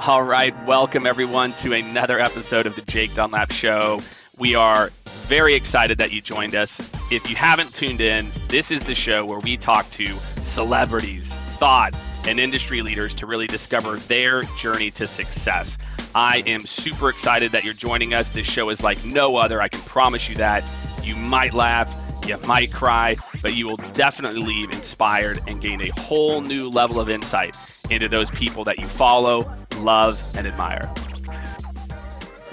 All 0.00 0.22
right, 0.22 0.54
welcome 0.66 1.06
everyone 1.06 1.54
to 1.54 1.72
another 1.72 2.20
episode 2.20 2.66
of 2.66 2.76
the 2.76 2.82
Jake 2.82 3.14
Dunlap 3.14 3.50
Show. 3.50 4.00
We 4.38 4.54
are 4.54 4.90
very 5.26 5.54
excited 5.54 5.98
that 5.98 6.12
you 6.12 6.20
joined 6.20 6.54
us. 6.54 6.78
If 7.10 7.28
you 7.28 7.34
haven't 7.34 7.74
tuned 7.74 8.00
in, 8.00 8.30
this 8.48 8.70
is 8.70 8.84
the 8.84 8.94
show 8.94 9.24
where 9.24 9.38
we 9.40 9.56
talk 9.56 9.88
to 9.90 10.06
celebrities, 10.06 11.36
thought, 11.58 11.96
and 12.26 12.38
industry 12.38 12.82
leaders 12.82 13.14
to 13.14 13.26
really 13.26 13.46
discover 13.46 13.96
their 13.96 14.42
journey 14.58 14.90
to 14.92 15.06
success. 15.06 15.78
I 16.14 16.42
am 16.46 16.60
super 16.60 17.08
excited 17.08 17.50
that 17.52 17.64
you're 17.64 17.74
joining 17.74 18.14
us. 18.14 18.30
This 18.30 18.46
show 18.46 18.68
is 18.68 18.82
like 18.82 19.04
no 19.04 19.36
other. 19.36 19.60
I 19.60 19.68
can 19.68 19.80
promise 19.80 20.28
you 20.28 20.36
that. 20.36 20.62
You 21.02 21.16
might 21.16 21.54
laugh, 21.54 21.92
you 22.26 22.36
might 22.38 22.72
cry, 22.72 23.16
but 23.42 23.54
you 23.54 23.66
will 23.66 23.78
definitely 23.94 24.40
leave 24.40 24.70
inspired 24.72 25.40
and 25.48 25.60
gain 25.60 25.80
a 25.80 25.88
whole 26.00 26.42
new 26.42 26.68
level 26.68 27.00
of 27.00 27.08
insight 27.08 27.56
into 27.90 28.08
those 28.08 28.30
people 28.32 28.64
that 28.64 28.78
you 28.78 28.86
follow, 28.86 29.42
love, 29.78 30.22
and 30.36 30.46
admire. 30.46 30.92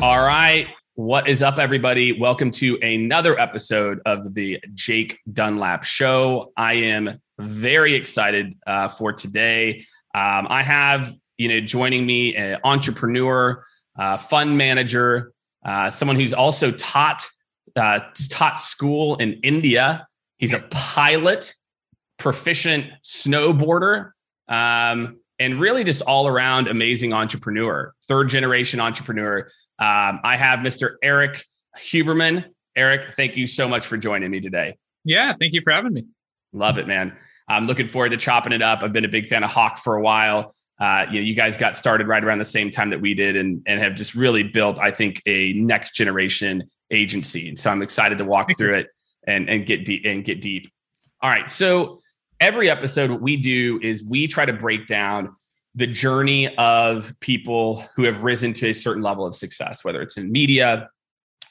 All 0.02 0.26
right. 0.26 0.68
What 0.96 1.28
is 1.28 1.42
up, 1.42 1.58
everybody? 1.58 2.20
Welcome 2.20 2.52
to 2.52 2.78
another 2.82 3.40
episode 3.40 4.00
of 4.06 4.34
the 4.34 4.60
Jake 4.76 5.20
Dunlap 5.32 5.84
Show. 5.84 6.52
I 6.56 6.74
am 6.74 7.20
very 7.40 7.96
excited 7.96 8.56
uh, 8.68 8.90
for 8.90 9.12
today. 9.12 9.86
Um, 10.14 10.46
I 10.50 10.62
have, 10.62 11.14
you 11.38 11.48
know, 11.48 11.62
joining 11.62 12.06
me 12.06 12.36
an 12.36 12.60
entrepreneur, 12.64 13.66
uh, 13.98 14.18
fund 14.18 14.56
manager, 14.58 15.32
uh, 15.66 15.90
someone 15.90 16.16
who's 16.16 16.34
also 16.34 16.72
taught 16.72 17.26
uh, 17.76 18.02
taught 18.30 18.60
school 18.60 19.16
in 19.16 19.40
India. 19.42 20.08
He's 20.38 20.54
a 20.54 20.60
pilot, 20.70 21.56
proficient 22.18 22.88
snowboarder, 23.04 24.12
um, 24.48 25.20
and 25.44 25.60
really 25.60 25.84
just 25.84 26.02
all 26.04 26.26
around 26.26 26.70
amazing 26.70 27.12
entrepreneur, 27.12 27.94
third 28.08 28.30
generation 28.30 28.80
entrepreneur. 28.80 29.40
Um, 29.78 30.22
I 30.24 30.38
have 30.38 30.60
Mr. 30.60 30.96
Erik 31.04 31.46
Huberman. 31.78 32.46
Eric, 32.78 33.14
thank 33.14 33.36
you 33.36 33.46
so 33.46 33.68
much 33.68 33.86
for 33.86 33.98
joining 33.98 34.32
me 34.32 34.40
today. 34.40 34.78
Yeah, 35.04 35.34
thank 35.38 35.54
you 35.54 35.62
for 35.62 35.74
having 35.74 35.92
me. 35.92 36.06
Love 36.54 36.78
it, 36.78 36.88
man. 36.88 37.18
I'm 37.50 37.66
looking 37.66 37.90
forward 37.90 38.12
to 38.12 38.18
chopping 38.18 38.54
it 38.54 38.62
up. 38.62 38.84
I've 38.84 38.94
been 38.94 39.04
a 39.04 39.10
big 39.10 39.28
fan 39.28 39.44
of 39.44 39.50
Hawke 39.52 39.78
for 39.78 39.98
a 39.98 40.02
while. 40.02 40.56
Uh, 40.80 41.08
you 41.12 41.20
know, 41.20 41.26
you 41.26 41.36
guys 41.36 41.58
got 41.58 41.76
started 41.76 42.08
right 42.08 42.24
around 42.24 42.40
the 42.40 42.46
same 42.46 42.72
time 42.72 42.90
that 42.92 43.02
we 43.02 43.14
did, 43.14 43.36
and 43.36 43.62
and 43.68 43.82
have 43.82 43.96
just 43.96 44.16
really 44.16 44.44
built, 44.44 44.80
I 44.80 44.92
think, 44.92 45.22
a 45.26 45.52
next 45.54 45.94
generation 45.94 46.64
agency. 46.90 47.50
And 47.50 47.60
so 47.60 47.70
I'm 47.70 47.82
excited 47.82 48.18
to 48.18 48.26
walk 48.26 48.58
through 48.58 48.76
it 48.76 48.88
and 49.28 49.50
and 49.50 49.66
get 49.66 49.86
deep 49.86 50.04
and 50.06 50.24
get 50.24 50.42
deep. 50.42 50.72
All 51.22 51.30
right, 51.30 51.50
so 51.50 52.00
every 52.40 52.70
episode, 52.70 53.12
what 53.12 53.22
we 53.22 53.38
do 53.38 53.80
is 53.84 54.04
we 54.04 54.28
try 54.28 54.46
to 54.46 54.54
break 54.54 54.88
down 54.88 55.36
the 55.76 55.88
journey 55.88 56.56
of 56.58 57.14
people 57.20 57.86
who 57.96 58.04
have 58.04 58.24
risen 58.24 58.54
to 58.54 58.70
a 58.70 58.74
certain 58.74 59.02
level 59.02 59.26
of 59.26 59.36
success, 59.36 59.84
whether 59.84 60.02
it's 60.02 60.18
in 60.18 60.32
media, 60.32 60.90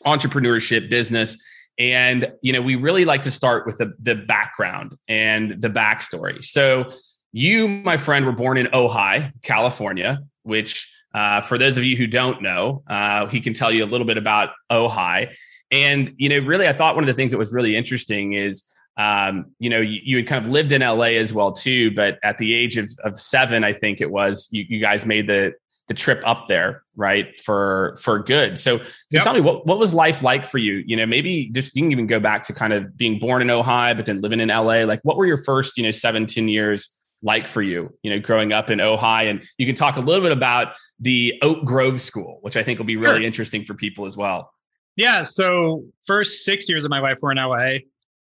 entrepreneurship, 0.07 0.89
business. 0.89 1.37
And 1.79 2.33
you 2.43 2.53
know, 2.53 2.63
we 2.63 2.77
really 2.77 3.05
like 3.05 3.23
to 3.23 3.31
start 3.31 3.67
with 3.67 3.79
the, 3.79 3.93
the 4.01 4.15
background 4.15 4.97
and 5.09 5.61
the 5.61 5.71
backstory. 5.71 6.45
So, 6.45 6.93
you, 7.35 7.67
my 7.67 7.97
friend, 7.97 8.27
were 8.27 8.33
born 8.33 8.59
in 8.59 8.67
Ojai, 8.67 9.33
California, 9.43 10.21
which, 10.43 10.93
uh, 11.15 11.41
for 11.41 11.57
those 11.57 11.79
of 11.79 11.85
you 11.85 11.97
who 11.97 12.07
don't 12.07 12.43
know, 12.43 12.83
uh, 12.87 13.27
he 13.27 13.41
can 13.41 13.55
tell 13.55 13.73
you 13.73 13.85
a 13.85 13.87
little 13.87 14.07
bit 14.07 14.19
about 14.19 14.51
Ojai. 14.71 15.33
And 15.71 16.13
you 16.19 16.29
know, 16.29 16.39
really, 16.39 16.69
I 16.69 16.75
thought 16.75 16.95
one 16.95 17.05
of 17.05 17.09
the 17.09 17.15
things 17.15 17.33
that 17.33 17.39
was 17.39 17.53
really 17.53 17.75
interesting 17.75 18.35
is 18.35 18.63
um, 18.97 19.47
you 19.59 19.71
know, 19.71 19.81
you, 19.81 20.01
you, 20.05 20.17
had 20.19 20.27
kind 20.27 20.45
of 20.45 20.53
lived 20.53 20.73
in 20.73 20.83
LA 20.83 21.17
as 21.17 21.33
well 21.33 21.51
too, 21.51 21.93
but 21.93 22.19
at 22.23 22.37
the 22.39 22.55
age 22.55 22.77
of, 22.77 22.91
of 23.05 23.19
seven, 23.19 23.65
I 23.65 23.73
think 23.73 24.01
it 24.01 24.11
was, 24.11 24.49
you, 24.51 24.65
you 24.69 24.81
guys 24.81 25.07
made 25.07 25.27
the 25.27 25.55
the 25.89 25.95
trip 25.95 26.23
up 26.25 26.49
there, 26.49 26.83
right? 26.97 27.39
For 27.39 27.97
for 28.01 28.19
good. 28.19 28.59
So, 28.59 28.79
so 28.79 28.85
yep. 29.11 29.25
tell 29.25 29.35
me 29.35 29.41
what 29.41 29.67
what 29.67 29.79
was 29.79 29.93
life 29.93 30.23
like 30.23 30.47
for 30.47 30.59
you? 30.59 30.83
You 30.87 30.97
know, 30.97 31.07
maybe 31.07 31.51
just 31.51 31.75
you 31.75 31.83
can 31.83 31.93
even 31.93 32.07
go 32.07 32.21
back 32.21 32.43
to 32.45 32.53
kind 32.53 32.73
of 32.73 32.97
being 32.97 33.19
born 33.19 33.43
in 33.43 33.49
Ojai, 33.49 33.97
but 33.97 34.07
then 34.07 34.21
living 34.21 34.41
in 34.41 34.49
LA. 34.49 34.85
Like, 34.85 35.01
what 35.03 35.17
were 35.17 35.27
your 35.27 35.43
first, 35.43 35.77
you 35.77 35.83
know, 35.83 35.91
17 35.91 36.49
years 36.49 36.89
like 37.23 37.47
for 37.49 37.63
you? 37.63 37.91
You 38.03 38.13
know, 38.13 38.21
growing 38.21 38.53
up 38.53 38.71
in 38.71 38.79
Ojai, 38.79 39.29
and 39.29 39.45
you 39.59 39.67
can 39.67 39.75
talk 39.75 39.97
a 39.97 40.01
little 40.01 40.23
bit 40.23 40.33
about 40.33 40.75
the 41.01 41.39
Oak 41.43 41.65
Grove 41.65 42.01
School, 42.01 42.39
which 42.43 42.57
I 42.57 42.63
think 42.63 42.79
will 42.79 42.87
be 42.87 42.97
really 42.97 43.21
sure. 43.21 43.27
interesting 43.27 43.65
for 43.65 43.75
people 43.75 44.07
as 44.07 44.17
well. 44.17 44.53
Yeah. 44.97 45.23
So, 45.25 45.85
first 46.07 46.45
six 46.45 46.69
years 46.69 46.85
of 46.85 46.91
my 46.91 47.01
life 47.01 47.19
were 47.23 47.33
in 47.33 47.39
LA. 47.39 47.79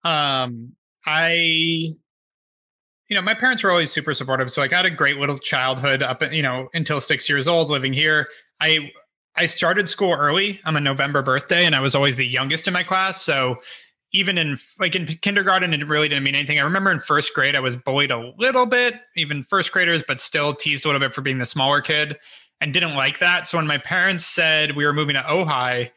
Um, 0.05 0.73
I, 1.07 1.33
you 3.09 3.15
know, 3.15 3.23
my 3.23 3.35
parents 3.35 3.63
were 3.63 3.71
always 3.71 3.91
super 3.91 4.15
supportive. 4.15 4.51
So 4.51 4.63
I 4.63 4.69
got 4.69 4.85
a 4.87 4.91
great 4.91 5.19
little 5.19 5.39
childhood 5.39 6.03
up, 6.03 6.23
you 6.33 6.43
know, 6.43 6.69
until 6.75 7.01
six 7.01 7.29
years 7.29 7.49
old 7.49 7.71
living 7.71 7.93
here. 7.93 8.29
I, 8.61 8.91
I 9.37 9.47
started 9.47 9.89
school 9.89 10.13
early. 10.13 10.61
I'm 10.65 10.77
a 10.77 10.81
November 10.81 11.23
birthday 11.23 11.67
and 11.67 11.75
I 11.75 11.81
was 11.81 11.95
always 11.95 12.17
the 12.17 12.27
youngest 12.27 12.69
in 12.69 12.73
my 12.73 12.83
class. 12.83 13.23
So 13.23 13.57
even 14.13 14.39
in 14.39 14.57
like 14.79 14.95
in 14.95 15.07
kindergarten, 15.07 15.75
it 15.75 15.87
really 15.87 16.09
didn't 16.09 16.23
mean 16.23 16.37
anything. 16.37 16.59
I 16.59 16.63
remember 16.63 16.93
in 16.93 17.01
first 17.01 17.35
grade, 17.35 17.57
I 17.57 17.61
was 17.61 17.75
bullied 17.77 18.13
a 18.13 18.33
little 18.39 18.65
bit, 18.65 18.95
even 19.17 19.43
first 19.43 19.73
graders, 19.73 20.05
but 20.07 20.21
still 20.21 20.55
teased 20.55 20.85
a 20.85 20.89
little 20.89 21.01
bit 21.01 21.13
for 21.13 21.21
being 21.21 21.39
the 21.39 21.47
smaller 21.47 21.81
kid 21.81 22.17
and 22.61 22.73
didn't 22.73 22.95
like 22.95 23.19
that. 23.19 23.47
So 23.47 23.59
when 23.59 23.67
my 23.67 23.79
parents 23.79 24.25
said 24.25 24.77
we 24.77 24.87
were 24.87 24.93
moving 24.93 25.17
to 25.17 25.23
Ojai, 25.23 25.91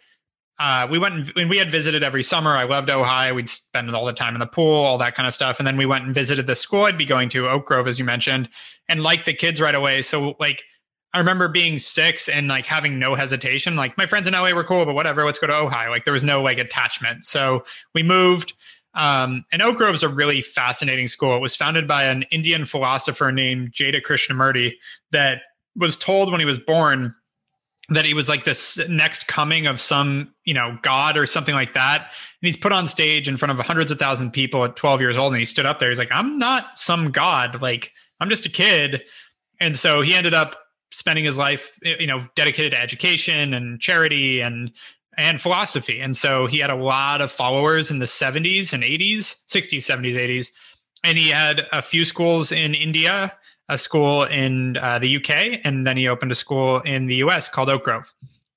uh, 0.60 0.88
we 0.90 0.98
went 0.98 1.32
and, 1.36 1.50
we 1.50 1.58
had 1.58 1.70
visited 1.70 2.04
every 2.04 2.24
summer. 2.24 2.56
I 2.56 2.64
loved 2.64 2.90
Ojai. 2.90 3.34
We'd 3.36 3.50
spend 3.50 3.94
all 3.96 4.06
the 4.06 4.14
time 4.14 4.34
in 4.34 4.40
the 4.40 4.48
pool, 4.48 4.74
all 4.74 4.98
that 4.98 5.16
kind 5.16 5.28
of 5.28 5.34
stuff. 5.34 5.60
And 5.60 5.68
then 5.68 5.78
we 5.78 5.86
went 5.86 6.06
and 6.06 6.16
visited 6.16 6.48
the 6.48 6.56
school 6.56 6.84
I'd 6.84 6.98
be 6.98 7.06
going 7.06 7.30
to, 7.30 7.48
Oak 7.48 7.68
Grove, 7.68 7.88
as 7.88 8.00
you 8.00 8.06
mentioned, 8.06 8.50
and 8.90 9.04
liked 9.04 9.26
the 9.26 9.34
kids 9.34 9.62
right 9.62 9.76
away. 9.76 10.02
So 10.02 10.36
like 10.40 10.64
I 11.14 11.20
remember 11.20 11.48
being 11.48 11.78
six 11.78 12.28
and 12.28 12.48
like 12.48 12.66
having 12.66 12.98
no 12.98 13.14
hesitation. 13.14 13.76
Like 13.76 13.98
my 13.98 14.08
friends 14.08 14.28
in 14.28 14.34
LA 14.34 14.52
were 14.52 14.64
cool, 14.64 14.86
but 14.86 14.96
whatever, 14.96 15.26
let's 15.26 15.40
go 15.40 15.48
to 15.48 15.54
Ojai. 15.54 15.90
Like 15.90 16.04
there 16.04 16.14
was 16.14 16.24
no 16.24 16.42
like 16.42 16.58
attachment. 16.58 17.24
So 17.24 17.64
we 17.94 18.02
moved. 18.02 18.54
Um, 18.96 19.46
and 19.52 19.62
Oak 19.62 19.78
Grove 19.78 19.94
is 19.94 20.02
a 20.02 20.10
really 20.10 20.42
fascinating 20.42 21.08
school. 21.08 21.36
It 21.36 21.40
was 21.40 21.56
founded 21.56 21.88
by 21.88 22.06
an 22.06 22.24
Indian 22.32 22.66
philosopher 22.66 23.32
named 23.32 23.72
Jiddu 23.72 24.02
Krishnamurti 24.02 24.74
that 25.12 25.42
was 25.76 25.96
told 25.96 26.32
when 26.32 26.40
he 26.40 26.48
was 26.48 26.58
born 26.58 27.14
that 27.90 28.06
he 28.06 28.14
was 28.14 28.28
like 28.28 28.44
this 28.44 28.80
next 28.90 29.28
coming 29.28 29.66
of 29.66 29.80
some 29.80 30.34
you 30.44 30.54
know 30.54 30.78
god 30.82 31.18
or 31.18 31.26
something 31.26 31.56
like 31.56 31.74
that. 31.74 32.02
And 32.02 32.48
he's 32.48 32.58
put 32.58 32.72
on 32.72 32.86
stage 32.88 33.28
in 33.28 33.38
front 33.38 33.58
of 33.58 33.66
hundreds 33.66 33.92
of 33.92 34.00
thousand 34.00 34.32
people 34.32 34.64
at 34.66 34.76
12 34.76 35.02
years 35.02 35.18
old 35.18 35.34
and 35.34 35.40
he 35.40 35.46
stood 35.46 35.66
up 35.66 35.80
there. 35.80 35.90
He's 35.90 36.00
like 36.00 36.12
i'm 36.12 36.38
not 36.38 36.78
some 36.78 37.12
god. 37.12 37.62
Like 37.62 37.92
i'm 38.20 38.30
just 38.30 38.46
a 38.46 38.50
kid. 38.50 39.04
And 39.60 39.76
so 39.76 40.02
he 40.02 40.14
ended 40.14 40.34
up 40.34 40.56
spending 40.92 41.26
his 41.26 41.38
life 41.38 41.70
you 41.82 42.08
know 42.08 42.28
dedicated 42.36 42.72
to 42.72 42.82
education 42.82 43.54
and 43.54 43.80
charity 43.80 44.42
and 44.42 44.72
and 45.18 45.42
philosophy. 45.42 46.00
And 46.00 46.16
so 46.16 46.46
he 46.46 46.60
had 46.60 46.70
a 46.70 46.76
lot 46.76 47.22
of 47.22 47.32
followers 47.32 47.90
in 47.90 48.00
the 48.00 48.06
70s 48.06 48.74
and 48.74 48.84
80s 48.84 49.38
60s 49.48 49.78
70s 49.78 50.16
80s 50.16 50.52
and 51.04 51.18
he 51.18 51.30
had 51.30 51.68
a 51.72 51.82
few 51.82 52.06
schools 52.06 52.52
in 52.52 52.74
india 52.74 53.34
a 53.70 53.78
school 53.78 54.24
in 54.24 54.78
uh, 54.78 55.00
the 55.00 55.18
UK, 55.18 55.60
and 55.64 55.86
then 55.86 55.98
he 55.98 56.08
opened 56.08 56.32
a 56.32 56.36
school 56.36 56.80
in 56.82 57.08
the 57.08 57.16
US 57.16 57.50
called 57.50 57.70
Oak 57.70 57.84
Grove. 57.84 58.14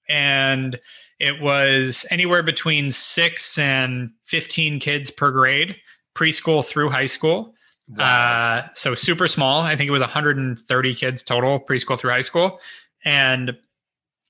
And 0.09 0.79
it 1.19 1.41
was 1.41 2.07
anywhere 2.11 2.43
between 2.43 2.91
six 2.91 3.59
and 3.59 4.11
15 4.25 4.81
kids 4.81 5.11
per 5.11 5.31
grade, 5.31 5.77
preschool 6.15 6.65
through 6.65 6.91
high 6.91 7.07
school. 7.07 7.55
Wow. 7.89 8.05
Uh, 8.05 8.69
so 8.75 8.95
super 8.95 9.29
small. 9.29 9.63
I 9.63 9.77
think 9.77 9.89
it 9.89 9.93
was 9.93 10.01
130 10.01 10.95
kids 10.95 11.23
total, 11.23 11.61
preschool 11.61 11.99
through 11.99 12.11
high 12.11 12.21
school. 12.21 12.61
And 13.05 13.57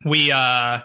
we, 0.05 0.33
uh, 0.33 0.81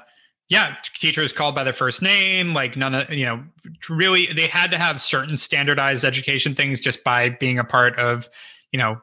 yeah, 0.50 0.76
teachers 0.94 1.32
called 1.32 1.56
by 1.56 1.64
their 1.64 1.74
first 1.74 2.02
name, 2.02 2.54
like 2.54 2.78
none 2.78 2.94
of, 2.94 3.10
you 3.10 3.26
know, 3.26 3.44
really, 3.90 4.28
they 4.28 4.48
had 4.48 4.72
to 4.72 4.78
have 4.78 5.02
certain 5.02 5.38
standardized 5.38 6.06
education 6.06 6.54
things 6.54 6.80
just 6.80 7.04
by 7.04 7.30
being 7.30 7.58
a 7.58 7.64
part 7.64 7.98
of, 7.98 8.30
you 8.72 8.78
know, 8.78 9.02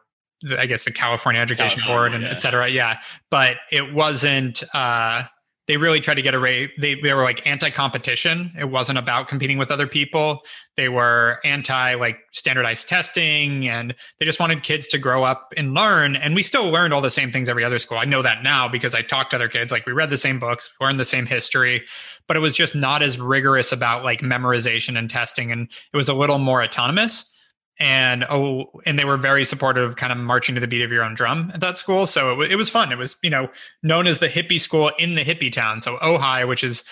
I 0.58 0.66
guess 0.66 0.84
the 0.84 0.90
California 0.90 1.40
Education 1.40 1.80
California, 1.80 2.10
Board 2.10 2.14
and 2.14 2.24
yeah. 2.24 2.30
et 2.30 2.40
cetera. 2.40 2.68
Yeah. 2.68 2.98
But 3.30 3.54
it 3.70 3.92
wasn't, 3.94 4.62
uh, 4.74 5.24
they 5.68 5.76
really 5.76 6.00
tried 6.00 6.14
to 6.14 6.22
get 6.22 6.34
away. 6.34 6.72
They, 6.80 6.96
they 6.96 7.14
were 7.14 7.22
like 7.22 7.46
anti-competition. 7.46 8.52
It 8.58 8.64
wasn't 8.64 8.98
about 8.98 9.28
competing 9.28 9.58
with 9.58 9.70
other 9.70 9.86
people. 9.86 10.42
They 10.76 10.88
were 10.88 11.38
anti 11.44 11.94
like 11.94 12.18
standardized 12.32 12.88
testing 12.88 13.68
and 13.68 13.94
they 14.18 14.26
just 14.26 14.40
wanted 14.40 14.64
kids 14.64 14.88
to 14.88 14.98
grow 14.98 15.22
up 15.22 15.52
and 15.56 15.72
learn. 15.72 16.16
And 16.16 16.34
we 16.34 16.42
still 16.42 16.68
learned 16.68 16.92
all 16.92 17.00
the 17.00 17.10
same 17.10 17.30
things 17.30 17.48
every 17.48 17.62
other 17.62 17.78
school. 17.78 17.98
I 17.98 18.04
know 18.04 18.22
that 18.22 18.42
now 18.42 18.66
because 18.66 18.92
I 18.92 19.02
talked 19.02 19.30
to 19.30 19.36
other 19.36 19.48
kids. 19.48 19.70
Like 19.70 19.86
we 19.86 19.92
read 19.92 20.10
the 20.10 20.16
same 20.16 20.40
books, 20.40 20.68
learned 20.80 20.98
the 20.98 21.04
same 21.04 21.26
history, 21.26 21.84
but 22.26 22.36
it 22.36 22.40
was 22.40 22.54
just 22.54 22.74
not 22.74 23.00
as 23.00 23.20
rigorous 23.20 23.70
about 23.70 24.02
like 24.02 24.20
memorization 24.20 24.98
and 24.98 25.08
testing. 25.08 25.52
And 25.52 25.68
it 25.92 25.96
was 25.96 26.08
a 26.08 26.14
little 26.14 26.38
more 26.38 26.62
autonomous 26.62 27.31
and 27.78 28.24
oh 28.24 28.66
and 28.84 28.98
they 28.98 29.04
were 29.04 29.16
very 29.16 29.44
supportive 29.44 29.96
kind 29.96 30.12
of 30.12 30.18
marching 30.18 30.54
to 30.54 30.60
the 30.60 30.66
beat 30.66 30.82
of 30.82 30.92
your 30.92 31.02
own 31.02 31.14
drum 31.14 31.50
at 31.54 31.60
that 31.60 31.78
school 31.78 32.06
so 32.06 32.40
it, 32.40 32.52
it 32.52 32.56
was 32.56 32.68
fun 32.68 32.92
it 32.92 32.98
was 32.98 33.16
you 33.22 33.30
know 33.30 33.48
known 33.82 34.06
as 34.06 34.18
the 34.18 34.28
hippie 34.28 34.60
school 34.60 34.90
in 34.98 35.14
the 35.14 35.24
hippie 35.24 35.50
town 35.50 35.80
so 35.80 35.96
ojai 35.98 36.46
which 36.46 36.62
is 36.62 36.84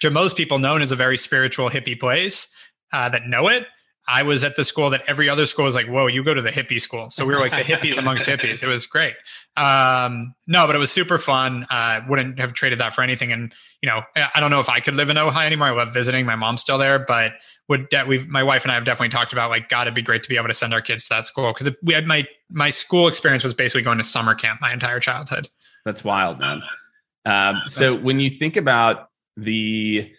to 0.00 0.10
most 0.10 0.36
people 0.36 0.58
known 0.58 0.80
as 0.80 0.90
a 0.90 0.96
very 0.96 1.18
spiritual 1.18 1.68
hippie 1.68 1.98
place 1.98 2.48
uh, 2.92 3.08
that 3.08 3.26
know 3.26 3.48
it 3.48 3.66
I 4.08 4.22
was 4.24 4.42
at 4.42 4.56
the 4.56 4.64
school 4.64 4.90
that 4.90 5.02
every 5.06 5.28
other 5.28 5.46
school 5.46 5.64
was 5.64 5.76
like, 5.76 5.86
whoa, 5.86 6.08
you 6.08 6.24
go 6.24 6.34
to 6.34 6.42
the 6.42 6.50
hippie 6.50 6.80
school. 6.80 7.08
So 7.10 7.24
we 7.24 7.34
were 7.34 7.40
like 7.40 7.52
the 7.52 7.72
hippies 7.72 7.96
amongst 7.96 8.26
hippies. 8.26 8.62
It 8.62 8.66
was 8.66 8.86
great. 8.86 9.14
Um, 9.56 10.34
no, 10.48 10.66
but 10.66 10.74
it 10.74 10.80
was 10.80 10.90
super 10.90 11.18
fun. 11.18 11.66
I 11.70 11.98
uh, 11.98 12.04
wouldn't 12.08 12.38
have 12.40 12.52
traded 12.52 12.80
that 12.80 12.94
for 12.94 13.02
anything. 13.02 13.32
And, 13.32 13.54
you 13.80 13.88
know, 13.88 14.00
I 14.34 14.40
don't 14.40 14.50
know 14.50 14.58
if 14.58 14.68
I 14.68 14.80
could 14.80 14.94
live 14.94 15.08
in 15.08 15.16
Ojai 15.16 15.46
anymore. 15.46 15.68
I 15.68 15.70
love 15.70 15.94
visiting. 15.94 16.26
My 16.26 16.34
mom's 16.34 16.62
still 16.62 16.78
there, 16.78 16.98
but 16.98 17.32
would 17.72 17.88
de- 17.88 18.04
we 18.04 18.18
my 18.26 18.42
wife 18.42 18.62
and 18.62 18.70
I 18.70 18.74
have 18.74 18.84
definitely 18.84 19.08
talked 19.08 19.32
about 19.32 19.48
like, 19.48 19.68
God, 19.68 19.82
it'd 19.82 19.94
be 19.94 20.02
great 20.02 20.22
to 20.22 20.28
be 20.28 20.36
able 20.36 20.48
to 20.48 20.54
send 20.54 20.72
our 20.74 20.82
kids 20.82 21.04
to 21.04 21.08
that 21.14 21.26
school. 21.26 21.52
Cause 21.52 21.70
we 21.82 21.94
had 21.94 22.06
my, 22.06 22.26
my 22.50 22.70
school 22.70 23.08
experience 23.08 23.42
was 23.42 23.54
basically 23.54 23.82
going 23.82 23.98
to 23.98 24.04
summer 24.04 24.34
camp 24.34 24.60
my 24.60 24.72
entire 24.72 25.00
childhood. 25.00 25.48
That's 25.86 26.04
wild, 26.04 26.38
man. 26.38 26.62
Um, 27.24 27.62
so 27.66 27.96
when 27.98 28.20
you 28.20 28.28
think 28.28 28.56
about 28.56 29.08
the, 29.36 30.12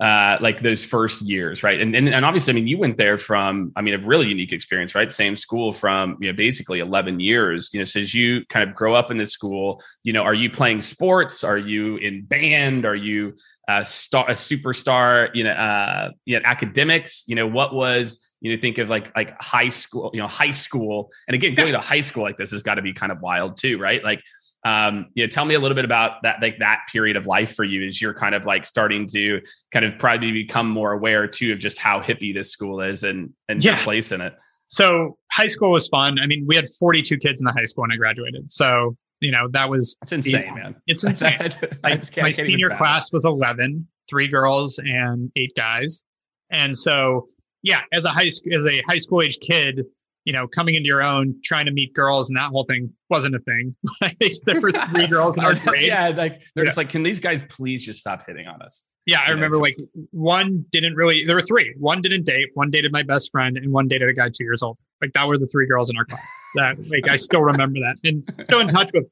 uh, 0.00 0.38
like 0.40 0.62
those 0.62 0.84
first 0.84 1.22
years, 1.22 1.62
right? 1.62 1.80
And, 1.80 1.94
and 1.94 2.08
and 2.08 2.24
obviously, 2.24 2.52
I 2.52 2.54
mean, 2.54 2.66
you 2.66 2.78
went 2.78 2.96
there 2.96 3.18
from, 3.18 3.72
I 3.76 3.82
mean, 3.82 3.94
a 3.94 3.98
really 3.98 4.26
unique 4.26 4.52
experience, 4.52 4.94
right? 4.94 5.10
Same 5.12 5.36
school 5.36 5.72
from 5.72 6.16
you 6.20 6.30
know 6.30 6.36
basically 6.36 6.80
eleven 6.80 7.20
years. 7.20 7.70
You 7.72 7.80
know, 7.80 7.84
so 7.84 8.00
as 8.00 8.14
you 8.14 8.44
kind 8.46 8.68
of 8.68 8.74
grow 8.74 8.94
up 8.94 9.10
in 9.10 9.18
this 9.18 9.30
school, 9.30 9.82
you 10.02 10.12
know, 10.12 10.22
are 10.22 10.34
you 10.34 10.50
playing 10.50 10.80
sports? 10.80 11.44
Are 11.44 11.58
you 11.58 11.96
in 11.96 12.24
band? 12.24 12.84
Are 12.84 12.96
you 12.96 13.34
a 13.68 13.84
star, 13.84 14.28
a 14.28 14.34
superstar? 14.34 15.28
You 15.34 15.44
know, 15.44 15.52
uh, 15.52 16.10
you 16.24 16.38
know, 16.38 16.42
academics. 16.44 17.24
You 17.26 17.36
know, 17.36 17.46
what 17.46 17.74
was 17.74 18.18
you 18.40 18.52
know 18.52 18.60
think 18.60 18.78
of 18.78 18.90
like 18.90 19.14
like 19.14 19.40
high 19.40 19.68
school, 19.68 20.10
you 20.12 20.20
know, 20.20 20.28
high 20.28 20.50
school, 20.50 21.10
and 21.28 21.34
again, 21.34 21.54
going 21.54 21.72
to 21.72 21.80
high 21.80 22.00
school 22.00 22.24
like 22.24 22.36
this 22.36 22.50
has 22.50 22.62
got 22.62 22.74
to 22.74 22.82
be 22.82 22.92
kind 22.92 23.12
of 23.12 23.20
wild 23.20 23.56
too, 23.56 23.78
right? 23.78 24.02
Like 24.02 24.22
um, 24.64 25.06
you 25.14 25.24
know, 25.24 25.28
tell 25.28 25.44
me 25.44 25.54
a 25.54 25.58
little 25.58 25.74
bit 25.74 25.84
about 25.84 26.22
that, 26.22 26.40
like 26.40 26.58
that 26.58 26.82
period 26.90 27.16
of 27.16 27.26
life 27.26 27.54
for 27.54 27.64
you 27.64 27.84
as 27.84 28.00
you're 28.00 28.14
kind 28.14 28.34
of 28.34 28.46
like 28.46 28.64
starting 28.64 29.06
to 29.08 29.40
kind 29.72 29.84
of 29.84 29.98
probably 29.98 30.30
become 30.30 30.68
more 30.68 30.92
aware 30.92 31.26
too 31.26 31.52
of 31.52 31.58
just 31.58 31.78
how 31.78 32.00
hippie 32.00 32.32
this 32.32 32.50
school 32.50 32.80
is 32.80 33.02
and 33.02 33.30
and 33.48 33.64
yeah. 33.64 33.74
your 33.74 33.82
place 33.82 34.12
in 34.12 34.20
it. 34.20 34.34
So 34.68 35.18
high 35.32 35.48
school 35.48 35.72
was 35.72 35.88
fun. 35.88 36.18
I 36.18 36.26
mean, 36.26 36.44
we 36.46 36.56
had 36.56 36.66
42 36.78 37.18
kids 37.18 37.40
in 37.40 37.44
the 37.44 37.52
high 37.52 37.64
school 37.64 37.82
when 37.82 37.92
I 37.92 37.96
graduated. 37.96 38.50
So 38.50 38.96
you 39.20 39.30
know 39.30 39.48
that 39.52 39.68
was 39.68 39.96
that's 40.00 40.12
insane, 40.12 40.54
man. 40.54 40.76
It's 40.86 41.04
insane. 41.04 41.38
like, 41.82 42.16
my 42.16 42.30
senior 42.30 42.70
class 42.76 43.12
was 43.12 43.24
11, 43.24 43.86
three 44.08 44.28
girls 44.28 44.78
and 44.78 45.30
eight 45.36 45.52
guys, 45.56 46.04
and 46.50 46.76
so 46.76 47.28
yeah, 47.62 47.82
as 47.92 48.04
a 48.04 48.10
high 48.10 48.28
school 48.28 48.58
as 48.58 48.66
a 48.66 48.82
high 48.88 48.98
school 48.98 49.22
age 49.22 49.38
kid, 49.40 49.84
you 50.24 50.32
know, 50.32 50.46
coming 50.46 50.74
into 50.74 50.86
your 50.86 51.02
own, 51.02 51.34
trying 51.44 51.66
to 51.66 51.72
meet 51.72 51.94
girls, 51.94 52.30
and 52.30 52.38
that 52.38 52.50
whole 52.50 52.64
thing 52.64 52.92
wasn't 53.10 53.34
a 53.34 53.40
thing. 53.40 53.74
there 54.46 54.60
were 54.60 54.72
three 54.72 55.06
girls 55.10 55.36
in 55.36 55.44
our 55.44 55.54
grade. 55.54 55.86
Yeah, 55.86 56.08
like 56.08 56.42
they're 56.54 56.64
yeah. 56.64 56.68
just 56.68 56.76
like, 56.76 56.88
can 56.88 57.02
these 57.02 57.20
guys 57.20 57.42
please 57.48 57.84
just 57.84 58.00
stop 58.00 58.24
hitting 58.26 58.46
on 58.46 58.62
us? 58.62 58.84
Yeah, 59.04 59.20
I 59.26 59.30
remember 59.30 59.58
like 59.58 59.76
one 60.12 60.64
didn't 60.70 60.94
really. 60.94 61.24
There 61.24 61.34
were 61.34 61.42
three. 61.42 61.74
One 61.78 62.00
didn't 62.00 62.24
date. 62.24 62.50
One 62.54 62.70
dated 62.70 62.92
my 62.92 63.02
best 63.02 63.30
friend, 63.32 63.56
and 63.56 63.72
one 63.72 63.88
dated 63.88 64.08
a 64.08 64.12
guy 64.12 64.28
two 64.28 64.44
years 64.44 64.62
old. 64.62 64.78
Like 65.00 65.12
that 65.14 65.26
were 65.26 65.38
the 65.38 65.48
three 65.48 65.66
girls 65.66 65.90
in 65.90 65.96
our 65.96 66.04
class. 66.04 66.24
That 66.54 66.76
like 66.90 67.08
I 67.08 67.16
still 67.16 67.42
remember 67.42 67.80
that, 67.80 67.96
and 68.08 68.24
still 68.44 68.60
in 68.60 68.68
touch 68.68 68.90
with. 68.94 69.04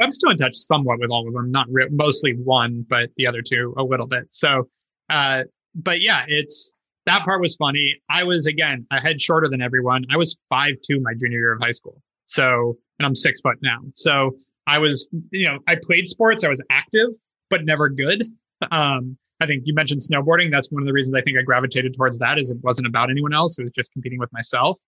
I'm 0.00 0.12
still 0.12 0.30
in 0.30 0.36
touch 0.36 0.54
somewhat 0.54 1.00
with 1.00 1.10
all 1.10 1.26
of 1.26 1.32
them. 1.32 1.50
Not 1.50 1.66
re- 1.70 1.88
mostly 1.90 2.34
one, 2.34 2.84
but 2.88 3.08
the 3.16 3.26
other 3.26 3.40
two 3.40 3.74
a 3.78 3.82
little 3.82 4.06
bit. 4.06 4.26
So, 4.30 4.68
uh, 5.08 5.44
but 5.74 6.02
yeah, 6.02 6.24
it's 6.28 6.72
that 7.06 7.24
part 7.24 7.40
was 7.40 7.56
funny. 7.56 7.96
I 8.08 8.24
was 8.24 8.46
again 8.46 8.86
a 8.90 9.00
head 9.00 9.20
shorter 9.20 9.48
than 9.48 9.60
everyone. 9.60 10.04
I 10.10 10.16
was 10.16 10.36
five 10.48 10.74
two 10.86 11.00
my 11.00 11.12
junior 11.18 11.38
year 11.38 11.52
of 11.52 11.60
high 11.60 11.70
school. 11.70 12.00
So, 12.26 12.76
and 12.98 13.06
I'm 13.06 13.14
six 13.14 13.40
foot 13.40 13.56
now. 13.62 13.78
So 13.94 14.36
I 14.66 14.78
was, 14.78 15.08
you 15.30 15.46
know, 15.46 15.58
I 15.66 15.76
played 15.82 16.08
sports. 16.08 16.44
I 16.44 16.48
was 16.48 16.62
active, 16.70 17.08
but 17.50 17.64
never 17.64 17.88
good. 17.88 18.24
Um, 18.70 19.16
I 19.40 19.46
think 19.46 19.64
you 19.66 19.74
mentioned 19.74 20.00
snowboarding. 20.00 20.50
That's 20.50 20.70
one 20.70 20.82
of 20.82 20.86
the 20.86 20.92
reasons 20.92 21.16
I 21.16 21.22
think 21.22 21.36
I 21.36 21.42
gravitated 21.42 21.94
towards 21.96 22.18
that. 22.20 22.38
Is 22.38 22.50
it 22.50 22.58
wasn't 22.62 22.86
about 22.86 23.10
anyone 23.10 23.32
else. 23.32 23.58
It 23.58 23.64
was 23.64 23.72
just 23.72 23.92
competing 23.92 24.20
with 24.20 24.32
myself. 24.32 24.78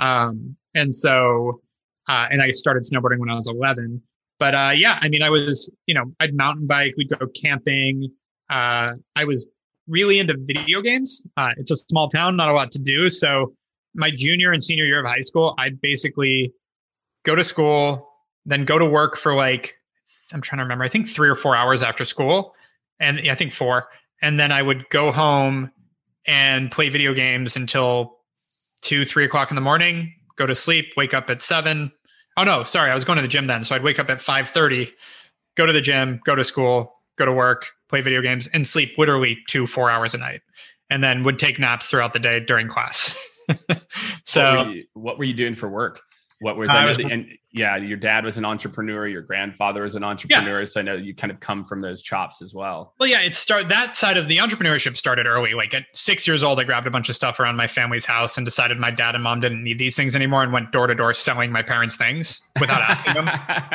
Um, 0.00 0.56
and 0.74 0.92
so, 0.92 1.60
uh, 2.08 2.26
and 2.30 2.42
I 2.42 2.50
started 2.50 2.82
snowboarding 2.82 3.18
when 3.18 3.30
I 3.30 3.34
was 3.34 3.46
11. 3.46 4.02
But 4.40 4.54
uh, 4.54 4.72
yeah, 4.74 4.98
I 5.00 5.08
mean, 5.08 5.22
I 5.22 5.30
was, 5.30 5.70
you 5.86 5.94
know, 5.94 6.12
I'd 6.18 6.34
mountain 6.34 6.66
bike. 6.66 6.94
We'd 6.96 7.10
go 7.10 7.26
camping. 7.40 8.10
Uh, 8.48 8.94
I 9.14 9.24
was 9.24 9.46
really 9.90 10.18
into 10.18 10.36
video 10.38 10.80
games. 10.80 11.22
Uh, 11.36 11.50
it's 11.56 11.70
a 11.70 11.76
small 11.76 12.08
town, 12.08 12.36
not 12.36 12.48
a 12.48 12.52
lot 12.52 12.70
to 12.72 12.78
do. 12.78 13.10
So 13.10 13.52
my 13.94 14.10
junior 14.10 14.52
and 14.52 14.62
senior 14.62 14.84
year 14.84 15.00
of 15.00 15.06
high 15.06 15.20
school, 15.20 15.54
I'd 15.58 15.80
basically 15.80 16.52
go 17.24 17.34
to 17.34 17.44
school, 17.44 18.08
then 18.46 18.64
go 18.64 18.78
to 18.78 18.86
work 18.86 19.16
for 19.16 19.34
like, 19.34 19.74
I'm 20.32 20.40
trying 20.40 20.58
to 20.58 20.62
remember, 20.62 20.84
I 20.84 20.88
think 20.88 21.08
three 21.08 21.28
or 21.28 21.34
four 21.34 21.56
hours 21.56 21.82
after 21.82 22.04
school. 22.04 22.54
And 23.00 23.28
I 23.28 23.34
think 23.34 23.52
four. 23.52 23.88
And 24.22 24.38
then 24.38 24.52
I 24.52 24.62
would 24.62 24.88
go 24.90 25.10
home 25.10 25.70
and 26.26 26.70
play 26.70 26.88
video 26.88 27.14
games 27.14 27.56
until 27.56 28.18
two, 28.82 29.04
three 29.04 29.24
o'clock 29.24 29.50
in 29.50 29.54
the 29.54 29.60
morning, 29.60 30.14
go 30.36 30.46
to 30.46 30.54
sleep, 30.54 30.92
wake 30.96 31.14
up 31.14 31.30
at 31.30 31.40
seven. 31.40 31.90
Oh 32.36 32.44
no, 32.44 32.64
sorry, 32.64 32.90
I 32.90 32.94
was 32.94 33.04
going 33.04 33.16
to 33.16 33.22
the 33.22 33.28
gym 33.28 33.46
then. 33.46 33.64
So 33.64 33.74
I'd 33.74 33.82
wake 33.82 33.98
up 33.98 34.10
at 34.10 34.18
5:30, 34.18 34.92
go 35.56 35.66
to 35.66 35.72
the 35.72 35.80
gym, 35.80 36.20
go 36.24 36.34
to 36.34 36.44
school, 36.44 36.99
go 37.20 37.26
to 37.26 37.32
work, 37.32 37.66
play 37.88 38.00
video 38.00 38.22
games, 38.22 38.48
and 38.48 38.66
sleep 38.66 38.94
literally 38.98 39.38
two, 39.48 39.66
four 39.66 39.90
hours 39.90 40.14
a 40.14 40.18
night, 40.18 40.40
and 40.88 41.04
then 41.04 41.22
would 41.22 41.38
take 41.38 41.58
naps 41.58 41.88
throughout 41.88 42.12
the 42.12 42.18
day 42.18 42.40
during 42.40 42.66
class. 42.66 43.16
so, 44.24 44.42
what 44.42 44.66
were, 44.66 44.72
you, 44.72 44.84
what 44.94 45.18
were, 45.18 45.24
you, 45.24 45.34
doing 45.34 45.54
for 45.54 45.68
work? 45.68 46.00
What 46.40 46.56
was 46.56 46.70
I 46.70 46.86
know 46.86 46.96
the, 46.96 47.04
and 47.04 47.26
yeah, 47.52 47.76
your 47.76 47.98
dad 47.98 48.24
was 48.24 48.38
an 48.38 48.46
entrepreneur, 48.46 49.06
your 49.06 49.20
grandfather 49.20 49.82
was 49.82 49.94
an 49.94 50.02
entrepreneur, 50.02 50.60
yeah. 50.60 50.64
so 50.64 50.80
I 50.80 50.82
know 50.82 50.94
you 50.94 51.14
kind 51.14 51.30
of 51.30 51.38
come 51.40 51.64
from 51.64 51.80
those 51.80 52.00
chops 52.00 52.40
as 52.40 52.54
well. 52.54 52.94
Well, 52.98 53.10
yeah, 53.10 53.20
it 53.20 53.34
start 53.34 53.68
that 53.68 53.94
side 53.94 54.16
of 54.16 54.26
the 54.26 54.38
entrepreneurship 54.38 54.96
started 54.96 55.26
early. 55.26 55.52
Like 55.52 55.74
at 55.74 55.84
six 55.92 56.26
years 56.26 56.42
old, 56.42 56.58
I 56.58 56.64
grabbed 56.64 56.86
a 56.86 56.90
bunch 56.90 57.10
of 57.10 57.14
stuff 57.14 57.40
around 57.40 57.56
my 57.56 57.66
family's 57.66 58.06
house 58.06 58.38
and 58.38 58.44
decided 58.46 58.78
my 58.78 58.90
dad 58.90 59.14
and 59.16 59.22
mom 59.24 59.40
didn't 59.40 59.62
need 59.62 59.78
these 59.78 59.96
things 59.96 60.16
anymore, 60.16 60.42
and 60.42 60.50
went 60.50 60.72
door 60.72 60.86
to 60.86 60.94
door 60.94 61.12
selling 61.12 61.52
my 61.52 61.62
parents' 61.62 61.96
things 61.96 62.40
without 62.58 62.80
asking 62.80 63.14
them. 63.14 63.28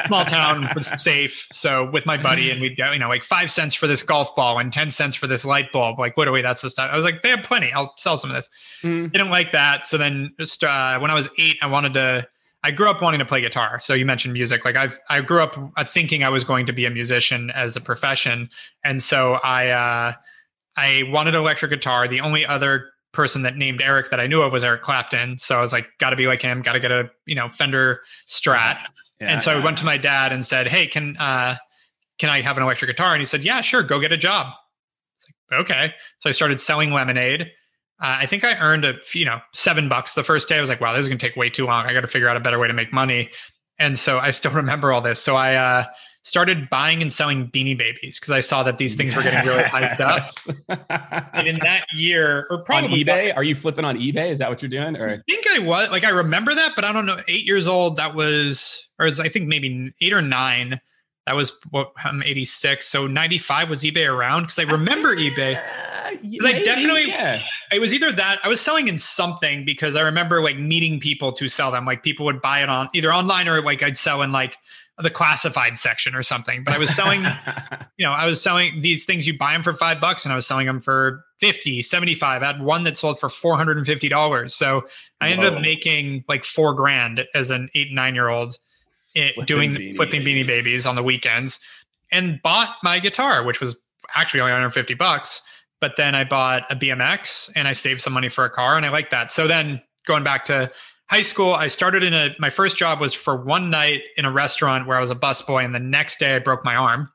Small 0.07 0.25
town 0.25 0.67
was 0.73 0.91
safe, 0.99 1.47
so 1.51 1.89
with 1.91 2.05
my 2.07 2.17
buddy, 2.17 2.49
and 2.49 2.61
we'd 2.61 2.77
go, 2.77 2.91
you 2.93 2.99
know, 2.99 3.09
like 3.09 3.23
five 3.23 3.51
cents 3.51 3.75
for 3.75 3.85
this 3.85 4.01
golf 4.01 4.35
ball 4.35 4.57
and 4.57 4.73
ten 4.73 4.89
cents 4.89 5.15
for 5.15 5.27
this 5.27 5.45
light 5.45 5.71
bulb. 5.71 5.99
Like, 5.99 6.17
what 6.17 6.27
are 6.27 6.31
we? 6.31 6.41
That's 6.41 6.61
the 6.61 6.71
stuff. 6.71 6.89
I 6.91 6.95
was 6.95 7.05
like, 7.05 7.21
they 7.21 7.29
have 7.29 7.43
plenty. 7.43 7.71
I'll 7.73 7.93
sell 7.97 8.17
some 8.17 8.31
of 8.31 8.35
this. 8.35 8.49
Mm. 8.81 9.11
Didn't 9.11 9.29
like 9.29 9.51
that, 9.51 9.85
so 9.85 9.99
then 9.99 10.33
just 10.39 10.63
uh, 10.63 10.97
when 10.97 11.11
I 11.11 11.13
was 11.13 11.29
eight, 11.37 11.57
I 11.61 11.67
wanted 11.67 11.93
to 11.95 12.27
I 12.65 12.71
grew 12.71 12.89
up 12.89 12.99
wanting 12.99 13.19
to 13.19 13.25
play 13.25 13.41
guitar. 13.41 13.79
So 13.79 13.93
you 13.93 14.07
mentioned 14.07 14.33
music. 14.33 14.65
Like 14.65 14.75
I've 14.75 14.99
I 15.07 15.21
grew 15.21 15.39
up 15.39 15.55
uh, 15.77 15.83
thinking 15.83 16.23
I 16.23 16.29
was 16.29 16.43
going 16.43 16.65
to 16.65 16.73
be 16.73 16.85
a 16.85 16.89
musician 16.89 17.51
as 17.51 17.75
a 17.75 17.81
profession, 17.81 18.49
and 18.83 19.03
so 19.03 19.33
I 19.35 19.69
uh, 19.69 20.13
I 20.75 21.03
wanted 21.09 21.35
an 21.35 21.41
electric 21.41 21.69
guitar. 21.69 22.07
The 22.07 22.21
only 22.21 22.43
other 22.43 22.87
person 23.11 23.43
that 23.43 23.55
named 23.55 23.83
Eric 23.83 24.09
that 24.09 24.19
I 24.19 24.25
knew 24.25 24.41
of 24.41 24.51
was 24.51 24.63
Eric 24.63 24.81
Clapton. 24.81 25.37
So 25.37 25.55
I 25.55 25.61
was 25.61 25.71
like, 25.71 25.85
got 25.99 26.09
to 26.09 26.15
be 26.15 26.25
like 26.25 26.41
him. 26.41 26.63
Got 26.63 26.73
to 26.73 26.79
get 26.79 26.91
a 26.91 27.07
you 27.27 27.35
know 27.35 27.49
Fender 27.49 28.01
Strat. 28.25 28.79
Yeah, 29.21 29.33
and 29.33 29.41
so 29.43 29.51
yeah. 29.51 29.59
I 29.59 29.63
went 29.63 29.77
to 29.77 29.85
my 29.85 29.97
dad 29.97 30.33
and 30.33 30.43
said, 30.43 30.67
Hey, 30.67 30.87
can 30.87 31.15
uh, 31.17 31.57
can 32.17 32.31
I 32.31 32.41
have 32.41 32.57
an 32.57 32.63
electric 32.63 32.89
guitar? 32.89 33.13
And 33.13 33.21
he 33.21 33.25
said, 33.25 33.43
Yeah, 33.43 33.61
sure. 33.61 33.83
Go 33.83 33.99
get 33.99 34.11
a 34.11 34.17
job. 34.17 34.47
It's 35.17 35.27
Like, 35.51 35.59
okay. 35.61 35.93
So 36.21 36.29
I 36.29 36.31
started 36.31 36.59
selling 36.59 36.91
lemonade 36.91 37.51
uh, 38.01 38.17
I 38.19 38.25
think 38.25 38.43
I 38.43 38.57
earned 38.59 38.83
a 38.85 38.95
you 39.13 39.25
know 39.25 39.39
seven 39.53 39.87
bucks 39.87 40.13
the 40.13 40.23
first 40.23 40.49
day. 40.49 40.57
I 40.57 40.61
was 40.61 40.69
like, 40.69 40.81
wow, 40.81 40.93
this 40.93 41.03
is 41.03 41.09
gonna 41.09 41.19
take 41.19 41.35
way 41.35 41.49
too 41.49 41.65
long. 41.65 41.85
I 41.85 41.93
got 41.93 42.01
to 42.01 42.07
figure 42.07 42.27
out 42.27 42.37
a 42.37 42.41
better 42.41 42.59
way 42.59 42.67
to 42.67 42.73
make 42.73 42.91
money. 42.91 43.29
And 43.79 43.97
so 43.97 44.19
I 44.19 44.31
still 44.31 44.51
remember 44.53 44.91
all 44.91 45.01
this. 45.01 45.21
So 45.21 45.35
I 45.35 45.55
uh, 45.55 45.85
started 46.23 46.69
buying 46.69 47.01
and 47.01 47.13
selling 47.13 47.47
Beanie 47.51 47.77
Babies 47.77 48.19
because 48.19 48.33
I 48.33 48.39
saw 48.41 48.63
that 48.63 48.79
these 48.79 48.95
things 48.95 49.15
were 49.15 49.21
getting 49.21 49.47
really 49.47 49.63
hyped 49.63 49.99
up. 50.01 50.31
and 51.33 51.47
in 51.47 51.59
that 51.59 51.85
year, 51.93 52.47
or 52.49 52.63
probably 52.63 52.89
on 52.89 53.07
eBay, 53.07 53.35
are 53.35 53.43
you 53.43 53.55
flipping 53.55 53.85
on 53.85 53.97
eBay? 53.97 54.31
Is 54.31 54.39
that 54.39 54.49
what 54.49 54.61
you're 54.61 54.69
doing? 54.69 54.97
Or 54.97 55.07
I 55.07 55.19
think 55.29 55.45
I 55.49 55.59
was 55.59 55.89
like 55.89 56.03
I 56.03 56.09
remember 56.09 56.53
that, 56.53 56.73
but 56.75 56.83
I 56.83 56.91
don't 56.91 57.05
know. 57.05 57.17
Eight 57.27 57.45
years 57.45 57.67
old, 57.67 57.97
that 57.97 58.15
was, 58.15 58.87
or 58.99 59.05
was, 59.05 59.19
I 59.19 59.29
think 59.29 59.47
maybe 59.47 59.93
eight 60.01 60.13
or 60.13 60.21
nine. 60.21 60.81
That 61.27 61.35
was 61.35 61.53
what 61.71 61.91
I'm 62.03 62.21
86. 62.21 62.87
So 62.87 63.07
95 63.07 63.69
was 63.69 63.81
eBay 63.81 64.07
around 64.07 64.43
because 64.43 64.59
I 64.59 64.63
remember 64.63 65.15
eBay. 65.15 65.59
Like 66.41 66.63
definitely, 66.63 67.07
yeah. 67.07 67.41
It 67.71 67.79
was 67.79 67.93
either 67.93 68.11
that 68.11 68.39
I 68.43 68.47
was 68.47 68.61
selling 68.61 68.87
in 68.87 68.97
something 68.97 69.65
because 69.65 69.95
I 69.95 70.01
remember 70.01 70.41
like 70.41 70.57
meeting 70.57 70.99
people 70.99 71.33
to 71.33 71.47
sell 71.47 71.71
them. 71.71 71.85
Like 71.85 72.03
people 72.03 72.25
would 72.25 72.41
buy 72.41 72.61
it 72.61 72.69
on 72.69 72.89
either 72.93 73.13
online 73.13 73.47
or 73.47 73.61
like 73.61 73.83
I'd 73.83 73.97
sell 73.97 74.21
in 74.21 74.31
like 74.31 74.57
the 74.97 75.09
classified 75.09 75.77
section 75.77 76.15
or 76.15 76.23
something. 76.23 76.63
But 76.63 76.73
I 76.73 76.77
was 76.77 76.93
selling, 76.95 77.25
you 77.97 78.05
know, 78.05 78.13
I 78.13 78.25
was 78.25 78.41
selling 78.41 78.81
these 78.81 79.05
things. 79.05 79.27
You 79.27 79.37
buy 79.37 79.53
them 79.53 79.63
for 79.63 79.73
five 79.73 79.99
bucks, 79.99 80.25
and 80.25 80.31
I 80.31 80.35
was 80.35 80.47
selling 80.47 80.67
them 80.67 80.79
for 80.79 81.25
50, 81.39 81.81
75. 81.81 82.41
I 82.41 82.45
had 82.45 82.61
one 82.61 82.83
that 82.83 82.97
sold 82.97 83.19
for 83.19 83.29
four 83.29 83.57
hundred 83.57 83.77
and 83.77 83.85
fifty 83.85 84.07
dollars. 84.07 84.55
So 84.55 84.85
I 85.21 85.29
ended 85.29 85.51
Whoa. 85.51 85.57
up 85.57 85.61
making 85.61 86.23
like 86.27 86.45
four 86.45 86.73
grand 86.73 87.25
as 87.33 87.51
an 87.51 87.69
eight 87.75 87.91
nine 87.91 88.15
year 88.15 88.29
old 88.29 88.57
eh, 89.15 89.31
doing 89.45 89.71
beanie 89.71 89.95
flipping 89.95 90.23
babies. 90.23 90.45
beanie 90.45 90.47
babies 90.47 90.85
on 90.85 90.95
the 90.95 91.03
weekends, 91.03 91.59
and 92.11 92.41
bought 92.41 92.75
my 92.83 92.99
guitar, 92.99 93.43
which 93.43 93.59
was 93.59 93.75
actually 94.13 94.39
only 94.39 94.51
150 94.51 94.93
bucks 94.93 95.41
but 95.81 95.95
then 95.97 96.15
I 96.15 96.23
bought 96.23 96.63
a 96.69 96.75
BMX 96.75 97.51
and 97.55 97.67
I 97.67 97.73
saved 97.73 98.01
some 98.01 98.13
money 98.13 98.29
for 98.29 98.45
a 98.45 98.49
car 98.49 98.77
and 98.77 98.85
I 98.85 98.89
like 98.89 99.09
that. 99.09 99.31
So 99.31 99.47
then 99.47 99.81
going 100.07 100.23
back 100.23 100.45
to 100.45 100.71
high 101.09 101.21
school, 101.21 101.53
I 101.53 101.67
started 101.67 102.03
in 102.03 102.13
a 102.13 102.29
my 102.39 102.49
first 102.49 102.77
job 102.77 102.99
was 102.99 103.13
for 103.13 103.35
one 103.35 103.69
night 103.69 104.01
in 104.17 104.25
a 104.25 104.31
restaurant 104.31 104.87
where 104.87 104.97
I 104.97 105.01
was 105.01 105.11
a 105.11 105.15
busboy 105.15 105.63
and 105.65 105.75
the 105.75 105.79
next 105.79 106.19
day 106.19 106.35
I 106.35 106.39
broke 106.39 106.63
my 106.63 106.75
arm. 106.75 107.11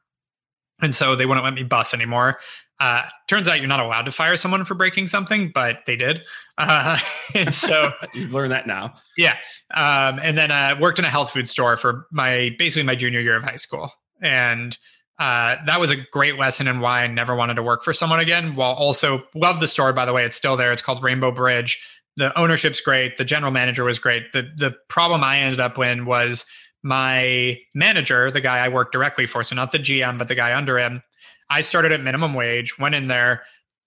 And 0.82 0.94
so 0.94 1.14
they 1.14 1.26
wouldn't 1.26 1.44
let 1.44 1.52
me 1.54 1.62
bus 1.62 1.92
anymore. 1.92 2.38
Uh, 2.78 3.02
turns 3.28 3.46
out 3.46 3.58
you're 3.58 3.68
not 3.68 3.80
allowed 3.80 4.02
to 4.02 4.12
fire 4.12 4.38
someone 4.38 4.64
for 4.64 4.74
breaking 4.74 5.06
something, 5.06 5.50
but 5.54 5.80
they 5.86 5.96
did. 5.96 6.22
Uh, 6.56 6.98
and 7.34 7.54
so 7.54 7.92
you've 8.14 8.32
learned 8.32 8.52
that 8.52 8.66
now. 8.66 8.94
Yeah. 9.18 9.36
Um, 9.74 10.18
and 10.22 10.38
then 10.38 10.50
uh, 10.50 10.76
worked 10.80 10.98
in 10.98 11.04
a 11.04 11.10
health 11.10 11.30
food 11.30 11.48
store 11.48 11.76
for 11.76 12.06
my 12.10 12.50
basically 12.58 12.84
my 12.84 12.94
junior 12.94 13.20
year 13.20 13.36
of 13.36 13.42
high 13.42 13.56
school. 13.56 13.92
And 14.22 14.76
uh, 15.20 15.56
that 15.66 15.78
was 15.78 15.90
a 15.90 15.96
great 15.96 16.38
lesson 16.38 16.66
in 16.66 16.80
why 16.80 17.04
I 17.04 17.06
never 17.06 17.34
wanted 17.36 17.54
to 17.54 17.62
work 17.62 17.84
for 17.84 17.92
someone 17.92 18.20
again. 18.20 18.56
While 18.56 18.72
also 18.72 19.22
love 19.34 19.60
the 19.60 19.68
store, 19.68 19.92
by 19.92 20.06
the 20.06 20.14
way, 20.14 20.24
it's 20.24 20.34
still 20.34 20.56
there. 20.56 20.72
It's 20.72 20.80
called 20.80 21.04
Rainbow 21.04 21.30
Bridge. 21.30 21.78
The 22.16 22.36
ownership's 22.38 22.80
great. 22.80 23.18
The 23.18 23.24
general 23.24 23.52
manager 23.52 23.84
was 23.84 23.98
great. 23.98 24.32
The 24.32 24.50
the 24.56 24.74
problem 24.88 25.22
I 25.22 25.38
ended 25.38 25.60
up 25.60 25.78
in 25.78 26.06
was 26.06 26.46
my 26.82 27.58
manager, 27.74 28.30
the 28.30 28.40
guy 28.40 28.64
I 28.64 28.68
worked 28.68 28.92
directly 28.92 29.26
for, 29.26 29.44
so 29.44 29.54
not 29.54 29.72
the 29.72 29.78
GM, 29.78 30.18
but 30.18 30.28
the 30.28 30.34
guy 30.34 30.56
under 30.56 30.78
him. 30.78 31.02
I 31.50 31.60
started 31.60 31.92
at 31.92 32.00
minimum 32.00 32.32
wage, 32.32 32.78
went 32.78 32.94
in 32.94 33.08
there, 33.08 33.42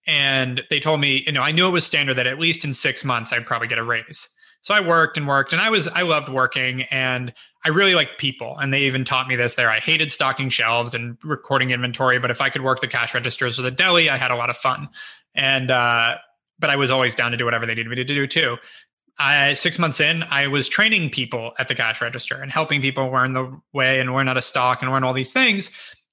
and 0.05 0.61
they 0.69 0.79
told 0.79 1.01
me, 1.01 1.23
you 1.25 1.31
know, 1.31 1.41
I 1.41 1.51
knew 1.51 1.67
it 1.67 1.71
was 1.71 1.85
standard 1.85 2.15
that 2.15 2.27
at 2.27 2.39
least 2.39 2.63
in 2.63 2.75
six 2.75 3.03
months 3.03 3.33
I'd 3.33 3.47
probably 3.47 3.67
get 3.67 3.79
a 3.79 3.83
raise. 3.83 4.29
So 4.63 4.73
I 4.73 4.79
worked 4.79 5.17
and 5.17 5.27
worked, 5.27 5.51
and 5.51 5.61
I 5.61 5.69
was 5.69 5.89
I 5.89 6.01
loved 6.03 6.29
working, 6.29 6.83
and 6.83 7.33
I 7.65 7.69
really 7.69 7.95
liked 7.95 8.17
people. 8.17 8.57
And 8.57 8.73
they 8.73 8.79
even 8.83 9.03
taught 9.03 9.27
me 9.27 9.35
this 9.35 9.55
there. 9.55 9.69
I 9.69 9.79
hated 9.79 10.09
stocking 10.09 10.47
shelves 10.47 10.93
and 10.93 11.17
recording 11.21 11.71
inventory, 11.71 12.17
but 12.17 12.31
if 12.31 12.39
I 12.39 12.49
could 12.49 12.63
work 12.63 12.79
the 12.79 12.87
cash 12.87 13.13
registers 13.13 13.59
or 13.59 13.63
the 13.63 13.71
deli, 13.71 14.09
I 14.09 14.15
had 14.15 14.31
a 14.31 14.37
lot 14.37 14.49
of 14.49 14.55
fun. 14.55 14.87
And 15.35 15.69
uh, 15.69 16.15
but 16.59 16.69
I 16.69 16.77
was 16.77 16.91
always 16.91 17.13
down 17.13 17.31
to 17.31 17.37
do 17.37 17.43
whatever 17.43 17.65
they 17.65 17.75
needed 17.75 17.89
me 17.89 17.97
to 17.97 18.05
do 18.05 18.25
too. 18.25 18.55
I, 19.19 19.53
six 19.53 19.77
months 19.77 19.99
in, 19.99 20.23
I 20.23 20.47
was 20.47 20.67
training 20.67 21.09
people 21.09 21.53
at 21.59 21.67
the 21.67 21.75
cash 21.75 22.01
register 22.01 22.35
and 22.35 22.49
helping 22.49 22.81
people 22.81 23.11
learn 23.11 23.33
the 23.33 23.59
way 23.73 23.99
and 23.99 24.13
learn 24.13 24.27
how 24.27 24.33
to 24.33 24.41
stock 24.41 24.81
and 24.81 24.89
learn 24.89 25.03
all 25.03 25.13
these 25.13 25.33
things. 25.33 25.69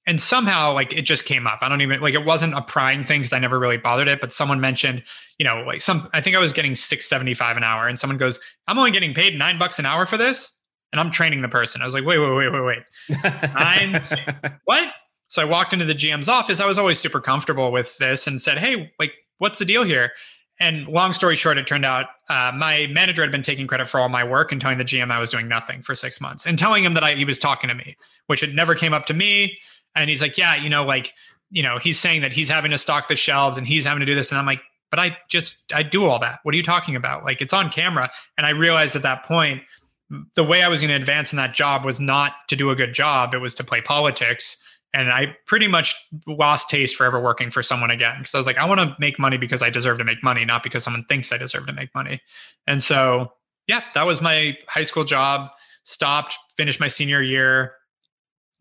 And 0.07 0.19
somehow, 0.19 0.73
like 0.73 0.93
it 0.93 1.03
just 1.03 1.25
came 1.25 1.45
up. 1.45 1.59
I 1.61 1.69
don't 1.69 1.81
even 1.81 2.01
like 2.01 2.15
it 2.15 2.25
wasn't 2.25 2.55
a 2.55 2.61
prying 2.61 3.03
thing 3.03 3.21
because 3.21 3.33
I 3.33 3.39
never 3.39 3.59
really 3.59 3.77
bothered 3.77 4.07
it. 4.07 4.19
But 4.19 4.33
someone 4.33 4.59
mentioned, 4.59 5.03
you 5.37 5.45
know, 5.45 5.63
like 5.65 5.81
some. 5.81 6.09
I 6.13 6.21
think 6.21 6.35
I 6.35 6.39
was 6.39 6.51
getting 6.51 6.75
six 6.75 7.07
seventy 7.07 7.35
five 7.35 7.55
an 7.55 7.63
hour, 7.63 7.87
and 7.87 7.99
someone 7.99 8.17
goes, 8.17 8.39
"I'm 8.67 8.79
only 8.79 8.91
getting 8.91 9.13
paid 9.13 9.37
nine 9.37 9.59
bucks 9.59 9.77
an 9.77 9.85
hour 9.85 10.07
for 10.07 10.17
this," 10.17 10.51
and 10.91 10.99
I'm 10.99 11.11
training 11.11 11.43
the 11.43 11.49
person. 11.49 11.83
I 11.83 11.85
was 11.85 11.93
like, 11.93 12.03
"Wait, 12.03 12.17
wait, 12.17 12.33
wait, 12.33 12.51
wait, 12.51 12.83
wait, 13.09 13.33
nine? 13.53 14.01
what?" 14.65 14.91
So 15.27 15.41
I 15.41 15.45
walked 15.45 15.71
into 15.71 15.85
the 15.85 15.95
GM's 15.95 16.27
office. 16.27 16.59
I 16.59 16.65
was 16.65 16.79
always 16.79 16.99
super 16.99 17.21
comfortable 17.21 17.71
with 17.71 17.95
this 17.99 18.25
and 18.25 18.41
said, 18.41 18.57
"Hey, 18.57 18.91
like, 18.99 19.13
what's 19.37 19.59
the 19.59 19.65
deal 19.65 19.83
here?" 19.83 20.11
And 20.59 20.87
long 20.87 21.13
story 21.13 21.35
short, 21.35 21.57
it 21.57 21.65
turned 21.65 21.85
out 21.85 22.05
uh, 22.29 22.51
my 22.55 22.87
manager 22.91 23.23
had 23.23 23.31
been 23.31 23.41
taking 23.41 23.65
credit 23.65 23.87
for 23.87 23.99
all 23.99 24.09
my 24.09 24.23
work 24.23 24.51
and 24.51 24.61
telling 24.61 24.77
the 24.77 24.83
GM 24.83 25.11
I 25.11 25.17
was 25.19 25.29
doing 25.29 25.47
nothing 25.47 25.81
for 25.81 25.95
six 25.95 26.21
months 26.21 26.45
and 26.45 26.57
telling 26.57 26.83
him 26.83 26.93
that 26.93 27.03
I, 27.03 27.15
he 27.15 27.25
was 27.25 27.39
talking 27.39 27.67
to 27.67 27.73
me, 27.73 27.97
which 28.27 28.41
had 28.41 28.53
never 28.53 28.75
came 28.75 28.93
up 28.93 29.07
to 29.07 29.13
me. 29.15 29.57
And 29.95 30.09
he's 30.09 30.21
like, 30.21 30.37
yeah, 30.37 30.55
you 30.55 30.69
know, 30.69 30.83
like, 30.83 31.13
you 31.49 31.63
know, 31.63 31.79
he's 31.79 31.99
saying 31.99 32.21
that 32.21 32.31
he's 32.31 32.49
having 32.49 32.71
to 32.71 32.77
stock 32.77 33.07
the 33.07 33.15
shelves 33.15 33.57
and 33.57 33.67
he's 33.67 33.85
having 33.85 33.99
to 33.99 34.05
do 34.05 34.15
this. 34.15 34.31
And 34.31 34.39
I'm 34.39 34.45
like, 34.45 34.61
but 34.89 34.99
I 34.99 35.17
just, 35.29 35.71
I 35.73 35.83
do 35.83 36.05
all 36.05 36.19
that. 36.19 36.39
What 36.43 36.53
are 36.53 36.57
you 36.57 36.63
talking 36.63 36.95
about? 36.95 37.23
Like, 37.23 37.41
it's 37.41 37.53
on 37.53 37.69
camera. 37.69 38.09
And 38.37 38.45
I 38.45 38.51
realized 38.51 38.95
at 38.95 39.01
that 39.03 39.23
point, 39.23 39.61
the 40.35 40.43
way 40.43 40.63
I 40.63 40.67
was 40.67 40.81
going 40.81 40.89
to 40.89 40.95
advance 40.95 41.31
in 41.31 41.37
that 41.37 41.53
job 41.53 41.85
was 41.85 41.99
not 41.99 42.33
to 42.49 42.55
do 42.55 42.69
a 42.69 42.75
good 42.75 42.93
job, 42.93 43.33
it 43.33 43.37
was 43.37 43.53
to 43.55 43.63
play 43.63 43.81
politics 43.81 44.57
and 44.93 45.11
I 45.11 45.37
pretty 45.45 45.67
much 45.67 45.95
lost 46.27 46.69
taste 46.69 46.95
for 46.95 47.05
ever 47.05 47.19
working 47.19 47.49
for 47.49 47.63
someone 47.63 47.91
again 47.91 48.15
because 48.19 48.35
I 48.35 48.37
was 48.37 48.47
like, 48.47 48.57
I 48.57 48.65
want 48.65 48.81
to 48.81 48.95
make 48.99 49.17
money 49.17 49.37
because 49.37 49.61
I 49.61 49.69
deserve 49.69 49.97
to 49.99 50.03
make 50.03 50.21
money, 50.23 50.43
not 50.43 50.63
because 50.63 50.83
someone 50.83 51.05
thinks 51.05 51.31
I 51.31 51.37
deserve 51.37 51.65
to 51.67 51.73
make 51.73 51.93
money. 51.95 52.21
And 52.67 52.83
so, 52.83 53.31
yeah, 53.67 53.83
that 53.93 54.05
was 54.05 54.21
my 54.21 54.57
high 54.67 54.83
school 54.83 55.03
job. 55.03 55.49
Stopped, 55.83 56.35
finished 56.57 56.79
my 56.79 56.89
senior 56.89 57.21
year. 57.21 57.73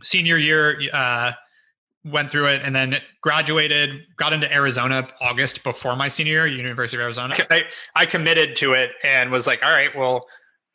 Senior 0.02 0.36
year, 0.36 0.80
uh, 0.92 1.32
went 2.04 2.30
through 2.30 2.46
it 2.46 2.62
and 2.64 2.74
then 2.74 2.96
graduated 3.20 3.90
got 4.16 4.32
into 4.32 4.50
arizona 4.50 5.06
august 5.20 5.62
before 5.62 5.94
my 5.94 6.08
senior 6.08 6.46
year 6.46 6.46
university 6.46 6.96
of 6.96 7.02
arizona 7.02 7.36
I, 7.50 7.64
I 7.94 8.06
committed 8.06 8.56
to 8.56 8.72
it 8.72 8.92
and 9.04 9.30
was 9.30 9.46
like 9.46 9.62
all 9.62 9.70
right 9.70 9.94
well 9.94 10.26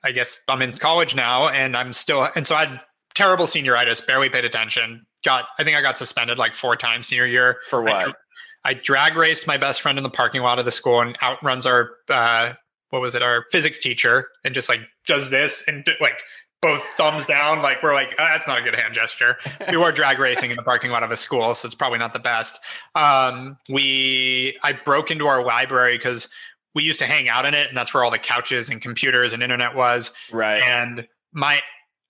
i 0.04 0.12
guess 0.12 0.40
i'm 0.48 0.62
in 0.62 0.72
college 0.74 1.16
now 1.16 1.48
and 1.48 1.76
i'm 1.76 1.94
still 1.94 2.30
and 2.36 2.46
so 2.46 2.54
i 2.54 2.66
had 2.66 2.80
terrible 3.16 3.48
senioritis 3.48 4.06
barely 4.06 4.30
paid 4.30 4.46
attention 4.46 5.04
got 5.26 5.46
I 5.60 5.66
think 5.66 5.76
I 5.76 5.82
got 5.82 5.98
suspended 5.98 6.38
like 6.38 6.56
four 6.56 6.78
times 6.78 7.08
senior 7.08 7.26
year. 7.26 7.58
For 7.70 7.82
what? 7.82 8.10
I, 8.64 8.70
I 8.70 8.74
drag 8.76 9.18
raced 9.18 9.46
my 9.48 9.58
best 9.58 9.82
friend 9.82 9.98
in 9.98 10.04
the 10.04 10.10
parking 10.10 10.42
lot 10.42 10.60
of 10.60 10.66
the 10.66 10.72
school 10.72 11.02
and 11.02 11.18
outruns 11.22 11.66
our 11.66 11.92
uh, 12.08 12.54
what 12.92 13.02
was 13.02 13.16
it 13.16 13.22
our 13.22 13.46
physics 13.52 13.80
teacher 13.80 14.30
and 14.46 14.56
just 14.56 14.70
like 14.70 14.80
does 15.06 15.30
this 15.30 15.64
and 15.68 15.86
like 16.00 16.22
both 16.66 16.84
thumbs 16.98 17.24
down 17.26 17.62
like 17.62 17.84
we're 17.84 17.94
like 17.94 18.16
oh, 18.18 18.26
that's 18.26 18.48
not 18.48 18.58
a 18.58 18.62
good 18.62 18.74
hand 18.74 18.94
gesture. 18.94 19.38
We 19.70 19.78
were 19.78 19.92
drag 19.92 20.18
racing 20.20 20.50
in 20.50 20.56
the 20.56 20.64
parking 20.64 20.90
lot 20.90 21.04
of 21.04 21.12
a 21.12 21.18
school 21.18 21.54
so 21.54 21.68
it's 21.68 21.76
probably 21.76 22.00
not 22.00 22.14
the 22.14 22.20
best. 22.20 22.60
Um, 22.96 23.58
we 23.70 24.58
i 24.64 24.72
broke 24.72 25.12
into 25.12 25.28
our 25.28 25.44
library 25.44 25.98
because 25.98 26.28
we 26.74 26.84
used 26.84 27.00
to 27.00 27.06
hang 27.06 27.30
out 27.30 27.46
in 27.46 27.54
it 27.54 27.70
and 27.70 27.78
that's 27.78 27.94
where 27.94 28.04
all 28.04 28.12
the 28.12 28.18
couches 28.18 28.70
and 28.70 28.82
computers 28.82 29.32
and 29.32 29.44
internet 29.44 29.76
was. 29.76 30.12
Right. 30.32 30.62
And 30.62 31.08
my 31.34 31.62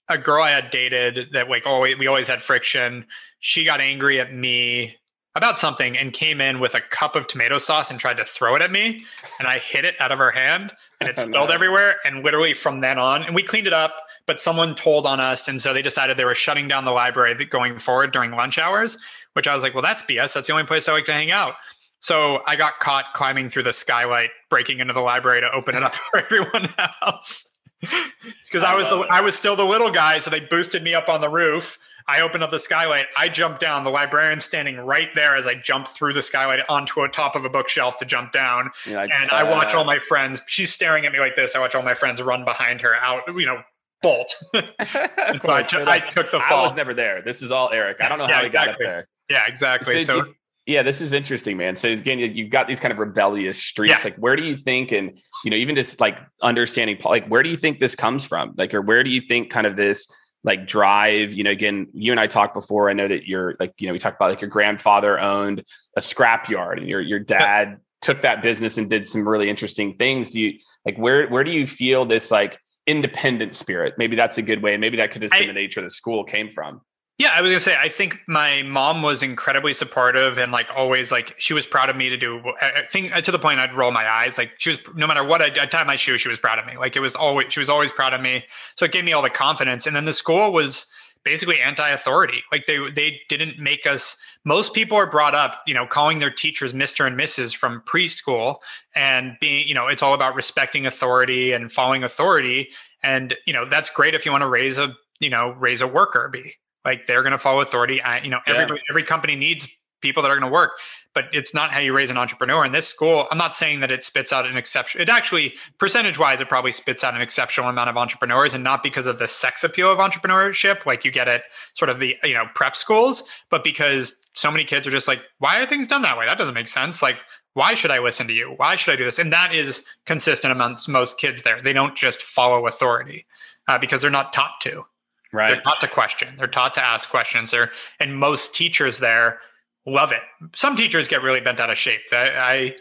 a 0.08 0.18
girl 0.18 0.44
I 0.44 0.52
had 0.52 0.70
dated 0.70 1.30
that 1.34 1.50
like 1.50 1.66
always 1.66 1.98
we 1.98 2.08
always 2.08 2.28
had 2.28 2.42
friction. 2.42 3.06
She 3.42 3.66
got 3.66 3.82
angry 3.82 4.22
at 4.22 4.34
me 4.34 4.96
about 5.36 5.60
something 5.60 5.98
and 5.98 6.14
came 6.14 6.40
in 6.40 6.62
with 6.62 6.76
a 6.76 6.82
cup 6.92 7.18
of 7.18 7.28
tomato 7.28 7.58
sauce 7.58 7.92
and 7.92 8.00
tried 8.00 8.16
to 8.18 8.24
throw 8.24 8.56
it 8.56 8.62
at 8.62 8.72
me 8.72 9.04
and 9.38 9.50
I 9.50 9.60
hit 9.60 9.84
it 9.84 9.96
out 10.00 10.14
of 10.14 10.18
her 10.18 10.32
hand 10.32 10.74
and 11.02 11.10
it 11.10 11.18
spilled 11.18 11.52
everywhere 11.52 11.96
and 12.06 12.24
literally 12.24 12.54
from 12.54 12.80
then 12.80 12.98
on 12.98 13.24
and 13.24 13.36
we 13.36 13.44
cleaned 13.44 13.68
it 13.68 13.74
up 13.74 13.98
but 14.28 14.40
someone 14.40 14.76
told 14.76 15.06
on 15.06 15.20
us 15.20 15.48
and 15.48 15.62
so 15.62 15.74
they 15.74 15.82
decided 15.82 16.18
they 16.18 16.26
were 16.26 16.36
shutting 16.36 16.68
down 16.68 16.86
the 16.86 16.92
library 16.92 17.34
going 17.46 17.78
forward 17.80 18.12
during 18.12 18.32
lunch 18.32 18.58
hours 18.58 18.98
which 19.34 19.48
I 19.48 19.54
was 19.54 19.64
like 19.64 19.74
well 19.74 19.84
that's 19.84 20.04
BS 20.04 20.34
that's 20.34 20.48
the 20.48 20.54
only 20.54 20.66
place 20.66 20.88
I 20.88 20.94
like 20.94 21.06
to 21.06 21.14
hang 21.14 21.32
out 21.32 21.56
so 22.00 22.42
I 22.46 22.56
got 22.56 22.80
caught 22.80 23.06
climbing 23.14 23.50
through 23.50 23.64
the 23.64 23.74
skylight 23.74 24.30
breaking 24.50 24.80
into 24.80 24.94
the 24.94 25.02
library 25.02 25.42
to 25.42 25.52
open 25.52 25.76
it 25.76 25.84
up 25.84 25.96
for 26.12 26.20
everyone 26.20 26.74
else 27.02 27.46
because 27.82 28.64
I, 28.64 28.74
I, 28.74 28.76
was 28.76 28.88
the 28.88 29.02
it. 29.02 29.08
I 29.12 29.22
was 29.22 29.36
still 29.36 29.56
the 29.56 29.66
little 29.66 29.92
guy, 29.92 30.20
so 30.20 30.30
they 30.30 30.40
boosted 30.40 30.84
me 30.84 30.94
up 30.94 31.10
on 31.10 31.22
the 31.22 31.30
roof. 31.30 31.78
I 32.08 32.22
opened 32.22 32.44
up 32.44 32.52
the 32.52 32.60
skylight. 32.60 33.08
I 33.18 33.30
jumped 33.30 33.60
down. 33.60 33.84
The 33.84 33.90
librarian 33.90 34.40
standing 34.40 34.78
right 34.78 35.10
there 35.16 35.36
as 35.36 35.48
I 35.48 35.56
jump 35.56 35.88
through 35.88 36.14
the 36.14 36.22
skylight 36.22 36.60
onto 36.70 37.02
a 37.02 37.10
top 37.10 37.36
of 37.36 37.46
a 37.46 37.50
bookshelf 37.50 37.98
to 37.98 38.06
jump 38.06 38.32
down. 38.32 38.70
Like, 38.88 39.10
and 39.12 39.32
uh, 39.32 39.36
I 39.36 39.44
watch 39.44 39.74
all 39.74 39.86
my 39.86 39.98
friends. 40.08 40.42
She's 40.46 40.72
staring 40.72 41.06
at 41.06 41.12
me 41.12 41.20
like 41.20 41.36
this. 41.36 41.56
I 41.56 41.60
watch 41.60 41.74
all 41.74 41.82
my 41.82 41.96
friends 41.96 42.22
run 42.22 42.46
behind 42.46 42.82
her 42.82 42.96
out. 42.96 43.24
You 43.28 43.48
know, 43.48 43.62
bolt. 44.02 44.36
I, 44.54 45.64
took, 45.64 45.88
I, 45.88 46.00
took 46.00 46.32
the 46.32 46.40
fall. 46.40 46.60
I 46.60 46.62
was 46.64 46.76
never 46.76 46.94
there. 46.94 47.22
This 47.22 47.42
is 47.42 47.52
all 47.52 47.72
Erik. 47.72 48.02
I 48.02 48.10
don't 48.10 48.18
know 48.18 48.28
yeah, 48.28 48.34
how 48.36 48.42
he 48.42 48.48
exactly. 48.48 48.68
got 48.68 48.74
up 48.74 48.80
there. 48.80 49.08
Yeah, 49.30 49.44
exactly. 49.48 50.00
So, 50.02 50.22
so 50.22 50.34
yeah, 50.66 50.82
this 50.82 51.00
is 51.00 51.14
interesting, 51.14 51.58
man. 51.58 51.76
So 51.76 51.90
again, 51.90 52.20
you've 52.20 52.50
got 52.50 52.68
these 52.68 52.80
kind 52.80 52.92
of 52.92 53.00
rebellious 53.00 53.62
streaks. 53.62 53.96
Yeah. 53.98 54.04
Like, 54.04 54.16
where 54.16 54.36
do 54.36 54.44
you 54.44 54.58
think, 54.58 54.92
and 54.92 55.18
you 55.44 55.52
know, 55.52 55.58
even 55.58 55.76
just 55.76 56.00
like 56.00 56.20
understanding, 56.42 56.98
like, 57.04 57.28
where 57.28 57.44
do 57.44 57.50
you 57.50 57.56
think 57.56 57.80
this 57.80 57.96
comes 57.96 58.26
from? 58.26 58.54
Like, 58.58 58.74
or 58.74 58.82
where 58.82 59.04
do 59.04 59.12
you 59.12 59.22
think 59.22 59.52
kind 59.52 59.68
of 59.68 59.76
this 59.76 60.08
like 60.44 60.68
drive? 60.68 61.34
You 61.34 61.44
know, 61.44 61.52
again, 61.52 61.88
you 61.94 62.12
and 62.12 62.20
I 62.20 62.26
talked 62.26 62.56
before. 62.56 62.90
I 62.90 62.94
know 62.94 63.08
that 63.08 63.28
you're 63.28 63.56
like, 63.60 63.74
you 63.80 63.88
know, 63.88 63.94
we 63.94 64.00
talked 64.00 64.16
about 64.16 64.32
like 64.32 64.42
your 64.42 64.50
grandfather 64.50 65.20
owned 65.20 65.64
a 65.96 66.02
scrap 66.02 66.50
yard, 66.50 66.80
and 66.80 66.88
your 66.88 67.02
your 67.02 67.20
dad 67.20 67.78
took 68.02 68.22
that 68.22 68.42
business 68.42 68.78
and 68.78 68.90
did 68.90 69.08
some 69.08 69.28
really 69.28 69.50
interesting 69.50 69.96
things. 69.98 70.32
Do 70.32 70.42
you 70.42 70.60
like 70.84 70.98
where 70.98 71.28
where 71.28 71.44
do 71.44 71.52
you 71.52 71.68
feel 71.68 72.06
this 72.06 72.32
like 72.32 72.58
independent 72.88 73.56
spirit? 73.56 73.96
Maybe 73.98 74.16
that's 74.16 74.38
a 74.38 74.42
good 74.42 74.62
way. 74.62 74.78
Maybe 74.78 74.98
that 74.98 75.12
could 75.12 75.22
just 75.22 75.34
be 75.34 75.46
the 75.46 75.54
nature 75.54 75.82
the 75.82 75.90
school 75.90 76.24
came 76.24 76.50
from. 76.52 76.82
Yeah, 77.18 77.30
I 77.34 77.42
was 77.42 77.50
gonna 77.50 77.62
say 77.62 77.78
I 77.80 77.88
think 77.88 78.20
my 78.28 78.62
mom 78.64 79.02
was 79.02 79.24
incredibly 79.24 79.74
supportive 79.74 80.38
and 80.38 80.52
like 80.52 80.68
always 80.76 81.14
like 81.14 81.34
she 81.38 81.54
was 81.54 81.66
proud 81.66 81.90
of 81.90 81.96
me 81.96 82.10
to 82.10 82.18
do. 82.18 82.42
I 82.62 82.82
think 82.92 83.16
uh, 83.16 83.22
to 83.22 83.32
the 83.32 83.40
point 83.40 83.62
I'd 83.62 83.74
roll 83.74 83.92
my 83.92 84.10
eyes. 84.10 84.38
Like 84.38 84.52
she 84.58 84.72
was 84.72 84.80
no 84.96 85.08
matter 85.08 85.24
what 85.24 85.42
I, 85.42 85.46
I 85.62 85.66
tied 85.66 85.88
my 85.88 85.96
shoe, 85.96 86.18
she 86.18 86.28
was 86.28 86.38
proud 86.38 86.60
of 86.60 86.66
me. 86.66 86.78
Like 86.78 86.98
it 86.98 87.00
was 87.00 87.16
always 87.16 87.54
she 87.54 87.60
was 87.60 87.70
always 87.70 87.92
proud 87.94 88.14
of 88.14 88.20
me. 88.20 88.44
So 88.76 88.84
it 88.84 88.92
gave 88.92 89.06
me 89.06 89.14
all 89.14 89.22
the 89.22 89.30
confidence. 89.30 89.88
And 89.88 89.96
then 89.96 90.04
the 90.04 90.14
school 90.14 90.52
was 90.52 90.88
basically 91.26 91.60
anti-authority. 91.60 92.44
Like 92.52 92.66
they 92.68 92.78
they 92.96 93.20
didn't 93.28 93.60
make 93.60 93.86
us. 93.86 94.16
Most 94.46 94.74
people 94.74 94.98
are 94.98 95.10
brought 95.10 95.36
up, 95.36 95.62
you 95.68 95.74
know, 95.74 95.86
calling 95.86 96.20
their 96.20 96.32
teachers 96.32 96.74
Mister 96.74 97.06
and 97.06 97.20
Mrs. 97.20 97.54
from 97.54 97.82
preschool 97.82 98.58
and 98.96 99.36
being, 99.42 99.68
you 99.68 99.74
know, 99.74 99.88
it's 99.88 100.02
all 100.02 100.14
about 100.14 100.36
respecting 100.36 100.86
authority 100.86 101.52
and 101.52 101.72
following 101.72 102.04
authority. 102.04 102.70
And 103.04 103.36
you 103.46 103.54
know 103.54 103.66
that's 103.68 103.90
great 103.90 104.14
if 104.14 104.26
you 104.26 104.32
want 104.32 104.44
to 104.44 104.50
raise 104.50 104.78
a 104.78 104.96
you 105.20 105.30
know 105.30 105.50
raise 105.60 105.82
a 105.82 105.88
worker 105.88 106.30
bee 106.32 106.54
like 106.86 107.08
they're 107.08 107.24
going 107.24 107.34
to 107.34 107.40
follow 107.40 107.62
authority. 107.62 108.02
I, 108.02 108.20
you 108.20 108.30
know, 108.30 108.40
every 108.46 108.78
yeah. 108.78 108.84
every 108.90 109.04
company 109.04 109.36
needs 109.36 109.68
people 110.06 110.22
that 110.22 110.32
are 110.32 110.40
going 110.40 110.50
to 110.50 110.54
work, 110.54 110.74
but 111.16 111.26
it's 111.34 111.54
not 111.54 111.72
how 111.72 111.80
you 111.80 111.94
raise 111.94 112.12
an 112.12 112.18
entrepreneur. 112.18 112.64
In 112.64 112.72
this 112.72 112.88
school, 112.88 113.26
I'm 113.32 113.38
not 113.38 113.56
saying 113.56 113.80
that 113.80 113.92
it 113.92 114.04
spits 114.04 114.32
out 114.32 114.46
an 114.46 114.56
exception. 114.56 115.02
It 115.02 115.10
actually, 115.10 115.54
percentage 115.80 116.20
wise, 116.20 116.42
it 116.42 116.48
probably 116.48 116.72
spits 116.72 117.04
out 117.04 117.16
an 117.16 117.22
exceptional 117.22 117.70
amount 117.70 117.90
of 117.90 117.98
entrepreneurs, 117.98 118.54
and 118.54 118.64
not 118.64 118.84
because 118.84 119.08
of 119.08 119.18
the 119.18 119.28
sex 119.28 119.64
appeal 119.64 119.92
of 119.92 119.98
entrepreneurship, 119.98 120.86
like 120.86 121.04
you 121.04 121.10
get 121.10 121.28
at 121.28 121.44
sort 121.74 121.90
of 121.90 122.00
the 122.00 122.16
you 122.24 122.36
know 122.36 122.46
prep 122.54 122.76
schools, 122.76 123.24
but 123.50 123.64
because 123.64 124.16
so 124.34 124.52
many 124.52 124.64
kids 124.64 124.86
are 124.86 124.92
just 124.92 125.08
like, 125.08 125.22
why 125.40 125.58
are 125.58 125.66
things 125.66 125.88
done 125.88 126.04
that 126.04 126.18
way? 126.18 126.28
That 126.28 126.38
doesn't 126.38 126.54
make 126.54 126.68
sense. 126.68 127.02
Like, 127.02 127.18
why 127.54 127.74
should 127.74 127.92
I 127.92 128.00
listen 128.00 128.28
to 128.28 128.34
you? 128.34 128.54
Why 128.58 128.76
should 128.76 128.94
I 128.94 128.98
do 128.98 129.06
this? 129.06 129.18
And 129.18 129.34
that 129.34 129.56
is 129.56 129.84
consistent 130.06 130.52
amongst 130.52 130.90
most 130.90 131.18
kids 131.18 131.42
there. 131.42 131.62
They 131.62 131.74
don't 131.74 131.96
just 131.96 132.22
follow 132.22 132.68
authority 132.68 133.26
uh, 133.68 133.80
because 133.80 134.02
they're 134.02 134.12
not 134.12 134.34
taught 134.34 134.60
to. 134.62 134.86
Right. 135.32 135.54
They're 135.54 135.62
taught 135.62 135.82
to 135.82 135.88
question. 135.88 136.36
They're 136.38 136.48
taught 136.48 136.76
to 136.76 136.84
ask 136.84 137.10
questions. 137.10 137.52
There, 137.52 137.72
and 138.00 138.18
most 138.18 138.54
teachers 138.54 139.00
there 139.00 139.40
love 139.86 140.12
it. 140.12 140.22
Some 140.56 140.76
teachers 140.76 141.08
get 141.08 141.22
really 141.22 141.42
bent 141.42 141.60
out 141.60 141.70
of 141.70 141.78
shape. 141.78 142.02
I, 142.12 142.76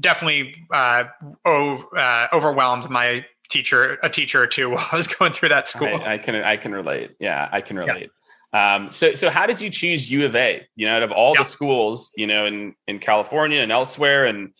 definitely 0.00 0.54
uh, 0.72 1.04
oh, 1.44 1.84
uh, 1.96 2.28
overwhelmed 2.32 2.90
my 2.90 3.24
teacher, 3.48 3.98
a 4.02 4.10
teacher 4.10 4.42
or 4.42 4.46
two 4.46 4.70
while 4.70 4.86
I 4.90 4.96
was 4.96 5.06
going 5.06 5.32
through 5.32 5.50
that 5.50 5.68
school. 5.68 5.88
I, 5.88 6.14
I 6.14 6.18
can 6.18 6.34
I 6.36 6.56
can 6.56 6.72
relate. 6.72 7.12
Yeah, 7.18 7.48
I 7.50 7.60
can 7.60 7.78
relate. 7.78 8.10
Yeah. 8.10 8.14
Um, 8.50 8.90
so 8.90 9.14
so 9.14 9.28
how 9.30 9.46
did 9.46 9.60
you 9.60 9.70
choose 9.70 10.10
U 10.10 10.24
of 10.24 10.34
A? 10.34 10.66
You 10.74 10.86
know, 10.86 10.96
out 10.96 11.02
of 11.02 11.12
all 11.12 11.34
yeah. 11.34 11.42
the 11.42 11.48
schools, 11.48 12.10
you 12.16 12.26
know, 12.26 12.46
in 12.46 12.74
in 12.86 12.98
California 12.98 13.60
and 13.60 13.70
elsewhere, 13.70 14.24
and 14.26 14.52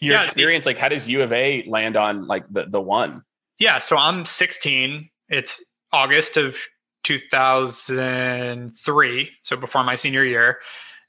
your 0.00 0.14
yeah, 0.14 0.22
experience, 0.22 0.64
the, 0.64 0.70
like 0.70 0.78
how 0.78 0.88
does 0.88 1.06
U 1.08 1.22
of 1.22 1.32
A 1.32 1.64
land 1.66 1.96
on 1.96 2.26
like 2.26 2.44
the 2.50 2.66
the 2.66 2.80
one? 2.80 3.22
Yeah, 3.58 3.78
so 3.78 3.96
I'm 3.96 4.24
16. 4.24 5.10
It's 5.28 5.62
August 5.92 6.38
of 6.38 6.56
2003, 7.04 9.30
so 9.42 9.56
before 9.56 9.84
my 9.84 9.94
senior 9.94 10.24
year. 10.24 10.58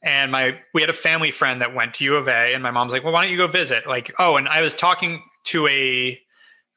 And 0.04 0.32
my 0.32 0.58
we 0.74 0.82
had 0.82 0.90
a 0.90 0.94
family 0.94 1.32
friend 1.32 1.62
that 1.62 1.76
went 1.76 1.94
to 1.96 2.04
U 2.06 2.16
of 2.16 2.28
A, 2.28 2.54
and 2.54 2.64
my 2.64 2.72
mom's 2.72 2.92
like, 2.92 3.04
"Well, 3.04 3.14
why 3.14 3.24
don't 3.24 3.32
you 3.32 3.38
go 3.38 3.48
visit?" 3.48 3.86
Like, 3.86 4.12
oh, 4.18 4.36
and 4.36 4.48
I 4.48 4.62
was 4.62 4.74
talking 4.74 5.22
to 5.46 5.68
a 5.68 6.20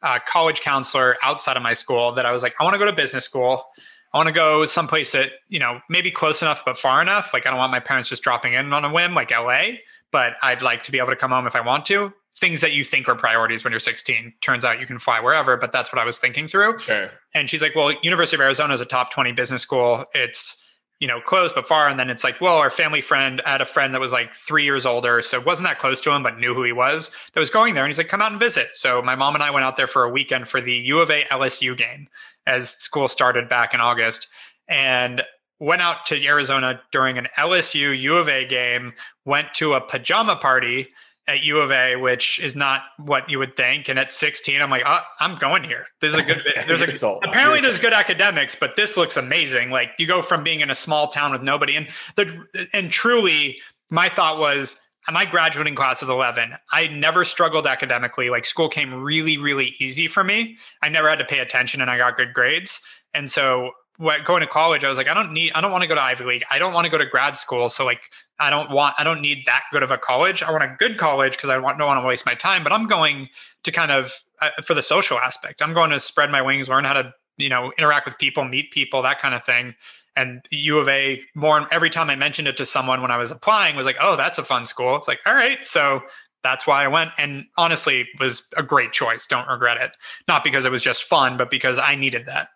uh, 0.04 0.18
college 0.26 0.60
counselor 0.60 1.16
outside 1.22 1.56
of 1.56 1.62
my 1.62 1.72
school 1.72 2.12
that 2.12 2.26
I 2.26 2.32
was 2.32 2.42
like, 2.42 2.54
I 2.60 2.64
want 2.64 2.74
to 2.74 2.78
go 2.78 2.84
to 2.84 2.92
business 2.92 3.24
school. 3.24 3.64
I 4.12 4.18
want 4.18 4.28
to 4.28 4.34
go 4.34 4.66
someplace 4.66 5.12
that, 5.12 5.30
you 5.48 5.58
know, 5.58 5.80
maybe 5.88 6.10
close 6.10 6.42
enough, 6.42 6.62
but 6.64 6.78
far 6.78 7.02
enough. 7.02 7.30
Like, 7.32 7.46
I 7.46 7.50
don't 7.50 7.58
want 7.58 7.72
my 7.72 7.80
parents 7.80 8.10
just 8.10 8.22
dropping 8.22 8.52
in 8.52 8.72
on 8.72 8.84
a 8.84 8.92
whim, 8.92 9.14
like 9.14 9.30
LA, 9.30 9.78
but 10.12 10.34
I'd 10.42 10.62
like 10.62 10.84
to 10.84 10.92
be 10.92 10.98
able 10.98 11.08
to 11.08 11.16
come 11.16 11.30
home 11.30 11.46
if 11.46 11.56
I 11.56 11.62
want 11.62 11.86
to. 11.86 12.12
Things 12.38 12.60
that 12.60 12.72
you 12.72 12.84
think 12.84 13.08
are 13.08 13.14
priorities 13.14 13.64
when 13.64 13.72
you're 13.72 13.80
16. 13.80 14.34
Turns 14.40 14.64
out 14.64 14.78
you 14.78 14.86
can 14.86 14.98
fly 14.98 15.20
wherever, 15.20 15.56
but 15.56 15.72
that's 15.72 15.90
what 15.90 16.00
I 16.00 16.04
was 16.04 16.18
thinking 16.18 16.48
through. 16.48 16.78
Sure. 16.78 17.10
And 17.32 17.48
she's 17.48 17.62
like, 17.62 17.74
well, 17.74 17.92
University 18.02 18.36
of 18.36 18.40
Arizona 18.42 18.74
is 18.74 18.80
a 18.80 18.86
top 18.86 19.10
20 19.10 19.32
business 19.32 19.62
school. 19.62 20.04
It's, 20.14 20.62
you 21.00 21.08
know, 21.08 21.20
close 21.20 21.52
but 21.52 21.68
far. 21.68 21.88
And 21.88 21.98
then 21.98 22.08
it's 22.08 22.24
like, 22.24 22.40
well, 22.40 22.56
our 22.56 22.70
family 22.70 23.00
friend 23.00 23.42
had 23.44 23.60
a 23.60 23.66
friend 23.66 23.92
that 23.92 24.00
was 24.00 24.12
like 24.12 24.34
three 24.34 24.64
years 24.64 24.86
older, 24.86 25.22
so 25.22 25.40
wasn't 25.40 25.66
that 25.68 25.78
close 25.78 26.00
to 26.02 26.12
him, 26.12 26.22
but 26.22 26.38
knew 26.38 26.54
who 26.54 26.62
he 26.62 26.72
was. 26.72 27.10
That 27.32 27.40
was 27.40 27.50
going 27.50 27.74
there, 27.74 27.84
and 27.84 27.90
he's 27.90 27.98
like, 27.98 28.08
come 28.08 28.22
out 28.22 28.30
and 28.30 28.40
visit. 28.40 28.68
So 28.72 29.02
my 29.02 29.14
mom 29.14 29.34
and 29.34 29.42
I 29.42 29.50
went 29.50 29.64
out 29.64 29.76
there 29.76 29.86
for 29.86 30.04
a 30.04 30.10
weekend 30.10 30.48
for 30.48 30.60
the 30.60 30.72
U 30.72 31.00
of 31.00 31.10
A 31.10 31.24
LSU 31.24 31.76
game 31.76 32.08
as 32.46 32.70
school 32.70 33.08
started 33.08 33.48
back 33.48 33.74
in 33.74 33.80
August, 33.80 34.28
and 34.68 35.22
went 35.60 35.82
out 35.82 36.04
to 36.06 36.26
Arizona 36.26 36.80
during 36.92 37.16
an 37.16 37.28
LSU 37.38 37.98
U 37.98 38.16
of 38.16 38.28
A 38.28 38.46
game. 38.46 38.92
Went 39.24 39.54
to 39.54 39.72
a 39.72 39.80
pajama 39.80 40.36
party 40.36 40.88
at 41.26 41.42
U 41.42 41.58
of 41.58 41.70
A, 41.70 41.96
which 41.96 42.38
is 42.38 42.54
not 42.54 42.82
what 42.98 43.28
you 43.30 43.38
would 43.38 43.56
think. 43.56 43.88
And 43.88 43.98
at 43.98 44.12
16, 44.12 44.60
I'm 44.60 44.70
like, 44.70 44.82
oh, 44.86 45.00
I'm 45.20 45.36
going 45.36 45.64
here. 45.64 45.86
This 46.00 46.12
is 46.12 46.20
a 46.20 46.22
good. 46.22 46.42
There's 46.66 46.82
a 46.82 46.92
sold. 46.92 47.24
apparently 47.26 47.60
there's 47.60 47.78
good 47.78 47.94
academics, 47.94 48.54
but 48.54 48.76
this 48.76 48.96
looks 48.96 49.16
amazing. 49.16 49.70
Like 49.70 49.90
you 49.98 50.06
go 50.06 50.22
from 50.22 50.44
being 50.44 50.60
in 50.60 50.70
a 50.70 50.74
small 50.74 51.08
town 51.08 51.32
with 51.32 51.42
nobody, 51.42 51.76
and 51.76 51.88
the 52.16 52.68
and 52.72 52.90
truly, 52.90 53.58
my 53.90 54.08
thought 54.08 54.38
was. 54.38 54.76
My 55.12 55.26
graduating 55.26 55.74
class 55.74 56.02
is 56.02 56.08
11. 56.08 56.54
I 56.72 56.86
never 56.86 57.26
struggled 57.26 57.66
academically. 57.66 58.30
Like 58.30 58.46
school 58.46 58.70
came 58.70 58.94
really, 58.94 59.36
really 59.36 59.74
easy 59.78 60.08
for 60.08 60.24
me. 60.24 60.56
I 60.82 60.88
never 60.88 61.10
had 61.10 61.18
to 61.18 61.26
pay 61.26 61.40
attention 61.40 61.82
and 61.82 61.90
I 61.90 61.98
got 61.98 62.16
good 62.16 62.32
grades. 62.32 62.80
And 63.12 63.30
so 63.30 63.72
going 63.98 64.40
to 64.40 64.46
college, 64.46 64.84
I 64.84 64.88
was 64.88 64.98
like, 64.98 65.08
I 65.08 65.14
don't 65.14 65.32
need, 65.32 65.52
I 65.54 65.60
don't 65.60 65.70
want 65.70 65.82
to 65.82 65.88
go 65.88 65.94
to 65.94 66.02
Ivy 66.02 66.24
League. 66.24 66.44
I 66.50 66.58
don't 66.58 66.72
want 66.72 66.84
to 66.84 66.90
go 66.90 66.98
to 66.98 67.06
grad 67.06 67.36
school. 67.36 67.70
So 67.70 67.84
like, 67.84 68.00
I 68.38 68.50
don't 68.50 68.70
want, 68.70 68.94
I 68.98 69.04
don't 69.04 69.20
need 69.20 69.44
that 69.46 69.64
good 69.72 69.82
of 69.82 69.90
a 69.90 69.98
college. 69.98 70.42
I 70.42 70.50
want 70.50 70.64
a 70.64 70.74
good 70.78 70.98
college 70.98 71.32
because 71.32 71.50
I 71.50 71.58
want, 71.58 71.78
don't 71.78 71.86
want 71.86 72.02
to 72.02 72.06
waste 72.06 72.26
my 72.26 72.34
time. 72.34 72.64
But 72.64 72.72
I'm 72.72 72.86
going 72.86 73.28
to 73.62 73.72
kind 73.72 73.92
of 73.92 74.12
uh, 74.42 74.50
for 74.62 74.74
the 74.74 74.82
social 74.82 75.18
aspect. 75.18 75.62
I'm 75.62 75.74
going 75.74 75.90
to 75.90 76.00
spread 76.00 76.30
my 76.30 76.42
wings, 76.42 76.68
learn 76.68 76.84
how 76.84 76.94
to, 76.94 77.14
you 77.36 77.48
know, 77.48 77.72
interact 77.78 78.06
with 78.06 78.18
people, 78.18 78.44
meet 78.44 78.72
people, 78.72 79.02
that 79.02 79.20
kind 79.20 79.34
of 79.34 79.44
thing. 79.44 79.74
And 80.16 80.46
U 80.50 80.78
of 80.78 80.88
A, 80.88 81.20
more 81.34 81.66
every 81.72 81.90
time 81.90 82.10
I 82.10 82.14
mentioned 82.14 82.46
it 82.46 82.56
to 82.58 82.64
someone 82.64 83.02
when 83.02 83.10
I 83.10 83.16
was 83.16 83.30
applying, 83.30 83.74
was 83.74 83.86
like, 83.86 83.96
oh, 84.00 84.16
that's 84.16 84.38
a 84.38 84.44
fun 84.44 84.64
school. 84.66 84.96
It's 84.96 85.08
like, 85.08 85.20
all 85.26 85.34
right, 85.34 85.64
so 85.64 86.00
that's 86.44 86.66
why 86.66 86.84
I 86.84 86.88
went. 86.88 87.10
And 87.18 87.46
honestly, 87.56 88.06
was 88.20 88.46
a 88.56 88.62
great 88.62 88.92
choice. 88.92 89.26
Don't 89.26 89.48
regret 89.48 89.80
it. 89.80 89.92
Not 90.28 90.44
because 90.44 90.64
it 90.64 90.70
was 90.70 90.82
just 90.82 91.04
fun, 91.04 91.36
but 91.36 91.50
because 91.50 91.78
I 91.78 91.96
needed 91.96 92.26
that. 92.26 92.48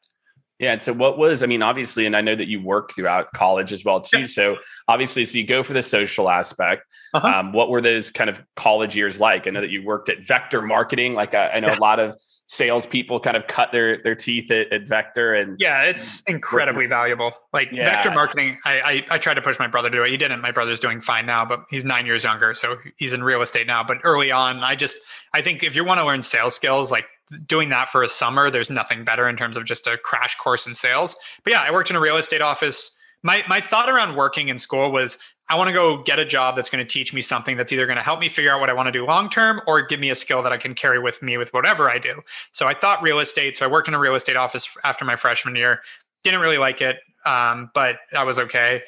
Yeah. 0.58 0.72
And 0.72 0.82
so, 0.82 0.92
what 0.92 1.18
was, 1.18 1.42
I 1.42 1.46
mean, 1.46 1.62
obviously, 1.62 2.04
and 2.06 2.16
I 2.16 2.20
know 2.20 2.34
that 2.34 2.48
you 2.48 2.60
worked 2.60 2.94
throughout 2.94 3.32
college 3.32 3.72
as 3.72 3.84
well, 3.84 4.00
too. 4.00 4.20
Yeah. 4.20 4.26
So, 4.26 4.56
obviously, 4.88 5.24
so 5.24 5.38
you 5.38 5.46
go 5.46 5.62
for 5.62 5.72
the 5.72 5.82
social 5.82 6.28
aspect. 6.28 6.82
Uh-huh. 7.14 7.26
Um, 7.26 7.52
what 7.52 7.70
were 7.70 7.80
those 7.80 8.10
kind 8.10 8.28
of 8.28 8.42
college 8.56 8.96
years 8.96 9.20
like? 9.20 9.46
I 9.46 9.50
know 9.50 9.60
that 9.60 9.70
you 9.70 9.84
worked 9.84 10.08
at 10.08 10.26
Vector 10.26 10.60
Marketing. 10.60 11.14
Like, 11.14 11.34
I, 11.34 11.48
I 11.50 11.60
know 11.60 11.68
yeah. 11.68 11.78
a 11.78 11.80
lot 11.80 12.00
of 12.00 12.16
salespeople 12.46 13.20
kind 13.20 13.36
of 13.36 13.46
cut 13.46 13.72
their 13.72 14.02
their 14.02 14.14
teeth 14.14 14.50
at, 14.50 14.72
at 14.72 14.88
Vector. 14.88 15.34
And 15.34 15.60
yeah, 15.60 15.82
it's 15.82 16.22
incredibly 16.26 16.86
valuable. 16.86 17.32
Like, 17.52 17.70
yeah. 17.70 17.90
Vector 17.90 18.10
Marketing, 18.10 18.58
I, 18.64 18.80
I, 18.80 19.06
I 19.10 19.18
tried 19.18 19.34
to 19.34 19.42
push 19.42 19.58
my 19.58 19.68
brother 19.68 19.90
to 19.90 19.96
do 19.96 20.02
it. 20.02 20.10
He 20.10 20.16
didn't. 20.16 20.40
My 20.40 20.50
brother's 20.50 20.80
doing 20.80 21.00
fine 21.00 21.26
now, 21.26 21.44
but 21.44 21.64
he's 21.70 21.84
nine 21.84 22.04
years 22.04 22.24
younger. 22.24 22.54
So, 22.54 22.78
he's 22.96 23.12
in 23.12 23.22
real 23.22 23.42
estate 23.42 23.66
now. 23.66 23.84
But 23.84 23.98
early 24.02 24.32
on, 24.32 24.64
I 24.64 24.74
just, 24.74 24.98
I 25.32 25.40
think 25.40 25.62
if 25.62 25.76
you 25.76 25.84
want 25.84 25.98
to 25.98 26.04
learn 26.04 26.22
sales 26.22 26.54
skills, 26.54 26.90
like, 26.90 27.04
doing 27.46 27.68
that 27.70 27.90
for 27.90 28.02
a 28.02 28.08
summer, 28.08 28.50
there's 28.50 28.70
nothing 28.70 29.04
better 29.04 29.28
in 29.28 29.36
terms 29.36 29.56
of 29.56 29.64
just 29.64 29.86
a 29.86 29.98
crash 29.98 30.36
course 30.36 30.66
in 30.66 30.74
sales. 30.74 31.16
But 31.44 31.52
yeah, 31.52 31.60
I 31.60 31.70
worked 31.70 31.90
in 31.90 31.96
a 31.96 32.00
real 32.00 32.16
estate 32.16 32.40
office. 32.40 32.92
My 33.22 33.42
my 33.48 33.60
thought 33.60 33.90
around 33.90 34.16
working 34.16 34.48
in 34.48 34.58
school 34.58 34.92
was 34.92 35.18
I 35.48 35.56
want 35.56 35.68
to 35.68 35.72
go 35.72 36.02
get 36.02 36.18
a 36.18 36.24
job 36.24 36.56
that's 36.56 36.68
going 36.68 36.84
to 36.84 36.90
teach 36.90 37.14
me 37.14 37.20
something 37.20 37.56
that's 37.56 37.72
either 37.72 37.86
going 37.86 37.96
to 37.96 38.02
help 38.02 38.20
me 38.20 38.28
figure 38.28 38.52
out 38.52 38.60
what 38.60 38.68
I 38.68 38.74
want 38.74 38.86
to 38.86 38.92
do 38.92 39.04
long 39.04 39.30
term 39.30 39.60
or 39.66 39.82
give 39.82 39.98
me 39.98 40.10
a 40.10 40.14
skill 40.14 40.42
that 40.42 40.52
I 40.52 40.58
can 40.58 40.74
carry 40.74 40.98
with 40.98 41.22
me 41.22 41.38
with 41.38 41.52
whatever 41.54 41.90
I 41.90 41.98
do. 41.98 42.20
So 42.52 42.66
I 42.66 42.74
thought 42.74 43.02
real 43.02 43.18
estate. 43.18 43.56
So 43.56 43.64
I 43.64 43.68
worked 43.68 43.88
in 43.88 43.94
a 43.94 43.98
real 43.98 44.14
estate 44.14 44.36
office 44.36 44.68
after 44.84 45.04
my 45.04 45.16
freshman 45.16 45.56
year. 45.56 45.80
Didn't 46.22 46.40
really 46.40 46.58
like 46.58 46.82
it, 46.82 46.96
um, 47.24 47.70
but 47.74 47.96
I 48.14 48.24
was 48.24 48.38
okay 48.38 48.82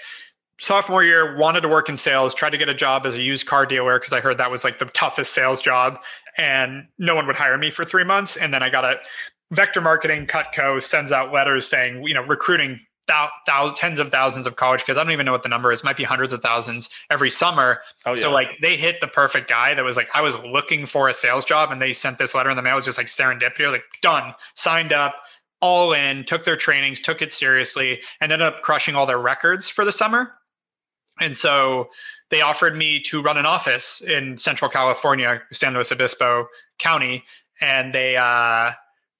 sophomore 0.60 1.02
year 1.02 1.36
wanted 1.36 1.62
to 1.62 1.68
work 1.68 1.88
in 1.88 1.96
sales 1.96 2.34
tried 2.34 2.50
to 2.50 2.58
get 2.58 2.68
a 2.68 2.74
job 2.74 3.06
as 3.06 3.16
a 3.16 3.22
used 3.22 3.46
car 3.46 3.66
dealer 3.66 3.98
because 3.98 4.12
i 4.12 4.20
heard 4.20 4.38
that 4.38 4.50
was 4.50 4.62
like 4.62 4.78
the 4.78 4.84
toughest 4.86 5.32
sales 5.32 5.60
job 5.60 5.98
and 6.36 6.86
no 6.98 7.14
one 7.14 7.26
would 7.26 7.36
hire 7.36 7.58
me 7.58 7.70
for 7.70 7.84
three 7.84 8.04
months 8.04 8.36
and 8.36 8.52
then 8.52 8.62
i 8.62 8.68
got 8.68 8.84
a 8.84 8.96
vector 9.50 9.80
marketing 9.80 10.26
cutco 10.26 10.82
sends 10.82 11.12
out 11.12 11.32
letters 11.32 11.66
saying 11.66 12.02
you 12.06 12.14
know 12.14 12.22
recruiting 12.22 12.78
thou- 13.10 13.30
thou- 13.46 13.72
tens 13.72 13.98
of 13.98 14.10
thousands 14.10 14.46
of 14.46 14.54
college 14.54 14.84
kids. 14.84 14.96
I 14.96 15.02
don't 15.02 15.12
even 15.12 15.26
know 15.26 15.32
what 15.32 15.42
the 15.42 15.48
number 15.48 15.72
is. 15.72 15.80
It 15.80 15.84
might 15.84 15.96
be 15.96 16.04
hundreds 16.04 16.32
of 16.32 16.40
thousands 16.42 16.88
every 17.10 17.28
summer. 17.28 17.80
Oh, 18.06 18.14
yeah. 18.14 18.22
so 18.22 18.30
like 18.30 18.58
they 18.62 18.76
hit 18.76 19.00
the 19.00 19.08
perfect 19.08 19.48
guy 19.48 19.74
that 19.74 19.82
was 19.82 19.96
like 19.96 20.08
i 20.14 20.20
was 20.22 20.38
looking 20.38 20.86
for 20.86 21.08
a 21.08 21.14
sales 21.14 21.44
job 21.44 21.72
and 21.72 21.82
they 21.82 21.92
sent 21.92 22.18
this 22.18 22.34
letter 22.34 22.50
in 22.50 22.56
the 22.56 22.62
mail. 22.62 22.74
It 22.74 22.76
was 22.76 22.84
just 22.84 22.98
like 22.98 23.08
serendipity. 23.08 23.70
Like 23.70 23.82
done. 24.00 24.34
Signed 24.54 24.92
up 24.92 25.14
all 25.60 25.92
in 25.92 26.24
took 26.24 26.44
their 26.44 26.56
trainings 26.56 27.00
took 27.00 27.20
it 27.20 27.32
seriously 27.32 28.00
and 28.20 28.32
ended 28.32 28.40
up 28.40 28.62
crushing 28.62 28.94
all 28.94 29.04
their 29.04 29.18
records 29.18 29.68
for 29.68 29.84
the 29.84 29.92
summer 29.92 30.32
and 31.20 31.36
so 31.36 31.90
they 32.30 32.40
offered 32.40 32.76
me 32.76 33.00
to 33.00 33.22
run 33.22 33.36
an 33.36 33.46
office 33.46 34.00
in 34.00 34.36
Central 34.38 34.70
California, 34.70 35.42
San 35.52 35.74
Luis 35.74 35.92
Obispo 35.92 36.48
County, 36.78 37.24
and 37.60 37.92
they 37.92 38.16
uh, 38.16 38.72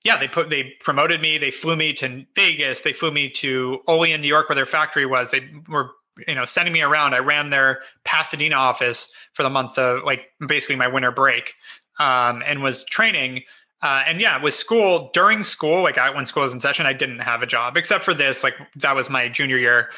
yeah 0.05 0.17
they 0.19 0.29
put 0.29 0.49
they 0.49 0.73
promoted 0.81 1.21
me. 1.21 1.37
They 1.37 1.51
flew 1.51 1.77
me 1.77 1.93
to 1.95 2.25
Vegas. 2.35 2.81
They 2.81 2.93
flew 2.93 3.11
me 3.11 3.29
to 3.31 3.81
Olean, 3.87 4.21
New 4.23 4.29
York, 4.29 4.49
where 4.49 4.57
their 4.57 4.67
factory 4.67 5.07
was. 5.07 5.31
They 5.31 5.49
were 5.69 5.91
you 6.27 6.35
know 6.35 6.45
sending 6.45 6.73
me 6.73 6.83
around. 6.83 7.15
I 7.15 7.19
ran 7.19 7.51
their 7.51 7.81
Pasadena 8.05 8.57
office 8.57 9.13
for 9.35 9.43
the 9.43 9.51
month 9.51 9.77
of 9.77 10.05
like 10.05 10.27
basically 10.47 10.77
my 10.77 10.89
winter 10.89 11.11
break, 11.11 11.55
um, 11.99 12.43
and 12.47 12.63
was 12.63 12.85
training. 12.85 13.43
Uh, 13.83 14.03
and 14.07 14.21
yeah, 14.21 14.41
with 14.43 14.53
school 14.53 15.11
during 15.15 15.43
school, 15.43 15.83
like 15.83 15.97
I, 15.97 16.11
when 16.11 16.27
school 16.27 16.43
was 16.43 16.53
in 16.53 16.61
session, 16.61 16.85
I 16.85 16.93
didn't 16.93 17.21
have 17.21 17.43
a 17.43 17.47
job 17.47 17.77
except 17.77 18.05
for 18.05 18.15
this. 18.15 18.45
Like 18.45 18.55
that 18.77 18.95
was 18.95 19.11
my 19.11 19.29
junior 19.29 19.57
year 19.57 19.89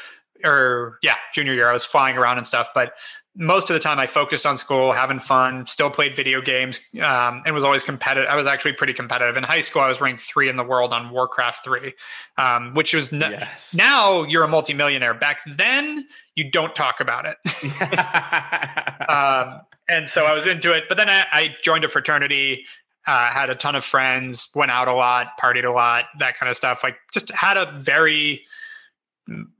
or 0.43 0.99
yeah, 1.01 1.15
junior 1.33 1.53
year, 1.53 1.69
I 1.69 1.73
was 1.73 1.85
flying 1.85 2.17
around 2.17 2.37
and 2.37 2.47
stuff. 2.47 2.67
But 2.73 2.93
most 3.35 3.69
of 3.69 3.73
the 3.73 3.79
time, 3.79 3.97
I 3.97 4.05
focused 4.05 4.45
on 4.45 4.57
school, 4.57 4.91
having 4.91 5.19
fun. 5.19 5.65
Still 5.65 5.89
played 5.89 6.15
video 6.15 6.41
games, 6.41 6.79
um, 7.01 7.41
and 7.45 7.55
was 7.55 7.63
always 7.63 7.83
competitive. 7.83 8.29
I 8.29 8.35
was 8.35 8.45
actually 8.45 8.73
pretty 8.73 8.93
competitive 8.93 9.37
in 9.37 9.43
high 9.43 9.61
school. 9.61 9.81
I 9.81 9.87
was 9.87 9.99
ranked 9.99 10.21
three 10.21 10.49
in 10.49 10.55
the 10.55 10.63
world 10.63 10.93
on 10.93 11.09
Warcraft 11.09 11.63
three, 11.63 11.93
um, 12.37 12.73
which 12.73 12.93
was 12.93 13.11
n- 13.11 13.21
yes. 13.21 13.73
now 13.73 14.23
you're 14.23 14.43
a 14.43 14.47
multimillionaire. 14.47 15.15
Back 15.15 15.39
then, 15.57 16.07
you 16.35 16.49
don't 16.49 16.75
talk 16.75 16.99
about 16.99 17.25
it. 17.25 17.37
um, 19.09 19.61
and 19.89 20.07
so 20.07 20.25
I 20.25 20.33
was 20.33 20.45
into 20.45 20.71
it. 20.71 20.83
But 20.87 20.97
then 20.97 21.09
I, 21.09 21.25
I 21.31 21.55
joined 21.63 21.83
a 21.83 21.89
fraternity. 21.89 22.65
Uh, 23.05 23.25
had 23.25 23.49
a 23.49 23.55
ton 23.55 23.75
of 23.75 23.83
friends, 23.83 24.47
went 24.55 24.71
out 24.71 24.87
a 24.87 24.93
lot, 24.93 25.37
partied 25.37 25.65
a 25.65 25.71
lot, 25.71 26.05
that 26.19 26.37
kind 26.37 26.49
of 26.49 26.55
stuff. 26.55 26.83
Like, 26.83 26.95
just 27.13 27.29
had 27.31 27.57
a 27.57 27.69
very 27.81 28.45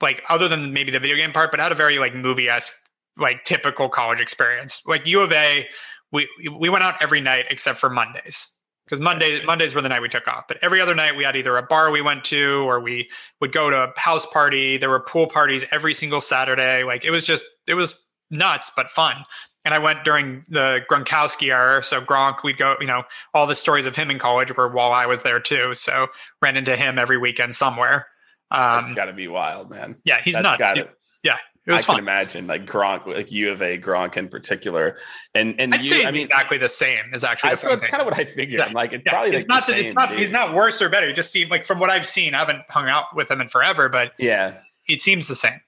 like 0.01 0.21
other 0.29 0.47
than 0.47 0.73
maybe 0.73 0.91
the 0.91 0.99
video 0.99 1.15
game 1.15 1.31
part, 1.31 1.51
but 1.51 1.59
had 1.59 1.71
a 1.71 1.75
very 1.75 1.99
like 1.99 2.15
movie 2.15 2.49
esque, 2.49 2.73
like 3.17 3.43
typical 3.45 3.89
college 3.89 4.19
experience. 4.19 4.81
Like 4.85 5.05
U 5.05 5.21
of 5.21 5.31
A, 5.31 5.67
we 6.11 6.27
we 6.59 6.69
went 6.69 6.83
out 6.83 6.95
every 7.01 7.21
night 7.21 7.45
except 7.49 7.79
for 7.79 7.89
Mondays 7.89 8.47
because 8.85 8.99
Mondays 8.99 9.41
Mondays 9.45 9.73
were 9.73 9.81
the 9.81 9.89
night 9.89 10.01
we 10.01 10.09
took 10.09 10.27
off. 10.27 10.45
But 10.47 10.57
every 10.61 10.81
other 10.81 10.95
night 10.95 11.15
we 11.15 11.23
had 11.23 11.35
either 11.35 11.57
a 11.57 11.63
bar 11.63 11.91
we 11.91 12.01
went 12.01 12.23
to 12.25 12.67
or 12.67 12.79
we 12.79 13.09
would 13.41 13.51
go 13.51 13.69
to 13.69 13.77
a 13.77 13.99
house 13.99 14.25
party. 14.27 14.77
There 14.77 14.89
were 14.89 14.99
pool 14.99 15.27
parties 15.27 15.65
every 15.71 15.93
single 15.93 16.21
Saturday. 16.21 16.83
Like 16.83 17.05
it 17.05 17.11
was 17.11 17.25
just 17.25 17.45
it 17.67 17.73
was 17.73 17.95
nuts 18.29 18.71
but 18.75 18.89
fun. 18.89 19.15
And 19.65 19.73
I 19.73 19.79
went 19.79 20.03
during 20.03 20.43
the 20.49 20.79
Gronkowski 20.91 21.47
era. 21.47 21.81
So 21.83 22.01
Gronk, 22.01 22.43
we'd 22.43 22.57
go, 22.57 22.75
you 22.81 22.87
know, 22.87 23.03
all 23.33 23.47
the 23.47 23.55
stories 23.55 23.85
of 23.85 23.95
him 23.95 24.11
in 24.11 24.19
college 24.19 24.55
were 24.57 24.67
while 24.67 24.91
I 24.91 25.05
was 25.05 25.21
there 25.21 25.39
too. 25.39 25.73
So 25.73 26.07
ran 26.41 26.57
into 26.57 26.75
him 26.75 26.99
every 26.99 27.17
weekend 27.17 27.55
somewhere. 27.55 28.07
Um, 28.53 28.83
That's 28.83 28.93
got 28.93 29.05
to 29.05 29.13
be 29.13 29.27
wild, 29.27 29.69
man. 29.69 29.97
Yeah, 30.05 30.21
he's 30.21 30.35
That's 30.35 30.43
nuts. 30.43 30.59
Gotta, 30.59 30.89
yeah, 31.23 31.37
it 31.65 31.71
was 31.71 31.81
I 31.81 31.85
fun. 31.85 31.95
can 31.95 32.03
imagine 32.05 32.47
like 32.47 32.65
Gronk, 32.65 33.07
like 33.07 33.31
U 33.31 33.51
of 33.51 33.61
A 33.61 33.77
Gronk 33.77 34.15
in 34.17 34.27
particular, 34.29 34.97
and 35.33 35.59
and 35.59 35.73
I'd 35.73 35.83
you, 35.83 35.89
say 35.89 36.05
I 36.05 36.11
mean, 36.11 36.23
exactly 36.25 36.57
the 36.57 36.69
same. 36.69 37.13
Is 37.13 37.23
actually 37.23 37.51
I, 37.51 37.55
so 37.55 37.71
it's 37.71 37.85
kind 37.87 38.01
of 38.01 38.05
what 38.05 38.19
I 38.19 38.25
figured. 38.25 38.59
Yeah. 38.59 38.65
I'm 38.65 38.73
like, 38.73 38.93
it's 38.93 39.03
Yeah, 39.05 39.11
probably 39.11 39.29
it's 39.31 39.41
like 39.43 39.47
not 39.47 39.65
the 39.65 39.71
that 39.73 39.77
same, 39.79 39.87
it's 39.89 39.95
not 39.95 40.09
dude. 40.09 40.19
he's 40.19 40.31
not 40.31 40.53
worse 40.53 40.81
or 40.81 40.89
better. 40.89 41.09
It 41.09 41.15
just 41.15 41.31
seemed 41.31 41.49
like 41.51 41.65
from 41.65 41.79
what 41.79 41.89
I've 41.89 42.05
seen, 42.05 42.35
I 42.35 42.39
haven't 42.39 42.61
hung 42.69 42.87
out 42.87 43.05
with 43.15 43.31
him 43.31 43.41
in 43.41 43.49
forever, 43.49 43.89
but 43.89 44.11
Yeah, 44.19 44.57
it 44.87 45.01
seems 45.01 45.27
the 45.27 45.35
same. 45.35 45.59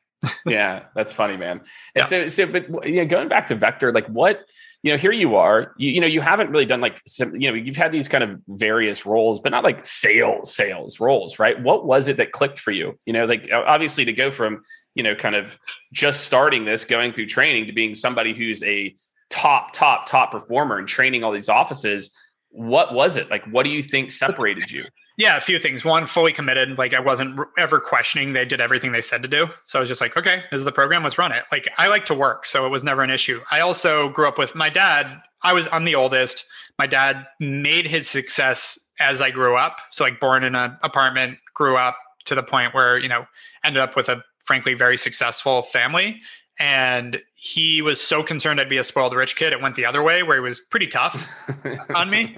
yeah, 0.45 0.83
that's 0.95 1.13
funny, 1.13 1.37
man. 1.37 1.61
Yeah. 1.95 2.01
And 2.01 2.07
so, 2.09 2.27
so, 2.27 2.45
but 2.47 2.69
know, 2.69 3.05
going 3.05 3.27
back 3.29 3.47
to 3.47 3.55
Vector, 3.55 3.91
like 3.91 4.07
what, 4.07 4.41
you 4.85 4.91
know, 4.91 4.97
here 4.99 5.11
you 5.11 5.35
are, 5.35 5.73
you, 5.77 5.89
you 5.89 5.99
know, 5.99 6.05
you 6.05 6.21
haven't 6.21 6.51
really 6.51 6.67
done 6.67 6.79
like 6.79 7.01
some, 7.07 7.35
you 7.35 7.49
know, 7.49 7.55
you've 7.55 7.75
had 7.75 7.91
these 7.91 8.07
kind 8.07 8.23
of 8.23 8.39
various 8.47 9.03
roles, 9.03 9.39
but 9.39 9.49
not 9.49 9.63
like 9.63 9.83
sales, 9.83 10.55
sales 10.55 10.99
roles, 10.99 11.39
right? 11.39 11.59
What 11.59 11.87
was 11.87 12.07
it 12.07 12.17
that 12.17 12.33
clicked 12.33 12.59
for 12.59 12.69
you? 12.69 12.95
You 13.03 13.13
know, 13.13 13.25
like 13.25 13.49
obviously 13.51 14.05
to 14.05 14.13
go 14.13 14.29
from, 14.29 14.61
you 14.93 15.01
know, 15.01 15.15
kind 15.15 15.33
of 15.33 15.57
just 15.91 16.21
starting 16.21 16.65
this, 16.65 16.85
going 16.85 17.13
through 17.13 17.25
training 17.25 17.65
to 17.65 17.73
being 17.73 17.95
somebody 17.95 18.35
who's 18.35 18.61
a 18.61 18.95
top, 19.31 19.73
top, 19.73 20.05
top 20.05 20.31
performer 20.31 20.77
and 20.77 20.87
training 20.87 21.23
all 21.23 21.31
these 21.31 21.49
offices. 21.49 22.11
What 22.49 22.93
was 22.93 23.15
it? 23.15 23.31
Like, 23.31 23.43
what 23.45 23.63
do 23.63 23.71
you 23.71 23.81
think 23.81 24.11
separated 24.11 24.69
you? 24.69 24.83
Yeah, 25.17 25.37
a 25.37 25.41
few 25.41 25.59
things. 25.59 25.85
One, 25.85 26.07
fully 26.07 26.33
committed. 26.33 26.77
Like 26.77 26.93
I 26.93 26.99
wasn't 26.99 27.39
ever 27.57 27.79
questioning. 27.79 28.33
They 28.33 28.43
did 28.43 28.59
everything 28.59 28.91
they 28.91 29.01
said 29.01 29.21
to 29.23 29.29
do. 29.29 29.47
So 29.65 29.79
I 29.79 29.81
was 29.81 29.87
just 29.87 30.01
like, 30.01 30.17
okay, 30.17 30.43
this 30.51 30.59
is 30.59 30.65
the 30.65 30.71
program. 30.71 31.03
Let's 31.03 31.17
run 31.17 31.31
it. 31.31 31.43
Like 31.51 31.69
I 31.77 31.87
like 31.87 32.05
to 32.07 32.13
work, 32.13 32.45
so 32.45 32.65
it 32.65 32.69
was 32.69 32.83
never 32.83 33.01
an 33.01 33.09
issue. 33.09 33.39
I 33.49 33.61
also 33.61 34.09
grew 34.09 34.27
up 34.27 34.37
with 34.37 34.55
my 34.55 34.69
dad. 34.69 35.21
I 35.41 35.53
was 35.53 35.67
I'm 35.71 35.85
the 35.85 35.95
oldest. 35.95 36.45
My 36.77 36.87
dad 36.87 37.25
made 37.39 37.87
his 37.87 38.09
success 38.09 38.77
as 38.99 39.21
I 39.21 39.29
grew 39.29 39.55
up. 39.55 39.77
So 39.91 40.03
like 40.03 40.19
born 40.19 40.43
in 40.43 40.55
an 40.55 40.77
apartment, 40.83 41.37
grew 41.53 41.77
up 41.77 41.97
to 42.25 42.35
the 42.35 42.43
point 42.43 42.73
where 42.73 42.97
you 42.97 43.07
know 43.07 43.25
ended 43.63 43.81
up 43.81 43.95
with 43.95 44.09
a 44.09 44.21
frankly 44.43 44.73
very 44.73 44.97
successful 44.97 45.61
family. 45.61 46.19
And 46.59 47.21
he 47.35 47.81
was 47.81 47.99
so 47.99 48.23
concerned 48.23 48.61
I'd 48.61 48.69
be 48.69 48.77
a 48.77 48.83
spoiled 48.83 49.13
rich 49.13 49.35
kid. 49.35 49.51
It 49.51 49.61
went 49.61 49.75
the 49.75 49.85
other 49.85 50.01
way, 50.01 50.23
where 50.23 50.37
he 50.37 50.41
was 50.41 50.59
pretty 50.59 50.87
tough 50.87 51.27
on 51.95 52.09
me. 52.09 52.37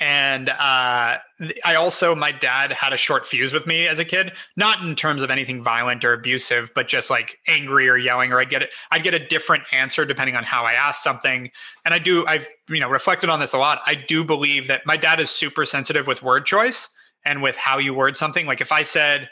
And 0.00 0.48
uh, 0.48 1.18
I 1.62 1.74
also, 1.76 2.14
my 2.14 2.32
dad 2.32 2.72
had 2.72 2.94
a 2.94 2.96
short 2.96 3.26
fuse 3.26 3.52
with 3.52 3.66
me 3.66 3.86
as 3.86 3.98
a 3.98 4.04
kid, 4.04 4.32
not 4.56 4.82
in 4.82 4.96
terms 4.96 5.22
of 5.22 5.30
anything 5.30 5.62
violent 5.62 6.06
or 6.06 6.14
abusive, 6.14 6.70
but 6.74 6.88
just 6.88 7.10
like 7.10 7.36
angry 7.46 7.86
or 7.86 7.98
yelling, 7.98 8.32
or 8.32 8.40
I'd 8.40 8.48
get 8.48 8.62
it, 8.62 8.70
I'd 8.90 9.02
get 9.02 9.12
a 9.12 9.18
different 9.18 9.64
answer 9.72 10.06
depending 10.06 10.36
on 10.36 10.44
how 10.44 10.64
I 10.64 10.72
asked 10.72 11.02
something. 11.02 11.50
And 11.84 11.92
I 11.92 11.98
do, 11.98 12.26
I've 12.26 12.46
you 12.70 12.80
know 12.80 12.88
reflected 12.88 13.28
on 13.28 13.40
this 13.40 13.52
a 13.52 13.58
lot. 13.58 13.82
I 13.84 13.94
do 13.94 14.24
believe 14.24 14.68
that 14.68 14.86
my 14.86 14.96
dad 14.96 15.20
is 15.20 15.28
super 15.28 15.66
sensitive 15.66 16.06
with 16.06 16.22
word 16.22 16.46
choice 16.46 16.88
and 17.26 17.42
with 17.42 17.56
how 17.56 17.76
you 17.76 17.92
word 17.92 18.16
something. 18.16 18.46
Like 18.46 18.62
if 18.62 18.72
I 18.72 18.84
said, 18.84 19.28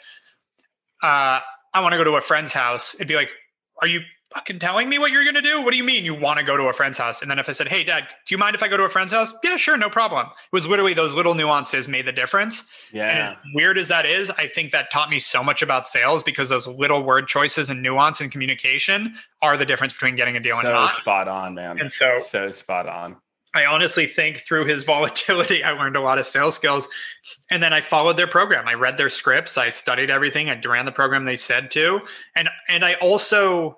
uh, 1.01 1.39
"I 1.73 1.81
want 1.81 1.93
to 1.93 1.97
go 1.97 2.03
to 2.03 2.15
a 2.17 2.21
friend's 2.21 2.53
house," 2.53 2.93
it'd 2.93 3.07
be 3.07 3.15
like, 3.15 3.29
"Are 3.81 3.87
you 3.87 4.01
fucking 4.33 4.59
telling 4.59 4.89
me 4.89 4.99
what 4.99 5.11
you're 5.11 5.23
going 5.23 5.35
to 5.35 5.41
do? 5.41 5.61
What 5.61 5.71
do 5.71 5.77
you 5.77 5.83
mean 5.83 6.05
you 6.05 6.13
want 6.13 6.37
to 6.39 6.45
go 6.45 6.55
to 6.55 6.63
a 6.63 6.73
friend's 6.73 6.97
house? 6.97 7.21
And 7.21 7.29
then 7.31 7.39
if 7.39 7.49
I 7.49 7.51
said, 7.51 7.67
hey, 7.67 7.83
dad, 7.83 8.03
do 8.27 8.33
you 8.33 8.37
mind 8.37 8.55
if 8.55 8.61
I 8.61 8.67
go 8.67 8.77
to 8.77 8.83
a 8.83 8.89
friend's 8.89 9.11
house? 9.11 9.33
Yeah, 9.43 9.57
sure, 9.57 9.75
no 9.75 9.89
problem. 9.89 10.27
It 10.27 10.55
was 10.55 10.67
literally 10.67 10.93
those 10.93 11.13
little 11.13 11.33
nuances 11.33 11.87
made 11.87 12.05
the 12.05 12.11
difference. 12.11 12.63
Yeah. 12.93 13.09
And 13.09 13.19
as 13.19 13.35
weird 13.55 13.77
as 13.77 13.87
that 13.87 14.05
is, 14.05 14.29
I 14.31 14.47
think 14.47 14.71
that 14.71 14.91
taught 14.91 15.09
me 15.09 15.19
so 15.19 15.43
much 15.43 15.61
about 15.61 15.87
sales 15.87 16.21
because 16.23 16.49
those 16.49 16.67
little 16.67 17.03
word 17.03 17.27
choices 17.27 17.69
and 17.69 17.81
nuance 17.81 18.21
and 18.21 18.31
communication 18.31 19.15
are 19.41 19.57
the 19.57 19.65
difference 19.65 19.93
between 19.93 20.15
getting 20.15 20.35
a 20.35 20.39
deal 20.39 20.57
and 20.57 20.65
So 20.65 20.73
not. 20.73 20.91
spot 20.91 21.27
on, 21.27 21.55
man. 21.55 21.79
And 21.79 21.91
so 21.91 22.19
so 22.25 22.51
spot 22.51 22.87
on. 22.87 23.17
I 23.55 23.65
honestly 23.65 24.05
think 24.05 24.39
through 24.47 24.65
his 24.65 24.83
volatility, 24.93 25.63
I 25.63 25.71
learned 25.71 25.95
a 25.95 26.01
lot 26.01 26.19
of 26.19 26.25
sales 26.25 26.55
skills. 26.55 26.87
And 27.49 27.63
then 27.63 27.73
I 27.73 27.81
followed 27.81 28.17
their 28.17 28.27
program. 28.27 28.67
I 28.67 28.73
read 28.75 28.97
their 28.97 29.09
scripts. 29.09 29.57
I 29.57 29.69
studied 29.69 30.11
everything. 30.11 30.49
I 30.51 30.61
ran 30.63 30.85
the 30.85 30.91
program 30.91 31.25
they 31.25 31.35
said 31.35 31.71
to. 31.71 32.01
And 32.35 32.47
and 32.67 32.85
I 32.85 32.93
also 32.95 33.77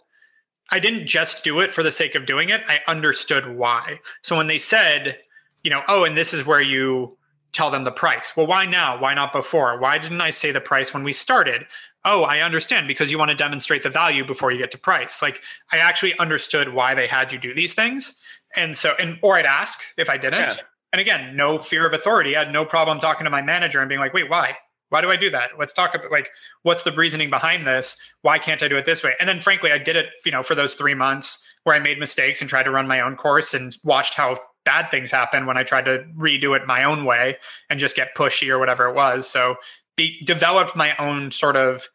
I 0.71 0.79
didn't 0.79 1.07
just 1.07 1.43
do 1.43 1.59
it 1.59 1.71
for 1.71 1.83
the 1.83 1.91
sake 1.91 2.15
of 2.15 2.25
doing 2.25 2.49
it. 2.49 2.61
I 2.67 2.79
understood 2.87 3.55
why. 3.55 3.99
So 4.21 4.37
when 4.37 4.47
they 4.47 4.59
said, 4.59 5.19
you 5.63 5.69
know, 5.69 5.83
oh, 5.87 6.05
and 6.05 6.17
this 6.17 6.33
is 6.33 6.45
where 6.45 6.61
you 6.61 7.17
tell 7.51 7.69
them 7.69 7.83
the 7.83 7.91
price. 7.91 8.35
Well, 8.35 8.47
why 8.47 8.65
now? 8.65 8.99
Why 8.99 9.13
not 9.13 9.33
before? 9.33 9.77
Why 9.79 9.97
didn't 9.97 10.21
I 10.21 10.29
say 10.29 10.51
the 10.51 10.61
price 10.61 10.93
when 10.93 11.03
we 11.03 11.13
started? 11.13 11.65
Oh, 12.05 12.23
I 12.23 12.39
understand 12.39 12.87
because 12.87 13.11
you 13.11 13.19
want 13.19 13.29
to 13.29 13.37
demonstrate 13.37 13.83
the 13.83 13.89
value 13.89 14.25
before 14.25 14.51
you 14.51 14.57
get 14.57 14.71
to 14.71 14.77
price. 14.77 15.21
Like 15.21 15.41
I 15.71 15.77
actually 15.77 16.17
understood 16.17 16.73
why 16.73 16.95
they 16.95 17.07
had 17.07 17.33
you 17.33 17.39
do 17.39 17.53
these 17.53 17.73
things. 17.73 18.15
And 18.55 18.77
so, 18.77 18.93
and 18.97 19.19
or 19.21 19.35
I'd 19.35 19.45
ask 19.45 19.79
if 19.97 20.09
I 20.09 20.17
didn't. 20.17 20.39
Yeah. 20.39 20.55
And 20.93 20.99
again, 20.99 21.35
no 21.35 21.59
fear 21.59 21.85
of 21.85 21.93
authority. 21.93 22.35
I 22.35 22.43
had 22.43 22.53
no 22.53 22.65
problem 22.65 22.99
talking 22.99 23.25
to 23.25 23.29
my 23.29 23.41
manager 23.41 23.79
and 23.79 23.87
being 23.87 24.01
like, 24.01 24.13
wait, 24.13 24.29
why? 24.29 24.57
Why 24.91 25.01
do 25.01 25.09
I 25.09 25.15
do 25.15 25.29
that? 25.29 25.51
Let's 25.57 25.73
talk 25.73 25.95
about 25.95 26.11
like 26.11 26.29
what's 26.63 26.83
the 26.83 26.91
reasoning 26.91 27.29
behind 27.29 27.65
this? 27.65 27.97
Why 28.21 28.37
can't 28.37 28.61
I 28.61 28.67
do 28.67 28.75
it 28.77 28.85
this 28.85 29.03
way? 29.03 29.13
And 29.19 29.27
then 29.27 29.41
frankly, 29.41 29.71
I 29.71 29.77
did 29.77 29.95
it, 29.95 30.07
you 30.25 30.31
know, 30.31 30.43
for 30.43 30.53
those 30.53 30.75
three 30.75 30.93
months 30.93 31.43
where 31.63 31.75
I 31.75 31.79
made 31.79 31.97
mistakes 31.97 32.41
and 32.41 32.49
tried 32.49 32.63
to 32.63 32.71
run 32.71 32.87
my 32.87 32.99
own 32.99 33.15
course 33.15 33.53
and 33.53 33.75
watched 33.83 34.15
how 34.15 34.35
bad 34.65 34.91
things 34.91 35.09
happen 35.09 35.45
when 35.45 35.57
I 35.57 35.63
tried 35.63 35.85
to 35.85 36.03
redo 36.17 36.55
it 36.55 36.67
my 36.67 36.83
own 36.83 37.05
way 37.05 37.37
and 37.69 37.79
just 37.79 37.95
get 37.95 38.15
pushy 38.15 38.49
or 38.49 38.59
whatever 38.59 38.87
it 38.87 38.95
was. 38.95 39.27
So 39.27 39.55
be 39.95 40.21
developed 40.25 40.75
my 40.75 40.95
own 40.97 41.31
sort 41.31 41.55
of 41.55 41.87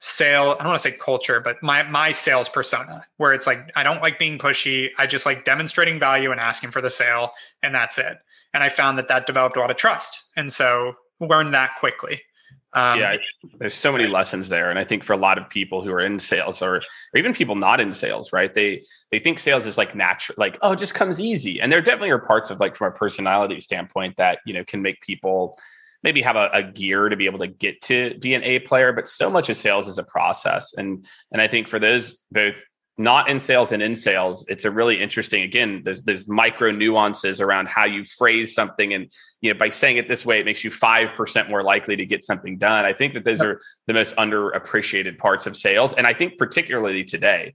sale 0.00 0.54
i 0.58 0.62
don't 0.62 0.66
want 0.66 0.82
to 0.82 0.90
say 0.90 0.94
culture 0.94 1.40
but 1.40 1.56
my 1.62 1.82
my 1.84 2.12
sales 2.12 2.46
persona 2.46 3.06
where 3.16 3.32
it's 3.32 3.46
like 3.46 3.70
i 3.74 3.82
don't 3.82 4.02
like 4.02 4.18
being 4.18 4.38
pushy 4.38 4.88
i 4.98 5.06
just 5.06 5.24
like 5.24 5.46
demonstrating 5.46 5.98
value 5.98 6.30
and 6.30 6.38
asking 6.38 6.70
for 6.70 6.82
the 6.82 6.90
sale 6.90 7.30
and 7.62 7.74
that's 7.74 7.96
it 7.96 8.18
and 8.52 8.62
i 8.62 8.68
found 8.68 8.98
that 8.98 9.08
that 9.08 9.26
developed 9.26 9.56
a 9.56 9.60
lot 9.60 9.70
of 9.70 9.78
trust 9.78 10.24
and 10.36 10.52
so 10.52 10.92
learned 11.28 11.54
that 11.54 11.76
quickly 11.80 12.20
um, 12.74 12.98
yeah, 12.98 13.16
there's 13.58 13.74
so 13.74 13.92
many 13.92 14.08
lessons 14.08 14.48
there, 14.48 14.68
and 14.68 14.80
I 14.80 14.84
think 14.84 15.04
for 15.04 15.12
a 15.12 15.16
lot 15.16 15.38
of 15.38 15.48
people 15.48 15.82
who 15.82 15.92
are 15.92 16.00
in 16.00 16.18
sales, 16.18 16.60
or, 16.60 16.76
or 16.78 16.82
even 17.14 17.32
people 17.32 17.54
not 17.54 17.80
in 17.80 17.92
sales, 17.92 18.32
right? 18.32 18.52
They 18.52 18.84
they 19.12 19.20
think 19.20 19.38
sales 19.38 19.64
is 19.64 19.78
like 19.78 19.94
natural, 19.94 20.34
like 20.38 20.58
oh, 20.60 20.72
it 20.72 20.80
just 20.80 20.92
comes 20.92 21.20
easy. 21.20 21.60
And 21.60 21.70
there 21.70 21.80
definitely 21.80 22.10
are 22.10 22.18
parts 22.18 22.50
of 22.50 22.58
like 22.58 22.74
from 22.74 22.92
a 22.92 22.96
personality 22.96 23.60
standpoint 23.60 24.16
that 24.16 24.40
you 24.44 24.54
know 24.54 24.64
can 24.64 24.82
make 24.82 25.00
people 25.02 25.56
maybe 26.02 26.20
have 26.20 26.34
a, 26.34 26.50
a 26.52 26.62
gear 26.64 27.08
to 27.08 27.16
be 27.16 27.26
able 27.26 27.38
to 27.38 27.46
get 27.46 27.80
to 27.82 28.18
be 28.18 28.34
an 28.34 28.42
A 28.42 28.58
player. 28.58 28.92
But 28.92 29.06
so 29.06 29.30
much 29.30 29.48
of 29.48 29.56
sales 29.56 29.86
is 29.86 29.98
a 29.98 30.04
process, 30.04 30.74
and 30.76 31.06
and 31.30 31.40
I 31.40 31.46
think 31.46 31.68
for 31.68 31.78
those 31.78 32.24
both 32.32 32.60
not 32.96 33.28
in 33.28 33.40
sales 33.40 33.72
and 33.72 33.82
in 33.82 33.96
sales, 33.96 34.44
it's 34.48 34.64
a 34.64 34.70
really 34.70 35.02
interesting. 35.02 35.42
Again, 35.42 35.82
there's 35.84 36.02
there's 36.02 36.28
micro 36.28 36.70
nuances 36.70 37.40
around 37.40 37.66
how 37.68 37.84
you 37.84 38.04
phrase 38.04 38.54
something, 38.54 38.94
and 38.94 39.10
you 39.40 39.52
know 39.52 39.58
by 39.58 39.68
saying 39.68 39.96
it 39.96 40.06
this 40.06 40.24
way, 40.24 40.38
it 40.38 40.44
makes 40.44 40.62
you 40.62 40.70
five 40.70 41.12
percent 41.14 41.50
more 41.50 41.62
likely 41.62 41.96
to 41.96 42.06
get 42.06 42.22
something 42.22 42.56
done. 42.56 42.84
I 42.84 42.92
think 42.92 43.14
that 43.14 43.24
those 43.24 43.40
are 43.40 43.60
the 43.88 43.94
most 43.94 44.14
underappreciated 44.16 45.18
parts 45.18 45.46
of 45.46 45.56
sales, 45.56 45.92
and 45.92 46.06
I 46.06 46.14
think 46.14 46.38
particularly 46.38 47.02
today, 47.04 47.54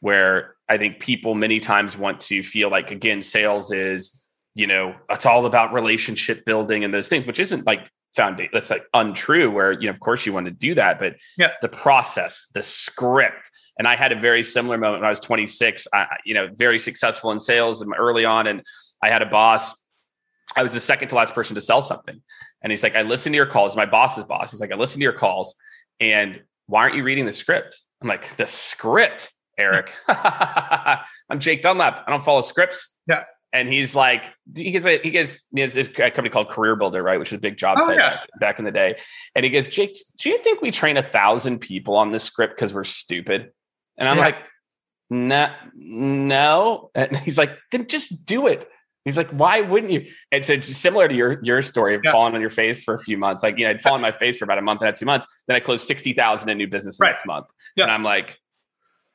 where 0.00 0.54
I 0.68 0.78
think 0.78 1.00
people 1.00 1.34
many 1.34 1.58
times 1.58 1.96
want 1.96 2.20
to 2.22 2.42
feel 2.44 2.70
like 2.70 2.90
again, 2.92 3.22
sales 3.22 3.72
is 3.72 4.22
you 4.54 4.68
know 4.68 4.94
it's 5.10 5.26
all 5.26 5.46
about 5.46 5.72
relationship 5.72 6.44
building 6.44 6.84
and 6.84 6.94
those 6.94 7.08
things, 7.08 7.26
which 7.26 7.40
isn't 7.40 7.66
like 7.66 7.90
foundation. 8.14 8.50
That's 8.52 8.70
like 8.70 8.84
untrue. 8.94 9.50
Where 9.50 9.72
you 9.72 9.86
know, 9.86 9.90
of 9.90 9.98
course, 10.00 10.26
you 10.26 10.32
want 10.32 10.46
to 10.46 10.52
do 10.52 10.76
that, 10.76 11.00
but 11.00 11.16
Yeah. 11.36 11.52
the 11.60 11.68
process, 11.68 12.46
the 12.54 12.62
script. 12.62 13.50
And 13.78 13.86
I 13.86 13.94
had 13.96 14.12
a 14.12 14.18
very 14.18 14.42
similar 14.42 14.78
moment 14.78 15.02
when 15.02 15.06
I 15.06 15.10
was 15.10 15.20
26. 15.20 15.86
I, 15.92 16.16
you 16.24 16.34
know, 16.34 16.48
very 16.54 16.78
successful 16.78 17.30
in 17.30 17.40
sales 17.40 17.84
early 17.96 18.24
on, 18.24 18.46
and 18.46 18.62
I 19.02 19.08
had 19.08 19.22
a 19.22 19.26
boss. 19.26 19.74
I 20.56 20.62
was 20.62 20.72
the 20.72 20.80
second 20.80 21.08
to 21.08 21.14
last 21.14 21.34
person 21.34 21.54
to 21.56 21.60
sell 21.60 21.82
something, 21.82 22.20
and 22.62 22.72
he's 22.72 22.82
like, 22.82 22.96
"I 22.96 23.02
listen 23.02 23.32
to 23.32 23.36
your 23.36 23.46
calls." 23.46 23.76
My 23.76 23.84
boss's 23.86 24.24
boss. 24.24 24.50
He's 24.50 24.60
like, 24.60 24.72
"I 24.72 24.76
listen 24.76 25.00
to 25.00 25.04
your 25.04 25.12
calls, 25.12 25.54
and 26.00 26.42
why 26.66 26.82
aren't 26.82 26.94
you 26.96 27.04
reading 27.04 27.26
the 27.26 27.32
script?" 27.32 27.82
I'm 28.00 28.08
like, 28.08 28.34
"The 28.36 28.46
script, 28.46 29.30
Eric. 29.58 29.92
I'm 30.08 31.38
Jake 31.38 31.62
Dunlap. 31.62 32.04
I 32.06 32.10
don't 32.10 32.24
follow 32.24 32.40
scripts." 32.40 32.88
Yeah. 33.08 33.24
And 33.52 33.72
he's 33.72 33.94
like, 33.94 34.24
he 34.54 34.70
gets 34.70 34.84
a, 34.84 34.98
he 34.98 35.10
gets 35.10 35.38
he 35.54 35.60
has 35.62 35.72
this 35.72 35.88
company 35.88 36.28
called 36.28 36.50
Career 36.50 36.76
Builder, 36.76 37.02
right, 37.02 37.18
which 37.18 37.28
is 37.28 37.36
a 37.36 37.40
big 37.40 37.56
job 37.56 37.78
Oh, 37.80 37.86
site 37.86 37.96
yeah. 37.96 38.10
back, 38.10 38.28
back 38.40 38.58
in 38.58 38.66
the 38.66 38.72
day. 38.72 38.96
And 39.34 39.44
he 39.44 39.50
goes, 39.50 39.66
Jake, 39.66 39.98
do 40.20 40.28
you 40.28 40.36
think 40.38 40.60
we 40.60 40.70
train 40.70 40.96
a 40.98 41.02
thousand 41.02 41.60
people 41.60 41.96
on 41.96 42.10
this 42.10 42.24
script 42.24 42.54
because 42.56 42.74
we're 42.74 42.84
stupid? 42.84 43.52
And 43.98 44.08
I'm 44.08 44.16
Yeah. 44.16 44.24
like, 44.24 44.36
no, 45.10 45.52
no. 45.74 46.90
And 46.94 47.16
he's 47.24 47.38
like, 47.38 47.50
then 47.72 47.86
just 47.86 48.24
do 48.26 48.46
it. 48.46 48.68
He's 49.04 49.16
like, 49.16 49.30
why 49.30 49.60
wouldn't 49.60 49.92
you? 49.92 50.06
And 50.32 50.44
so 50.44 50.58
similar 50.60 51.06
to 51.06 51.14
your 51.14 51.38
your 51.44 51.62
story 51.62 51.94
of 51.94 52.00
Yeah. 52.04 52.10
falling 52.10 52.34
on 52.34 52.40
your 52.40 52.50
face 52.50 52.82
for 52.82 52.94
a 52.94 52.98
few 52.98 53.16
months. 53.16 53.42
Like, 53.42 53.56
you 53.56 53.64
know, 53.64 53.70
I'd 53.70 53.80
fallen 53.80 53.98
on 54.04 54.10
my 54.10 54.16
face 54.16 54.36
for 54.36 54.44
about 54.44 54.58
a 54.58 54.62
month 54.62 54.80
and 54.80 54.88
a 54.88 54.90
half, 54.90 54.98
two 54.98 55.06
months. 55.06 55.26
Then 55.46 55.56
I 55.56 55.60
closed 55.60 55.86
60,000 55.86 56.48
in 56.48 56.58
new 56.58 56.66
business 56.66 56.98
Right. 57.00 57.10
next 57.10 57.24
month. 57.24 57.46
Yeah. 57.76 57.84
And 57.84 57.92
I'm 57.92 58.02
like, 58.02 58.36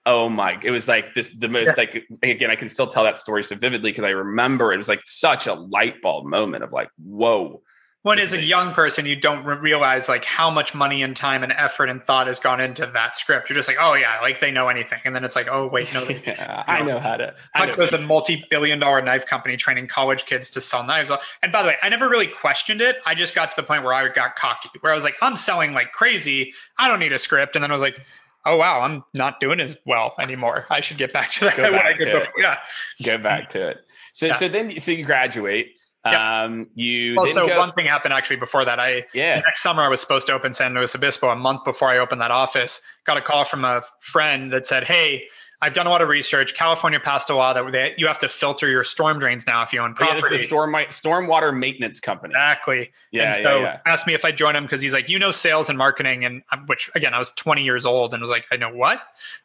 oh 0.05 0.29
my, 0.29 0.57
it 0.63 0.71
was 0.71 0.87
like 0.87 1.13
this, 1.13 1.29
the 1.31 1.49
most 1.49 1.67
Yeah. 1.67 1.73
like, 1.77 2.03
again, 2.23 2.49
I 2.49 2.55
can 2.55 2.69
still 2.69 2.87
tell 2.87 3.03
that 3.03 3.19
story 3.19 3.43
so 3.43 3.55
vividly 3.55 3.91
because 3.91 4.05
I 4.05 4.09
remember 4.11 4.73
it 4.73 4.77
was 4.77 4.87
like 4.87 5.01
such 5.05 5.45
a 5.45 5.53
light 5.53 6.01
bulb 6.01 6.25
moment 6.25 6.63
of 6.63 6.71
like, 6.71 6.89
whoa, 6.97 7.61
when 8.03 8.17
as 8.17 8.33
a 8.33 8.45
young 8.45 8.73
person 8.73 9.05
you 9.05 9.15
don't 9.15 9.45
realize 9.45 10.09
like 10.09 10.25
how 10.25 10.49
much 10.49 10.73
money 10.73 11.03
and 11.03 11.15
time 11.15 11.43
and 11.43 11.51
effort 11.51 11.87
and 11.87 12.03
thought 12.03 12.27
has 12.27 12.39
gone 12.39 12.59
into 12.59 12.89
that 12.93 13.15
script. 13.15 13.49
You're 13.49 13.55
just 13.55 13.67
like 13.67 13.77
oh 13.79 13.93
yeah 13.93 14.19
like 14.21 14.39
they 14.39 14.51
know 14.51 14.69
anything. 14.69 14.99
And 15.05 15.15
then 15.15 15.23
it's 15.23 15.35
like 15.35 15.47
oh 15.49 15.67
wait 15.67 15.91
no 15.93 16.03
yeah, 16.25 16.63
i 16.67 16.81
know 16.81 16.99
how 16.99 17.17
to 17.17 17.33
Huck 17.53 17.77
was 17.77 17.93
a 17.93 17.99
multi-billion 17.99 18.79
dollar 18.79 19.01
knife 19.01 19.25
company 19.25 19.55
training 19.57 19.87
college 19.87 20.25
kids 20.25 20.49
to 20.51 20.61
sell 20.61 20.83
knives. 20.83 21.11
And 21.43 21.51
by 21.51 21.61
the 21.61 21.69
way 21.69 21.77
i 21.83 21.89
never 21.89 22.09
really 22.09 22.27
questioned 22.27 22.81
it. 22.81 22.97
I 23.05 23.15
just 23.15 23.35
got 23.35 23.51
to 23.51 23.55
the 23.55 23.63
point 23.63 23.83
where 23.83 23.93
i 23.93 24.07
got 24.09 24.35
cocky 24.35 24.69
where 24.81 24.91
i 24.91 24.95
was 24.95 25.03
like 25.03 25.15
i'm 25.21 25.37
selling 25.37 25.73
like 25.73 25.91
crazy. 25.91 26.53
I 26.77 26.87
don't 26.87 26.99
need 26.99 27.13
a 27.13 27.19
script. 27.19 27.55
And 27.55 27.63
then 27.63 27.71
i 27.71 27.73
was 27.73 27.81
like 27.81 27.99
oh 28.45 28.57
wow 28.57 28.81
i'm 28.81 29.03
not 29.13 29.39
doing 29.39 29.59
as 29.59 29.77
well 29.85 30.15
anymore. 30.19 30.65
I 30.69 30.79
should 30.79 30.97
get 30.97 31.13
back 31.13 31.29
to 31.31 31.45
that 31.45 31.57
Go 31.57 31.71
back 31.71 31.99
to 31.99 32.21
it. 32.23 32.29
yeah. 32.37 32.57
Go 33.03 33.17
back 33.19 33.49
to 33.51 33.67
it. 33.67 33.85
So 34.13 34.27
yeah. 34.27 34.35
so 34.35 34.49
then 34.49 34.79
so 34.79 34.91
you 34.91 35.05
graduate 35.05 35.75
Yep. 36.05 36.19
Um, 36.19 36.69
you 36.73 37.15
well, 37.15 37.31
so 37.31 37.47
go- 37.47 37.59
one 37.59 37.73
thing 37.73 37.85
happened 37.85 38.13
actually 38.13 38.37
before 38.37 38.65
that. 38.65 38.79
I 38.79 39.05
yeah. 39.13 39.39
next 39.39 39.61
summer 39.61 39.83
I 39.83 39.87
was 39.87 40.01
supposed 40.01 40.25
to 40.27 40.33
open 40.33 40.51
San 40.51 40.73
Luis 40.73 40.95
Obispo. 40.95 41.29
A 41.29 41.35
month 41.35 41.63
before 41.63 41.89
I 41.89 41.99
opened 41.99 42.21
that 42.21 42.31
office, 42.31 42.81
got 43.05 43.17
a 43.17 43.21
call 43.21 43.45
from 43.45 43.63
a 43.63 43.83
friend 43.99 44.51
that 44.51 44.65
said, 44.65 44.83
"Hey, 44.85 45.27
I've 45.63 45.75
done 45.75 45.85
a 45.85 45.91
lot 45.91 46.01
of 46.01 46.09
research. 46.09 46.55
California 46.55 46.99
passed 46.99 47.29
a 47.29 47.35
law 47.35 47.53
that 47.53 47.71
they, 47.71 47.93
you 47.95 48.07
have 48.07 48.17
to 48.19 48.27
filter 48.27 48.67
your 48.67 48.83
storm 48.83 49.19
drains 49.19 49.45
now 49.45 49.61
if 49.61 49.71
you 49.71 49.79
own 49.79 49.93
property. 49.93 50.17
Yeah, 50.17 50.21
this 50.29 50.31
is 50.31 50.39
the 50.39 50.45
storm 50.45 50.73
stormwater 50.73 51.55
maintenance 51.55 51.99
company. 51.99 52.33
Exactly. 52.33 52.89
Yeah, 53.11 53.35
and 53.35 53.45
so 53.45 53.57
yeah, 53.57 53.63
yeah. 53.63 53.79
Asked 53.85 54.07
me 54.07 54.15
if 54.15 54.25
I'd 54.25 54.37
join 54.37 54.55
him 54.55 54.63
because 54.63 54.81
he's 54.81 54.93
like, 54.93 55.07
you 55.07 55.19
know, 55.19 55.31
sales 55.31 55.69
and 55.69 55.77
marketing, 55.77 56.25
and 56.25 56.41
which 56.65 56.89
again, 56.95 57.13
I 57.13 57.19
was 57.19 57.29
20 57.31 57.63
years 57.63 57.85
old 57.85 58.13
and 58.13 58.21
was 58.21 58.31
like, 58.31 58.45
I 58.51 58.57
know 58.57 58.73
what. 58.73 59.01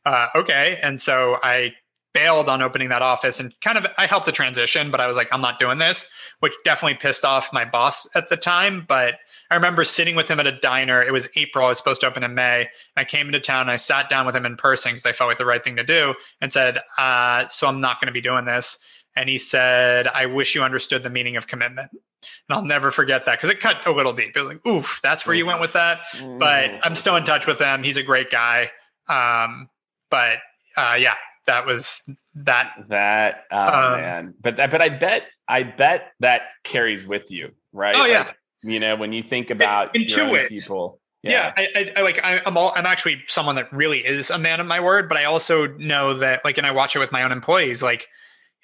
Uh, 0.06 0.28
okay, 0.34 0.78
and 0.82 0.98
so 0.98 1.36
I 1.42 1.74
bailed 2.16 2.48
on 2.48 2.62
opening 2.62 2.88
that 2.88 3.02
office 3.02 3.38
and 3.38 3.52
kind 3.61 3.76
of 3.76 3.87
I 3.98 4.07
helped 4.07 4.24
the 4.24 4.33
transition, 4.33 4.90
but 4.90 5.02
I 5.02 5.07
was 5.07 5.18
like, 5.18 5.29
I'm 5.33 5.42
not 5.42 5.59
doing 5.59 5.76
this, 5.76 6.07
which 6.40 6.55
definitely 6.64 6.94
pissed 6.94 7.26
off 7.26 7.52
my 7.52 7.66
boss 7.66 8.09
at 8.14 8.31
the 8.31 8.38
time. 8.38 8.87
But 8.88 9.16
I 9.50 9.55
remember 9.55 9.85
sitting 9.85 10.16
with 10.16 10.26
him 10.26 10.40
at 10.40 10.46
a 10.46 10.59
diner. 10.59 11.02
It 11.02 11.12
was 11.12 11.29
April. 11.37 11.66
I 11.66 11.68
was 11.68 11.76
supposed 11.76 12.00
to 12.00 12.07
open 12.07 12.24
in 12.24 12.35
May. 12.35 12.70
I 12.96 13.05
came 13.05 13.26
into 13.26 13.38
town. 13.38 13.62
And 13.62 13.70
I 13.70 13.76
sat 13.76 14.09
down 14.09 14.24
with 14.24 14.35
him 14.35 14.46
in 14.46 14.57
person 14.57 14.92
because 14.92 15.05
I 15.05 15.12
felt 15.12 15.29
like 15.29 15.37
the 15.37 15.44
right 15.44 15.62
thing 15.62 15.76
to 15.76 15.85
do 15.85 16.14
and 16.40 16.50
said, 16.50 16.79
uh, 16.96 17.48
So 17.48 17.66
I'm 17.66 17.83
not 17.83 18.00
going 18.00 18.07
to 18.07 18.12
be 18.12 18.22
doing 18.22 18.46
this. 18.46 18.79
And 19.14 19.29
he 19.29 19.37
said, 19.37 20.07
I 20.07 20.24
wish 20.24 20.55
you 20.55 20.62
understood 20.62 21.02
the 21.02 21.11
meaning 21.11 21.37
of 21.37 21.46
commitment. 21.46 21.90
And 21.92 22.57
I'll 22.57 22.64
never 22.64 22.90
forget 22.90 23.26
that 23.26 23.38
because 23.38 23.50
it 23.50 23.61
cut 23.61 23.87
a 23.87 23.90
little 23.92 24.12
deep. 24.14 24.35
It 24.35 24.40
was 24.40 24.48
like, 24.48 24.66
oof, 24.66 25.00
that's 25.02 25.26
where 25.26 25.35
you 25.37 25.44
went 25.46 25.61
with 25.61 25.74
that. 25.74 26.00
But 26.38 26.70
I'm 26.83 26.96
still 26.96 27.16
in 27.16 27.24
touch 27.24 27.46
with 27.46 27.59
him. 27.59 27.83
He's 27.83 27.98
a 27.98 28.02
great 28.02 28.31
guy. 28.31 28.70
Um, 29.09 29.68
but 30.11 30.38
uh, 30.76 30.96
yeah, 30.98 31.14
that 31.46 31.66
was 31.66 32.02
that 32.35 32.72
that 32.88 33.44
oh 33.50 33.59
um, 33.59 34.00
man. 34.00 34.35
But 34.40 34.56
that 34.56 34.70
but 34.70 34.82
i 34.82 34.88
bet 34.88 35.22
i 35.48 35.62
bet 35.62 36.12
that 36.20 36.42
carries 36.64 37.06
with 37.06 37.30
you 37.30 37.52
right? 37.76 37.94
Oh 37.94 38.06
yeah. 38.06 38.24
Like, 38.24 38.37
you 38.62 38.80
know 38.80 38.96
when 38.96 39.12
you 39.12 39.22
think 39.22 39.50
about 39.50 39.94
in, 39.94 40.30
ways. 40.30 40.48
people. 40.48 41.00
Yeah, 41.22 41.52
yeah. 41.56 41.68
I, 41.74 41.78
I, 41.78 41.92
I, 41.96 42.02
like 42.02 42.20
I, 42.22 42.40
am 42.46 42.56
all 42.56 42.72
i'm 42.74 42.87
actually 42.87 43.22
someone 43.26 43.56
that 43.56 43.72
really 43.72 44.04
is 44.04 44.30
a 44.30 44.38
man 44.38 44.61
of 44.61 44.66
my 44.66 44.80
word 44.80 45.09
but 45.09 45.18
i 45.18 45.24
also 45.24 45.66
know 45.76 46.14
that 46.14 46.44
like 46.44 46.56
and 46.56 46.66
i 46.66 46.70
watch 46.70 46.94
it 46.94 47.00
with 47.00 47.11
my 47.11 47.22
own 47.22 47.32
employees 47.32 47.82
like 47.82 48.06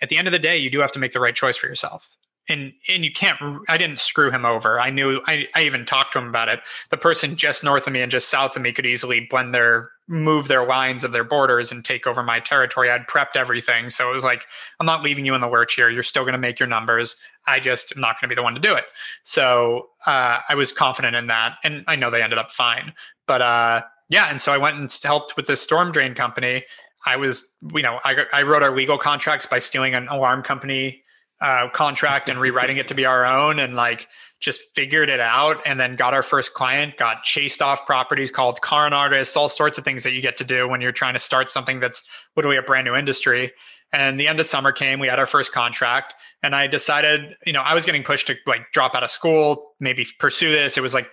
at 0.01 0.09
the 0.09 0.17
end 0.17 0.29
of 0.29 0.33
the 0.33 0.39
day 0.39 0.57
you 0.57 0.71
do 0.71 0.81
have 0.81 0.93
to 0.93 0.99
make 0.99 1.13
the 1.13 1.21
right 1.21 1.35
choice 1.35 1.57
for 1.57 1.67
yourself 1.67 2.09
and 2.53 2.73
and 2.89 3.05
you 3.05 3.11
can't 3.11 3.39
i 3.69 3.77
didn't 3.79 3.99
screw 3.99 4.31
him 4.31 4.45
over. 4.45 4.79
I 4.79 4.91
knew 4.91 5.21
I, 5.27 5.47
I 5.55 5.63
even 5.63 5.85
talked 5.85 6.13
to 6.13 6.19
him 6.19 6.29
about 6.29 6.49
it. 6.49 6.61
The 6.91 6.97
person 6.97 7.37
just 7.37 7.65
north 7.65 7.87
of 7.87 7.93
me 7.93 8.03
and 8.03 8.11
just 8.11 8.29
south 8.29 8.55
of 8.55 8.63
me 8.63 8.73
could 8.73 8.87
easily 8.87 9.27
blend 9.29 9.55
their 9.55 9.91
move 10.09 10.49
their 10.49 10.67
lines 10.67 11.05
of 11.05 11.13
their 11.13 11.25
borders 11.25 11.73
and 11.73 11.85
take 11.85 12.07
over 12.07 12.23
my 12.23 12.39
territory. 12.39 12.91
I'd 12.91 13.07
prepped 13.07 13.37
everything. 13.37 13.89
So 13.89 14.09
it 14.11 14.13
was 14.13 14.25
like 14.25 14.45
i'm 14.79 14.87
not 14.87 15.03
leaving 15.03 15.25
you 15.27 15.35
in 15.35 15.41
the 15.41 15.49
lurch 15.49 15.75
here. 15.75 15.89
You're 15.89 16.03
still 16.03 16.25
going 16.25 16.35
to 16.35 16.39
make 16.39 16.61
your 16.61 16.69
numbers. 16.69 17.17
I 17.47 17.59
just 17.59 17.93
am 17.97 18.01
not 18.01 18.21
going 18.21 18.29
to 18.29 18.35
be 18.35 18.39
the 18.39 18.43
one 18.43 18.55
to 18.55 18.61
do 18.61 18.75
it. 18.75 18.85
So 19.23 19.89
uh, 20.07 20.41
i 20.49 20.55
was 20.55 20.71
confident 20.71 21.17
in 21.17 21.27
that 21.29 21.57
and 21.65 21.85
i 21.89 21.97
know 21.97 22.11
they 22.11 22.23
ended 22.23 22.39
up 22.39 22.53
fine. 22.53 22.93
But 23.27 23.43
uh, 23.43 23.83
yeah 24.11 24.27
and 24.27 24.41
so 24.41 24.53
i 24.53 24.59
went 24.59 24.77
and 24.77 24.95
helped 25.03 25.37
with 25.37 25.47
this 25.47 25.61
storm 25.61 25.91
drain 25.91 26.15
company. 26.15 26.65
I 27.05 27.17
was 27.17 27.51
you 27.75 27.83
know 27.83 27.99
I, 28.05 28.27
I 28.33 28.43
wrote 28.43 28.63
our 28.63 28.75
legal 28.75 28.99
contracts 28.99 29.47
by 29.47 29.59
stealing 29.59 29.95
an 29.95 30.09
alarm 30.09 30.43
company 30.43 31.03
uh, 31.43 31.69
contract 31.71 32.29
and 32.29 32.41
rewriting 32.41 32.77
it 32.77 32.87
to 32.87 32.95
be 32.95 33.05
our 33.05 33.27
own 33.27 33.59
and 33.59 33.75
like 33.75 34.07
just 34.39 34.61
figured 34.75 35.11
it 35.11 35.19
out 35.19 35.57
and 35.67 35.79
then 35.79 35.97
got 35.97 36.15
our 36.15 36.23
first 36.23 36.55
client 36.55 36.97
got 36.97 37.25
chased 37.25 37.61
off 37.61 37.85
properties 37.85 38.31
called 38.31 38.61
con 38.61 38.93
artists 38.93 39.37
all 39.37 39.49
sorts 39.49 39.77
of 39.77 39.85
things 39.85 40.05
that 40.05 40.13
you 40.13 40.23
get 40.23 40.37
to 40.37 40.45
do 40.45 40.69
when 40.69 40.81
you're 40.81 40.93
trying 40.93 41.15
to 41.15 41.19
start 41.19 41.51
something 41.51 41.81
that's 41.81 42.05
literally 42.37 42.57
a 42.57 42.63
brand 42.63 42.85
new 42.85 42.95
industry. 42.95 43.53
And 43.93 44.19
the 44.19 44.29
end 44.29 44.39
of 44.39 44.47
summer 44.47 44.71
came 44.71 45.01
we 45.01 45.09
had 45.09 45.19
our 45.19 45.27
first 45.27 45.53
contract 45.53 46.15
and 46.45 46.55
i 46.55 46.69
decided 46.69 47.35
you 47.45 47.53
know 47.53 47.61
i 47.61 47.75
was 47.75 47.85
getting 47.85 48.05
pushed 48.05 48.29
to 48.29 48.37
like 48.47 48.71
drop 48.73 48.95
out 48.95 49.03
of 49.03 49.11
school 49.11 49.73
maybe 49.81 50.07
pursue 50.21 50.53
this. 50.53 50.79
It 50.79 50.81
was 50.81 50.95
like 50.95 51.11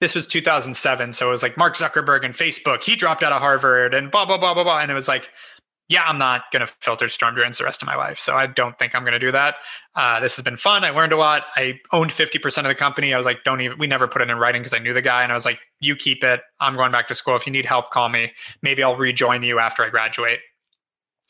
this 0.00 0.14
was 0.14 0.26
2007 0.26 1.12
so 1.12 1.28
it 1.28 1.30
was 1.30 1.42
like 1.44 1.56
mark 1.56 1.76
zuckerberg 1.76 2.24
and 2.24 2.34
facebook. 2.34 2.82
He 2.82 2.96
dropped 2.96 3.22
out 3.22 3.32
of 3.32 3.40
harvard 3.40 3.94
and 3.94 4.10
blah 4.10 4.26
blah 4.26 4.38
blah 4.38 4.54
blah 4.54 4.64
blah. 4.64 4.80
And 4.80 4.90
it 4.90 4.94
was 4.94 5.06
like 5.06 5.30
yeah, 5.88 6.02
I'm 6.04 6.18
not 6.18 6.42
going 6.52 6.66
to 6.66 6.72
filter 6.80 7.08
storm 7.08 7.34
drains 7.34 7.58
the 7.58 7.64
rest 7.64 7.82
of 7.82 7.86
my 7.86 7.96
life. 7.96 8.18
So 8.18 8.34
I 8.34 8.46
don't 8.46 8.78
think 8.78 8.94
I'm 8.94 9.02
going 9.02 9.14
to 9.14 9.18
do 9.18 9.32
that. 9.32 9.56
Uh, 9.94 10.20
this 10.20 10.36
has 10.36 10.44
been 10.44 10.58
fun. 10.58 10.84
I 10.84 10.90
learned 10.90 11.12
a 11.12 11.16
lot. 11.16 11.44
I 11.56 11.80
owned 11.92 12.10
50% 12.10 12.58
of 12.58 12.64
the 12.64 12.74
company. 12.74 13.14
I 13.14 13.16
was 13.16 13.24
like, 13.24 13.42
don't 13.42 13.62
even, 13.62 13.78
we 13.78 13.86
never 13.86 14.06
put 14.06 14.20
it 14.20 14.28
in 14.28 14.36
writing 14.36 14.60
because 14.60 14.74
I 14.74 14.80
knew 14.80 14.92
the 14.92 15.00
guy. 15.00 15.22
And 15.22 15.32
I 15.32 15.34
was 15.34 15.46
like, 15.46 15.60
you 15.80 15.96
keep 15.96 16.22
it. 16.22 16.42
I'm 16.60 16.76
going 16.76 16.92
back 16.92 17.08
to 17.08 17.14
school. 17.14 17.36
If 17.36 17.46
you 17.46 17.52
need 17.52 17.64
help, 17.64 17.90
call 17.90 18.10
me. 18.10 18.32
Maybe 18.60 18.82
I'll 18.82 18.96
rejoin 18.96 19.42
you 19.42 19.58
after 19.58 19.82
I 19.82 19.88
graduate. 19.88 20.40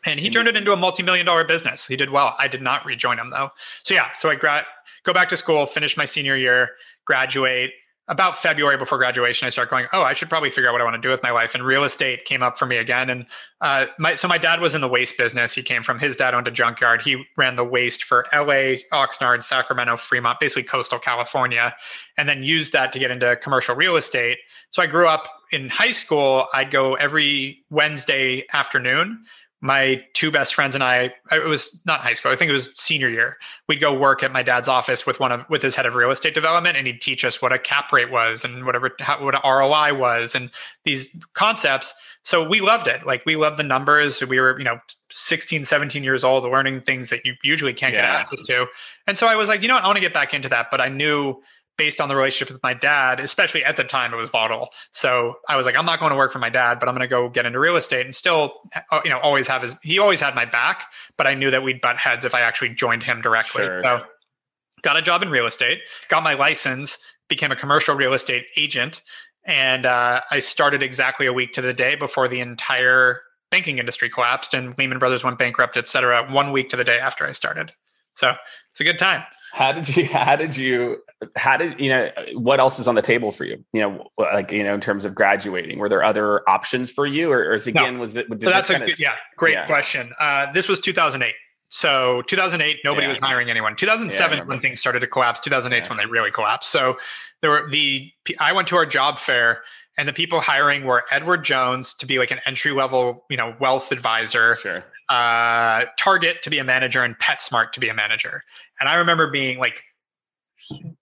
And 0.04 0.18
he 0.18 0.28
turned 0.28 0.48
it 0.48 0.56
into 0.56 0.72
a 0.72 0.76
multi-million 0.76 1.26
dollar 1.26 1.44
business. 1.44 1.86
He 1.86 1.96
did 1.96 2.10
well. 2.10 2.34
I 2.38 2.48
did 2.48 2.62
not 2.62 2.84
rejoin 2.84 3.18
him 3.18 3.30
though. 3.30 3.50
So 3.84 3.94
yeah, 3.94 4.10
so 4.12 4.28
I 4.28 4.34
gra- 4.34 4.66
go 5.04 5.12
back 5.12 5.28
to 5.30 5.36
school, 5.36 5.66
finish 5.66 5.96
my 5.96 6.04
senior 6.04 6.36
year, 6.36 6.70
graduate, 7.04 7.70
about 8.08 8.38
February 8.38 8.78
before 8.78 8.96
graduation, 8.96 9.46
I 9.46 9.50
started 9.50 9.70
going, 9.70 9.86
oh, 9.92 10.02
I 10.02 10.14
should 10.14 10.30
probably 10.30 10.48
figure 10.48 10.68
out 10.68 10.72
what 10.72 10.80
I 10.80 10.84
want 10.84 10.96
to 10.96 11.00
do 11.00 11.10
with 11.10 11.22
my 11.22 11.30
life. 11.30 11.54
And 11.54 11.62
real 11.62 11.84
estate 11.84 12.24
came 12.24 12.42
up 12.42 12.58
for 12.58 12.64
me 12.64 12.78
again. 12.78 13.10
And 13.10 13.26
uh, 13.60 13.86
my, 13.98 14.14
so 14.14 14.26
my 14.26 14.38
dad 14.38 14.60
was 14.60 14.74
in 14.74 14.80
the 14.80 14.88
waste 14.88 15.18
business. 15.18 15.52
He 15.52 15.62
came 15.62 15.82
from 15.82 15.98
his 15.98 16.16
dad 16.16 16.34
owned 16.34 16.48
a 16.48 16.50
junkyard. 16.50 17.02
He 17.02 17.22
ran 17.36 17.56
the 17.56 17.64
waste 17.64 18.04
for 18.04 18.26
LA, 18.32 18.76
Oxnard, 18.92 19.42
Sacramento, 19.42 19.96
Fremont, 19.96 20.40
basically 20.40 20.62
coastal 20.62 20.98
California, 20.98 21.74
and 22.16 22.28
then 22.28 22.42
used 22.42 22.72
that 22.72 22.92
to 22.92 22.98
get 22.98 23.10
into 23.10 23.36
commercial 23.36 23.76
real 23.76 23.96
estate. 23.96 24.38
So 24.70 24.82
I 24.82 24.86
grew 24.86 25.06
up 25.06 25.28
in 25.52 25.68
high 25.68 25.92
school. 25.92 26.46
I'd 26.54 26.70
go 26.70 26.94
every 26.94 27.64
Wednesday 27.70 28.46
afternoon 28.52 29.22
my 29.60 30.04
two 30.14 30.30
best 30.30 30.54
friends 30.54 30.74
and 30.74 30.84
I, 30.84 31.12
it 31.32 31.44
was 31.44 31.80
not 31.84 32.00
high 32.00 32.12
school. 32.12 32.30
I 32.30 32.36
think 32.36 32.48
it 32.48 32.52
was 32.52 32.70
senior 32.74 33.08
year. 33.08 33.38
We'd 33.68 33.80
go 33.80 33.92
work 33.92 34.22
at 34.22 34.30
my 34.30 34.42
dad's 34.42 34.68
office 34.68 35.04
with 35.04 35.18
one 35.18 35.32
of 35.32 35.44
with 35.50 35.62
his 35.62 35.74
head 35.74 35.84
of 35.84 35.96
real 35.96 36.10
estate 36.10 36.34
development, 36.34 36.76
and 36.76 36.86
he'd 36.86 37.00
teach 37.00 37.24
us 37.24 37.42
what 37.42 37.52
a 37.52 37.58
cap 37.58 37.92
rate 37.92 38.10
was 38.10 38.44
and 38.44 38.64
whatever 38.64 38.92
how, 39.00 39.22
what 39.22 39.34
a 39.34 39.40
ROI 39.44 39.98
was 39.98 40.34
and 40.34 40.50
these 40.84 41.08
concepts. 41.34 41.92
So 42.22 42.46
we 42.46 42.60
loved 42.60 42.86
it. 42.86 43.04
Like 43.04 43.22
we 43.26 43.34
loved 43.34 43.58
the 43.58 43.64
numbers. 43.64 44.24
We 44.24 44.38
were 44.38 44.56
you 44.58 44.64
know 44.64 44.78
16, 45.10 45.64
17 45.64 46.04
years 46.04 46.22
old, 46.22 46.44
learning 46.44 46.82
things 46.82 47.10
that 47.10 47.24
you 47.24 47.34
usually 47.42 47.74
can't 47.74 47.94
yeah. 47.94 48.02
get 48.02 48.10
access 48.10 48.40
to. 48.46 48.66
And 49.08 49.18
so 49.18 49.26
I 49.26 49.34
was 49.34 49.48
like, 49.48 49.62
you 49.62 49.68
know 49.68 49.74
what, 49.74 49.82
I 49.82 49.86
want 49.86 49.96
to 49.96 50.02
get 50.02 50.14
back 50.14 50.34
into 50.34 50.48
that. 50.50 50.66
But 50.70 50.80
I 50.80 50.88
knew 50.88 51.42
based 51.78 52.00
on 52.00 52.08
the 52.08 52.16
relationship 52.16 52.52
with 52.52 52.62
my 52.62 52.74
dad, 52.74 53.20
especially 53.20 53.64
at 53.64 53.76
the 53.76 53.84
time 53.84 54.12
it 54.12 54.16
was 54.16 54.28
volatile. 54.28 54.68
So 54.90 55.34
I 55.48 55.56
was 55.56 55.64
like, 55.64 55.76
I'm 55.76 55.86
not 55.86 56.00
going 56.00 56.10
to 56.10 56.16
work 56.16 56.32
for 56.32 56.40
my 56.40 56.50
dad, 56.50 56.80
but 56.80 56.88
I'm 56.88 56.94
going 56.94 57.08
to 57.08 57.08
go 57.08 57.28
get 57.28 57.46
into 57.46 57.60
real 57.60 57.76
estate 57.76 58.04
and 58.04 58.14
still, 58.14 58.52
uh, 58.90 59.00
you 59.04 59.10
know, 59.10 59.18
always 59.20 59.46
have 59.46 59.62
his, 59.62 59.76
he 59.82 59.98
always 60.00 60.20
had 60.20 60.34
my 60.34 60.44
back, 60.44 60.86
but 61.16 61.28
I 61.28 61.34
knew 61.34 61.50
that 61.50 61.62
we'd 61.62 61.80
butt 61.80 61.96
heads 61.96 62.24
if 62.24 62.34
I 62.34 62.40
actually 62.40 62.70
joined 62.70 63.04
him 63.04 63.20
directly. 63.22 63.62
Sure. 63.62 63.78
So 63.78 64.00
got 64.82 64.96
a 64.96 65.02
job 65.02 65.22
in 65.22 65.30
real 65.30 65.46
estate, 65.46 65.78
got 66.08 66.22
my 66.22 66.34
license, 66.34 66.98
became 67.28 67.52
a 67.52 67.56
commercial 67.56 67.94
real 67.94 68.12
estate 68.12 68.46
agent. 68.56 69.00
And 69.46 69.86
uh, 69.86 70.20
I 70.30 70.40
started 70.40 70.82
exactly 70.82 71.26
a 71.26 71.32
week 71.32 71.52
to 71.52 71.62
the 71.62 71.72
day 71.72 71.94
before 71.94 72.26
the 72.26 72.40
entire 72.40 73.20
banking 73.50 73.78
industry 73.78 74.10
collapsed 74.10 74.52
and 74.52 74.76
Lehman 74.76 74.98
Brothers 74.98 75.22
went 75.22 75.38
bankrupt, 75.38 75.76
et 75.76 75.88
cetera, 75.88 76.28
one 76.30 76.52
week 76.52 76.68
to 76.70 76.76
the 76.76 76.84
day 76.84 76.98
after 76.98 77.24
I 77.24 77.30
started. 77.30 77.72
So 78.14 78.32
it's 78.72 78.80
a 78.80 78.84
good 78.84 78.98
time. 78.98 79.22
How 79.52 79.72
did 79.72 79.96
you, 79.96 80.06
how 80.08 80.36
did 80.36 80.56
you, 80.56 81.02
how 81.36 81.56
did, 81.56 81.80
you 81.80 81.88
know, 81.88 82.10
what 82.34 82.60
else 82.60 82.78
is 82.78 82.88
on 82.88 82.94
the 82.94 83.02
table 83.02 83.32
for 83.32 83.44
you? 83.44 83.64
You 83.72 83.80
know, 83.82 84.08
like, 84.18 84.52
you 84.52 84.62
know, 84.62 84.74
in 84.74 84.80
terms 84.80 85.04
of 85.04 85.14
graduating, 85.14 85.78
were 85.78 85.88
there 85.88 86.02
other 86.02 86.48
options 86.48 86.90
for 86.90 87.06
you 87.06 87.30
or, 87.30 87.38
or 87.38 87.54
is 87.54 87.66
again, 87.66 87.94
no. 87.94 88.00
was 88.00 88.16
it, 88.16 88.26
so 88.28 88.50
that's 88.50 88.70
a, 88.70 88.82
of, 88.82 88.98
yeah, 88.98 89.14
great 89.36 89.54
yeah. 89.54 89.66
question. 89.66 90.12
Uh, 90.18 90.50
this 90.52 90.68
was 90.68 90.78
2008. 90.80 91.34
So 91.70 92.22
2008, 92.22 92.78
nobody 92.82 93.06
yeah. 93.06 93.12
was 93.12 93.20
hiring 93.20 93.50
anyone. 93.50 93.76
2007 93.76 94.38
yeah, 94.38 94.44
when 94.44 94.60
things 94.60 94.80
started 94.80 95.00
to 95.00 95.06
collapse. 95.06 95.40
2008 95.40 95.78
is 95.78 95.88
when 95.88 95.98
they 95.98 96.06
really 96.06 96.30
collapsed. 96.30 96.70
So 96.70 96.96
there 97.42 97.50
were 97.50 97.68
the 97.70 98.10
I 98.40 98.52
went 98.54 98.68
to 98.68 98.76
our 98.76 98.86
job 98.86 99.18
fair, 99.18 99.62
and 99.98 100.08
the 100.08 100.14
people 100.14 100.40
hiring 100.40 100.84
were 100.84 101.04
Edward 101.10 101.44
Jones 101.44 101.92
to 101.94 102.06
be 102.06 102.18
like 102.18 102.30
an 102.30 102.40
entry 102.46 102.72
level, 102.72 103.26
you 103.28 103.36
know, 103.36 103.54
wealth 103.60 103.92
advisor. 103.92 104.56
Sure 104.56 104.84
uh, 105.08 105.84
Target 105.98 106.42
to 106.42 106.50
be 106.50 106.58
a 106.58 106.64
manager 106.64 107.02
and 107.02 107.18
PetSmart 107.18 107.72
to 107.72 107.80
be 107.80 107.88
a 107.88 107.94
manager. 107.94 108.42
And 108.80 108.88
I 108.88 108.94
remember 108.96 109.30
being 109.30 109.58
like 109.58 109.82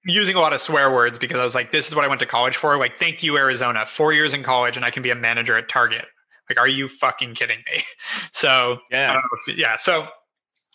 using 0.05 0.37
a 0.37 0.41
lot 0.41 0.53
of 0.53 0.61
swear 0.61 0.93
words 0.93 1.19
because 1.19 1.39
I 1.39 1.43
was 1.43 1.55
like, 1.55 1.73
this 1.73 1.89
is 1.89 1.95
what 1.95 2.05
I 2.05 2.09
went 2.09 2.21
to 2.21 2.27
college 2.27 2.57
for. 2.57 2.77
Like, 2.77 2.99
thank 2.99 3.23
you, 3.23 3.37
Arizona. 3.37 3.85
Four 3.87 4.13
years 4.13 4.33
in 4.35 4.43
college 4.43 4.77
and 4.77 4.85
I 4.85 4.91
can 4.91 5.03
be 5.03 5.11
a 5.11 5.15
manager 5.15 5.57
at 5.57 5.69
Target. 5.69 6.05
Like, 6.49 6.59
are 6.59 6.69
you 6.69 6.89
fucking 6.89 7.35
kidding 7.35 7.59
me? 7.73 7.83
So, 8.33 8.79
yeah. 8.91 9.19
If, 9.47 9.57
yeah. 9.57 9.77
So 9.77 10.09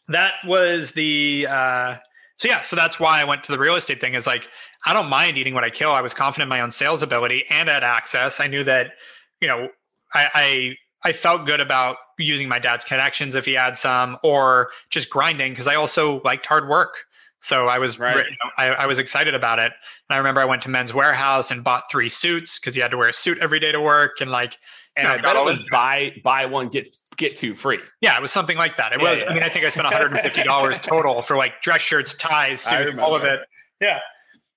that 0.08 0.34
was 0.46 0.94
the, 0.94 1.48
uh, 1.48 1.98
so 2.41 2.48
yeah, 2.48 2.62
so 2.63 2.76
that's 2.76 3.00
why 3.00 3.22
I 3.22 3.24
went 3.24 3.44
to 3.44 3.52
the 3.52 3.60
real 3.60 3.76
estate 3.76 4.02
thing. 4.02 4.15
Is 4.15 4.26
like 4.26 4.50
I 4.88 4.94
don't 4.94 5.10
mind 5.10 5.38
eating 5.38 5.54
what 5.54 5.63
I 5.63 5.70
kill. 5.70 5.91
I 5.91 6.02
was 6.02 6.12
confident 6.12 6.48
in 6.48 6.50
my 6.50 6.62
own 6.62 6.72
sales 6.72 7.04
ability 7.04 7.46
and 7.52 7.70
at 7.70 7.84
access. 7.84 8.39
I 8.39 8.48
knew 8.48 8.63
that 8.63 8.94
you 9.41 9.48
know 9.48 9.67
I, 10.15 10.28
I 10.34 10.76
I 11.04 11.14
felt 11.14 11.46
good 11.46 11.60
about 11.60 11.98
using 12.18 12.48
my 12.48 12.60
dad's 12.60 12.86
connections 12.86 13.36
if 13.36 13.46
he 13.46 13.54
had 13.54 13.78
some, 13.78 14.18
or 14.24 14.70
just 14.90 15.10
grinding 15.10 15.54
because 15.54 15.68
I 15.68 15.76
also 15.76 16.22
liked 16.24 16.46
hard 16.46 16.70
work. 16.70 17.06
So 17.44 17.68
I 17.68 17.80
was 17.80 17.98
right. 17.98 18.18
you 18.18 18.24
know, 18.24 18.52
I, 18.58 18.68
I, 18.68 18.86
was 18.86 19.00
excited 19.00 19.34
about 19.34 19.58
it. 19.58 19.72
And 20.10 20.16
I 20.16 20.18
remember 20.18 20.42
I 20.42 20.46
went 20.46 20.62
to 20.62 20.70
Men's 20.70 20.92
Wearhouse 20.92 21.50
and 21.50 21.64
bought 21.64 21.86
three 21.90 22.08
suits 22.08 22.60
because 22.60 22.76
you 22.76 22.84
had 22.84 22.92
to 22.92 22.98
wear 22.98 23.08
a 23.08 23.14
suit 23.14 23.40
every 23.40 23.60
day 23.60 23.72
to 23.72 23.82
work 23.82 24.22
and 24.22 24.30
like 24.30 24.60
and 24.96 25.08
you 25.08 25.10
know, 25.10 25.20
I 25.20 25.22
bet 25.22 25.36
it 25.38 25.46
was 25.46 25.60
buy 25.72 26.12
buy 26.24 26.46
one 26.46 26.70
get 26.70 26.96
get 27.16 27.36
two 27.36 27.56
free. 27.56 27.80
Yeah, 28.02 28.16
it 28.18 28.22
was 28.22 28.32
something 28.32 28.58
like 28.58 28.76
that. 28.76 28.92
It 28.92 29.02
yeah, 29.02 29.12
was. 29.12 29.22
Yeah. 29.22 29.30
I 29.30 29.34
mean, 29.34 29.44
I 29.44 29.50
think 29.50 29.66
I 29.66 29.70
spent 29.70 29.86
one 29.86 29.94
hundred 29.94 30.12
and 30.12 30.22
fifty 30.22 30.44
dollars 30.44 30.80
total 30.82 31.22
for 31.22 31.38
like 31.38 31.62
dress 31.62 31.82
shirts, 31.82 32.14
ties, 32.14 32.62
suits, 32.62 32.98
all 33.00 33.16
of 33.16 33.24
it. 33.24 33.40
Yeah, 33.80 34.00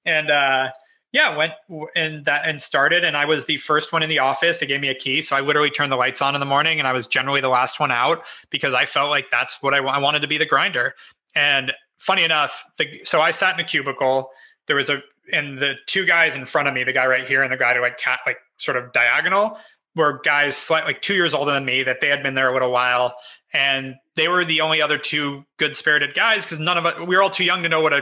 and 0.04 0.30
uh, 0.30 0.70
yeah, 1.14 1.36
went 1.36 1.52
and 1.94 2.24
that 2.24 2.44
and 2.44 2.60
started, 2.60 3.04
and 3.04 3.16
I 3.16 3.24
was 3.24 3.44
the 3.44 3.56
first 3.58 3.92
one 3.92 4.02
in 4.02 4.08
the 4.08 4.18
office. 4.18 4.58
They 4.58 4.66
gave 4.66 4.80
me 4.80 4.88
a 4.88 4.96
key, 4.96 5.22
so 5.22 5.36
I 5.36 5.40
literally 5.42 5.70
turned 5.70 5.92
the 5.92 5.96
lights 5.96 6.20
on 6.20 6.34
in 6.34 6.40
the 6.40 6.44
morning, 6.46 6.80
and 6.80 6.88
I 6.88 6.92
was 6.92 7.06
generally 7.06 7.40
the 7.40 7.48
last 7.48 7.78
one 7.78 7.92
out 7.92 8.24
because 8.50 8.74
I 8.74 8.84
felt 8.84 9.10
like 9.10 9.26
that's 9.30 9.62
what 9.62 9.74
I, 9.74 9.78
I 9.78 9.98
wanted 9.98 10.22
to 10.22 10.26
be 10.26 10.38
the 10.38 10.44
grinder. 10.44 10.92
And 11.36 11.72
funny 11.98 12.24
enough, 12.24 12.64
the, 12.78 13.00
so 13.04 13.20
I 13.20 13.30
sat 13.30 13.54
in 13.54 13.60
a 13.60 13.64
cubicle. 13.64 14.28
There 14.66 14.74
was 14.74 14.90
a 14.90 15.02
and 15.32 15.58
the 15.58 15.74
two 15.86 16.04
guys 16.04 16.34
in 16.34 16.46
front 16.46 16.66
of 16.66 16.74
me, 16.74 16.82
the 16.82 16.92
guy 16.92 17.06
right 17.06 17.26
here 17.26 17.44
and 17.44 17.52
the 17.52 17.56
guy 17.56 17.78
like 17.78 17.96
cat 17.96 18.18
like 18.26 18.38
sort 18.58 18.76
of 18.76 18.92
diagonal, 18.92 19.56
were 19.94 20.20
guys 20.24 20.56
slightly 20.56 20.94
like 20.94 21.00
two 21.00 21.14
years 21.14 21.32
older 21.32 21.52
than 21.52 21.64
me 21.64 21.84
that 21.84 22.00
they 22.00 22.08
had 22.08 22.24
been 22.24 22.34
there 22.34 22.48
a 22.48 22.52
little 22.52 22.72
while, 22.72 23.14
and 23.52 23.94
they 24.16 24.26
were 24.26 24.44
the 24.44 24.60
only 24.62 24.82
other 24.82 24.98
two 24.98 25.44
good 25.58 25.76
spirited 25.76 26.12
guys 26.16 26.42
because 26.42 26.58
none 26.58 26.76
of 26.76 26.86
us 26.86 26.94
we 27.06 27.14
were 27.14 27.22
all 27.22 27.30
too 27.30 27.44
young 27.44 27.62
to 27.62 27.68
know 27.68 27.80
what 27.80 27.92
a 27.92 28.00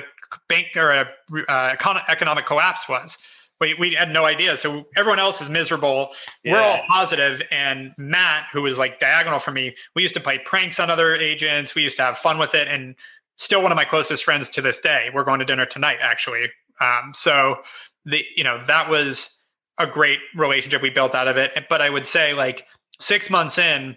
bank 0.48 0.68
or 0.76 0.90
a 0.90 1.08
uh, 1.48 1.76
economic 2.08 2.46
collapse 2.46 2.88
was. 2.88 3.18
We, 3.60 3.74
we 3.78 3.94
had 3.94 4.12
no 4.12 4.24
idea. 4.24 4.56
So 4.56 4.86
everyone 4.96 5.20
else 5.20 5.40
is 5.40 5.48
miserable. 5.48 6.10
Yeah. 6.42 6.52
We're 6.52 6.60
all 6.60 6.80
positive. 6.88 7.42
And 7.52 7.92
Matt, 7.96 8.46
who 8.52 8.62
was 8.62 8.78
like 8.78 8.98
diagonal 8.98 9.38
for 9.38 9.52
me, 9.52 9.76
we 9.94 10.02
used 10.02 10.14
to 10.14 10.20
play 10.20 10.38
pranks 10.38 10.80
on 10.80 10.90
other 10.90 11.14
agents. 11.14 11.74
We 11.74 11.82
used 11.82 11.96
to 11.98 12.02
have 12.02 12.18
fun 12.18 12.38
with 12.38 12.54
it. 12.54 12.66
And 12.66 12.96
still 13.36 13.62
one 13.62 13.70
of 13.70 13.76
my 13.76 13.84
closest 13.84 14.24
friends 14.24 14.48
to 14.50 14.62
this 14.62 14.78
day. 14.80 15.10
We're 15.14 15.24
going 15.24 15.38
to 15.38 15.44
dinner 15.44 15.66
tonight, 15.66 15.98
actually. 16.02 16.50
Um, 16.80 17.12
so 17.14 17.56
the, 18.04 18.24
you 18.36 18.42
know, 18.42 18.64
that 18.66 18.90
was 18.90 19.30
a 19.78 19.86
great 19.86 20.18
relationship 20.36 20.82
we 20.82 20.90
built 20.90 21.14
out 21.14 21.28
of 21.28 21.36
it. 21.36 21.52
But 21.68 21.80
I 21.80 21.88
would 21.88 22.06
say 22.06 22.34
like 22.34 22.66
six 23.00 23.30
months 23.30 23.58
in, 23.58 23.96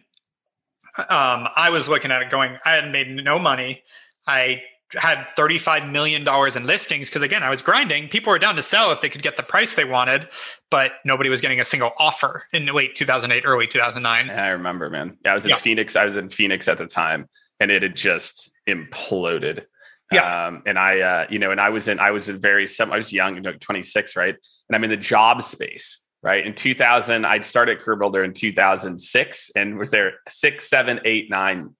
um, 0.98 1.48
I 1.56 1.69
was 1.71 1.89
looking 1.89 2.12
at 2.12 2.21
it 2.21 2.30
going, 2.30 2.58
I 2.65 2.76
had 2.76 2.91
made 2.91 3.10
no 3.10 3.39
money. 3.39 3.84
I 4.28 4.62
had 4.98 5.28
$35 5.38 5.92
million 5.92 6.28
in 6.56 6.64
listings 6.66 7.10
because 7.10 7.22
again 7.22 7.44
i 7.44 7.50
was 7.50 7.62
grinding 7.62 8.08
people 8.08 8.32
were 8.32 8.40
down 8.40 8.56
to 8.56 8.62
sell 8.62 8.92
if 8.92 9.02
they 9.02 9.10
could 9.10 9.24
get 9.24 9.38
the 9.38 9.44
price 9.44 9.76
they 9.76 9.86
wanted 9.86 10.28
but 10.72 10.94
nobody 11.04 11.30
was 11.30 11.42
getting 11.42 11.60
a 11.60 11.64
single 11.64 11.92
offer 11.98 12.44
in 12.54 12.66
late 12.68 12.96
2008 12.96 13.44
early 13.46 13.68
2009 13.68 14.30
i 14.30 14.50
remember 14.50 14.90
man 14.90 15.18
yeah 15.24 15.32
i 15.32 15.36
was 15.36 15.46
in 15.46 15.50
yeah. 15.50 15.56
phoenix 15.58 15.96
i 15.96 16.06
was 16.06 16.16
in 16.16 16.30
phoenix 16.30 16.68
at 16.68 16.78
the 16.78 16.88
time 16.88 17.28
and 17.60 17.72
it 17.72 17.84
had 17.84 17.96
just 17.96 18.52
imploded 18.68 19.66
yeah. 20.12 20.48
Um, 20.48 20.62
and 20.66 20.78
I, 20.78 21.00
uh, 21.00 21.26
you 21.30 21.40
know, 21.40 21.52
and 21.52 21.60
I 21.60 21.70
was 21.70 21.88
in, 21.88 22.00
I 22.00 22.12
was 22.12 22.30
a 22.30 22.34
very, 22.34 22.68
I 22.80 22.98
was 22.98 23.12
young, 23.12 23.36
you 23.36 23.42
know, 23.42 23.54
26, 23.54 24.16
right? 24.16 24.36
And 24.70 24.76
I'm 24.76 24.84
in 24.84 24.90
the 24.90 24.98
job 24.98 25.42
space, 25.42 26.00
right? 26.22 26.46
In 26.46 26.54
2000, 26.54 27.26
I'd 27.26 27.44
started 27.44 27.80
CareerBuilder 27.82 28.24
in 28.24 28.34
2006 28.34 29.52
and 29.56 29.78
was 29.78 29.92
there 29.92 30.14
six, 30.28 30.70
seven, 30.70 31.00
eight, 31.06 31.30
nine 31.30 31.76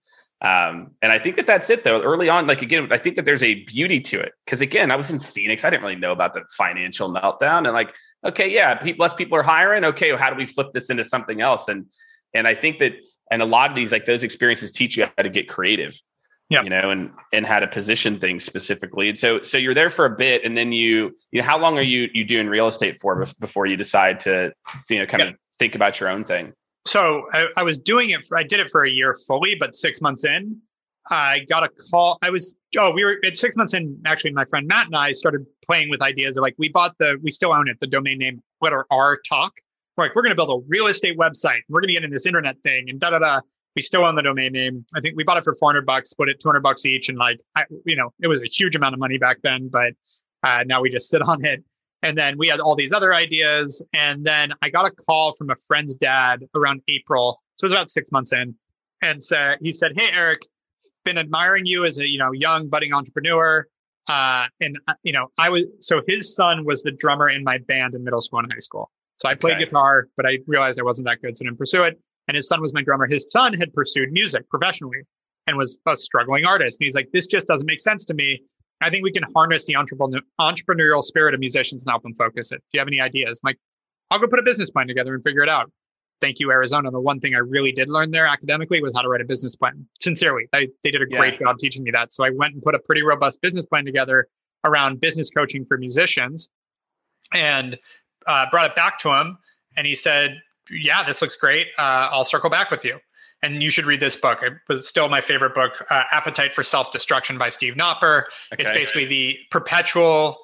um, 0.46 0.92
and 1.02 1.12
I 1.12 1.18
think 1.18 1.38
that 1.38 1.48
that's 1.48 1.72
it 1.72 1.84
though. 1.84 2.04
Early 2.04 2.30
on, 2.30 2.46
like 2.46 2.62
again, 2.62 2.88
I 2.92 3.00
think 3.00 3.16
that 3.16 3.26
there's 3.26 3.42
a 3.42 3.64
beauty 3.64 4.00
to 4.02 4.20
it 4.20 4.34
because 4.46 4.62
again, 4.62 4.92
I 4.92 4.96
was 4.96 5.10
in 5.10 5.20
Phoenix. 5.20 5.66
I 5.66 5.72
didn't 5.72 5.82
really 5.82 5.96
know 5.96 6.12
about 6.12 6.36
the 6.36 6.44
financial 6.56 7.12
meltdown, 7.12 7.66
and 7.66 7.74
like, 7.74 7.96
okay, 8.24 8.48
yeah, 8.48 8.76
people, 8.76 9.04
less 9.04 9.16
people 9.16 9.40
are 9.40 9.44
hiring. 9.44 9.84
Okay, 9.84 10.12
well, 10.12 10.22
how 10.22 10.30
do 10.30 10.36
we 10.36 10.46
flip 10.46 10.68
this 10.72 10.92
into 10.92 11.04
something 11.04 11.42
else? 11.42 11.68
And 11.68 11.88
and 12.36 12.48
I 12.48 12.54
think 12.54 12.78
that 12.78 12.94
and 13.32 13.42
a 13.42 13.46
lot 13.46 13.72
of 13.72 13.76
these 13.76 13.92
like 13.92 14.06
those 14.06 14.22
experiences 14.22 14.70
teach 14.72 14.98
you 14.98 15.08
how 15.18 15.24
to 15.24 15.30
get 15.30 15.50
creative. 15.50 16.00
Yeah. 16.50 16.62
You 16.62 16.70
know, 16.70 16.92
and 16.92 17.10
and 17.34 17.44
how 17.44 17.58
to 17.58 17.66
position 17.66 18.20
things 18.20 18.46
specifically. 18.46 19.10
And 19.10 19.18
so 19.18 19.42
so 19.42 19.58
you're 19.58 19.74
there 19.74 19.90
for 19.90 20.06
a 20.06 20.16
bit 20.16 20.44
and 20.46 20.56
then 20.56 20.72
you 20.72 21.16
you 21.32 21.42
know 21.42 21.48
how 21.48 21.58
long 21.58 21.80
are 21.80 21.82
you 21.82 22.08
you 22.14 22.24
doing 22.24 22.50
real 22.50 22.68
estate 22.68 23.02
for 23.02 23.26
before 23.40 23.66
you 23.66 23.78
decide 23.78 24.20
to 24.22 24.54
you 24.92 25.00
know 25.00 25.08
kind 25.08 25.24
of 25.24 25.36
think 25.58 25.74
about 25.74 26.00
your 26.00 26.10
own 26.10 26.24
thing? 26.24 26.54
So 26.86 27.28
I, 27.34 27.46
I, 27.58 27.64
was 27.64 27.78
doing 27.78 28.12
it 28.12 28.26
for, 28.28 28.38
i 28.38 28.44
did 28.44 28.60
it 28.60 28.70
for 28.70 28.84
a 28.84 28.90
year 28.90 29.16
fully 29.28 29.56
but 29.56 29.76
six 29.76 30.02
months 30.02 30.26
in 30.26 30.58
i 31.10 31.40
got 31.50 31.64
a 31.64 31.70
call 31.92 32.18
i 32.22 32.30
was 32.30 32.54
oh 32.78 32.92
we 32.92 33.04
were 33.04 33.18
at 33.26 33.36
six 33.36 33.56
months 33.56 33.74
in 33.74 34.00
actually 34.06 34.32
my 34.32 34.46
friend 34.46 34.68
matt 34.68 34.88
and 34.88 34.96
i 34.96 35.12
started 35.12 35.46
playing 35.66 35.90
with 35.90 36.02
ideas 36.02 36.38
of 36.38 36.42
like 36.42 36.56
we 36.58 36.70
bought 36.70 36.96
the 37.00 37.18
we 37.24 37.32
still 37.32 37.52
own 37.52 37.68
it 37.68 37.78
the 37.80 37.88
domain 37.88 38.18
name 38.18 38.42
letter 38.62 38.86
r 38.92 39.20
talk. 39.28 39.54
We're 39.98 40.06
like 40.06 40.16
we're 40.16 40.24
going 40.24 40.32
to 40.32 40.36
build 40.36 40.50
a 40.50 40.66
real 40.68 40.88
estate 40.88 41.18
website 41.18 41.62
we're 41.70 41.82
going 41.82 41.90
to 41.90 41.94
get 41.94 42.04
in 42.04 42.12
this 42.12 42.26
internet 42.26 42.62
thing 42.64 42.90
and 42.90 43.00
da 43.00 43.12
da 43.12 43.20
da. 43.20 43.42
We 43.76 43.82
still 43.82 44.06
own 44.06 44.16
the 44.16 44.22
domain 44.22 44.54
name. 44.54 44.86
I 44.96 45.02
think 45.02 45.18
we 45.18 45.26
bought 45.26 45.38
it 45.38 45.44
for 45.44 45.54
400 45.54 45.86
bucks 45.86 46.10
split 46.10 46.30
it 46.30 46.42
200 46.42 46.62
bucks 46.62 46.86
each 46.86 47.10
and 47.10 47.18
like 47.18 47.40
I, 47.56 47.64
you 47.86 47.96
know 47.96 48.12
it 48.22 48.28
was 48.28 48.42
a 48.42 48.48
huge 48.48 48.76
amount 48.76 48.94
of 48.94 49.00
money 49.00 49.18
back 49.18 49.38
then 49.44 49.70
but 49.70 49.94
uh, 50.44 50.64
now 50.66 50.82
we 50.82 50.90
just 50.90 51.10
sit 51.10 51.22
on 51.22 51.44
it 51.44 51.64
and 52.06 52.16
then 52.16 52.38
we 52.38 52.48
had 52.48 52.60
all 52.60 52.76
these 52.76 52.94
other 52.94 53.16
ideas. 53.16 53.84
And 53.94 54.24
then 54.24 54.54
I 54.62 54.70
got 54.70 54.86
a 54.86 54.92
call 54.92 55.34
from 55.34 55.50
a 55.50 55.56
friend's 55.68 55.96
dad 55.96 56.46
around 56.56 56.82
April. 56.88 57.42
So 57.56 57.66
it 57.66 57.68
was 57.68 57.74
about 57.74 57.90
six 57.90 58.12
months 58.12 58.32
in. 58.32 58.56
And 59.02 59.24
so 59.24 59.54
he 59.60 59.74
said, 59.74 59.94
Hey, 59.96 60.12
Erik, 60.12 60.42
been 61.04 61.18
admiring 61.18 61.66
you 61.66 61.84
as 61.84 61.98
a, 61.98 62.08
you 62.08 62.20
know, 62.20 62.32
young 62.32 62.68
budding 62.68 62.94
entrepreneur. 62.94 63.66
Uh, 64.08 64.46
and 64.62 64.78
uh, 64.88 64.94
you 65.04 65.12
know, 65.12 65.32
I 65.40 65.50
was, 65.50 65.64
so 65.80 66.02
his 66.08 66.36
son 66.36 66.64
was 66.64 66.84
the 66.84 66.92
drummer 66.92 67.28
in 67.28 67.44
my 67.44 67.58
band 67.58 67.96
in 67.96 68.04
middle 68.04 68.22
school 68.22 68.40
and 68.40 68.52
high 68.52 68.60
school. 68.60 68.92
So 69.18 69.28
I 69.28 69.34
played 69.34 69.58
guitar, 69.58 70.08
but 70.16 70.28
I 70.28 70.38
realized 70.46 70.80
I 70.80 70.84
wasn't 70.84 71.08
that 71.08 71.22
good. 71.22 71.36
So 71.36 71.44
I 71.44 71.48
didn't 71.48 71.58
pursue 71.58 71.84
it. 71.84 72.00
And 72.28 72.36
his 72.36 72.48
son 72.48 72.62
was 72.62 72.74
my 72.74 72.84
drummer. 72.84 73.08
His 73.08 73.26
son 73.32 73.54
had 73.54 73.74
pursued 73.74 74.12
music 74.12 74.48
professionally 74.50 75.00
and 75.48 75.58
was 75.58 75.76
a 75.88 75.98
struggling 75.98 76.46
artist. 76.46 76.78
And 76.80 76.86
he's 76.86 76.96
like, 76.96 77.10
this 77.14 77.26
just 77.26 77.48
doesn't 77.48 77.66
make 77.66 77.80
sense 77.80 78.06
to 78.06 78.14
me. 78.14 78.42
I 78.82 78.90
think 78.90 79.04
we 79.04 79.12
can 79.12 79.24
harness 79.34 79.66
the 79.66 79.76
entrepreneurial 79.76 81.04
spirit 81.04 81.34
of 81.34 81.40
musicians 81.40 81.84
and 81.84 81.92
help 81.92 82.04
them 82.04 82.14
focus 82.14 82.52
it. 82.52 82.58
Do 82.58 82.64
you 82.74 82.80
have 82.80 82.88
any 82.88 83.00
ideas? 83.00 83.40
I'm 83.44 83.50
like, 83.50 83.60
I'll 84.12 84.20
go 84.20 84.28
put 84.28 84.40
a 84.40 84.44
business 84.44 84.70
plan 84.70 84.88
together 84.88 85.14
and 85.14 85.24
figure 85.24 85.42
it 85.44 85.50
out. 85.50 85.72
Thank 86.22 86.40
you, 86.40 86.52
Arizona. 86.52 86.92
The 86.92 87.00
one 87.00 87.20
thing 87.20 87.36
I 87.36 87.40
really 87.40 87.72
did 87.72 87.90
learn 87.90 88.12
there 88.12 88.26
academically 88.26 88.82
was 88.82 88.96
how 88.96 89.02
to 89.02 89.10
write 89.10 89.22
a 89.22 89.26
business 89.26 89.56
plan. 89.56 89.86
Sincerely, 90.00 90.48
they, 90.52 90.70
they 90.84 90.92
did 90.92 91.02
a 91.02 91.06
great 91.06 91.34
yeah. 91.34 91.48
job 91.48 91.58
teaching 91.60 91.84
me 91.84 91.92
that. 91.92 92.14
So 92.14 92.24
I 92.24 92.30
went 92.30 92.54
and 92.54 92.64
put 92.64 92.76
a 92.76 92.80
pretty 92.80 93.02
robust 93.02 93.42
business 93.42 93.66
plan 93.66 93.86
together 93.86 94.28
around 94.64 95.00
business 95.00 95.30
coaching 95.30 95.66
for 95.66 95.78
musicians 95.78 96.50
and 97.34 97.78
uh, 98.28 98.46
brought 98.50 98.70
it 98.70 98.76
back 98.76 98.98
to 99.00 99.10
him. 99.10 99.38
And 99.78 99.86
he 99.86 99.96
said, 99.96 100.42
Yeah, 100.72 101.04
this 101.04 101.22
looks 101.22 101.36
great. 101.36 101.68
Uh, 101.78 102.10
I'll 102.12 102.26
circle 102.26 102.50
back 102.50 102.72
with 102.72 102.86
you 102.86 103.00
and 103.46 103.62
you 103.62 103.70
should 103.70 103.86
read 103.86 104.00
this 104.00 104.16
book. 104.16 104.40
It 104.42 104.54
was 104.68 104.88
still 104.88 105.08
my 105.08 105.22
favorite 105.22 105.54
book, 105.54 105.86
uh, 105.90 106.04
Appetite 106.12 106.54
for 106.54 106.64
Self 106.64 106.92
Destruction 106.92 107.38
by 107.38 107.50
Steve 107.50 107.76
Knopper. 107.76 108.24
Okay. 108.52 108.64
It's 108.64 108.72
basically 108.72 109.06
the 109.06 109.38
perpetual 109.52 110.40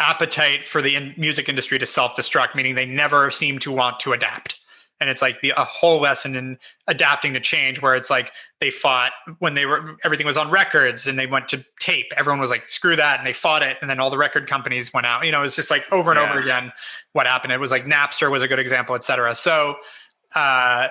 appetite 0.00 0.66
for 0.66 0.80
the 0.80 0.96
in- 0.96 1.14
music 1.18 1.48
industry 1.48 1.78
to 1.78 1.86
self 1.86 2.16
destruct, 2.16 2.54
meaning 2.54 2.74
they 2.74 2.86
never 2.86 3.30
seem 3.30 3.58
to 3.60 3.70
want 3.70 4.00
to 4.00 4.12
adapt. 4.12 4.56
And 5.02 5.08
it's 5.08 5.22
like 5.22 5.40
the 5.40 5.52
a 5.56 5.64
whole 5.64 6.00
lesson 6.00 6.36
in 6.36 6.58
adapting 6.86 7.32
to 7.32 7.40
change, 7.40 7.80
where 7.80 7.94
it's 7.94 8.10
like 8.10 8.32
they 8.60 8.70
fought 8.70 9.12
when 9.38 9.54
they 9.54 9.64
were 9.64 9.96
everything 10.04 10.26
was 10.26 10.36
on 10.36 10.50
records 10.50 11.06
and 11.06 11.18
they 11.18 11.26
went 11.26 11.48
to 11.48 11.64
tape. 11.78 12.12
Everyone 12.18 12.38
was 12.38 12.50
like, 12.50 12.68
"Screw 12.68 12.96
that," 12.96 13.18
and 13.18 13.26
they 13.26 13.32
fought 13.32 13.62
it. 13.62 13.78
And 13.80 13.88
then 13.88 13.98
all 13.98 14.10
the 14.10 14.18
record 14.18 14.46
companies 14.46 14.92
went 14.92 15.06
out. 15.06 15.24
You 15.24 15.32
know, 15.32 15.42
it's 15.42 15.56
just 15.56 15.70
like 15.70 15.90
over 15.90 16.10
and 16.10 16.20
yeah. 16.20 16.30
over 16.30 16.38
again 16.38 16.72
what 17.12 17.26
happened. 17.26 17.54
It 17.54 17.60
was 17.60 17.70
like 17.70 17.86
Napster 17.86 18.30
was 18.30 18.42
a 18.42 18.48
good 18.48 18.58
example, 18.58 18.94
et 18.94 19.02
cetera. 19.02 19.34
So 19.34 19.76
uh, 20.34 20.88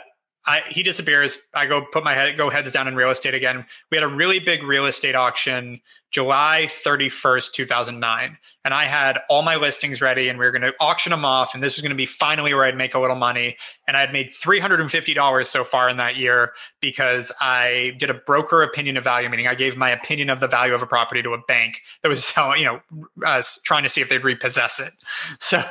I, 0.49 0.61
he 0.67 0.81
disappears. 0.81 1.37
I 1.53 1.67
go 1.67 1.85
put 1.93 2.03
my 2.03 2.15
head, 2.15 2.35
go 2.35 2.49
heads 2.49 2.71
down 2.71 2.87
in 2.87 2.95
real 2.95 3.11
estate 3.11 3.35
again. 3.35 3.63
We 3.91 3.97
had 3.97 4.03
a 4.03 4.07
really 4.07 4.39
big 4.39 4.63
real 4.63 4.87
estate 4.87 5.13
auction 5.13 5.79
July 6.09 6.67
31st, 6.83 7.53
2009. 7.53 8.35
And 8.65 8.73
I 8.73 8.85
had 8.85 9.19
all 9.29 9.43
my 9.43 9.57
listings 9.57 10.01
ready 10.01 10.27
and 10.27 10.39
we 10.39 10.45
were 10.45 10.51
going 10.51 10.63
to 10.63 10.73
auction 10.79 11.11
them 11.11 11.23
off. 11.23 11.53
And 11.53 11.63
this 11.63 11.75
was 11.75 11.83
going 11.83 11.91
to 11.91 11.95
be 11.95 12.07
finally 12.07 12.51
where 12.51 12.65
I'd 12.65 12.75
make 12.75 12.95
a 12.95 12.99
little 12.99 13.15
money. 13.15 13.57
And 13.87 13.95
I 13.95 13.99
had 13.99 14.11
made 14.11 14.31
$350 14.31 15.45
so 15.45 15.63
far 15.63 15.87
in 15.87 15.97
that 15.97 16.15
year 16.15 16.53
because 16.81 17.31
I 17.39 17.95
did 17.99 18.09
a 18.09 18.15
broker 18.15 18.63
opinion 18.63 18.97
of 18.97 19.03
value, 19.03 19.29
meaning 19.29 19.45
I 19.45 19.53
gave 19.53 19.77
my 19.77 19.91
opinion 19.91 20.31
of 20.31 20.39
the 20.39 20.47
value 20.47 20.73
of 20.73 20.81
a 20.81 20.87
property 20.87 21.21
to 21.21 21.33
a 21.33 21.41
bank 21.47 21.81
that 22.01 22.09
was 22.09 22.25
selling, 22.25 22.59
you 22.61 22.65
know, 22.65 22.79
uh, 23.23 23.43
trying 23.63 23.83
to 23.83 23.89
see 23.89 24.01
if 24.01 24.09
they'd 24.09 24.23
repossess 24.23 24.79
it. 24.79 24.93
So 25.39 25.61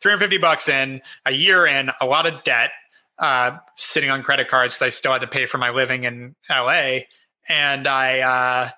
350 0.00 0.38
bucks 0.38 0.68
in, 0.68 1.00
a 1.26 1.32
year 1.32 1.66
in, 1.66 1.90
a 2.00 2.06
lot 2.06 2.26
of 2.26 2.42
debt 2.44 2.70
uh, 3.18 3.58
sitting 3.76 4.10
on 4.10 4.22
credit 4.22 4.48
cards 4.48 4.74
because 4.74 4.86
I 4.86 4.90
still 4.90 5.12
had 5.12 5.20
to 5.20 5.26
pay 5.26 5.46
for 5.46 5.58
my 5.58 5.70
living 5.70 6.04
in 6.04 6.34
LA. 6.50 7.00
And 7.48 7.86
I, 7.86 8.20
uh, 8.20 8.70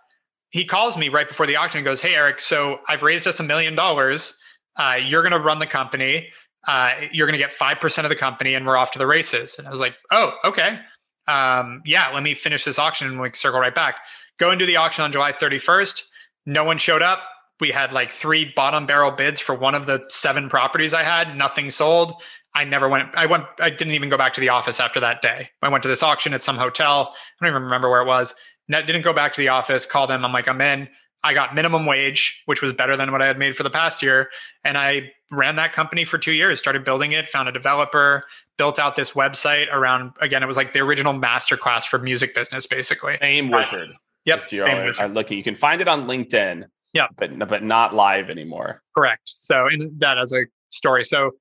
he 0.50 0.64
calls 0.64 0.96
me 0.96 1.08
right 1.08 1.28
before 1.28 1.46
the 1.46 1.56
auction 1.56 1.78
and 1.78 1.84
goes, 1.84 2.00
Hey, 2.00 2.14
Erik, 2.14 2.40
so 2.40 2.78
I've 2.88 3.02
raised 3.02 3.26
us 3.26 3.40
a 3.40 3.42
million 3.42 3.74
dollars. 3.74 4.34
Uh, 4.76 4.96
you're 5.04 5.22
going 5.22 5.32
to 5.32 5.40
run 5.40 5.58
the 5.58 5.66
company. 5.66 6.28
Uh, 6.66 6.92
you're 7.12 7.26
going 7.26 7.38
to 7.38 7.44
get 7.44 7.52
5% 7.52 8.04
of 8.04 8.10
the 8.10 8.16
company 8.16 8.54
and 8.54 8.66
we're 8.66 8.76
off 8.76 8.90
to 8.92 8.98
the 8.98 9.06
races. 9.06 9.56
And 9.58 9.66
I 9.66 9.70
was 9.70 9.80
like, 9.80 9.94
Oh, 10.10 10.32
okay. 10.44 10.78
Um, 11.26 11.82
yeah, 11.84 12.10
let 12.10 12.22
me 12.22 12.34
finish 12.34 12.64
this 12.64 12.78
auction 12.78 13.06
and 13.06 13.20
we 13.20 13.30
circle 13.34 13.60
right 13.60 13.74
back. 13.74 13.96
Go 14.38 14.50
and 14.50 14.58
do 14.58 14.66
the 14.66 14.76
auction 14.76 15.04
on 15.04 15.12
July 15.12 15.32
31st. 15.32 16.02
No 16.46 16.64
one 16.64 16.78
showed 16.78 17.02
up. 17.02 17.20
We 17.60 17.70
had 17.70 17.92
like 17.92 18.12
three 18.12 18.52
bottom 18.54 18.86
barrel 18.86 19.10
bids 19.10 19.40
for 19.40 19.54
one 19.54 19.74
of 19.74 19.86
the 19.86 20.04
seven 20.08 20.48
properties 20.48 20.94
I 20.94 21.02
had. 21.02 21.36
Nothing 21.36 21.70
sold. 21.70 22.14
I 22.54 22.64
never 22.64 22.88
went. 22.88 23.08
I 23.14 23.26
went. 23.26 23.44
I 23.60 23.70
didn't 23.70 23.94
even 23.94 24.08
go 24.08 24.16
back 24.16 24.34
to 24.34 24.40
the 24.40 24.48
office 24.48 24.80
after 24.80 25.00
that 25.00 25.22
day. 25.22 25.50
I 25.62 25.68
went 25.68 25.82
to 25.82 25.88
this 25.88 26.02
auction 26.02 26.34
at 26.34 26.42
some 26.42 26.56
hotel. 26.56 27.14
I 27.40 27.44
don't 27.44 27.52
even 27.52 27.62
remember 27.62 27.88
where 27.90 28.00
it 28.00 28.06
was. 28.06 28.34
Didn't 28.68 29.02
go 29.02 29.12
back 29.12 29.32
to 29.34 29.40
the 29.40 29.48
office. 29.48 29.86
Called 29.86 30.10
them. 30.10 30.24
I'm 30.24 30.32
like, 30.32 30.48
I'm 30.48 30.60
in. 30.60 30.88
I 31.24 31.34
got 31.34 31.54
minimum 31.54 31.84
wage, 31.84 32.42
which 32.46 32.62
was 32.62 32.72
better 32.72 32.96
than 32.96 33.10
what 33.10 33.20
I 33.20 33.26
had 33.26 33.38
made 33.38 33.56
for 33.56 33.64
the 33.64 33.70
past 33.70 34.02
year. 34.02 34.30
And 34.64 34.78
I 34.78 35.10
ran 35.30 35.56
that 35.56 35.72
company 35.72 36.04
for 36.04 36.16
two 36.16 36.32
years, 36.32 36.58
started 36.58 36.84
building 36.84 37.12
it, 37.12 37.28
found 37.28 37.48
a 37.48 37.52
developer, 37.52 38.24
built 38.56 38.78
out 38.78 38.94
this 38.94 39.12
website 39.12 39.66
around, 39.72 40.12
again, 40.20 40.42
it 40.42 40.46
was 40.46 40.56
like 40.56 40.72
the 40.72 40.80
original 40.80 41.12
masterclass 41.12 41.84
for 41.84 41.98
music 41.98 42.34
business, 42.34 42.66
basically. 42.66 43.16
Fame 43.18 43.50
Wizard. 43.50 43.90
Yep. 44.26 44.44
If 44.44 44.52
you're 44.52 44.68
are 44.68 45.08
looking, 45.08 45.38
you 45.38 45.44
can 45.44 45.56
find 45.56 45.80
it 45.80 45.88
on 45.88 46.06
LinkedIn. 46.06 46.64
Yeah. 46.92 47.06
But, 47.16 47.36
but 47.48 47.62
not 47.64 47.94
live 47.94 48.30
anymore. 48.30 48.82
Correct. 48.96 49.22
So, 49.24 49.66
in 49.66 49.92
that 49.98 50.18
as 50.18 50.32
a 50.32 50.44
story. 50.70 51.04
So, 51.04 51.32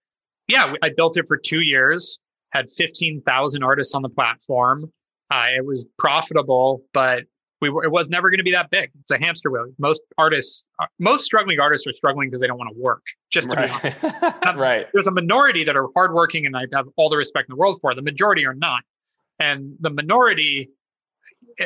yeah, 0.47 0.73
I 0.81 0.89
built 0.95 1.17
it 1.17 1.27
for 1.27 1.37
two 1.37 1.61
years, 1.61 2.19
had 2.51 2.69
15,000 2.69 3.63
artists 3.63 3.93
on 3.93 4.01
the 4.01 4.09
platform. 4.09 4.91
Uh, 5.29 5.47
it 5.57 5.65
was 5.65 5.85
profitable, 5.97 6.83
but 6.93 7.23
we 7.59 7.69
were, 7.69 7.83
it 7.83 7.91
was 7.91 8.07
never 8.09 8.29
going 8.29 8.37
to 8.37 8.43
be 8.43 8.51
that 8.51 8.69
big. 8.69 8.91
It's 9.01 9.11
a 9.11 9.17
hamster 9.17 9.49
wheel. 9.49 9.65
Most 9.77 10.01
artists, 10.17 10.63
uh, 10.79 10.85
most 10.99 11.25
struggling 11.25 11.59
artists 11.59 11.87
are 11.87 11.93
struggling 11.93 12.29
because 12.29 12.41
they 12.41 12.47
don't 12.47 12.57
want 12.57 12.69
to 12.73 12.79
work. 12.79 13.03
Just 13.31 13.49
to 13.49 13.57
right. 13.57 13.83
be 14.01 14.07
honest. 14.09 14.57
right. 14.57 14.87
There's 14.93 15.07
a 15.07 15.11
minority 15.11 15.63
that 15.63 15.75
are 15.75 15.87
hardworking, 15.95 16.45
and 16.45 16.55
I 16.55 16.65
have 16.73 16.87
all 16.95 17.09
the 17.09 17.17
respect 17.17 17.49
in 17.49 17.55
the 17.55 17.59
world 17.59 17.79
for. 17.81 17.93
The 17.95 18.01
majority 18.01 18.45
are 18.45 18.53
not, 18.53 18.83
and 19.39 19.75
the 19.79 19.89
minority 19.89 20.69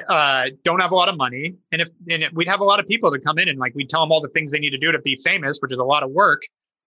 uh, 0.08 0.46
don't 0.64 0.80
have 0.80 0.92
a 0.92 0.96
lot 0.96 1.10
of 1.10 1.18
money. 1.18 1.56
And 1.72 1.82
if 1.82 1.90
and 2.10 2.24
we'd 2.34 2.48
have 2.48 2.62
a 2.62 2.66
lot 2.66 2.80
of 2.80 2.88
people 2.88 3.12
that 3.12 3.24
come 3.24 3.38
in 3.38 3.50
and 3.50 3.60
like 3.60 3.76
we'd 3.76 3.90
tell 3.90 4.02
them 4.02 4.12
all 4.12 4.22
the 4.22 4.30
things 4.30 4.52
they 4.52 4.60
need 4.60 4.72
to 4.72 4.78
do 4.78 4.92
to 4.92 5.00
be 5.00 5.18
famous, 5.18 5.60
which 5.60 5.72
is 5.72 5.80
a 5.80 5.84
lot 5.84 6.04
of 6.04 6.12
work, 6.12 6.42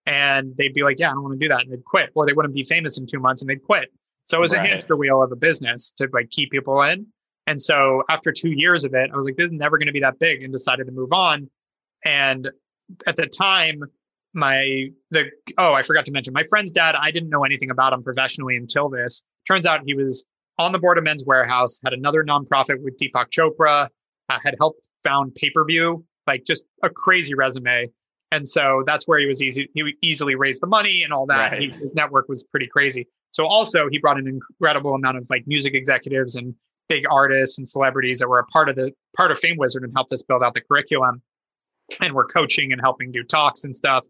and 0.05 0.55
they'd 0.57 0.73
be 0.73 0.83
like, 0.83 0.99
"Yeah, 0.99 1.09
I 1.09 1.13
don't 1.13 1.23
want 1.23 1.39
to 1.39 1.45
do 1.45 1.49
that," 1.49 1.61
and 1.61 1.71
they'd 1.71 1.83
quit, 1.85 2.11
or 2.15 2.25
they 2.25 2.33
wouldn't 2.33 2.53
be 2.53 2.63
famous 2.63 2.97
in 2.97 3.07
two 3.07 3.19
months 3.19 3.41
and 3.41 3.49
they'd 3.49 3.63
quit. 3.63 3.91
So 4.25 4.37
it 4.37 4.41
was 4.41 4.53
right. 4.53 4.65
a 4.65 4.69
hamster 4.69 4.95
wheel 4.95 5.21
of 5.21 5.31
a 5.31 5.35
business 5.35 5.93
to 5.97 6.07
like 6.11 6.29
keep 6.31 6.51
people 6.51 6.81
in. 6.81 7.07
And 7.47 7.61
so 7.61 8.03
after 8.09 8.31
two 8.31 8.49
years 8.49 8.83
of 8.83 8.93
it, 8.95 9.11
I 9.13 9.15
was 9.15 9.25
like, 9.25 9.35
this 9.35 9.45
is 9.45 9.51
never 9.51 9.77
going 9.77 9.87
to 9.87 9.93
be 9.93 9.99
that 9.99 10.17
big 10.17 10.41
and 10.43 10.51
decided 10.51 10.87
to 10.87 10.91
move 10.91 11.13
on. 11.13 11.47
And 12.03 12.49
at 13.05 13.15
the 13.15 13.27
time, 13.27 13.83
my 14.33 14.87
the 15.11 15.29
oh, 15.57 15.73
I 15.73 15.83
forgot 15.83 16.05
to 16.05 16.11
mention 16.11 16.33
my 16.33 16.43
friend's 16.49 16.71
dad, 16.71 16.95
I 16.95 17.11
didn't 17.11 17.29
know 17.29 17.43
anything 17.43 17.69
about 17.69 17.93
him 17.93 18.03
professionally 18.03 18.57
until 18.57 18.89
this. 18.89 19.21
Turns 19.47 19.65
out 19.65 19.81
he 19.85 19.93
was 19.93 20.25
on 20.57 20.71
the 20.71 20.79
board 20.79 20.97
of 20.97 21.03
Men's 21.03 21.23
Wearhouse, 21.23 21.79
had 21.83 21.93
another 21.93 22.23
nonprofit 22.23 22.81
with 22.81 22.97
Deepak 22.97 23.27
Chopra, 23.29 23.89
uh, 24.29 24.39
had 24.43 24.55
helped 24.59 24.87
found 25.03 25.35
pay-per-view, 25.35 26.03
like 26.25 26.45
just 26.45 26.63
a 26.83 26.89
crazy 26.89 27.35
resume. 27.35 27.87
And 28.31 28.47
so 28.47 28.83
that's 28.85 29.07
where 29.07 29.19
he 29.19 29.27
was 29.27 29.41
easy. 29.41 29.69
He 29.73 29.93
easily 30.01 30.35
raised 30.35 30.61
the 30.61 30.67
money 30.67 31.03
and 31.03 31.13
all 31.13 31.25
that. 31.27 31.51
Right. 31.51 31.61
He, 31.61 31.69
his 31.69 31.93
network 31.93 32.27
was 32.27 32.43
pretty 32.43 32.67
crazy. 32.67 33.07
So 33.31 33.45
also 33.45 33.87
he 33.89 33.99
brought 33.99 34.17
an 34.17 34.27
incredible 34.27 34.93
amount 34.95 35.17
of 35.17 35.27
like 35.29 35.43
music 35.45 35.73
executives 35.73 36.35
and 36.35 36.55
big 36.89 37.05
artists 37.09 37.57
and 37.57 37.67
celebrities 37.69 38.19
that 38.19 38.27
were 38.27 38.39
a 38.39 38.45
part 38.45 38.69
of 38.69 38.75
the 38.75 38.91
part 39.15 39.31
of 39.31 39.39
Fame 39.39 39.57
Wizard 39.57 39.83
and 39.83 39.93
helped 39.95 40.11
us 40.13 40.23
build 40.23 40.43
out 40.43 40.53
the 40.53 40.61
curriculum. 40.61 41.21
And 42.01 42.13
we're 42.13 42.25
coaching 42.25 42.71
and 42.71 42.81
helping 42.81 43.11
do 43.11 43.23
talks 43.23 43.63
and 43.63 43.75
stuff. 43.75 44.03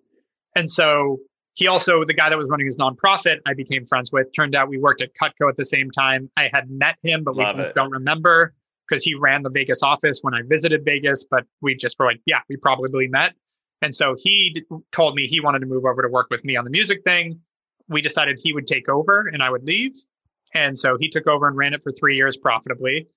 And 0.56 0.70
so 0.70 1.18
he 1.56 1.68
also, 1.68 2.04
the 2.06 2.14
guy 2.14 2.30
that 2.30 2.38
was 2.38 2.48
running 2.50 2.66
his 2.66 2.78
nonprofit, 2.78 3.38
I 3.46 3.54
became 3.54 3.86
friends 3.86 4.12
with. 4.12 4.28
Turned 4.36 4.56
out 4.56 4.70
we 4.70 4.78
worked 4.78 5.02
at 5.02 5.10
Cutco 5.22 5.50
at 5.50 5.58
the 5.58 5.66
same 5.66 5.92
time. 5.92 6.30
I 6.38 6.50
had 6.52 6.70
met 6.70 6.96
him, 7.04 7.24
but 7.24 7.36
Love 7.36 7.58
we 7.58 7.64
it. 7.64 7.76
don't 7.76 7.92
remember 7.92 8.54
because 8.88 9.04
he 9.04 9.16
ran 9.16 9.44
the 9.44 9.50
Vegas 9.50 9.82
office 9.82 10.20
when 10.22 10.34
I 10.34 10.42
visited 10.46 10.84
Vegas. 10.86 11.26
But 11.30 11.44
we 11.62 11.76
just 11.76 11.98
were 12.00 12.06
like, 12.06 12.22
yeah, 12.26 12.40
we 12.50 12.58
probably 12.58 13.08
met. 13.08 13.34
And 13.82 13.94
so 13.94 14.16
he 14.18 14.64
told 14.92 15.16
me 15.16 15.28
he 15.28 15.40
wanted 15.40 15.60
to 15.60 15.66
move 15.66 15.86
over 15.86 16.02
to 16.02 16.08
work 16.08 16.28
with 16.30 16.44
me 16.44 16.56
on 16.56 16.64
the 16.64 16.72
music 16.72 17.04
thing. 17.04 17.40
We 17.88 18.02
decided 18.02 18.40
he 18.42 18.54
would 18.54 18.68
take 18.68 18.90
over 18.90 19.28
and 19.32 19.44
I 19.44 19.50
would 19.50 19.64
leave. 19.64 19.94
And 20.54 20.78
so 20.78 20.98
he 21.00 21.10
took 21.10 21.28
over 21.28 21.48
and 21.48 21.56
ran 21.56 21.74
it 21.74 21.84
for 21.84 21.92
three 21.92 22.16
years 22.16 22.38
profitably. 22.38 23.08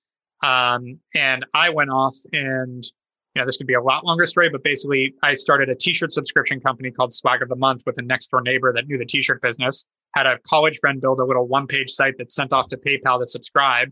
Um, 0.43 0.99
and 1.15 1.45
I 1.53 1.69
went 1.69 1.89
off 1.89 2.15
and, 2.33 2.83
you 2.83 3.41
know, 3.41 3.45
this 3.45 3.57
could 3.57 3.67
be 3.67 3.73
a 3.73 3.81
lot 3.81 4.05
longer 4.05 4.25
story, 4.25 4.49
but 4.49 4.63
basically 4.63 5.13
I 5.23 5.33
started 5.33 5.69
a 5.69 5.75
t-shirt 5.75 6.11
subscription 6.11 6.59
company 6.59 6.91
called 6.91 7.13
Swag 7.13 7.41
of 7.41 7.49
the 7.49 7.55
Month 7.55 7.83
with 7.85 7.97
a 7.97 8.01
next 8.01 8.29
door 8.29 8.41
neighbor 8.41 8.71
that 8.73 8.87
knew 8.87 8.97
the 8.97 9.05
t-shirt 9.05 9.41
business, 9.41 9.85
had 10.15 10.27
a 10.27 10.37
college 10.47 10.77
friend 10.79 11.01
build 11.01 11.19
a 11.19 11.25
little 11.25 11.47
one 11.47 11.67
page 11.67 11.89
site 11.89 12.17
that 12.17 12.31
sent 12.31 12.53
off 12.53 12.67
to 12.69 12.77
PayPal 12.77 13.19
to 13.19 13.25
subscribe. 13.25 13.89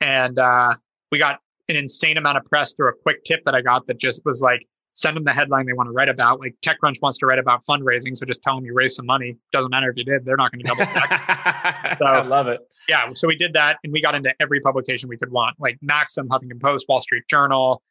And, 0.00 0.38
uh, 0.38 0.74
we 1.12 1.18
got 1.18 1.40
an 1.68 1.76
insane 1.76 2.16
amount 2.16 2.38
of 2.38 2.44
press 2.46 2.74
through 2.74 2.88
a 2.88 2.92
quick 3.02 3.24
tip 3.24 3.44
that 3.44 3.54
I 3.54 3.62
got 3.62 3.86
that 3.86 3.98
just 3.98 4.22
was 4.24 4.40
like, 4.40 4.66
send 4.96 5.16
them 5.16 5.22
the 5.24 5.32
headline 5.32 5.66
they 5.66 5.72
want 5.72 5.86
to 5.86 5.92
write 5.92 6.08
about. 6.08 6.40
Like 6.40 6.56
TechCrunch 6.62 7.00
wants 7.00 7.18
to 7.18 7.26
write 7.26 7.38
about 7.38 7.64
fundraising, 7.64 8.16
so 8.16 8.26
just 8.26 8.42
tell 8.42 8.56
them 8.56 8.64
you 8.64 8.74
raised 8.74 8.96
some 8.96 9.06
money. 9.06 9.36
Doesn't 9.52 9.70
matter 9.70 9.88
if 9.88 9.96
you 9.96 10.04
did; 10.04 10.24
they're 10.24 10.36
not 10.36 10.50
going 10.50 10.62
to 10.62 10.66
double 10.66 10.84
check. 10.84 11.96
so 11.98 12.04
I 12.04 12.22
love 12.22 12.48
it 12.48 12.60
yeah, 12.88 13.12
so 13.14 13.26
we 13.26 13.36
did 13.36 13.52
that 13.54 13.78
and 13.84 13.92
we 13.92 14.00
got 14.00 14.14
into 14.14 14.32
every 14.40 14.60
publication 14.60 15.08
we 15.08 15.16
could 15.16 15.32
want, 15.32 15.56
like 15.58 15.78
Maxim, 15.82 16.28
Huffington 16.28 16.60
Post, 16.60 16.86
Wall 16.88 17.00
Street 17.00 17.24
Journal, 17.28 17.82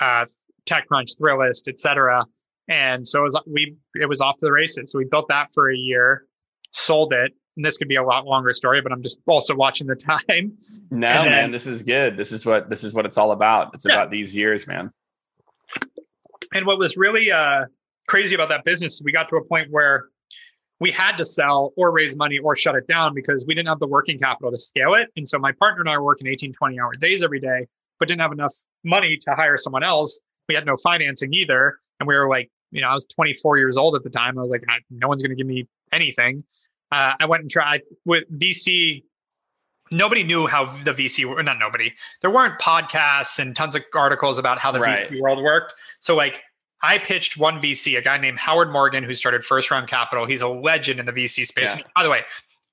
uh, 0.00 0.26
TechCrunch, 0.66 1.18
Thrillist, 1.20 1.68
etc. 1.68 2.24
And 2.68 3.06
so 3.06 3.20
it 3.20 3.24
was 3.24 3.42
we 3.46 3.76
it 3.94 4.08
was 4.08 4.20
off 4.20 4.38
to 4.38 4.46
the 4.46 4.52
races. 4.52 4.92
So 4.92 4.98
we 4.98 5.04
built 5.04 5.28
that 5.28 5.48
for 5.54 5.70
a 5.70 5.76
year, 5.76 6.26
sold 6.70 7.12
it. 7.12 7.32
And 7.56 7.64
this 7.64 7.76
could 7.76 7.88
be 7.88 7.96
a 7.96 8.02
lot 8.02 8.26
longer 8.26 8.52
story, 8.52 8.80
but 8.80 8.90
I'm 8.90 9.02
just 9.02 9.18
also 9.26 9.54
watching 9.54 9.86
the 9.86 9.94
time. 10.28 10.56
No, 10.90 11.22
then, 11.22 11.30
man, 11.30 11.50
this 11.50 11.66
is 11.66 11.82
good. 11.82 12.16
This 12.16 12.32
is 12.32 12.46
what 12.46 12.70
this 12.70 12.84
is 12.84 12.94
what 12.94 13.06
it's 13.06 13.18
all 13.18 13.32
about. 13.32 13.74
It's 13.74 13.84
yeah. 13.84 13.94
about 13.94 14.10
these 14.10 14.34
years, 14.34 14.66
man. 14.66 14.92
And 16.54 16.64
what 16.66 16.78
was 16.78 16.96
really 16.96 17.30
uh, 17.30 17.64
crazy 18.06 18.34
about 18.34 18.48
that 18.48 18.64
business, 18.64 19.02
we 19.04 19.12
got 19.12 19.28
to 19.28 19.36
a 19.36 19.44
point 19.44 19.70
where 19.70 20.06
we 20.80 20.90
had 20.90 21.16
to 21.16 21.24
sell 21.24 21.72
or 21.76 21.90
raise 21.90 22.16
money 22.16 22.38
or 22.38 22.54
shut 22.56 22.74
it 22.74 22.86
down 22.86 23.14
because 23.14 23.44
we 23.46 23.54
didn't 23.54 23.68
have 23.68 23.80
the 23.80 23.86
working 23.86 24.18
capital 24.18 24.50
to 24.50 24.58
scale 24.58 24.94
it. 24.94 25.08
And 25.16 25.28
so 25.28 25.38
my 25.38 25.52
partner 25.52 25.80
and 25.80 25.90
I 25.90 25.96
were 25.98 26.04
working 26.04 26.26
18, 26.26 26.52
20 26.52 26.80
hour 26.80 26.92
days 26.94 27.22
every 27.22 27.40
day, 27.40 27.66
but 27.98 28.08
didn't 28.08 28.20
have 28.20 28.32
enough 28.32 28.54
money 28.84 29.16
to 29.22 29.34
hire 29.34 29.56
someone 29.56 29.82
else. 29.82 30.18
We 30.48 30.54
had 30.54 30.66
no 30.66 30.76
financing 30.76 31.32
either. 31.34 31.78
And 32.00 32.06
we 32.06 32.16
were 32.16 32.28
like, 32.28 32.50
you 32.70 32.80
know, 32.80 32.88
I 32.88 32.94
was 32.94 33.06
24 33.06 33.58
years 33.58 33.76
old 33.76 33.94
at 33.94 34.02
the 34.02 34.10
time. 34.10 34.38
I 34.38 34.42
was 34.42 34.50
like, 34.50 34.64
no 34.90 35.08
one's 35.08 35.22
going 35.22 35.30
to 35.30 35.36
give 35.36 35.46
me 35.46 35.66
anything. 35.92 36.42
Uh, 36.90 37.14
I 37.20 37.26
went 37.26 37.42
and 37.42 37.50
tried 37.50 37.82
with 38.04 38.24
VC. 38.38 39.04
Nobody 39.94 40.24
knew 40.24 40.46
how 40.46 40.66
the 40.82 40.92
VC, 40.92 41.44
not 41.44 41.58
nobody. 41.58 41.92
There 42.20 42.30
weren't 42.30 42.58
podcasts 42.60 43.38
and 43.38 43.54
tons 43.54 43.76
of 43.76 43.84
articles 43.94 44.38
about 44.38 44.58
how 44.58 44.72
the 44.72 44.80
right. 44.80 45.08
VC 45.08 45.20
world 45.20 45.42
worked. 45.42 45.74
So 46.00 46.14
like 46.14 46.40
I 46.82 46.98
pitched 46.98 47.36
one 47.36 47.62
VC, 47.62 47.96
a 47.96 48.02
guy 48.02 48.18
named 48.18 48.38
Howard 48.38 48.70
Morgan, 48.70 49.04
who 49.04 49.14
started 49.14 49.44
First 49.44 49.70
Round 49.70 49.88
Capital. 49.88 50.26
He's 50.26 50.40
a 50.40 50.48
legend 50.48 51.00
in 51.00 51.06
the 51.06 51.12
VC 51.12 51.46
space. 51.46 51.74
Yeah. 51.74 51.82
By 51.94 52.02
the 52.02 52.10
way, 52.10 52.22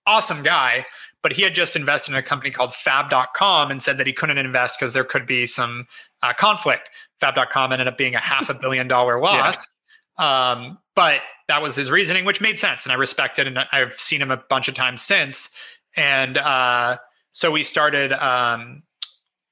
awesome 0.05 0.43
guy, 0.43 0.86
but 1.22 1.32
he 1.32 1.43
had 1.43 1.53
just 1.53 1.76
invested 1.76 2.11
in 2.11 2.17
a 2.17 2.24
company 2.24 2.51
called 2.51 2.74
Fab.com 2.74 3.72
and 3.72 3.82
said 3.82 3.97
that 3.99 4.07
he 4.07 4.13
couldn't 4.13 4.38
invest 4.38 4.78
because 4.80 4.93
there 4.93 5.03
could 5.03 5.26
be 5.26 5.45
some 5.45 5.88
uh, 6.24 6.34
conflict. 6.34 6.89
Fab.com 7.19 7.72
ended 7.72 7.88
up 7.88 7.97
being 7.97 8.15
a 8.15 8.19
half 8.19 8.49
a 8.49 8.53
billion 8.53 8.88
dollar 8.88 9.19
loss. 9.22 9.65
Yeah. 10.19 10.51
Um, 10.51 10.78
but 10.95 11.22
that 11.47 11.61
was 11.61 11.76
his 11.76 11.91
reasoning, 11.91 12.26
which 12.26 12.41
made 12.41 12.59
sense. 12.59 12.86
And 12.86 12.91
I 12.91 12.95
respect 12.95 13.39
it. 13.39 13.47
And 13.47 13.59
I've 13.72 13.99
seen 13.99 14.22
him 14.22 14.32
a 14.32 14.38
bunch 14.49 14.67
of 14.67 14.74
times 14.74 15.01
since. 15.01 15.49
And 15.95 16.38
uh, 16.38 16.97
so 17.32 17.51
we 17.51 17.63
started 17.63 18.13
um, 18.13 18.84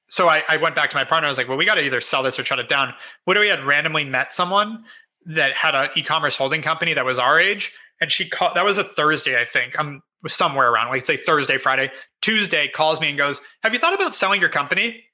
so 0.08 0.28
I, 0.28 0.42
I, 0.48 0.56
went 0.56 0.74
back 0.74 0.90
to 0.90 0.96
my 0.96 1.04
partner. 1.04 1.26
I 1.26 1.30
was 1.30 1.38
like, 1.38 1.46
well, 1.46 1.56
we 1.56 1.64
got 1.64 1.76
to 1.76 1.84
either 1.84 2.00
sell 2.00 2.24
this 2.24 2.36
or 2.36 2.44
shut 2.44 2.58
it 2.58 2.68
down. 2.68 2.92
What 3.26 3.36
if 3.36 3.40
we 3.40 3.48
had 3.48 3.64
randomly 3.64 4.04
met 4.04 4.32
someone 4.32 4.84
that 5.26 5.54
had 5.54 5.74
an 5.74 5.88
e-commerce 5.94 6.36
holding 6.36 6.62
company 6.62 6.94
that 6.94 7.04
was 7.04 7.18
our 7.18 7.38
age, 7.38 7.72
and 8.00 8.10
she 8.10 8.28
called. 8.28 8.56
That 8.56 8.64
was 8.64 8.78
a 8.78 8.84
Thursday, 8.84 9.38
I 9.38 9.44
think. 9.44 9.78
I'm 9.78 10.02
somewhere 10.26 10.70
around, 10.70 10.88
like 10.88 11.06
say 11.06 11.16
Thursday, 11.16 11.58
Friday, 11.58 11.90
Tuesday. 12.22 12.68
Calls 12.68 13.00
me 13.00 13.08
and 13.08 13.18
goes, 13.18 13.40
"Have 13.62 13.72
you 13.72 13.78
thought 13.78 13.94
about 13.94 14.14
selling 14.14 14.40
your 14.40 14.50
company?" 14.50 15.04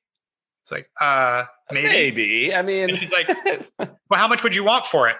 It's 0.64 0.72
like, 0.72 0.88
uh, 1.00 1.44
maybe. 1.70 1.88
Maybe. 1.88 2.54
I 2.54 2.62
mean, 2.62 2.90
and 2.90 2.98
he's 2.98 3.12
like, 3.12 3.28
well, 3.78 4.18
how 4.18 4.26
much 4.26 4.42
would 4.42 4.54
you 4.54 4.64
want 4.64 4.84
for 4.86 5.08
it? 5.08 5.16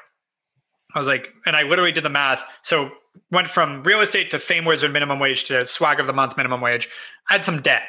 I 0.97 0.99
was 0.99 1.07
like, 1.07 1.29
and 1.45 1.55
I 1.55 1.63
literally 1.63 1.93
did 1.93 2.05
the 2.05 2.11
math. 2.11 2.43
So 2.63 2.91
went 3.31 3.49
from 3.49 3.83
real 3.83 4.01
estate 4.01 4.31
to 4.31 4.39
Fame 4.39 4.65
Wizard 4.65 4.93
minimum 4.93 5.19
wage 5.19 5.45
to 5.45 5.67
swag 5.67 6.01
of 6.01 6.07
the 6.07 6.13
month 6.15 6.37
minimum 6.39 6.63
wage. 6.63 6.89
I 7.29 7.35
had 7.35 7.45
some 7.45 7.61
debt. 7.61 7.83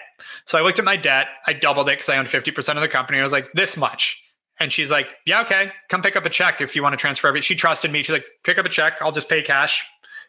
So 0.45 0.57
I 0.57 0.61
looked 0.61 0.77
at 0.77 0.85
my 0.85 0.97
debt. 0.97 1.27
I 1.47 1.53
doubled 1.53 1.87
it 1.87 1.93
because 1.93 2.09
I 2.09 2.17
owned 2.17 2.27
50% 2.27 2.75
of 2.75 2.81
the 2.81 2.87
company. 2.89 3.19
I 3.19 3.23
was 3.23 3.31
like, 3.31 3.49
this 3.53 3.77
much. 3.77 4.21
And 4.59 4.73
she's 4.73 4.91
like, 4.91 5.07
yeah, 5.25 5.41
okay, 5.41 5.71
come 5.89 6.01
pick 6.01 6.17
up 6.17 6.25
a 6.25 6.29
check 6.29 6.59
if 6.59 6.75
you 6.75 6.83
want 6.83 6.93
to 6.93 6.97
transfer 6.97 7.33
it. 7.33 7.43
She 7.45 7.55
trusted 7.55 7.91
me. 7.91 8.03
She's 8.03 8.13
like, 8.13 8.25
pick 8.43 8.57
up 8.57 8.65
a 8.65 8.69
check. 8.69 8.95
I'll 8.99 9.13
just 9.13 9.29
pay 9.29 9.41
cash 9.41 9.85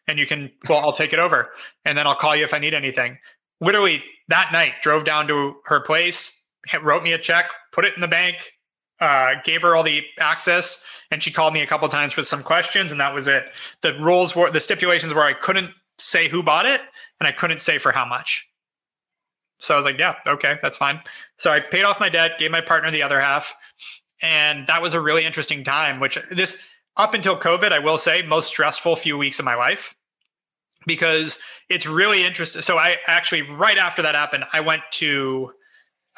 and 0.06 0.18
you 0.18 0.26
can, 0.26 0.50
well, 0.68 0.78
I'll 0.78 0.92
take 0.92 1.12
it 1.12 1.18
over. 1.18 1.48
And 1.84 1.98
then 1.98 2.06
I'll 2.06 2.14
call 2.14 2.36
you 2.36 2.44
if 2.44 2.54
I 2.54 2.60
need 2.60 2.74
anything. 2.74 3.18
Literally 3.60 4.04
that 4.28 4.50
night, 4.52 4.74
drove 4.82 5.04
down 5.04 5.26
to 5.28 5.54
her 5.64 5.80
place, 5.80 6.32
wrote 6.80 7.02
me 7.02 7.12
a 7.12 7.18
check, 7.18 7.46
put 7.72 7.84
it 7.84 7.94
in 7.94 8.00
the 8.00 8.08
bank, 8.08 8.52
uh, 9.00 9.34
gave 9.44 9.62
her 9.62 9.76
all 9.76 9.82
the 9.82 10.02
access, 10.18 10.82
and 11.10 11.22
she 11.22 11.30
called 11.30 11.54
me 11.54 11.60
a 11.60 11.66
couple 11.66 11.88
times 11.88 12.16
with 12.16 12.26
some 12.26 12.42
questions, 12.42 12.90
and 12.90 13.00
that 13.00 13.14
was 13.14 13.28
it. 13.28 13.44
The 13.82 13.94
rules 14.00 14.34
were 14.34 14.50
the 14.50 14.60
stipulations 14.60 15.14
were 15.14 15.22
I 15.22 15.34
couldn't 15.34 15.70
say 15.98 16.28
who 16.28 16.42
bought 16.42 16.66
it, 16.66 16.80
and 17.20 17.26
I 17.26 17.32
couldn't 17.32 17.60
say 17.60 17.78
for 17.78 17.92
how 17.92 18.04
much. 18.04 18.46
So 19.60 19.74
I 19.74 19.76
was 19.76 19.84
like, 19.84 19.98
yeah, 19.98 20.14
okay, 20.26 20.56
that's 20.62 20.76
fine. 20.76 21.00
So 21.36 21.50
I 21.50 21.60
paid 21.60 21.84
off 21.84 21.98
my 21.98 22.08
debt, 22.08 22.38
gave 22.38 22.50
my 22.50 22.60
partner 22.60 22.90
the 22.90 23.02
other 23.02 23.20
half, 23.20 23.54
And 24.20 24.66
that 24.66 24.82
was 24.82 24.94
a 24.94 25.00
really 25.00 25.24
interesting 25.24 25.64
time, 25.64 26.00
which 26.00 26.18
this 26.30 26.58
up 26.96 27.14
until 27.14 27.38
COVID, 27.38 27.72
I 27.72 27.78
will 27.78 27.98
say, 27.98 28.22
most 28.22 28.48
stressful 28.48 28.96
few 28.96 29.16
weeks 29.16 29.38
of 29.38 29.44
my 29.44 29.54
life 29.54 29.94
because 30.86 31.38
it's 31.68 31.86
really 31.86 32.24
interesting. 32.24 32.62
So 32.62 32.78
I 32.78 32.96
actually, 33.06 33.42
right 33.42 33.78
after 33.78 34.02
that 34.02 34.14
happened, 34.14 34.44
I 34.52 34.60
went 34.60 34.82
to, 34.92 35.52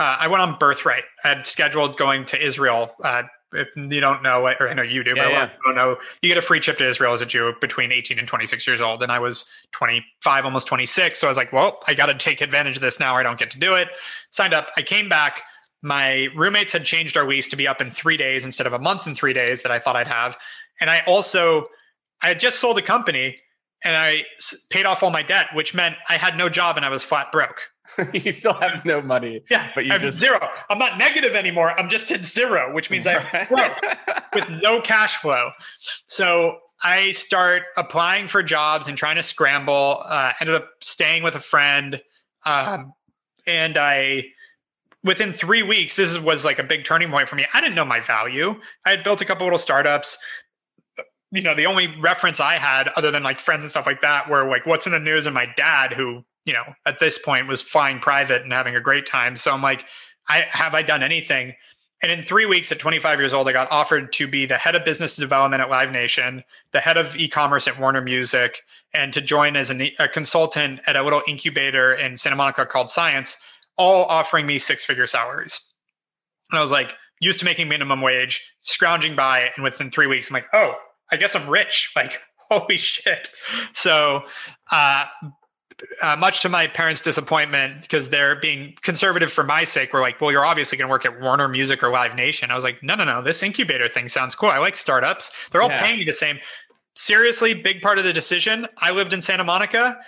uh, 0.00 0.16
I 0.18 0.28
went 0.28 0.40
on 0.40 0.56
Birthright. 0.58 1.04
I 1.22 1.28
had 1.28 1.46
scheduled 1.46 1.98
going 1.98 2.24
to 2.26 2.44
Israel. 2.44 2.94
Uh, 3.04 3.24
if 3.52 3.68
you 3.76 4.00
don't 4.00 4.22
know, 4.22 4.46
or 4.46 4.68
I 4.68 4.74
know 4.74 4.82
you 4.82 5.04
do, 5.04 5.10
Yeah, 5.14 5.24
but 5.24 5.30
yeah. 5.30 5.44
I 5.44 5.50
don't 5.66 5.74
know, 5.74 5.96
you 6.22 6.28
get 6.28 6.38
a 6.38 6.42
free 6.42 6.60
trip 6.60 6.78
to 6.78 6.88
Israel 6.88 7.12
as 7.12 7.20
a 7.20 7.26
Jew 7.26 7.52
between 7.60 7.92
18 7.92 8.18
and 8.18 8.26
26 8.26 8.66
years 8.66 8.80
old. 8.80 9.02
And 9.02 9.12
I 9.12 9.18
was 9.18 9.44
25, 9.72 10.44
almost 10.44 10.66
26. 10.68 11.18
So 11.18 11.26
I 11.26 11.30
was 11.30 11.36
like, 11.36 11.52
well, 11.52 11.80
I 11.86 11.94
got 11.94 12.06
to 12.06 12.14
take 12.14 12.40
advantage 12.40 12.76
of 12.76 12.82
this 12.82 12.98
now. 12.98 13.14
or 13.14 13.20
I 13.20 13.22
don't 13.22 13.38
get 13.38 13.50
to 13.50 13.58
do 13.58 13.74
it. 13.74 13.88
Signed 14.30 14.54
up. 14.54 14.70
I 14.76 14.82
came 14.82 15.08
back. 15.08 15.42
My 15.82 16.28
roommates 16.36 16.72
had 16.72 16.84
changed 16.84 17.16
our 17.16 17.28
lease 17.28 17.48
to 17.48 17.56
be 17.56 17.68
up 17.68 17.80
in 17.80 17.90
three 17.90 18.16
days 18.16 18.44
instead 18.44 18.66
of 18.66 18.72
a 18.72 18.78
month 18.78 19.06
and 19.06 19.16
three 19.16 19.32
days 19.32 19.62
that 19.62 19.72
I 19.72 19.78
thought 19.78 19.96
I'd 19.96 20.08
have. 20.08 20.36
And 20.80 20.88
I 20.88 21.02
also, 21.06 21.68
I 22.22 22.28
had 22.28 22.40
just 22.40 22.60
sold 22.60 22.78
a 22.78 22.82
company 22.82 23.36
and 23.82 23.96
I 23.96 24.24
paid 24.70 24.86
off 24.86 25.02
all 25.02 25.10
my 25.10 25.22
debt, 25.22 25.46
which 25.54 25.74
meant 25.74 25.96
I 26.08 26.16
had 26.18 26.36
no 26.36 26.48
job 26.48 26.76
and 26.76 26.86
I 26.86 26.90
was 26.90 27.02
flat 27.02 27.32
broke. 27.32 27.68
you 28.12 28.32
still 28.32 28.54
have 28.54 28.84
no 28.84 29.00
money. 29.02 29.42
Yeah, 29.50 29.70
But 29.74 29.84
you 29.84 29.90
I 29.90 29.94
have 29.94 30.02
just- 30.02 30.18
zero. 30.18 30.40
I'm 30.68 30.78
not 30.78 30.98
negative 30.98 31.34
anymore. 31.34 31.78
I'm 31.78 31.88
just 31.88 32.10
at 32.10 32.24
zero, 32.24 32.72
which 32.74 32.90
means 32.90 33.06
I'm 33.06 33.22
broke 33.48 33.72
with 34.34 34.44
no 34.62 34.80
cash 34.80 35.16
flow. 35.18 35.50
So 36.06 36.58
I 36.82 37.10
start 37.12 37.62
applying 37.76 38.28
for 38.28 38.42
jobs 38.42 38.88
and 38.88 38.96
trying 38.96 39.16
to 39.16 39.22
scramble. 39.22 40.02
Uh, 40.04 40.32
ended 40.40 40.56
up 40.56 40.68
staying 40.80 41.22
with 41.22 41.34
a 41.34 41.40
friend, 41.40 42.00
um, 42.46 42.92
and 43.46 43.76
I 43.76 44.24
within 45.02 45.32
three 45.32 45.62
weeks 45.62 45.96
this 45.96 46.18
was 46.18 46.44
like 46.44 46.58
a 46.58 46.62
big 46.62 46.84
turning 46.84 47.10
point 47.10 47.28
for 47.28 47.36
me. 47.36 47.46
I 47.52 47.60
didn't 47.60 47.74
know 47.74 47.84
my 47.84 48.00
value. 48.00 48.54
I 48.84 48.90
had 48.90 49.02
built 49.04 49.20
a 49.20 49.24
couple 49.24 49.44
little 49.46 49.58
startups. 49.58 50.16
You 51.32 51.42
know, 51.42 51.54
the 51.54 51.66
only 51.66 51.86
reference 52.00 52.40
I 52.40 52.54
had, 52.56 52.88
other 52.96 53.10
than 53.10 53.22
like 53.22 53.40
friends 53.40 53.62
and 53.62 53.70
stuff 53.70 53.86
like 53.86 54.00
that, 54.00 54.28
were 54.28 54.48
like 54.48 54.66
what's 54.66 54.86
in 54.86 54.92
the 54.92 54.98
news 54.98 55.26
and 55.26 55.34
my 55.34 55.46
dad, 55.56 55.92
who 55.92 56.24
you 56.44 56.52
know 56.52 56.64
at 56.86 56.98
this 56.98 57.18
point 57.18 57.48
was 57.48 57.62
flying 57.62 57.98
private 57.98 58.42
and 58.42 58.52
having 58.52 58.76
a 58.76 58.80
great 58.80 59.06
time. 59.06 59.36
So 59.36 59.52
I'm 59.52 59.62
like, 59.62 59.84
I 60.28 60.44
have 60.50 60.74
I 60.74 60.82
done 60.82 61.02
anything? 61.02 61.54
And 62.02 62.10
in 62.10 62.22
three 62.22 62.46
weeks, 62.46 62.72
at 62.72 62.78
25 62.78 63.18
years 63.18 63.34
old, 63.34 63.46
I 63.46 63.52
got 63.52 63.70
offered 63.70 64.12
to 64.14 64.26
be 64.26 64.46
the 64.46 64.56
head 64.56 64.74
of 64.74 64.86
business 64.86 65.16
development 65.16 65.60
at 65.60 65.68
Live 65.68 65.92
Nation, 65.92 66.42
the 66.72 66.80
head 66.80 66.96
of 66.96 67.14
e-commerce 67.14 67.68
at 67.68 67.78
Warner 67.78 68.00
Music, 68.00 68.62
and 68.94 69.12
to 69.12 69.20
join 69.20 69.54
as 69.54 69.70
a 69.70 70.08
consultant 70.08 70.80
at 70.86 70.96
a 70.96 71.02
little 71.02 71.22
incubator 71.28 71.92
in 71.92 72.16
Santa 72.16 72.36
Monica 72.36 72.64
called 72.64 72.90
Science, 72.90 73.36
all 73.76 74.04
offering 74.06 74.46
me 74.46 74.58
six-figure 74.58 75.06
salaries. 75.06 75.60
And 76.50 76.58
I 76.58 76.62
was 76.62 76.70
like, 76.70 76.94
used 77.20 77.38
to 77.40 77.44
making 77.44 77.68
minimum 77.68 78.00
wage, 78.00 78.40
scrounging 78.60 79.14
by, 79.14 79.50
and 79.54 79.62
within 79.62 79.90
three 79.90 80.06
weeks, 80.06 80.30
I'm 80.30 80.34
like, 80.34 80.46
oh, 80.54 80.72
I 81.10 81.16
guess 81.16 81.36
I'm 81.36 81.48
rich. 81.48 81.90
Like, 81.96 82.20
holy 82.50 82.78
shit! 82.78 83.30
So, 83.74 84.22
uh, 84.72 85.04
uh, 86.02 86.16
much 86.16 86.40
to 86.42 86.48
my 86.48 86.66
parents' 86.66 87.00
disappointment, 87.00 87.82
because 87.82 88.08
they're 88.08 88.36
being 88.36 88.74
conservative 88.82 89.32
for 89.32 89.44
my 89.44 89.64
sake, 89.64 89.92
were 89.92 90.00
like, 90.00 90.20
well, 90.20 90.30
you're 90.30 90.44
obviously 90.44 90.76
going 90.78 90.88
to 90.88 90.90
work 90.90 91.04
at 91.04 91.20
Warner 91.20 91.48
Music 91.48 91.82
or 91.82 91.90
Live 91.90 92.14
Nation. 92.14 92.50
I 92.50 92.54
was 92.54 92.64
like, 92.64 92.82
no, 92.82 92.94
no, 92.94 93.04
no, 93.04 93.22
this 93.22 93.42
incubator 93.42 93.88
thing 93.88 94.08
sounds 94.08 94.34
cool. 94.34 94.48
I 94.48 94.58
like 94.58 94.76
startups. 94.76 95.30
They're 95.50 95.62
all 95.62 95.68
Yeah. 95.68 95.80
paying 95.82 95.98
me 95.98 96.04
the 96.04 96.12
same. 96.12 96.38
Seriously, 96.94 97.54
big 97.54 97.82
part 97.82 97.98
of 97.98 98.04
the 98.04 98.12
decision. 98.12 98.66
I 98.78 98.90
lived 98.90 99.12
in 99.12 99.20
Santa 99.20 99.44
Monica. 99.44 99.98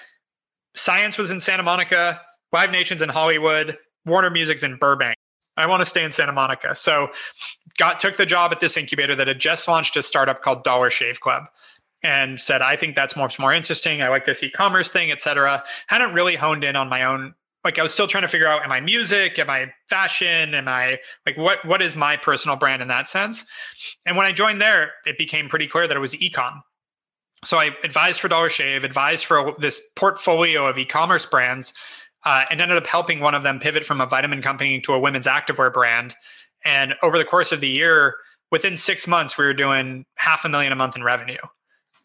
Science 0.74 1.18
was 1.18 1.30
in 1.30 1.40
Santa 1.40 1.62
Monica. 1.62 2.20
Live 2.52 2.70
Nation's 2.70 3.02
in 3.02 3.08
Hollywood. 3.08 3.78
Warner 4.04 4.30
Music's 4.30 4.62
in 4.62 4.76
Burbank. 4.76 5.16
I 5.56 5.66
want 5.66 5.80
to 5.80 5.86
stay 5.86 6.02
in 6.04 6.12
Santa 6.12 6.32
Monica. 6.32 6.74
So 6.74 7.08
got 7.78 8.00
took 8.00 8.16
the 8.16 8.26
job 8.26 8.52
at 8.52 8.60
this 8.60 8.76
incubator 8.76 9.14
that 9.14 9.28
had 9.28 9.38
just 9.38 9.68
launched 9.68 9.96
a 9.96 10.02
startup 10.02 10.42
called 10.42 10.64
Dollar 10.64 10.90
Shave 10.90 11.20
Club 11.20 11.44
and 12.02 12.40
said, 12.40 12.62
I 12.62 12.76
think 12.76 12.96
that's 12.96 13.16
much 13.16 13.38
more 13.38 13.52
interesting. 13.52 14.02
I 14.02 14.08
like 14.08 14.24
this 14.24 14.42
e-commerce 14.42 14.88
thing, 14.88 15.10
et 15.10 15.22
cetera. 15.22 15.62
Hadn't 15.86 16.14
really 16.14 16.36
honed 16.36 16.64
in 16.64 16.76
on 16.76 16.88
my 16.88 17.04
own. 17.04 17.34
Like 17.64 17.78
I 17.78 17.82
was 17.84 17.92
still 17.92 18.08
trying 18.08 18.22
to 18.22 18.28
figure 18.28 18.48
out, 18.48 18.64
am 18.64 18.72
I 18.72 18.80
music? 18.80 19.38
Am 19.38 19.48
I 19.48 19.72
fashion? 19.88 20.52
Am 20.54 20.66
I 20.66 20.98
like 21.26 21.36
what 21.36 21.64
what 21.64 21.80
is 21.80 21.94
my 21.94 22.16
personal 22.16 22.56
brand 22.56 22.82
in 22.82 22.88
that 22.88 23.08
sense? 23.08 23.44
And 24.04 24.16
when 24.16 24.26
I 24.26 24.32
joined 24.32 24.60
there, 24.60 24.90
it 25.06 25.16
became 25.16 25.48
pretty 25.48 25.68
clear 25.68 25.86
that 25.86 25.96
it 25.96 26.00
was 26.00 26.14
ecom. 26.14 26.60
So 27.44 27.58
I 27.58 27.70
advised 27.84 28.20
for 28.20 28.28
Dollar 28.28 28.50
Shave, 28.50 28.82
advised 28.82 29.24
for 29.24 29.54
this 29.58 29.80
portfolio 29.94 30.66
of 30.66 30.78
e-commerce 30.78 31.26
brands, 31.26 31.72
uh, 32.24 32.44
and 32.50 32.60
ended 32.60 32.78
up 32.78 32.86
helping 32.86 33.20
one 33.20 33.34
of 33.34 33.42
them 33.42 33.60
pivot 33.60 33.84
from 33.84 34.00
a 34.00 34.06
vitamin 34.06 34.42
company 34.42 34.80
to 34.80 34.92
a 34.92 34.98
women's 34.98 35.26
activewear 35.26 35.72
brand. 35.72 36.14
And 36.64 36.94
over 37.02 37.18
the 37.18 37.24
course 37.24 37.52
of 37.52 37.60
the 37.60 37.68
year, 37.68 38.16
within 38.50 38.76
six 38.76 39.06
months, 39.08 39.38
we 39.38 39.44
were 39.44 39.54
doing 39.54 40.04
half 40.16 40.44
a 40.44 40.48
million 40.48 40.72
a 40.72 40.76
month 40.76 40.96
in 40.96 41.02
revenue 41.02 41.38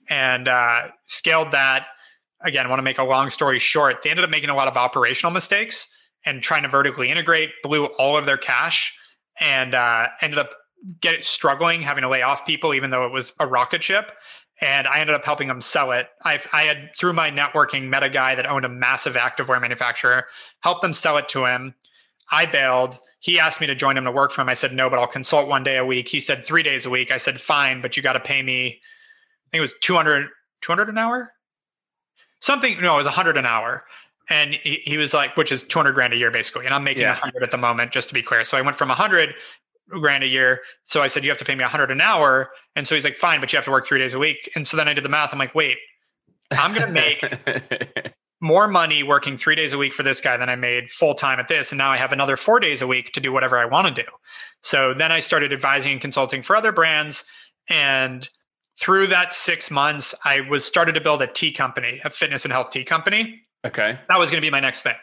and 0.10 0.48
uh, 0.48 0.88
scaled 1.06 1.52
that. 1.52 1.88
Again, 2.44 2.70
want 2.70 2.80
to 2.80 2.84
make 2.84 3.00
a 3.00 3.04
long 3.04 3.30
story 3.30 3.60
short. 3.60 4.04
They 4.04 4.10
ended 4.10 4.24
up 4.24 4.32
making 4.32 4.50
a 4.50 4.56
lot 4.56 4.68
of 4.68 4.78
operational 4.78 5.32
mistakes 5.32 5.88
and 6.26 6.42
trying 6.44 6.64
to 6.64 6.70
vertically 6.70 7.10
integrate, 7.10 7.50
blew 7.64 7.86
all 7.86 8.18
of 8.18 8.26
their 8.26 8.38
cash, 8.38 8.94
and 9.40 9.74
uh, 9.74 10.08
ended 10.22 10.38
up 10.38 10.52
get 11.02 11.24
struggling, 11.24 11.82
having 11.82 12.04
to 12.04 12.10
lay 12.10 12.22
off 12.22 12.46
people, 12.46 12.74
even 12.74 12.90
though 12.90 13.06
it 13.06 13.12
was 13.12 13.34
a 13.40 13.48
rocket 13.48 13.84
ship. 13.84 14.12
And 14.62 14.88
I 14.88 15.00
ended 15.00 15.16
up 15.16 15.24
helping 15.24 15.48
them 15.48 15.62
sell 15.62 15.92
it. 15.92 16.08
I, 16.24 16.40
I 16.52 16.64
had 16.64 16.90
through 16.98 17.14
my 17.14 17.30
networking 17.30 17.90
met 17.90 18.04
a 18.04 18.10
guy 18.10 18.36
that 18.36 18.48
owned 18.48 18.66
a 18.66 18.70
massive 18.70 19.16
activewear 19.16 19.62
manufacturer, 19.62 20.26
helped 20.62 20.82
them 20.82 20.94
sell 20.94 21.18
it 21.18 21.30
to 21.30 21.46
him. 21.46 21.76
I 22.32 22.46
bailed. 22.46 23.00
He 23.20 23.40
asked 23.40 23.62
me 23.62 23.68
to 23.68 23.76
join 23.76 23.98
him 23.98 24.06
to 24.06 24.12
work 24.12 24.32
for 24.32 24.42
him. 24.42 24.50
I 24.50 24.54
said 24.56 24.74
no, 24.74 24.90
but 24.90 25.00
I'll 25.00 25.08
consult 25.08 25.48
one 25.48 25.64
day 25.64 25.78
a 25.78 25.86
week. 25.86 26.08
He 26.08 26.20
said 26.20 26.44
three 26.44 26.64
days 26.64 26.86
a 26.86 26.90
week. 26.90 27.12
I 27.12 27.18
said 27.18 27.40
fine, 27.40 27.82
but 27.82 27.96
you 27.96 28.04
got 28.04 28.14
to 28.14 28.20
pay 28.20 28.42
me. 28.42 28.82
I 29.48 29.50
think 29.52 29.60
it 29.60 29.62
was 29.62 29.74
200, 29.82 30.28
200 30.62 30.90
an 30.90 30.98
hour, 30.98 31.32
something. 32.42 32.80
No, 32.82 32.96
it 32.96 32.98
was 32.98 33.06
100 33.06 33.38
an 33.38 33.46
hour. 33.46 33.84
And 34.30 34.56
he, 34.64 34.82
he 34.84 34.98
was 34.98 35.14
like, 35.14 35.38
which 35.38 35.52
is 35.54 35.64
200 35.64 35.94
grand 35.94 36.14
a 36.14 36.18
year 36.18 36.32
basically. 36.32 36.66
And 36.66 36.76
I'm 36.76 36.84
making 36.84 37.04
Yeah. 37.04 37.12
100 37.12 37.44
at 37.44 37.52
the 37.52 37.58
moment, 37.58 37.92
just 37.92 38.10
to 38.10 38.14
be 38.14 38.22
clear. 38.22 38.44
So 38.44 38.58
I 38.58 38.62
went 38.62 38.76
from 38.78 38.90
100 38.90 39.34
grand 40.02 40.24
a 40.24 40.28
year. 40.28 40.60
So 40.84 41.02
I 41.02 41.08
said, 41.08 41.24
you 41.24 41.30
have 41.30 41.38
to 41.38 41.46
pay 41.46 41.56
me 41.56 41.64
100 41.64 41.92
an 41.92 42.02
hour. 42.02 42.52
And 42.76 42.86
so 42.86 42.94
he's 42.94 43.06
like, 43.06 43.16
fine, 43.16 43.40
but 43.40 43.54
you 43.54 43.58
have 43.58 43.64
to 43.66 43.72
work 43.72 43.86
three 43.86 44.00
days 44.00 44.14
a 44.14 44.20
week. 44.20 44.50
And 44.56 44.68
so 44.68 44.76
then 44.76 44.90
I 44.90 44.94
did 44.94 45.06
the 45.06 45.10
math. 45.10 45.32
I'm 45.32 45.40
like, 45.40 45.56
wait, 45.56 45.78
I'm 46.52 46.74
going 46.74 46.88
to 46.88 46.92
make 46.92 48.14
more 48.42 48.68
money 48.68 49.02
working 49.02 49.38
three 49.38 49.56
days 49.56 49.72
a 49.72 49.78
week 49.78 49.94
for 49.94 50.04
this 50.04 50.20
guy 50.20 50.36
than 50.36 50.50
I 50.50 50.56
made 50.56 50.92
full 50.92 51.16
time 51.16 51.40
at 51.40 51.48
this. 51.48 51.72
And 51.72 51.78
now 51.78 51.90
I 51.92 51.98
have 51.98 52.12
another 52.12 52.36
four 52.36 52.60
days 52.60 52.82
a 52.82 52.88
week 52.88 53.14
to 53.14 53.22
do 53.22 53.32
whatever 53.32 53.58
I 53.58 53.66
want 53.66 53.88
to 53.88 54.04
do. 54.04 54.08
So 54.62 54.94
then 54.94 55.12
I 55.12 55.22
started 55.22 55.54
advising 55.54 55.94
and 55.94 56.02
consulting 56.02 56.42
for 56.44 56.56
other 56.56 56.74
brands. 56.74 57.24
And 57.70 58.28
through 58.80 59.08
that 59.08 59.34
six 59.34 59.72
months, 59.72 60.14
I 60.24 60.42
was 60.42 60.64
started 60.66 60.94
to 60.94 61.02
build 61.02 61.22
a 61.22 61.28
tea 61.28 61.52
company, 61.52 62.00
a 62.04 62.10
fitness 62.10 62.46
and 62.46 62.52
health 62.52 62.70
tea 62.72 62.84
company. 62.84 63.42
okay. 63.66 64.00
That 64.10 64.20
was 64.20 64.30
going 64.30 64.42
to 64.42 64.46
be 64.46 64.52
my 64.52 64.60
next 64.60 64.82
thing. 64.84 64.96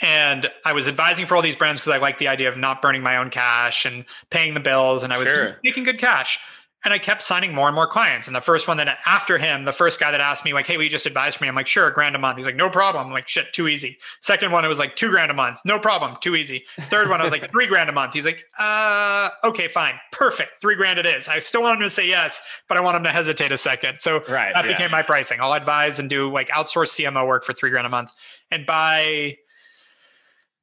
And 0.00 0.48
I 0.64 0.72
was 0.72 0.86
advising 0.86 1.26
for 1.26 1.34
all 1.34 1.42
these 1.42 1.56
brands 1.56 1.80
because 1.80 1.92
I 1.92 1.98
like 1.98 2.18
the 2.18 2.28
idea 2.28 2.48
of 2.48 2.56
not 2.56 2.80
burning 2.80 3.02
my 3.02 3.16
own 3.16 3.30
cash 3.30 3.84
and 3.84 4.04
paying 4.30 4.54
the 4.54 4.60
bills. 4.60 5.02
And 5.02 5.12
I 5.12 5.18
was 5.18 5.28
Sure. 5.28 5.58
making 5.64 5.82
good 5.82 5.98
cash. 5.98 6.38
And 6.84 6.94
I 6.94 6.98
kept 6.98 7.24
signing 7.24 7.52
more 7.52 7.66
and 7.66 7.74
more 7.74 7.88
clients. 7.88 8.28
And 8.28 8.36
the 8.36 8.40
first 8.40 8.68
one 8.68 8.76
that 8.76 8.98
after 9.04 9.36
him, 9.36 9.64
the 9.64 9.72
first 9.72 9.98
guy 9.98 10.12
that 10.12 10.20
asked 10.20 10.44
me, 10.44 10.52
like, 10.54 10.64
hey, 10.66 10.76
will 10.76 10.84
you 10.84 10.90
just 10.90 11.06
advise 11.06 11.34
for 11.34 11.42
me? 11.42 11.48
I'm 11.48 11.56
like, 11.56 11.66
sure, 11.66 11.88
a 11.88 11.92
grand 11.92 12.14
a 12.14 12.20
month. 12.20 12.36
He's 12.36 12.46
like, 12.46 12.54
no 12.54 12.70
problem. 12.70 13.04
I'm 13.06 13.12
like, 13.12 13.26
shit, 13.26 13.52
too 13.52 13.66
easy. 13.66 13.98
Second 14.20 14.52
one, 14.52 14.64
it 14.64 14.68
was 14.68 14.78
like 14.78 14.94
two 14.94 15.10
grand 15.10 15.32
a 15.32 15.34
month. 15.34 15.58
No 15.64 15.80
problem. 15.80 16.16
Too 16.20 16.36
easy. 16.36 16.64
Third 16.82 17.08
one, 17.08 17.20
I 17.20 17.24
was 17.24 17.32
like, 17.32 17.50
three 17.50 17.66
grand 17.66 17.90
a 17.90 17.92
month. 17.92 18.14
He's 18.14 18.24
like, 18.24 18.44
uh, 18.60 19.28
okay, 19.42 19.66
fine. 19.66 19.94
Perfect. 20.12 20.60
Three 20.60 20.76
grand 20.76 21.00
it 21.00 21.06
is. 21.06 21.26
I 21.26 21.40
still 21.40 21.62
want 21.62 21.78
him 21.80 21.82
to 21.82 21.90
say 21.90 22.06
yes, 22.06 22.40
but 22.68 22.78
I 22.78 22.80
want 22.80 22.96
him 22.96 23.02
to 23.04 23.10
hesitate 23.10 23.50
a 23.50 23.58
second. 23.58 23.98
So 24.00 24.22
Right. 24.28 24.52
that 24.54 24.64
yeah. 24.64 24.72
became 24.72 24.92
my 24.92 25.02
pricing. 25.02 25.40
I'll 25.40 25.54
advise 25.54 25.98
and 25.98 26.08
do 26.08 26.30
like 26.32 26.48
outsource 26.50 26.90
CMO 26.94 27.26
work 27.26 27.44
for 27.44 27.52
three 27.52 27.70
grand 27.70 27.88
a 27.88 27.90
month. 27.90 28.12
And 28.52 28.64
by 28.64 29.36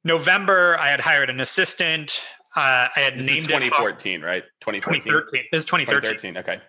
November, 0.04 0.78
I 0.78 0.88
had 0.88 1.00
hired 1.00 1.30
an 1.30 1.40
assistant. 1.40 2.24
Uh, 2.56 2.88
I 2.96 3.00
had 3.00 3.18
This 3.18 3.26
named 3.26 3.44
is 3.44 3.48
it 3.50 3.52
Hawke- 3.52 3.60
2014, 4.00 4.22
right? 4.22 4.42
2014. 4.60 5.02
2013. 5.02 5.44
This 5.52 5.62
is 5.62 5.66
2013. 5.66 6.32
2013. 6.32 6.36
Okay. 6.38 6.62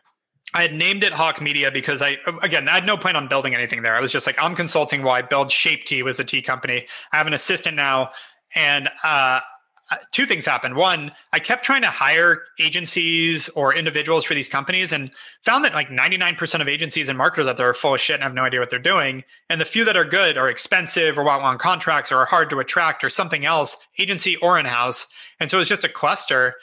I 0.53 0.61
had 0.61 0.73
named 0.75 1.03
it 1.03 1.13
Hawke 1.13 1.41
Media 1.41 1.71
because 1.71 2.01
I, 2.01 2.17
again, 2.41 2.67
I 2.69 2.73
had 2.73 2.85
no 2.85 2.97
plan 2.97 3.15
on 3.15 3.27
building 3.27 3.53
anything 3.55 3.81
there. 3.81 3.95
I 3.95 3.99
was 3.99 4.11
just 4.11 4.25
like, 4.27 4.37
I'm 4.39 4.55
consulting 4.55 5.01
while 5.03 5.15
I 5.15 5.21
build 5.21 5.51
Shape 5.51 5.83
Tea 5.85 6.03
was 6.03 6.19
a 6.19 6.23
tea 6.23 6.41
company. 6.41 6.85
I 7.11 7.17
have 7.17 7.27
an 7.27 7.33
assistant 7.33 7.75
now. 7.75 8.11
And 8.55 8.89
uh, 9.03 9.41
Uh, 9.89 9.95
two 10.11 10.25
things 10.25 10.45
happened. 10.45 10.75
One, 10.75 11.11
I 11.31 11.39
kept 11.39 11.63
trying 11.63 11.81
to 11.83 11.89
hire 11.89 12.43
agencies 12.59 13.47
or 13.49 13.73
individuals 13.73 14.25
for 14.25 14.33
these 14.33 14.49
companies 14.49 14.91
and 14.91 15.11
found 15.45 15.63
that 15.63 15.73
like 15.73 15.89
99% 15.89 16.61
of 16.61 16.67
agencies 16.67 17.07
and 17.07 17.17
marketers 17.17 17.47
out 17.47 17.55
there 17.55 17.69
are 17.69 17.73
full 17.73 17.93
of 17.93 18.01
shit 18.01 18.15
and 18.15 18.23
have 18.23 18.33
no 18.33 18.43
idea 18.43 18.59
what 18.59 18.69
they're 18.69 18.79
doing. 18.79 19.23
And 19.49 19.61
the 19.61 19.65
few 19.65 19.85
that 19.85 19.95
are 19.95 20.03
good 20.03 20.37
are 20.37 20.49
expensive 20.49 21.17
or 21.17 21.23
want 21.23 21.41
long 21.41 21.57
contracts 21.57 22.11
or 22.11 22.17
are 22.17 22.25
hard 22.25 22.49
to 22.49 22.59
attract 22.59 23.01
or 23.03 23.09
something 23.09 23.45
else, 23.45 23.77
agency 23.97 24.35
or 24.37 24.59
in 24.59 24.65
house. 24.65 25.07
And 25.39 25.49
so 25.49 25.57
it 25.57 25.59
was 25.59 25.69
just 25.69 25.85
a 25.85 25.89
cluster. 25.89 26.55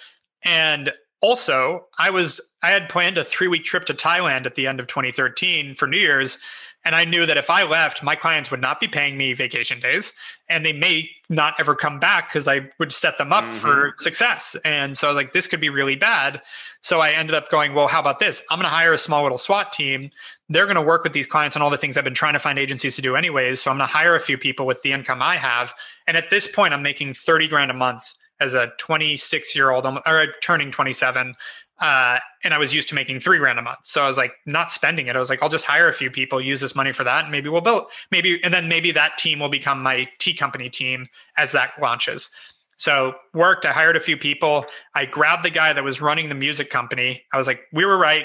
And 0.42 0.92
also, 1.22 1.86
I 1.98 2.10
was 2.10 2.38
I 2.62 2.70
had 2.70 2.90
planned 2.90 3.16
a 3.16 3.24
three 3.24 3.48
week 3.48 3.64
trip 3.64 3.86
to 3.86 3.94
Thailand 3.94 4.44
at 4.44 4.56
the 4.56 4.66
end 4.66 4.80
of 4.80 4.86
2013 4.86 5.74
for 5.74 5.86
New 5.86 5.98
Year's, 5.98 6.36
And 6.84 6.94
I 6.94 7.04
knew 7.04 7.24
that 7.26 7.36
if 7.36 7.48
I 7.48 7.62
left, 7.62 8.02
my 8.02 8.14
clients 8.14 8.50
would 8.50 8.60
not 8.60 8.78
be 8.78 8.88
paying 8.88 9.16
me 9.16 9.32
vacation 9.32 9.80
days 9.80 10.12
and 10.48 10.64
they 10.64 10.72
may 10.72 11.08
not 11.30 11.54
ever 11.58 11.74
come 11.74 11.98
back 11.98 12.28
because 12.28 12.46
I 12.46 12.70
would 12.78 12.92
set 12.92 13.16
them 13.16 13.32
up 13.32 13.44
mm-hmm. 13.44 13.58
for 13.58 13.94
success. 13.98 14.54
And 14.64 14.96
so 14.96 15.08
I 15.08 15.10
was 15.10 15.16
like, 15.16 15.32
this 15.32 15.46
could 15.46 15.60
be 15.60 15.70
really 15.70 15.96
bad. 15.96 16.42
So 16.82 17.00
I 17.00 17.10
ended 17.10 17.34
up 17.34 17.50
going, 17.50 17.74
well, 17.74 17.86
how 17.86 18.00
about 18.00 18.18
this? 18.18 18.42
I'm 18.50 18.58
going 18.58 18.70
to 18.70 18.74
hire 18.74 18.92
a 18.92 18.98
small 18.98 19.22
little 19.22 19.38
SWAT 19.38 19.72
team. 19.72 20.10
They're 20.50 20.66
going 20.66 20.76
to 20.76 20.82
work 20.82 21.04
with 21.04 21.14
these 21.14 21.26
clients 21.26 21.56
on 21.56 21.62
all 21.62 21.70
the 21.70 21.78
things 21.78 21.96
I've 21.96 22.04
been 22.04 22.14
trying 22.14 22.34
to 22.34 22.38
find 22.38 22.58
agencies 22.58 22.96
to 22.96 23.02
do 23.02 23.16
anyways. 23.16 23.62
So 23.62 23.70
I'm 23.70 23.78
going 23.78 23.88
to 23.88 23.92
hire 23.92 24.14
a 24.14 24.20
few 24.20 24.36
people 24.36 24.66
with 24.66 24.82
the 24.82 24.92
income 24.92 25.22
I 25.22 25.38
have. 25.38 25.72
And 26.06 26.16
at 26.16 26.28
this 26.28 26.46
point, 26.46 26.74
I'm 26.74 26.82
making 26.82 27.14
30 27.14 27.48
grand 27.48 27.70
a 27.70 27.74
month 27.74 28.12
as 28.40 28.54
a 28.54 28.72
26 28.78 29.56
year 29.56 29.70
old 29.70 29.86
or 29.86 30.26
turning 30.42 30.70
27 30.70 31.34
uh, 31.80 32.18
and 32.44 32.54
I 32.54 32.58
was 32.58 32.72
used 32.72 32.88
to 32.90 32.94
making 32.94 33.20
three 33.20 33.38
grand 33.38 33.58
a 33.58 33.62
month. 33.62 33.80
So 33.82 34.02
I 34.02 34.08
was 34.08 34.16
like, 34.16 34.32
not 34.46 34.70
spending 34.70 35.08
it. 35.08 35.16
I 35.16 35.18
was 35.18 35.28
like, 35.28 35.42
I'll 35.42 35.48
just 35.48 35.64
hire 35.64 35.88
a 35.88 35.92
few 35.92 36.10
people, 36.10 36.40
use 36.40 36.60
this 36.60 36.74
money 36.74 36.92
for 36.92 37.04
that, 37.04 37.24
and 37.24 37.32
maybe 37.32 37.48
we'll 37.48 37.60
build, 37.60 37.86
maybe, 38.10 38.42
and 38.44 38.54
then 38.54 38.68
maybe 38.68 38.92
that 38.92 39.18
team 39.18 39.40
will 39.40 39.48
become 39.48 39.82
my 39.82 40.08
tea 40.18 40.34
company 40.34 40.70
team 40.70 41.08
as 41.36 41.52
that 41.52 41.72
launches. 41.80 42.30
So 42.76 43.14
worked. 43.32 43.64
I 43.66 43.72
hired 43.72 43.96
a 43.96 44.00
few 44.00 44.16
people. 44.16 44.66
I 44.94 45.04
grabbed 45.04 45.44
the 45.44 45.50
guy 45.50 45.72
that 45.72 45.84
was 45.84 46.00
running 46.00 46.28
the 46.28 46.34
music 46.34 46.70
company. 46.70 47.22
I 47.32 47.38
was 47.38 47.46
like, 47.46 47.60
we 47.72 47.84
were 47.84 47.96
right. 47.96 48.24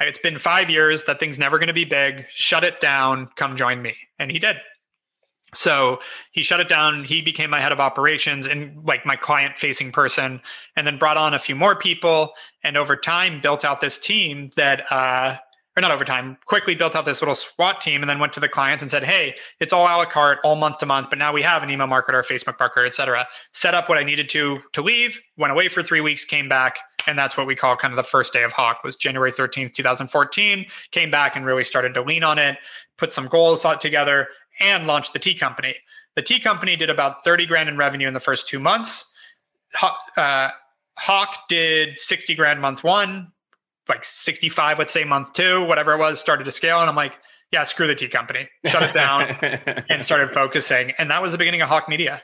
It's 0.00 0.18
been 0.18 0.38
five 0.38 0.68
years. 0.68 1.04
That 1.04 1.18
thing's 1.18 1.38
never 1.38 1.58
going 1.58 1.68
to 1.68 1.74
be 1.74 1.86
big. 1.86 2.26
Shut 2.34 2.64
it 2.64 2.80
down. 2.80 3.30
Come 3.36 3.56
join 3.56 3.80
me. 3.80 3.94
And 4.18 4.30
he 4.30 4.38
did. 4.38 4.56
So 5.56 6.00
he 6.32 6.42
shut 6.42 6.60
it 6.60 6.68
down. 6.68 7.04
He 7.04 7.22
became 7.22 7.50
my 7.50 7.60
head 7.60 7.72
of 7.72 7.80
operations 7.80 8.46
and 8.46 8.84
like 8.84 9.06
my 9.06 9.16
client 9.16 9.54
facing 9.58 9.92
person, 9.92 10.40
and 10.76 10.86
then 10.86 10.98
brought 10.98 11.16
on 11.16 11.34
a 11.34 11.38
few 11.38 11.54
more 11.56 11.74
people. 11.74 12.32
And 12.62 12.76
over 12.76 12.96
time, 12.96 13.40
built 13.40 13.64
out 13.64 13.80
this 13.80 13.98
team 13.98 14.50
that, 14.56 14.90
uh, 14.92 15.38
or 15.76 15.80
not 15.80 15.92
over 15.92 16.04
time, 16.04 16.38
quickly 16.46 16.74
built 16.74 16.96
out 16.96 17.04
this 17.04 17.20
little 17.20 17.34
SWAT 17.34 17.80
team 17.80 18.02
and 18.02 18.08
then 18.08 18.18
went 18.18 18.32
to 18.34 18.40
the 18.40 18.48
clients 18.48 18.82
and 18.82 18.90
said, 18.90 19.04
Hey, 19.04 19.34
it's 19.60 19.72
all 19.72 19.84
a 19.84 19.92
la 19.96 20.04
carte, 20.04 20.38
all 20.44 20.56
month 20.56 20.78
to 20.78 20.86
month, 20.86 21.10
but 21.10 21.18
now 21.18 21.32
we 21.32 21.42
have 21.42 21.62
an 21.62 21.70
email 21.70 21.86
marketer, 21.86 22.24
Facebook 22.24 22.56
marketer, 22.56 22.86
et 22.86 22.94
cetera. 22.94 23.26
Set 23.52 23.74
up 23.74 23.88
what 23.88 23.98
I 23.98 24.02
needed 24.02 24.28
to 24.30 24.58
to 24.72 24.82
leave, 24.82 25.20
went 25.36 25.52
away 25.52 25.68
for 25.68 25.82
three 25.82 26.00
weeks, 26.00 26.24
came 26.24 26.48
back. 26.48 26.78
And 27.06 27.16
that's 27.16 27.36
what 27.36 27.46
we 27.46 27.54
call 27.54 27.76
kind 27.76 27.92
of 27.92 27.96
the 27.96 28.02
first 28.02 28.32
day 28.32 28.42
of 28.42 28.52
Hawke 28.52 28.82
was 28.82 28.96
January 28.96 29.30
13th, 29.30 29.74
2014. 29.74 30.66
Came 30.90 31.10
back 31.10 31.36
and 31.36 31.46
really 31.46 31.62
started 31.62 31.94
to 31.94 32.02
lean 32.02 32.24
on 32.24 32.38
it, 32.38 32.56
put 32.96 33.12
some 33.12 33.28
goals 33.28 33.64
together, 33.80 34.26
and 34.60 34.86
launched 34.86 35.12
the 35.12 35.18
tea 35.18 35.34
company. 35.34 35.74
The 36.14 36.22
tea 36.22 36.40
company 36.40 36.76
did 36.76 36.90
about 36.90 37.24
30 37.24 37.46
grand 37.46 37.68
in 37.68 37.76
revenue 37.76 38.08
in 38.08 38.14
the 38.14 38.20
first 38.20 38.48
two 38.48 38.58
months. 38.58 39.12
Uh, 40.16 40.48
Hawke 40.98 41.36
did 41.48 41.98
60 41.98 42.34
grand 42.34 42.60
month 42.60 42.82
one, 42.82 43.32
like 43.88 44.04
65, 44.04 44.78
let's 44.78 44.92
say 44.92 45.04
month 45.04 45.32
two, 45.34 45.64
whatever 45.64 45.92
it 45.92 45.98
was, 45.98 46.18
started 46.18 46.44
to 46.44 46.50
scale. 46.50 46.80
And 46.80 46.88
I'm 46.88 46.96
like, 46.96 47.12
yeah, 47.52 47.64
screw 47.64 47.86
the 47.86 47.94
tea 47.94 48.08
company, 48.08 48.48
shut 48.64 48.82
it 48.82 48.94
down 48.94 49.22
and 49.88 50.04
started 50.04 50.32
focusing. 50.32 50.92
And 50.98 51.10
that 51.10 51.22
was 51.22 51.32
the 51.32 51.38
beginning 51.38 51.62
of 51.62 51.68
Hawke 51.68 51.88
Media. 51.88 52.22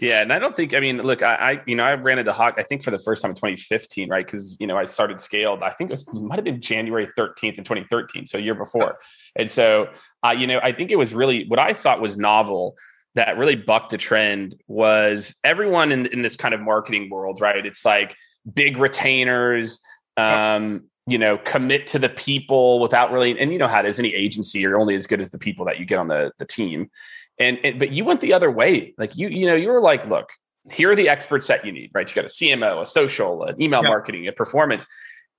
Yeah, 0.00 0.22
and 0.22 0.32
I 0.32 0.38
don't 0.38 0.56
think 0.56 0.74
I 0.74 0.80
mean, 0.80 0.98
look, 0.98 1.22
I, 1.22 1.34
I, 1.34 1.62
you 1.66 1.76
know 1.76 1.84
I 1.84 1.94
ran 1.94 2.18
into 2.18 2.32
Hawke 2.32 2.54
I 2.58 2.64
think 2.64 2.82
for 2.82 2.90
the 2.90 2.98
first 2.98 3.22
time 3.22 3.30
in 3.30 3.36
2015, 3.36 4.08
right? 4.08 4.26
Because 4.26 4.56
you 4.58 4.66
know 4.66 4.76
I 4.76 4.84
started 4.84 5.20
scaled. 5.20 5.62
I 5.62 5.70
think 5.70 5.90
it 5.90 5.92
was 5.92 6.12
might 6.12 6.36
have 6.36 6.44
been 6.44 6.60
January 6.60 7.06
13th 7.06 7.58
in 7.58 7.64
2013, 7.64 8.26
so 8.26 8.38
a 8.38 8.40
year 8.40 8.54
before. 8.54 8.98
And 9.36 9.50
so, 9.50 9.88
uh, 10.24 10.30
you 10.30 10.46
know, 10.46 10.60
I 10.62 10.72
think 10.72 10.90
it 10.90 10.96
was 10.96 11.12
really 11.14 11.46
what 11.48 11.58
I 11.58 11.72
thought 11.72 12.00
was 12.00 12.16
novel 12.16 12.76
that 13.14 13.36
really 13.38 13.56
bucked 13.56 13.92
a 13.92 13.98
trend 13.98 14.56
was 14.66 15.34
everyone 15.44 15.92
in 15.92 16.06
in 16.06 16.22
this 16.22 16.36
kind 16.36 16.54
of 16.54 16.60
marketing 16.60 17.10
world, 17.10 17.40
right? 17.40 17.64
It's 17.64 17.84
like 17.84 18.16
big 18.52 18.76
retainers. 18.76 19.80
Um, 20.16 20.84
you 21.06 21.18
know, 21.18 21.36
commit 21.36 21.86
to 21.88 21.98
the 21.98 22.08
people 22.08 22.80
without 22.80 23.12
really, 23.12 23.38
and 23.38 23.52
you 23.52 23.58
know 23.58 23.68
how 23.68 23.80
it 23.80 23.86
is. 23.86 23.98
Any 23.98 24.14
agency, 24.14 24.60
you're 24.60 24.78
only 24.78 24.94
as 24.94 25.06
good 25.06 25.20
as 25.20 25.30
the 25.30 25.38
people 25.38 25.66
that 25.66 25.78
you 25.78 25.84
get 25.84 25.98
on 25.98 26.08
the 26.08 26.32
the 26.38 26.46
team. 26.46 26.90
And, 27.38 27.58
and 27.64 27.78
but 27.78 27.90
you 27.90 28.04
went 28.04 28.20
the 28.20 28.32
other 28.32 28.50
way. 28.50 28.94
Like 28.96 29.16
you, 29.16 29.28
you 29.28 29.46
know, 29.46 29.54
you 29.54 29.68
were 29.68 29.80
like, 29.80 30.06
look, 30.06 30.28
here 30.72 30.90
are 30.90 30.96
the 30.96 31.08
experts 31.08 31.46
that 31.48 31.64
you 31.64 31.72
need, 31.72 31.90
right? 31.92 32.08
You 32.08 32.14
got 32.14 32.24
a 32.24 32.28
CMO, 32.28 32.80
a 32.80 32.86
social, 32.86 33.44
an 33.44 33.60
email 33.60 33.82
yeah. 33.82 33.88
marketing, 33.88 34.28
a 34.28 34.32
performance. 34.32 34.86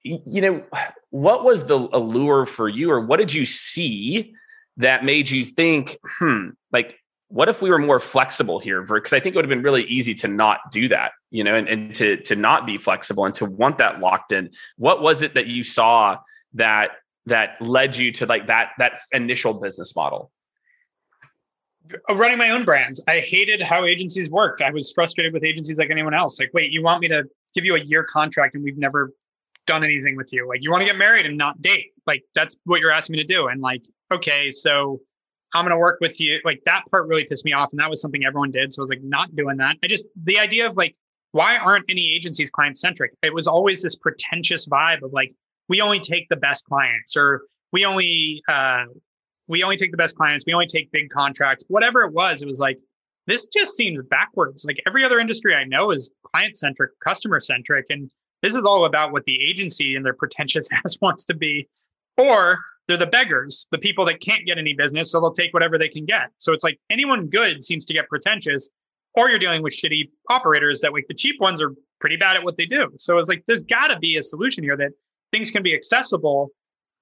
You 0.08 0.42
know, 0.42 0.64
what 1.10 1.44
was 1.44 1.66
the 1.66 1.90
allure 1.92 2.46
for 2.46 2.70
you, 2.70 2.92
or 2.92 3.04
what 3.04 3.18
did 3.18 3.34
you 3.34 3.44
see 3.44 4.36
that 4.78 5.04
made 5.04 5.32
you 5.32 5.44
think, 5.44 5.98
hmm, 6.04 6.50
like, 6.72 7.00
what 7.30 7.50
if 7.50 7.60
we 7.60 7.72
were 7.72 7.80
more 7.80 8.00
flexible 8.00 8.60
here? 8.60 8.84
Because 8.84 9.14
I 9.14 9.20
think 9.20 9.34
it 9.34 9.38
would 9.38 9.46
have 9.46 9.50
been 9.50 9.64
really 9.64 9.84
easy 9.86 10.14
to 10.16 10.28
not 10.28 10.60
do 10.72 10.88
that, 10.90 11.14
you 11.32 11.44
know, 11.44 11.56
and, 11.56 11.68
and 11.68 11.96
to 11.96 12.18
to 12.18 12.36
not 12.36 12.68
be 12.68 12.78
flexible 12.78 13.26
and 13.26 13.34
to 13.36 13.46
want 13.46 13.80
that 13.80 14.00
locked 14.00 14.32
in. 14.32 14.52
What 14.78 15.02
was 15.02 15.24
it 15.24 15.34
that 15.34 15.48
you 15.48 15.64
saw 15.64 16.20
that 16.54 16.92
that 17.26 17.60
led 17.60 17.96
you 17.96 18.12
to 18.14 18.28
like 18.28 18.46
that 18.46 18.74
that 18.78 19.00
initial 19.12 19.56
business 19.56 19.96
model? 19.96 20.32
Uh, 22.08 22.16
running 22.16 22.38
my 22.38 22.52
own 22.52 22.64
brands. 22.64 23.04
I 23.08 23.22
hated 23.22 23.60
how 23.60 23.86
agencies 23.86 24.30
worked. 24.30 24.62
I 24.62 24.70
was 24.70 24.92
frustrated 24.92 25.34
with 25.34 25.44
agencies 25.44 25.80
like 25.80 25.90
anyone 25.90 26.14
else. 26.14 26.40
Like, 26.40 26.52
wait, 26.54 26.72
you 26.72 26.84
want 26.84 27.02
me 27.02 27.08
to 27.08 27.24
give 27.56 27.66
you 27.66 27.76
a 27.76 27.82
year 27.82 28.04
contract 28.04 28.54
and 28.54 28.64
we've 28.64 28.78
never 28.78 29.12
done 29.66 29.84
anything 29.84 30.16
with 30.16 30.32
you? 30.32 30.48
Like, 30.48 30.64
you 30.64 30.72
want 30.72 30.82
to 30.82 30.88
get 30.88 30.98
married 30.98 31.26
and 31.26 31.38
not 31.38 31.62
date? 31.62 31.92
Like, 32.08 32.24
that's 32.34 32.56
what 32.66 32.80
you're 32.80 32.92
asking 32.92 33.14
me 33.14 33.20
to 33.20 33.28
do. 33.28 33.48
And 33.48 33.62
like, 33.62 33.84
okay, 34.12 34.52
so 34.52 35.00
I'm 35.54 35.64
going 35.66 35.76
to 35.76 35.80
work 35.80 36.00
with 36.02 36.20
you. 36.20 36.40
Like, 36.44 36.62
that 36.66 36.84
part 36.92 37.08
really 37.08 37.26
pissed 37.26 37.46
me 37.46 37.54
off. 37.54 37.72
And 37.72 37.80
that 37.80 37.90
was 37.90 38.02
something 38.02 38.26
everyone 38.26 38.52
did. 38.52 38.72
So 38.72 38.82
I 38.82 38.84
was 38.84 38.90
like, 38.90 39.04
not 39.04 39.36
doing 39.36 39.58
that. 39.58 39.78
I 39.84 39.88
just, 39.88 40.06
the 40.24 40.40
idea 40.40 40.68
of 40.70 40.78
like, 40.78 40.96
why 41.32 41.58
aren't 41.58 41.86
any 41.90 42.14
agencies 42.14 42.50
client 42.50 42.78
centric? 42.78 43.12
It 43.22 43.34
was 43.34 43.48
always 43.48 43.82
this 43.82 43.96
pretentious 43.96 44.66
vibe 44.68 45.02
of 45.04 45.12
like, 45.12 45.34
we 45.68 45.82
only 45.82 46.00
take 46.00 46.30
the 46.30 46.36
best 46.36 46.64
clients 46.66 47.18
or 47.18 47.42
we 47.74 47.84
only 47.86 48.42
uh, 48.48 48.86
we 49.48 49.64
only 49.64 49.78
take 49.78 49.92
the 49.92 49.98
best 49.98 50.16
clients, 50.16 50.46
we 50.48 50.54
only 50.54 50.66
take 50.66 50.92
big 50.92 51.10
contracts, 51.10 51.64
whatever 51.68 52.04
it 52.04 52.14
was, 52.14 52.42
it 52.42 52.48
was 52.48 52.60
like, 52.60 52.80
this 53.28 53.48
just 53.48 53.76
seems 53.76 54.04
backwards. 54.10 54.66
Like 54.66 54.82
every 54.88 55.04
other 55.04 55.20
industry 55.20 55.54
I 55.56 55.66
know 55.66 55.92
is 55.92 56.10
client 56.32 56.56
centric, 56.56 56.92
customer 57.04 57.40
centric. 57.40 57.88
And 57.90 58.10
this 58.46 58.54
is 58.56 58.64
all 58.64 58.86
about 58.86 59.12
what 59.12 59.24
the 59.26 59.42
agency 59.42 59.96
and 59.96 60.06
their 60.06 60.14
pretentious 60.14 60.68
ass 60.86 60.98
wants 61.02 61.26
to 61.26 61.34
be. 61.34 61.68
Or 62.18 62.60
they're 62.88 62.96
the 62.96 63.08
beggars, 63.08 63.68
the 63.72 63.78
people 63.80 64.06
that 64.06 64.22
can't 64.22 64.46
get 64.46 64.58
any 64.58 64.74
business. 64.74 65.12
So 65.12 65.20
they'll 65.20 65.34
take 65.34 65.54
whatever 65.54 65.78
they 65.78 65.90
can 65.90 66.06
get. 66.06 66.30
So 66.38 66.54
it's 66.54 66.64
like 66.64 66.80
anyone 66.90 67.28
good 67.28 67.64
seems 67.64 67.86
to 67.86 67.94
get 67.94 68.08
pretentious, 68.08 68.70
or 69.16 69.30
you're 69.30 69.40
dealing 69.40 69.64
with 69.64 69.74
shitty 69.74 70.10
operators 70.30 70.82
that 70.82 70.94
like 70.94 71.06
the 71.08 71.16
cheap 71.16 71.42
ones 71.42 71.62
are 71.62 71.74
pretty 72.00 72.18
bad 72.18 72.38
at 72.38 72.44
what 72.44 72.56
they 72.58 72.66
do. 72.66 72.90
So 72.98 73.18
it's 73.18 73.28
like 73.28 73.44
there's 73.48 73.64
got 73.64 73.88
to 73.88 74.00
be 74.00 74.18
a 74.18 74.24
solution 74.24 74.64
here 74.64 74.78
that 74.78 74.92
things 75.32 75.50
can 75.50 75.64
be 75.64 75.74
accessible 75.74 76.52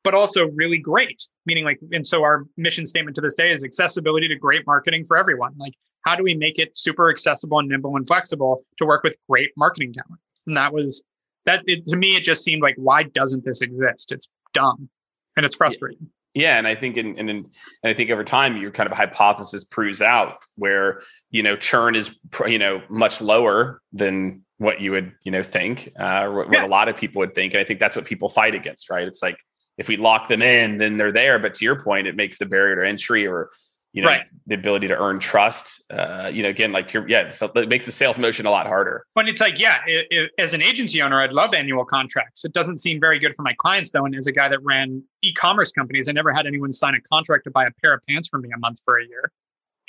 but 0.03 0.13
also 0.13 0.47
really 0.53 0.77
great. 0.77 1.25
Meaning, 1.45 1.63
like, 1.63 1.79
and 1.91 2.05
so 2.05 2.23
our 2.23 2.43
mission 2.57 2.85
statement 2.85 3.15
to 3.15 3.21
this 3.21 3.33
day 3.33 3.51
is 3.51 3.63
accessibility 3.63 4.27
to 4.27 4.35
great 4.35 4.67
marketing 4.67 5.05
for 5.05 5.17
everyone. 5.17 5.53
Like, 5.57 5.73
how 6.05 6.15
do 6.15 6.23
we 6.23 6.35
make 6.35 6.59
it 6.59 6.77
super 6.77 7.09
accessible 7.09 7.59
and 7.59 7.69
nimble 7.69 7.95
and 7.95 8.05
flexible 8.05 8.65
to 8.77 8.85
work 8.85 9.03
with 9.03 9.15
great 9.29 9.51
marketing 9.55 9.93
talent? 9.93 10.19
And 10.45 10.57
that 10.57 10.73
was 10.73 11.03
that 11.45 11.63
it, 11.65 11.85
to 11.87 11.95
me, 11.95 12.15
it 12.15 12.23
just 12.23 12.43
seemed 12.43 12.61
like, 12.61 12.75
why 12.77 13.03
doesn't 13.03 13.45
this 13.45 13.61
exist? 13.61 14.11
It's 14.11 14.27
dumb 14.53 14.89
and 15.35 15.45
it's 15.45 15.55
frustrating. 15.55 16.09
Yeah, 16.33 16.57
and 16.57 16.67
I 16.67 16.73
think 16.73 16.97
in, 16.97 17.15
in, 17.17 17.29
and 17.29 17.45
I 17.83 17.93
think 17.93 18.09
over 18.09 18.23
time 18.23 18.57
your 18.57 18.71
kind 18.71 18.89
of 18.89 18.97
hypothesis 18.97 19.63
proves 19.63 20.01
out 20.01 20.37
where 20.55 21.01
you 21.29 21.43
know 21.43 21.55
churn 21.55 21.95
is 21.95 22.17
you 22.47 22.57
know 22.57 22.81
much 22.89 23.21
lower 23.21 23.81
than 23.91 24.43
what 24.57 24.81
you 24.81 24.91
would 24.91 25.11
you 25.23 25.31
know 25.31 25.43
think, 25.43 25.91
uh, 25.99 26.27
what, 26.27 26.47
yeah. 26.51 26.61
what 26.61 26.63
a 26.63 26.71
lot 26.71 26.89
of 26.89 26.97
people 26.97 27.19
would 27.19 27.35
think, 27.35 27.53
and 27.53 27.61
I 27.61 27.63
think 27.63 27.79
that's 27.79 27.95
what 27.95 28.05
people 28.05 28.29
fight 28.29 28.55
against, 28.55 28.89
right? 28.89 29.07
It's 29.07 29.21
like 29.21 29.37
if 29.77 29.87
we 29.87 29.97
lock 29.97 30.27
them 30.27 30.41
in, 30.41 30.77
then 30.77 30.97
they're 30.97 31.11
there. 31.11 31.37
But 31.37 31.53
to 31.55 31.65
your 31.65 31.79
point, 31.79 32.07
it 32.07 32.15
makes 32.15 32.39
the 32.39 32.45
barrier 32.47 32.81
to 32.81 32.89
entry 32.89 33.27
or 33.27 33.51
you 33.93 34.01
know 34.01 34.07
right. 34.07 34.23
the 34.47 34.55
ability 34.55 34.87
to 34.87 34.97
earn 34.97 35.19
trust. 35.19 35.83
Uh, 35.89 36.29
you 36.33 36.43
know, 36.43 36.49
again, 36.49 36.71
like 36.71 36.87
to, 36.89 37.05
yeah, 37.07 37.29
so 37.29 37.45
it 37.55 37.69
makes 37.69 37.85
the 37.85 37.91
sales 37.91 38.17
motion 38.17 38.45
a 38.45 38.51
lot 38.51 38.65
harder. 38.65 39.05
But 39.15 39.29
it's 39.29 39.39
like, 39.39 39.59
yeah, 39.59 39.79
it, 39.85 40.07
it, 40.09 40.31
as 40.39 40.53
an 40.53 40.61
agency 40.63 41.01
owner, 41.01 41.21
I'd 41.21 41.31
love 41.31 41.53
annual 41.53 41.85
contracts. 41.85 42.43
It 42.43 42.53
doesn't 42.53 42.79
seem 42.79 42.99
very 42.99 43.19
good 43.19 43.35
for 43.35 43.43
my 43.43 43.53
clients 43.53 43.91
though. 43.91 44.05
And 44.05 44.15
as 44.15 44.27
a 44.27 44.31
guy 44.31 44.49
that 44.49 44.63
ran 44.63 45.03
e-commerce 45.21 45.71
companies, 45.71 46.09
I 46.09 46.11
never 46.11 46.33
had 46.33 46.47
anyone 46.47 46.73
sign 46.73 46.95
a 46.95 47.01
contract 47.01 47.43
to 47.45 47.51
buy 47.51 47.65
a 47.65 47.71
pair 47.81 47.93
of 47.93 48.01
pants 48.09 48.27
from 48.27 48.41
me 48.41 48.49
a 48.53 48.59
month 48.59 48.81
for 48.83 48.97
a 48.97 49.05
year. 49.05 49.31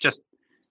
Just 0.01 0.21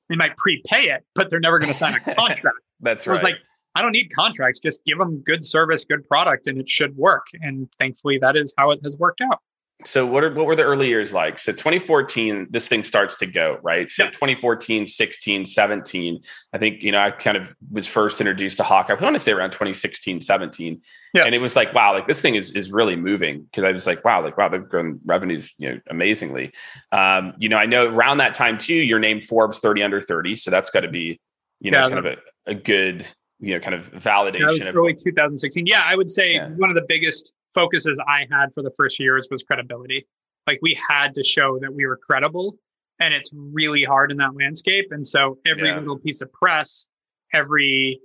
they 0.10 0.16
might 0.16 0.38
prepay 0.38 0.84
it, 0.92 1.04
but 1.16 1.30
they're 1.30 1.40
never 1.40 1.58
going 1.58 1.72
to 1.72 1.78
sign 1.78 1.96
a 1.96 2.00
contract. 2.16 2.58
That's 2.82 3.08
right. 3.08 3.24
Like 3.24 3.38
I 3.76 3.82
don't 3.82 3.94
need 3.94 4.14
contracts. 4.14 4.60
Just 4.60 4.86
give 4.86 5.00
them 5.00 5.24
good 5.26 5.44
service, 5.44 5.84
good 5.84 6.08
product, 6.08 6.48
and 6.48 6.60
it 6.60 6.70
should 6.70 6.96
work. 6.96 7.26
And 7.42 7.68
thankfully, 7.80 8.20
that 8.20 8.36
is 8.36 8.54
how 8.58 8.70
it 8.72 8.80
has 8.84 8.98
worked 8.98 9.22
out. 9.22 9.40
So 9.86 10.06
what 10.06 10.24
are 10.24 10.34
what 10.34 10.46
were 10.46 10.56
the 10.56 10.64
early 10.64 10.88
years 10.88 11.14
like? 11.14 11.40
So 11.40 11.52
2014, 11.52 12.48
this 12.50 12.68
thing 12.68 12.84
starts 12.84 13.16
to 13.18 13.26
go, 13.26 13.58
right? 13.64 13.90
So 13.90 14.06
2014, 14.06 14.88
16, 14.88 15.46
17. 15.46 16.22
I 16.54 16.58
think, 16.58 16.84
you 16.84 16.92
know, 16.92 17.00
I 17.00 17.12
kind 17.12 17.36
of 17.36 17.54
was 17.72 17.86
first 17.86 18.22
introduced 18.22 18.58
to 18.58 18.64
Hawke. 18.64 18.90
I 18.90 18.94
want 18.94 19.16
to 19.16 19.20
say 19.20 19.32
around 19.32 19.52
2016, 19.52 20.22
17. 20.22 20.82
Yeah. 21.14 21.24
And 21.24 21.36
it 21.36 21.40
was 21.40 21.56
like, 21.56 21.74
wow, 21.74 21.94
like 21.94 22.08
this 22.08 22.22
thing 22.22 22.36
is 22.36 22.52
is 22.52 22.72
really 22.72 22.96
moving. 22.96 23.48
Cause 23.54 23.64
I 23.64 23.72
was 23.72 23.86
like, 23.86 24.06
wow, 24.06 24.24
like 24.24 24.38
wow, 24.38 24.48
they've 24.48 24.68
grown 24.68 25.00
revenues, 25.06 25.50
you 25.58 25.70
know, 25.70 25.80
amazingly. 25.90 26.54
Um, 26.92 27.34
you 27.38 27.50
know, 27.50 27.58
I 27.58 27.66
know 27.66 27.86
around 27.86 28.18
that 28.18 28.34
time 28.34 28.58
too, 28.58 28.76
you're 28.76 29.00
named 29.00 29.24
Forbes 29.26 29.60
30 29.60 29.84
under 29.84 30.02
30. 30.02 30.36
So 30.36 30.52
that's 30.52 30.70
gotta 30.70 30.90
be, 30.90 31.20
you 31.60 31.72
know, 31.72 31.80
yeah, 31.80 31.90
kind 31.94 32.00
of 32.00 32.06
a, 32.06 32.18
a 32.52 32.56
good 32.56 33.06
you 33.40 33.54
know 33.54 33.60
kind 33.60 33.76
of 33.76 33.92
validation 33.92 34.60
yeah, 34.60 34.70
of 34.70 34.76
early 34.76 34.94
2016 34.94 35.66
yeah 35.66 35.82
i 35.86 35.96
would 35.96 36.10
say 36.10 36.36
yeah. 36.36 36.48
one 36.50 36.70
of 36.70 36.76
the 36.76 36.86
biggest 36.88 37.34
focuses 37.54 38.00
i 38.08 38.26
had 38.32 38.54
for 38.54 38.64
the 38.64 38.72
first 38.78 39.00
years 39.00 39.28
was 39.32 39.44
credibility 39.44 40.06
Like 40.48 40.60
we 40.62 40.74
had 40.76 41.16
to 41.16 41.24
show 41.24 41.60
that 41.60 41.74
we 41.74 41.86
were 41.86 41.98
credible. 41.98 42.56
And 43.00 43.14
it's 43.14 43.32
really 43.34 43.84
hard 43.84 44.12
in 44.12 44.18
that 44.18 44.36
landscape. 44.38 44.88
And 44.92 45.06
so 45.06 45.40
every 45.46 45.70
yeah. 45.70 45.80
little 45.80 45.98
piece 45.98 46.22
of 46.22 46.32
press, 46.32 46.88
every 47.34 48.00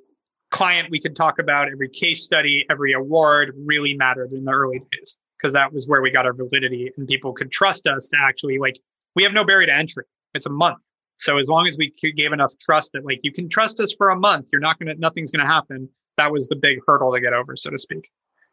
client 0.50 0.88
we 0.90 0.98
could 0.98 1.14
talk 1.14 1.38
about, 1.38 1.68
every 1.70 1.88
case 1.88 2.24
study, 2.24 2.64
every 2.70 2.94
award 2.94 3.54
really 3.56 3.94
mattered 3.94 4.32
in 4.32 4.44
the 4.44 4.52
early 4.52 4.80
days 4.92 5.16
because 5.36 5.52
that 5.52 5.72
was 5.72 5.86
where 5.86 6.00
we 6.00 6.10
got 6.10 6.26
our 6.26 6.32
validity 6.32 6.90
and 6.96 7.06
people 7.06 7.32
could 7.32 7.52
trust 7.52 7.86
us 7.86 8.08
to 8.08 8.16
actually 8.20 8.58
like 8.58 8.80
we 9.14 9.22
have 9.22 9.32
no 9.32 9.44
barrier 9.44 9.66
to 9.66 9.74
entry. 9.74 10.04
It's 10.34 10.46
a 10.46 10.50
month. 10.50 10.78
So 11.18 11.38
as 11.38 11.48
long 11.48 11.66
as 11.66 11.76
we 11.76 11.92
gave 12.16 12.32
enough 12.32 12.52
trust 12.60 12.92
that 12.92 13.04
like 13.04 13.20
you 13.22 13.32
can 13.32 13.48
trust 13.48 13.80
us 13.80 13.92
for 13.96 14.10
a 14.10 14.16
month, 14.16 14.48
you're 14.52 14.60
not 14.60 14.78
gonna 14.78 14.94
nothing's 14.94 15.30
gonna 15.30 15.46
happen. 15.46 15.88
That 16.16 16.32
was 16.32 16.48
the 16.48 16.56
big 16.56 16.78
hurdle 16.86 17.12
to 17.12 17.20
get 17.20 17.32
over, 17.32 17.56
so 17.56 17.70
to 17.70 17.78
speak. 17.78 18.08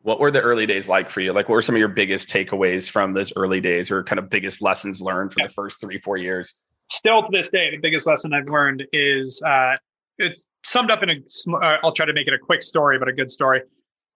What 0.06 0.20
were 0.20 0.30
the 0.30 0.41
early 0.41 0.66
days 0.66 0.88
like 0.88 1.10
for 1.10 1.22
you? 1.22 1.34
Like, 1.34 1.49
what 1.49 1.56
were 1.56 1.62
some 1.62 1.76
of 1.76 1.80
your 1.80 1.88
biggest 1.88 2.30
takeaways 2.30 2.89
from 2.89 3.12
those 3.12 3.34
early 3.36 3.60
days, 3.60 3.89
or 3.89 4.03
kind 4.03 4.20
of 4.20 4.30
biggest 4.30 4.62
lessons 4.62 5.01
learned 5.01 5.34
from 5.34 5.47
the 5.47 5.53
first 5.53 5.82
three, 5.82 5.97
four 5.97 6.18
years? 6.18 6.53
Still 6.91 7.24
to 7.24 7.30
this 7.32 7.49
day, 7.49 7.72
the 7.72 7.78
biggest 7.78 8.06
lesson 8.06 8.32
I've 8.32 8.47
learned 8.47 8.86
is 8.93 9.41
uh, 9.41 9.74
it's 10.20 10.45
summed 10.64 10.91
up 10.91 11.01
in 11.01 11.10
a. 11.10 11.16
Uh, 11.58 11.80
I'll 11.84 11.91
try 11.91 12.06
to 12.06 12.14
make 12.14 12.28
it 12.28 12.34
a 12.34 12.38
quick 12.38 12.62
story, 12.62 12.99
but 12.99 13.08
a 13.08 13.14
good 13.14 13.32
story. 13.32 13.62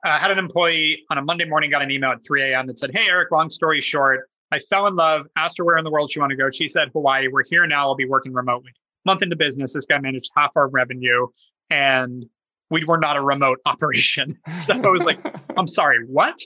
I 0.04 0.10
uh, 0.10 0.20
had 0.20 0.32
an 0.32 0.38
employee 0.38 1.04
on 1.10 1.18
a 1.18 1.24
Monday 1.24 1.46
morning 1.46 1.72
got 1.72 1.82
an 1.82 1.92
email 1.92 2.12
at 2.12 2.24
3 2.24 2.52
a.m. 2.52 2.68
that 2.68 2.78
said, 2.78 2.92
"Hey 2.94 3.10
Erik, 3.10 3.32
long 3.32 3.50
story 3.50 3.82
short, 3.82 4.30
I 4.52 4.60
fell 4.60 4.88
in 4.88 4.96
love, 4.96 5.28
asked 5.36 5.58
her 5.58 5.66
where 5.66 5.78
in 5.78 5.84
the 5.84 5.92
world 5.92 6.12
she 6.12 6.20
wanted 6.20 6.36
to 6.36 6.44
go. 6.44 6.50
She 6.52 6.70
said, 6.70 6.90
Hawaii. 6.94 7.28
We're 7.28 7.44
here 7.44 7.66
now. 7.68 7.88
I'll 7.88 7.96
be 7.96 8.06
working 8.06 8.34
remotely. 8.34 8.72
Month 9.06 9.22
into 9.22 9.36
business, 9.36 9.74
this 9.74 9.86
guy 9.86 10.00
managed 10.00 10.32
half 10.36 10.52
our 10.56 10.68
revenue 10.68 11.28
and 11.70 12.26
we 12.70 12.84
were 12.86 12.98
not 12.98 13.18
a 13.18 13.22
remote 13.22 13.60
operation. 13.66 14.38
So 14.58 14.74
I 14.74 14.90
was 14.90 15.04
like, 15.04 15.20
I'm 15.58 15.68
sorry, 15.80 16.06
what? 16.06 16.38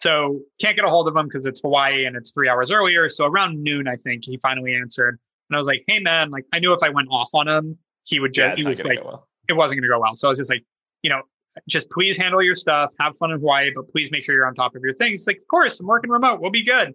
So 0.00 0.40
can't 0.60 0.76
get 0.76 0.84
a 0.84 0.88
hold 0.88 1.08
of 1.08 1.16
him 1.16 1.26
because 1.26 1.46
it's 1.46 1.60
Hawaii 1.60 2.06
and 2.06 2.16
it's 2.16 2.32
three 2.32 2.48
hours 2.48 2.70
earlier. 2.70 3.08
So 3.10 3.26
around 3.26 3.62
noon, 3.62 3.86
I 3.86 3.96
think 3.96 4.24
he 4.24 4.38
finally 4.38 4.74
answered. 4.74 5.18
And 5.48 5.56
I 5.56 5.58
was 5.58 5.66
like, 5.66 5.84
hey 5.86 6.00
man, 6.00 6.30
like 6.30 6.44
I 6.52 6.58
knew 6.58 6.72
if 6.72 6.82
I 6.82 6.88
went 6.88 7.08
off 7.10 7.28
on 7.34 7.48
him, 7.48 7.76
he 8.04 8.18
would 8.18 8.32
just, 8.32 8.56
yeah, 8.58 8.62
he 8.62 8.66
was 8.66 8.82
like, 8.82 9.04
well. 9.04 9.28
it 9.48 9.52
wasn't 9.52 9.80
going 9.80 9.90
to 9.90 9.94
go 9.94 10.00
well. 10.00 10.14
So 10.14 10.28
I 10.28 10.30
was 10.30 10.38
just 10.38 10.50
like, 10.50 10.64
you 11.02 11.10
know, 11.10 11.22
just 11.68 11.90
please 11.90 12.16
handle 12.16 12.42
your 12.42 12.54
stuff, 12.54 12.90
have 12.98 13.16
fun 13.18 13.30
in 13.30 13.40
Hawaii, 13.40 13.70
but 13.74 13.90
please 13.90 14.10
make 14.10 14.24
sure 14.24 14.34
you're 14.34 14.46
on 14.46 14.54
top 14.54 14.74
of 14.74 14.82
your 14.82 14.94
things. 14.94 15.20
It's 15.20 15.26
like, 15.26 15.38
of 15.38 15.48
course, 15.48 15.80
I'm 15.80 15.86
working 15.86 16.10
remote. 16.10 16.40
We'll 16.40 16.50
be 16.50 16.64
good. 16.64 16.94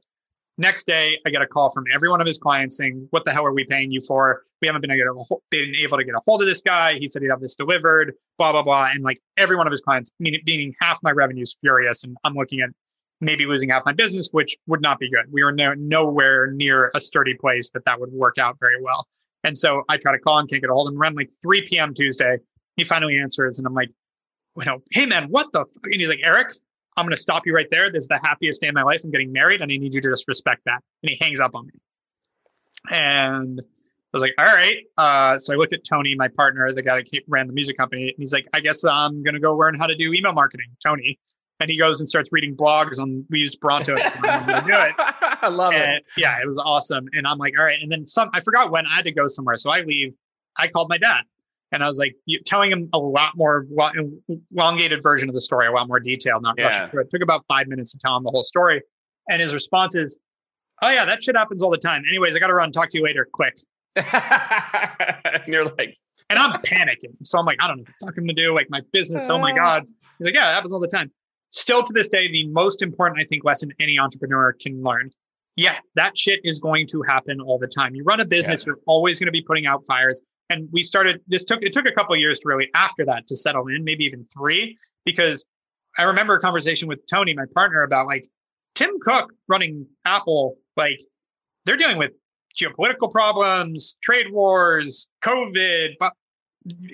Next 0.57 0.87
day, 0.87 1.17
I 1.25 1.29
get 1.31 1.41
a 1.41 1.47
call 1.47 1.69
from 1.69 1.83
every 1.93 2.09
one 2.09 2.21
of 2.21 2.27
his 2.27 2.37
clients 2.37 2.77
saying, 2.77 3.07
"What 3.09 3.25
the 3.25 3.31
hell 3.33 3.45
are 3.45 3.51
we 3.51 3.65
paying 3.65 3.91
you 3.91 3.99
for? 3.99 4.43
We 4.61 4.67
haven't 4.67 4.81
been 4.81 4.91
able 4.91 5.25
to, 5.25 5.37
been 5.51 5.75
able 5.75 5.97
to 5.97 6.03
get 6.05 6.15
a 6.15 6.21
hold 6.25 6.41
of 6.41 6.47
this 6.47 6.61
guy. 6.61 6.95
He 6.97 7.09
said 7.09 7.21
he'd 7.21 7.29
have 7.29 7.41
this 7.41 7.55
delivered, 7.55 8.13
blah 8.37 8.53
blah 8.53 8.63
blah." 8.63 8.89
And 8.91 9.03
like 9.03 9.19
every 9.35 9.57
one 9.57 9.67
of 9.67 9.71
his 9.71 9.81
clients, 9.81 10.11
meaning, 10.19 10.73
half 10.79 10.99
my 11.03 11.11
revenue 11.11 11.43
is 11.43 11.57
furious, 11.59 12.05
and 12.05 12.15
I'm 12.23 12.35
looking 12.35 12.61
at 12.61 12.69
maybe 13.21 13.45
losing 13.45 13.69
half 13.69 13.83
my 13.85 13.91
business, 13.91 14.29
which 14.31 14.55
would 14.67 14.81
not 14.81 14.99
be 14.99 15.09
good. 15.09 15.25
We 15.31 15.43
were 15.43 15.51
no, 15.51 15.73
nowhere 15.73 16.51
near 16.51 16.91
a 16.95 17.01
sturdy 17.01 17.33
place 17.33 17.69
that 17.71 17.83
that 17.85 17.99
would 17.99 18.11
work 18.11 18.37
out 18.37 18.57
very 18.59 18.81
well. 18.81 19.07
And 19.43 19.57
so 19.57 19.83
I 19.89 19.97
try 19.97 20.11
to 20.11 20.19
call 20.19 20.39
him, 20.39 20.47
can't 20.47 20.61
get 20.61 20.69
a 20.69 20.73
hold 20.73 20.87
of 20.87 20.93
him. 20.93 21.01
Around 21.01 21.15
like 21.15 21.29
3 21.41 21.67
p.m. 21.67 21.93
Tuesday, 21.93 22.37
he 22.77 22.83
finally 22.83 23.17
answers, 23.17 23.57
and 23.57 23.67
I'm 23.67 23.73
like, 23.73 23.89
you 24.57 24.65
know, 24.65 24.79
hey 24.91 25.05
man, 25.05 25.27
what 25.29 25.51
the? 25.51 25.65
And 25.83 25.95
he's 25.95 26.07
like, 26.07 26.21
Erik, 26.23 26.55
I'm 26.97 27.05
going 27.05 27.15
to 27.15 27.21
stop 27.21 27.45
you 27.45 27.53
right 27.53 27.67
there. 27.69 27.91
This 27.91 28.03
is 28.03 28.07
the 28.07 28.19
happiest 28.23 28.61
day 28.61 28.67
of 28.67 28.73
my 28.73 28.83
life. 28.83 29.01
I'm 29.03 29.11
getting 29.11 29.31
married 29.31 29.61
and 29.61 29.71
I 29.71 29.77
need 29.77 29.93
you 29.93 30.01
to 30.01 30.09
just 30.09 30.27
respect 30.27 30.61
that. 30.65 30.81
And 31.03 31.09
he 31.09 31.17
hangs 31.19 31.39
up 31.39 31.55
on 31.55 31.67
me. 31.67 31.73
And 32.89 33.59
I 33.59 33.65
was 34.13 34.21
like, 34.21 34.33
all 34.37 34.45
right. 34.45 34.77
Uh, 34.97 35.37
so 35.39 35.53
I 35.53 35.57
look 35.57 35.73
at 35.73 35.83
Tony, 35.83 36.15
my 36.15 36.29
partner, 36.29 36.71
the 36.71 36.81
guy 36.81 36.95
that 36.95 37.23
ran 37.27 37.47
the 37.47 37.53
music 37.53 37.75
company. 37.75 38.03
And 38.03 38.15
he's 38.17 38.31
like, 38.31 38.47
I 38.53 38.61
guess 38.61 38.83
I'm 38.85 39.23
going 39.23 39.33
to 39.33 39.41
go 39.41 39.55
learn 39.55 39.77
how 39.77 39.87
to 39.87 39.95
do 39.95 40.13
email 40.13 40.33
marketing, 40.33 40.67
Tony. 40.81 41.19
And 41.59 41.69
he 41.69 41.77
goes 41.77 41.99
and 41.99 42.07
starts 42.07 42.29
reading 42.31 42.55
blogs 42.55 42.99
on, 42.99 43.25
we 43.29 43.39
used 43.39 43.59
Bronto. 43.59 43.95
I'm 43.95 44.45
going 44.45 44.61
to 44.61 44.67
do 44.67 44.73
it. 44.73 44.95
I 44.97 45.47
love 45.47 45.73
and, 45.73 45.83
it. 45.83 46.05
Yeah, 46.17 46.37
it 46.41 46.47
was 46.47 46.59
awesome. 46.59 47.07
And 47.13 47.25
I'm 47.25 47.37
like, 47.37 47.53
all 47.57 47.65
right. 47.65 47.77
And 47.81 47.91
then 47.91 48.05
some, 48.07 48.29
I 48.33 48.41
forgot 48.41 48.71
when 48.71 48.85
I 48.85 48.95
had 48.95 49.05
to 49.05 49.11
go 49.11 49.27
somewhere. 49.27 49.57
So 49.57 49.69
I 49.69 49.81
leave. 49.81 50.13
I 50.57 50.67
called 50.67 50.89
my 50.89 50.97
dad 50.97 51.23
and 51.75 51.83
I 51.83 51.87
was 51.87 51.99
like 51.99 52.15
telling 52.45 52.71
him 52.71 52.89
a 52.93 52.97
lot 52.97 53.33
more 53.35 53.67
elongated 54.51 55.03
version 55.03 55.29
of 55.29 55.35
the 55.35 55.41
story, 55.41 55.67
a 55.67 55.71
lot 55.71 55.87
more 55.87 55.99
detail, 55.99 56.39
not 56.41 56.55
yeah. 56.57 56.65
rushing 56.65 56.89
through 56.89 57.01
it. 57.01 57.05
it. 57.05 57.11
Took 57.11 57.21
about 57.21 57.45
five 57.47 57.67
minutes 57.67 57.91
to 57.91 57.99
tell 57.99 58.17
him 58.17 58.23
the 58.23 58.31
whole 58.31 58.43
story, 58.43 58.81
and 59.29 59.41
his 59.41 59.53
response 59.53 59.95
is, 59.95 60.17
"Oh 60.81 60.89
yeah, 60.89 61.05
that 61.05 61.21
shit 61.21 61.35
happens 61.35 61.61
all 61.61 61.69
the 61.69 61.77
time." 61.77 62.03
Anyways, 62.09 62.35
I 62.35 62.39
got 62.39 62.47
to 62.47 62.55
run. 62.55 62.71
Talk 62.71 62.89
to 62.89 62.97
you 62.97 63.03
later. 63.03 63.27
Quick. 63.31 63.59
and 63.95 65.43
you're 65.47 65.65
like, 65.65 65.95
and 66.29 66.39
I'm 66.39 66.59
panicking, 66.61 67.15
so 67.23 67.37
I'm 67.37 67.45
like, 67.45 67.61
I 67.61 67.67
don't 67.67 67.77
know 67.77 67.83
what 67.83 67.93
the 67.99 68.05
fuck 68.07 68.17
I'm 68.17 68.27
to 68.27 68.33
do. 68.33 68.55
Like 68.55 68.67
my 68.69 68.81
business. 68.91 69.29
Oh 69.29 69.37
my 69.37 69.51
uh. 69.51 69.55
god. 69.55 69.83
He's 70.17 70.25
like, 70.25 70.33
yeah, 70.33 70.51
it 70.51 70.53
happens 70.55 70.73
all 70.73 70.79
the 70.79 70.87
time. 70.87 71.11
Still 71.51 71.83
to 71.83 71.93
this 71.93 72.07
day, 72.07 72.29
the 72.29 72.47
most 72.47 72.81
important 72.81 73.21
I 73.21 73.25
think 73.25 73.43
lesson 73.43 73.71
any 73.79 73.99
entrepreneur 73.99 74.53
can 74.53 74.81
learn. 74.81 75.11
Yeah, 75.57 75.75
that 75.95 76.17
shit 76.17 76.39
is 76.43 76.59
going 76.59 76.87
to 76.87 77.01
happen 77.01 77.39
all 77.39 77.57
the 77.57 77.67
time. 77.67 77.95
You 77.95 78.03
run 78.03 78.19
a 78.19 78.25
business, 78.25 78.61
yeah. 78.61 78.67
you're 78.67 78.79
always 78.87 79.19
going 79.19 79.27
to 79.27 79.31
be 79.31 79.41
putting 79.41 79.65
out 79.65 79.83
fires 79.87 80.19
and 80.49 80.67
we 80.71 80.83
started 80.83 81.21
this 81.27 81.43
took 81.43 81.61
it 81.61 81.73
took 81.73 81.85
a 81.85 81.91
couple 81.91 82.15
years 82.15 82.39
to 82.39 82.47
really 82.47 82.69
after 82.75 83.05
that 83.05 83.27
to 83.27 83.35
settle 83.35 83.67
in 83.67 83.83
maybe 83.83 84.03
even 84.03 84.25
three 84.25 84.77
because 85.05 85.43
i 85.97 86.03
remember 86.03 86.35
a 86.35 86.39
conversation 86.39 86.87
with 86.87 86.99
tony 87.07 87.33
my 87.33 87.45
partner 87.53 87.83
about 87.83 88.05
like 88.05 88.27
tim 88.75 88.91
cook 89.01 89.31
running 89.47 89.85
apple 90.05 90.55
like 90.77 90.99
they're 91.65 91.77
dealing 91.77 91.97
with 91.97 92.11
geopolitical 92.59 93.11
problems 93.11 93.97
trade 94.03 94.31
wars 94.31 95.07
covid 95.23 95.89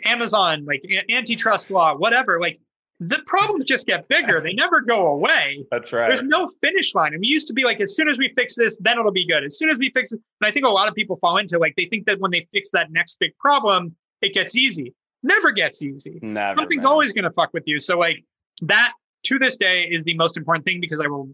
amazon 0.05 0.65
like 0.65 0.83
antitrust 1.09 1.71
law 1.71 1.95
whatever 1.95 2.39
like 2.39 2.59
the 3.01 3.19
problems 3.25 3.65
just 3.65 3.87
get 3.87 4.07
bigger. 4.07 4.39
They 4.41 4.53
never 4.53 4.79
go 4.79 5.07
away. 5.07 5.65
That's 5.71 5.91
right. 5.91 6.07
There's 6.07 6.21
no 6.21 6.51
finish 6.61 6.93
line. 6.93 7.13
And 7.13 7.21
we 7.21 7.27
used 7.27 7.47
to 7.47 7.53
be 7.53 7.63
like, 7.63 7.81
as 7.81 7.95
soon 7.95 8.07
as 8.07 8.19
we 8.19 8.31
fix 8.35 8.55
this, 8.55 8.77
then 8.79 8.99
it'll 8.99 9.11
be 9.11 9.25
good. 9.25 9.43
As 9.43 9.57
soon 9.57 9.71
as 9.71 9.79
we 9.79 9.89
fix 9.89 10.11
it. 10.11 10.21
And 10.39 10.47
I 10.47 10.51
think 10.51 10.67
a 10.67 10.69
lot 10.69 10.87
of 10.87 10.93
people 10.93 11.17
fall 11.17 11.37
into 11.37 11.57
like, 11.57 11.73
they 11.75 11.85
think 11.85 12.05
that 12.05 12.19
when 12.19 12.29
they 12.29 12.47
fix 12.53 12.69
that 12.73 12.91
next 12.91 13.17
big 13.19 13.35
problem, 13.39 13.95
it 14.21 14.35
gets 14.35 14.55
easy. 14.55 14.93
Never 15.23 15.51
gets 15.51 15.81
easy. 15.81 16.19
Never, 16.21 16.59
Something's 16.59 16.85
always 16.85 17.11
going 17.11 17.23
to 17.23 17.31
fuck 17.31 17.51
with 17.53 17.63
you. 17.65 17.79
So 17.79 17.97
like 17.97 18.23
that 18.61 18.93
to 19.23 19.39
this 19.39 19.57
day 19.57 19.85
is 19.85 20.03
the 20.03 20.13
most 20.13 20.37
important 20.37 20.63
thing 20.63 20.79
because 20.79 21.01
I 21.01 21.07
will, 21.07 21.27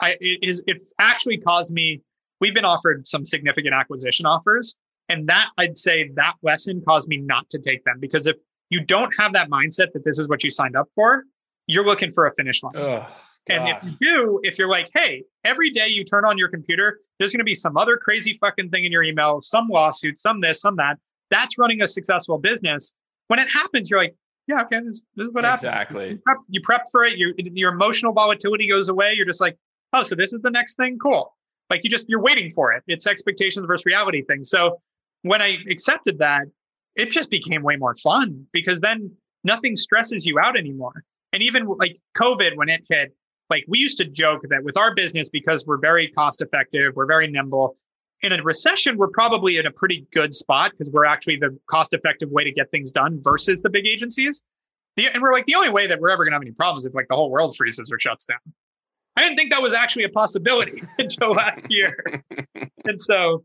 I, 0.00 0.16
it 0.20 0.38
is, 0.40 0.62
it 0.68 0.82
actually 1.00 1.38
caused 1.38 1.72
me, 1.72 2.00
we've 2.40 2.54
been 2.54 2.64
offered 2.64 3.08
some 3.08 3.26
significant 3.26 3.74
acquisition 3.74 4.24
offers. 4.24 4.76
And 5.08 5.26
that 5.26 5.48
I'd 5.58 5.76
say 5.76 6.10
that 6.14 6.34
lesson 6.44 6.80
caused 6.86 7.08
me 7.08 7.16
not 7.16 7.50
to 7.50 7.58
take 7.58 7.84
them 7.84 7.98
because 7.98 8.28
if 8.28 8.36
you 8.72 8.84
don't 8.84 9.12
have 9.18 9.32
that 9.34 9.50
mindset 9.50 9.92
that 9.92 10.04
this 10.04 10.18
is 10.18 10.28
what 10.28 10.42
you 10.42 10.50
signed 10.50 10.76
up 10.76 10.88
for, 10.94 11.24
you're 11.66 11.84
looking 11.84 12.10
for 12.12 12.26
a 12.26 12.34
finish 12.34 12.62
line. 12.62 12.76
Ugh, 12.76 13.04
and 13.48 13.68
if 13.68 13.82
you 13.82 13.96
do, 14.00 14.40
if 14.44 14.58
you're 14.58 14.68
like, 14.68 14.88
hey, 14.94 15.24
every 15.44 15.70
day 15.70 15.88
you 15.88 16.04
turn 16.04 16.24
on 16.24 16.38
your 16.38 16.48
computer, 16.48 17.00
there's 17.18 17.32
going 17.32 17.40
to 17.40 17.44
be 17.44 17.54
some 17.54 17.76
other 17.76 17.96
crazy 17.96 18.38
fucking 18.40 18.70
thing 18.70 18.84
in 18.84 18.92
your 18.92 19.02
email, 19.02 19.40
some 19.42 19.68
lawsuit, 19.68 20.18
some 20.20 20.40
this, 20.40 20.60
some 20.60 20.76
that. 20.76 20.98
That's 21.30 21.58
running 21.58 21.82
a 21.82 21.88
successful 21.88 22.38
business. 22.38 22.92
When 23.28 23.38
it 23.40 23.50
happens, 23.50 23.90
you're 23.90 24.00
like, 24.00 24.14
yeah, 24.46 24.62
okay, 24.62 24.80
this, 24.80 25.00
this 25.16 25.28
is 25.28 25.32
what 25.32 25.44
happens. 25.44 25.64
Exactly. 25.64 26.10
You 26.10 26.18
prep, 26.24 26.38
you 26.48 26.60
prep 26.62 26.86
for 26.90 27.04
it. 27.04 27.16
Your 27.16 27.32
your 27.36 27.72
emotional 27.72 28.12
volatility 28.12 28.68
goes 28.68 28.88
away. 28.88 29.14
You're 29.14 29.26
just 29.26 29.40
like, 29.40 29.56
oh, 29.92 30.02
so 30.02 30.14
this 30.14 30.32
is 30.32 30.40
the 30.42 30.50
next 30.50 30.76
thing. 30.76 30.98
Cool. 30.98 31.34
Like 31.70 31.84
you 31.84 31.90
just 31.90 32.08
you're 32.08 32.20
waiting 32.20 32.52
for 32.52 32.72
it. 32.72 32.82
It's 32.86 33.06
expectations 33.06 33.66
versus 33.66 33.86
reality 33.86 34.22
thing. 34.22 34.44
So 34.44 34.80
when 35.22 35.40
I 35.40 35.58
accepted 35.70 36.18
that, 36.18 36.42
it 36.96 37.10
just 37.10 37.30
became 37.30 37.62
way 37.62 37.76
more 37.76 37.94
fun 37.96 38.46
because 38.52 38.80
then 38.80 39.10
nothing 39.44 39.76
stresses 39.76 40.24
you 40.24 40.38
out 40.38 40.56
anymore. 40.56 41.04
And 41.32 41.42
even 41.42 41.66
like 41.66 41.98
COVID, 42.16 42.56
when 42.56 42.68
it 42.68 42.82
hit, 42.88 43.14
like 43.50 43.64
we 43.68 43.78
used 43.78 43.98
to 43.98 44.04
joke 44.04 44.42
that 44.48 44.64
with 44.64 44.76
our 44.76 44.94
business, 44.94 45.28
because 45.28 45.66
we're 45.66 45.78
very 45.78 46.08
cost 46.08 46.40
effective, 46.40 46.92
we're 46.94 47.06
very 47.06 47.30
nimble. 47.30 47.76
In 48.22 48.32
a 48.32 48.42
recession, 48.42 48.96
we're 48.98 49.08
probably 49.08 49.56
in 49.56 49.66
a 49.66 49.70
pretty 49.70 50.06
good 50.12 50.34
spot 50.34 50.72
because 50.72 50.92
we're 50.92 51.04
actually 51.04 51.36
the 51.36 51.58
cost 51.68 51.92
effective 51.92 52.30
way 52.30 52.44
to 52.44 52.52
get 52.52 52.70
things 52.70 52.90
done 52.90 53.20
versus 53.22 53.60
the 53.62 53.70
big 53.70 53.86
agencies. 53.86 54.42
The, 54.96 55.08
and 55.08 55.22
we're 55.22 55.32
like, 55.32 55.46
the 55.46 55.54
only 55.54 55.70
way 55.70 55.86
that 55.86 56.00
we're 56.00 56.10
ever 56.10 56.24
going 56.24 56.32
to 56.32 56.36
have 56.36 56.42
any 56.42 56.52
problems 56.52 56.84
is 56.84 56.90
if 56.90 56.94
like 56.94 57.08
the 57.08 57.16
whole 57.16 57.30
world 57.30 57.56
freezes 57.56 57.90
or 57.90 57.98
shuts 57.98 58.26
down. 58.26 58.38
I 59.16 59.22
didn't 59.22 59.36
think 59.36 59.50
that 59.50 59.60
was 59.60 59.72
actually 59.74 60.04
a 60.04 60.08
possibility 60.10 60.82
until 60.98 61.32
last 61.32 61.66
year. 61.68 62.22
and 62.84 63.00
so 63.00 63.44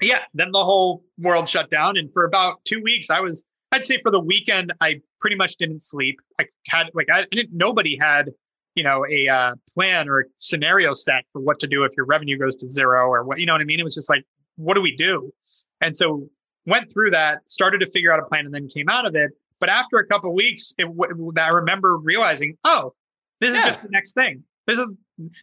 yeah, 0.00 0.20
then 0.34 0.50
the 0.52 0.64
whole 0.64 1.04
world 1.18 1.48
shut 1.48 1.70
down. 1.70 1.96
And 1.96 2.12
for 2.12 2.24
about 2.24 2.64
two 2.64 2.82
weeks, 2.82 3.10
I 3.10 3.20
was, 3.20 3.44
I'd 3.72 3.84
say 3.84 4.00
for 4.02 4.10
the 4.10 4.20
weekend, 4.20 4.72
I 4.80 5.00
pretty 5.20 5.36
much 5.36 5.56
didn't 5.56 5.80
sleep. 5.80 6.20
I 6.40 6.46
had, 6.68 6.90
like, 6.94 7.08
I 7.12 7.26
didn't, 7.30 7.50
nobody 7.52 7.96
had, 8.00 8.30
you 8.74 8.82
know, 8.82 9.04
a 9.10 9.28
uh, 9.28 9.54
plan 9.72 10.08
or 10.08 10.20
a 10.20 10.24
scenario 10.38 10.94
set 10.94 11.24
for 11.32 11.40
what 11.40 11.60
to 11.60 11.66
do 11.66 11.84
if 11.84 11.92
your 11.96 12.06
revenue 12.06 12.38
goes 12.38 12.56
to 12.56 12.68
zero 12.68 13.08
or 13.08 13.24
what, 13.24 13.38
you 13.38 13.46
know 13.46 13.52
what 13.52 13.60
I 13.60 13.64
mean? 13.64 13.80
It 13.80 13.84
was 13.84 13.94
just 13.94 14.10
like, 14.10 14.24
what 14.56 14.74
do 14.74 14.82
we 14.82 14.96
do? 14.96 15.32
And 15.80 15.96
so 15.96 16.28
went 16.66 16.92
through 16.92 17.10
that, 17.12 17.40
started 17.46 17.78
to 17.78 17.90
figure 17.90 18.12
out 18.12 18.20
a 18.20 18.24
plan 18.24 18.46
and 18.46 18.54
then 18.54 18.68
came 18.68 18.88
out 18.88 19.06
of 19.06 19.14
it. 19.14 19.30
But 19.60 19.68
after 19.68 19.98
a 19.98 20.06
couple 20.06 20.34
weeks, 20.34 20.74
it, 20.78 20.88
I 21.38 21.48
remember 21.48 21.96
realizing, 21.98 22.56
oh, 22.64 22.94
this 23.40 23.54
yeah. 23.54 23.60
is 23.60 23.66
just 23.66 23.82
the 23.82 23.88
next 23.90 24.12
thing. 24.12 24.42
This 24.66 24.78
is, 24.78 24.96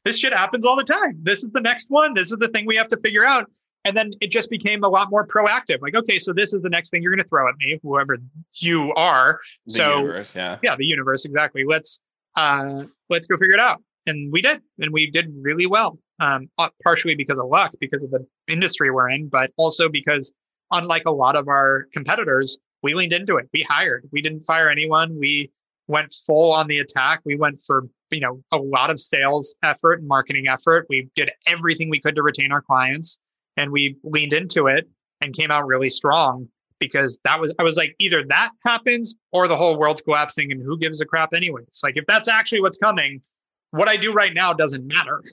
this 0.03 0.17
shit 0.17 0.33
happens 0.33 0.65
all 0.65 0.75
the 0.75 0.83
time. 0.83 1.17
This 1.21 1.43
is 1.43 1.49
the 1.51 1.61
next 1.61 1.89
one. 1.89 2.13
This 2.13 2.31
is 2.31 2.37
the 2.39 2.47
thing 2.49 2.65
we 2.65 2.75
have 2.75 2.87
to 2.89 2.97
figure 2.97 3.25
out. 3.25 3.49
And 3.83 3.97
then 3.97 4.11
it 4.21 4.29
just 4.29 4.49
became 4.49 4.83
a 4.83 4.87
lot 4.87 5.09
more 5.09 5.25
proactive. 5.25 5.81
Like, 5.81 5.95
okay, 5.95 6.19
so 6.19 6.33
this 6.33 6.53
is 6.53 6.61
the 6.61 6.69
next 6.69 6.91
thing 6.91 7.01
you're 7.01 7.11
going 7.11 7.23
to 7.23 7.27
throw 7.27 7.49
at 7.49 7.55
me, 7.57 7.79
whoever 7.81 8.17
you 8.57 8.93
are. 8.93 9.39
The 9.65 9.73
so, 9.73 9.97
universe, 9.99 10.35
yeah, 10.35 10.57
yeah, 10.61 10.75
the 10.75 10.85
universe, 10.85 11.25
exactly. 11.25 11.63
Let's 11.67 11.99
uh, 12.35 12.83
let's 13.09 13.25
go 13.25 13.37
figure 13.37 13.55
it 13.55 13.59
out. 13.59 13.81
And 14.05 14.31
we 14.31 14.41
did, 14.41 14.61
and 14.79 14.91
we 14.91 15.09
did 15.09 15.33
really 15.41 15.65
well. 15.65 15.99
um, 16.21 16.49
uh, 16.57 16.69
partially 16.83 17.15
because 17.15 17.39
of 17.39 17.47
luck, 17.47 17.73
because 17.81 18.03
of 18.03 18.11
the 18.11 18.25
industry 18.47 18.91
we're 18.91 19.09
in, 19.09 19.27
but 19.27 19.51
also 19.57 19.89
because, 19.89 20.31
unlike 20.69 21.03
a 21.05 21.11
lot 21.11 21.35
of 21.35 21.47
our 21.47 21.87
competitors, 21.93 22.57
we 22.83 22.93
leaned 22.93 23.11
into 23.11 23.37
it. 23.37 23.49
We 23.53 23.63
hired. 23.63 24.07
We 24.11 24.21
didn't 24.21 24.45
fire 24.45 24.69
anyone. 24.69 25.17
We 25.19 25.51
went 25.87 26.15
full 26.25 26.51
on 26.51 26.67
the 26.67 26.79
attack. 26.79 27.21
We 27.25 27.35
went 27.35 27.61
for 27.65 27.87
you 28.11 28.19
know 28.19 28.41
a 28.51 28.57
lot 28.57 28.91
of 28.91 28.99
sales 28.99 29.55
effort 29.63 29.99
and 29.99 30.07
marketing 30.07 30.47
effort. 30.47 30.85
We 30.89 31.09
did 31.15 31.31
everything 31.47 31.89
we 31.89 31.99
could 31.99 32.15
to 32.15 32.23
retain 32.23 32.51
our 32.51 32.61
clients, 32.61 33.17
and 33.61 33.71
we 33.71 33.95
leaned 34.03 34.33
into 34.33 34.67
it 34.67 34.89
and 35.21 35.33
came 35.33 35.51
out 35.51 35.67
really 35.67 35.89
strong 35.89 36.47
because 36.79 37.19
that 37.23 37.39
was 37.39 37.53
I 37.59 37.63
was 37.63 37.77
like 37.77 37.95
either 37.99 38.23
that 38.29 38.49
happens 38.65 39.13
or 39.31 39.47
the 39.47 39.55
whole 39.55 39.77
world's 39.77 40.01
collapsing 40.01 40.51
and 40.51 40.61
who 40.61 40.77
gives 40.77 40.99
a 40.99 41.05
crap 41.05 41.33
anyways. 41.33 41.79
Like 41.83 41.95
if 41.95 42.05
that's 42.07 42.27
actually 42.27 42.61
what's 42.61 42.77
coming, 42.77 43.21
what 43.69 43.87
I 43.87 43.95
do 43.95 44.11
right 44.11 44.33
now 44.33 44.51
doesn't 44.51 44.85
matter. 44.85 45.23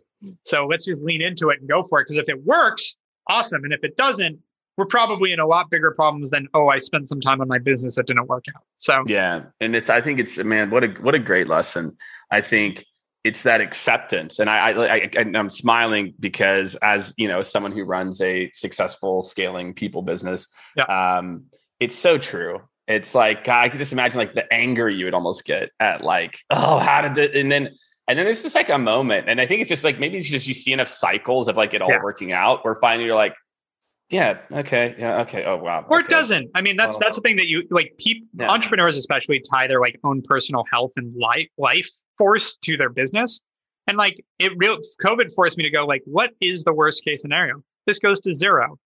So 0.45 0.67
let's 0.67 0.85
just 0.85 1.03
lean 1.03 1.23
into 1.23 1.49
it 1.49 1.61
and 1.61 1.69
go 1.69 1.83
for 1.83 2.01
it 2.01 2.05
because 2.05 2.19
if 2.19 2.29
it 2.29 2.45
works, 2.45 2.97
awesome, 3.29 3.65
and 3.65 3.73
if 3.73 3.83
it 3.83 3.97
doesn't, 3.97 4.39
we're 4.77 4.87
probably 4.87 5.33
in 5.33 5.41
a 5.41 5.47
lot 5.47 5.71
bigger 5.71 5.93
problems 5.93 6.31
than 6.31 6.49
oh 6.55 6.69
I 6.69 6.79
spent 6.79 7.09
some 7.09 7.21
time 7.21 7.41
on 7.41 7.49
my 7.49 7.59
business 7.59 7.97
that 7.97 8.07
didn't 8.07 8.29
work 8.29 8.45
out. 8.55 8.63
So 8.77 9.05
yeah, 9.07 9.45
and 9.61 9.75
it's 9.75 9.89
I 9.89 10.01
think 10.03 10.21
it's 10.21 10.37
man 10.37 10.71
what 10.71 10.85
a 10.85 10.89
what 11.01 11.15
a 11.15 11.19
great 11.19 11.49
lesson. 11.49 11.97
I 12.31 12.43
think 12.43 12.85
it's 13.25 13.43
that 13.43 13.61
acceptance 13.61 14.39
and 14.39 14.49
I, 14.49 14.71
I, 14.71 14.95
I 14.95 15.11
i'm 15.35 15.51
smiling 15.51 16.15
because 16.21 16.77
as 16.77 17.13
you 17.17 17.29
know 17.29 17.43
someone 17.43 17.73
who 17.73 17.85
runs 17.85 18.21
a 18.21 18.51
successful 18.53 19.23
scaling 19.23 19.75
people 19.75 20.03
business 20.03 20.49
yeah. 20.77 21.19
um 21.19 21.45
it's 21.81 21.97
so 21.97 22.19
true 22.19 22.61
it's 22.87 23.15
like 23.15 23.49
i 23.49 23.69
could 23.69 23.79
just 23.79 23.93
imagine 23.93 24.19
like 24.19 24.35
the 24.35 24.51
anger 24.53 24.89
you 24.89 25.05
would 25.05 25.15
almost 25.15 25.45
get 25.45 25.71
at 25.81 26.03
like 26.03 26.39
oh 26.51 26.79
how 26.79 27.03
did 27.03 27.19
it 27.19 27.37
and 27.37 27.51
then 27.51 27.71
and 28.07 28.19
then 28.19 28.27
it's 28.27 28.43
just 28.43 28.55
like 28.55 28.71
a 28.71 28.79
moment 28.79 29.29
and 29.29 29.41
i 29.41 29.47
think 29.47 29.61
it's 29.61 29.69
just 29.69 29.85
like 29.85 29.99
maybe 29.99 30.17
it's 30.17 30.29
just 30.29 30.47
you 30.47 30.55
see 30.55 30.73
enough 30.73 30.89
cycles 30.89 31.49
of 31.49 31.57
like 31.57 31.75
it 31.75 31.83
all 31.83 31.91
yeah. 31.91 32.03
working 32.03 32.33
out 32.33 32.65
where 32.65 32.77
finally 32.77 33.05
you're 33.05 33.15
like 33.15 33.35
yeah 34.11 34.39
okay 34.53 34.95
yeah 34.99 35.21
okay 35.21 35.45
oh 35.45 35.57
wow 35.57 35.85
or 35.91 35.99
okay. 35.99 36.05
it 36.05 36.09
doesn't 36.09 36.51
i 36.55 36.63
mean 36.63 36.77
that's 36.77 36.97
oh. 36.97 36.99
that's 36.99 37.17
the 37.17 37.23
thing 37.23 37.37
that 37.37 37.49
you 37.49 37.63
like 37.71 37.93
people 37.99 38.27
yeah. 38.39 38.49
entrepreneurs 38.49 38.97
especially 38.97 39.41
tie 39.41 39.67
their 39.67 39.81
like 39.81 39.99
own 40.03 40.23
personal 40.23 40.65
health 40.71 40.93
and 40.97 41.15
life 41.17 41.49
life 41.59 41.91
forced 42.19 42.61
to 42.63 42.77
their 42.77 42.91
business. 42.91 43.41
And 43.87 43.97
like 43.97 44.23
it 44.39 44.53
real 44.57 44.79
COVID 45.03 45.33
forced 45.35 45.57
me 45.57 45.65
to 45.65 45.71
go 45.71 45.87
like, 45.87 46.03
what 46.05 46.33
is 46.41 46.65
the 46.65 46.75
worst 46.75 47.05
case 47.05 47.23
scenario? 47.23 47.63
This 47.87 47.99
goes 47.99 48.21
to 48.21 48.35
zero. 48.35 48.79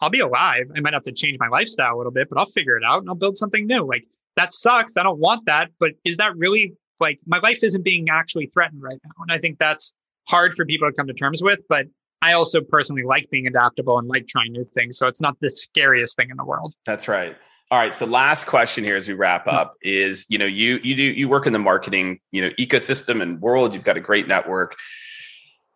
I'll 0.00 0.10
be 0.10 0.20
alive. 0.20 0.66
I 0.76 0.80
might 0.80 0.92
have 0.92 1.04
to 1.04 1.12
change 1.12 1.38
my 1.40 1.48
lifestyle 1.48 1.94
a 1.94 1.96
little 1.96 2.12
bit, 2.12 2.28
but 2.28 2.38
I'll 2.38 2.46
figure 2.46 2.76
it 2.76 2.84
out 2.84 3.00
and 3.00 3.08
I'll 3.08 3.16
build 3.16 3.38
something 3.38 3.66
new. 3.66 3.86
Like 3.86 4.04
that 4.34 4.52
sucks. 4.52 4.94
I 4.98 5.02
don't 5.02 5.18
want 5.18 5.46
that. 5.46 5.70
But 5.80 5.92
is 6.04 6.18
that 6.18 6.36
really 6.36 6.74
like 7.00 7.18
my 7.24 7.38
life 7.38 7.64
isn't 7.64 7.82
being 7.82 8.08
actually 8.10 8.46
threatened 8.52 8.82
right 8.82 8.98
now? 9.02 9.10
And 9.22 9.32
I 9.32 9.38
think 9.38 9.58
that's 9.58 9.94
hard 10.28 10.54
for 10.54 10.66
people 10.66 10.90
to 10.90 10.94
come 10.94 11.06
to 11.06 11.14
terms 11.14 11.42
with. 11.42 11.60
But 11.66 11.86
I 12.26 12.32
also 12.32 12.60
personally 12.60 13.04
like 13.04 13.30
being 13.30 13.46
adaptable 13.46 13.98
and 13.98 14.08
like 14.08 14.26
trying 14.26 14.50
new 14.50 14.66
things. 14.74 14.98
So 14.98 15.06
it's 15.06 15.20
not 15.20 15.36
the 15.40 15.48
scariest 15.48 16.16
thing 16.16 16.28
in 16.30 16.36
the 16.36 16.44
world. 16.44 16.74
That's 16.84 17.06
right. 17.06 17.36
All 17.70 17.78
right. 17.78 17.94
So 17.94 18.04
last 18.04 18.46
question 18.46 18.82
here 18.82 18.96
as 18.96 19.06
we 19.06 19.14
wrap 19.14 19.44
hmm. 19.44 19.50
up 19.50 19.74
is, 19.80 20.26
you 20.28 20.38
know, 20.38 20.44
you 20.44 20.80
you 20.82 20.96
do 20.96 21.04
you 21.04 21.28
work 21.28 21.46
in 21.46 21.52
the 21.52 21.60
marketing, 21.60 22.18
you 22.32 22.42
know, 22.42 22.50
ecosystem 22.58 23.22
and 23.22 23.40
world. 23.40 23.74
You've 23.74 23.84
got 23.84 23.96
a 23.96 24.00
great 24.00 24.26
network. 24.26 24.76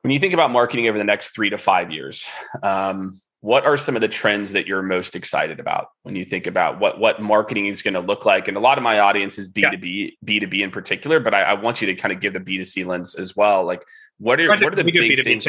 When 0.02 0.10
you 0.10 0.18
think 0.18 0.34
about 0.34 0.50
marketing 0.50 0.88
over 0.88 0.98
the 0.98 1.04
next 1.04 1.30
three 1.30 1.50
to 1.50 1.58
five 1.58 1.92
years, 1.92 2.24
um, 2.62 3.20
what 3.42 3.64
are 3.64 3.76
some 3.76 3.96
of 3.96 4.00
the 4.00 4.08
trends 4.08 4.52
that 4.52 4.66
you're 4.66 4.82
most 4.82 5.14
excited 5.14 5.60
about 5.60 5.88
when 6.02 6.16
you 6.16 6.24
think 6.24 6.46
about 6.46 6.80
what 6.80 6.98
what 6.98 7.22
marketing 7.22 7.66
is 7.66 7.80
going 7.80 7.94
to 7.94 8.00
look 8.00 8.24
like? 8.24 8.48
And 8.48 8.56
a 8.56 8.60
lot 8.60 8.76
of 8.76 8.82
my 8.82 8.98
audience 8.98 9.38
is 9.38 9.46
B 9.46 9.62
two 9.62 9.78
B, 9.78 10.18
B 10.24 10.40
two 10.40 10.48
B 10.48 10.62
in 10.62 10.72
particular, 10.72 11.20
but 11.20 11.32
I, 11.32 11.42
I, 11.42 11.54
want 11.54 11.80
you 11.80 11.86
to 11.86 11.94
kind 11.94 12.12
of 12.12 12.20
give 12.20 12.32
the 12.32 12.40
B 12.40 12.56
two 12.56 12.64
C 12.64 12.82
lens 12.82 13.14
as 13.14 13.36
well. 13.36 13.64
Like, 13.64 13.82
what 14.18 14.40
are 14.40 14.48
what 14.48 14.72
are 14.72 14.76
the 14.76 14.84
big 14.84 14.94
B2B 14.94 15.24
things 15.24 15.46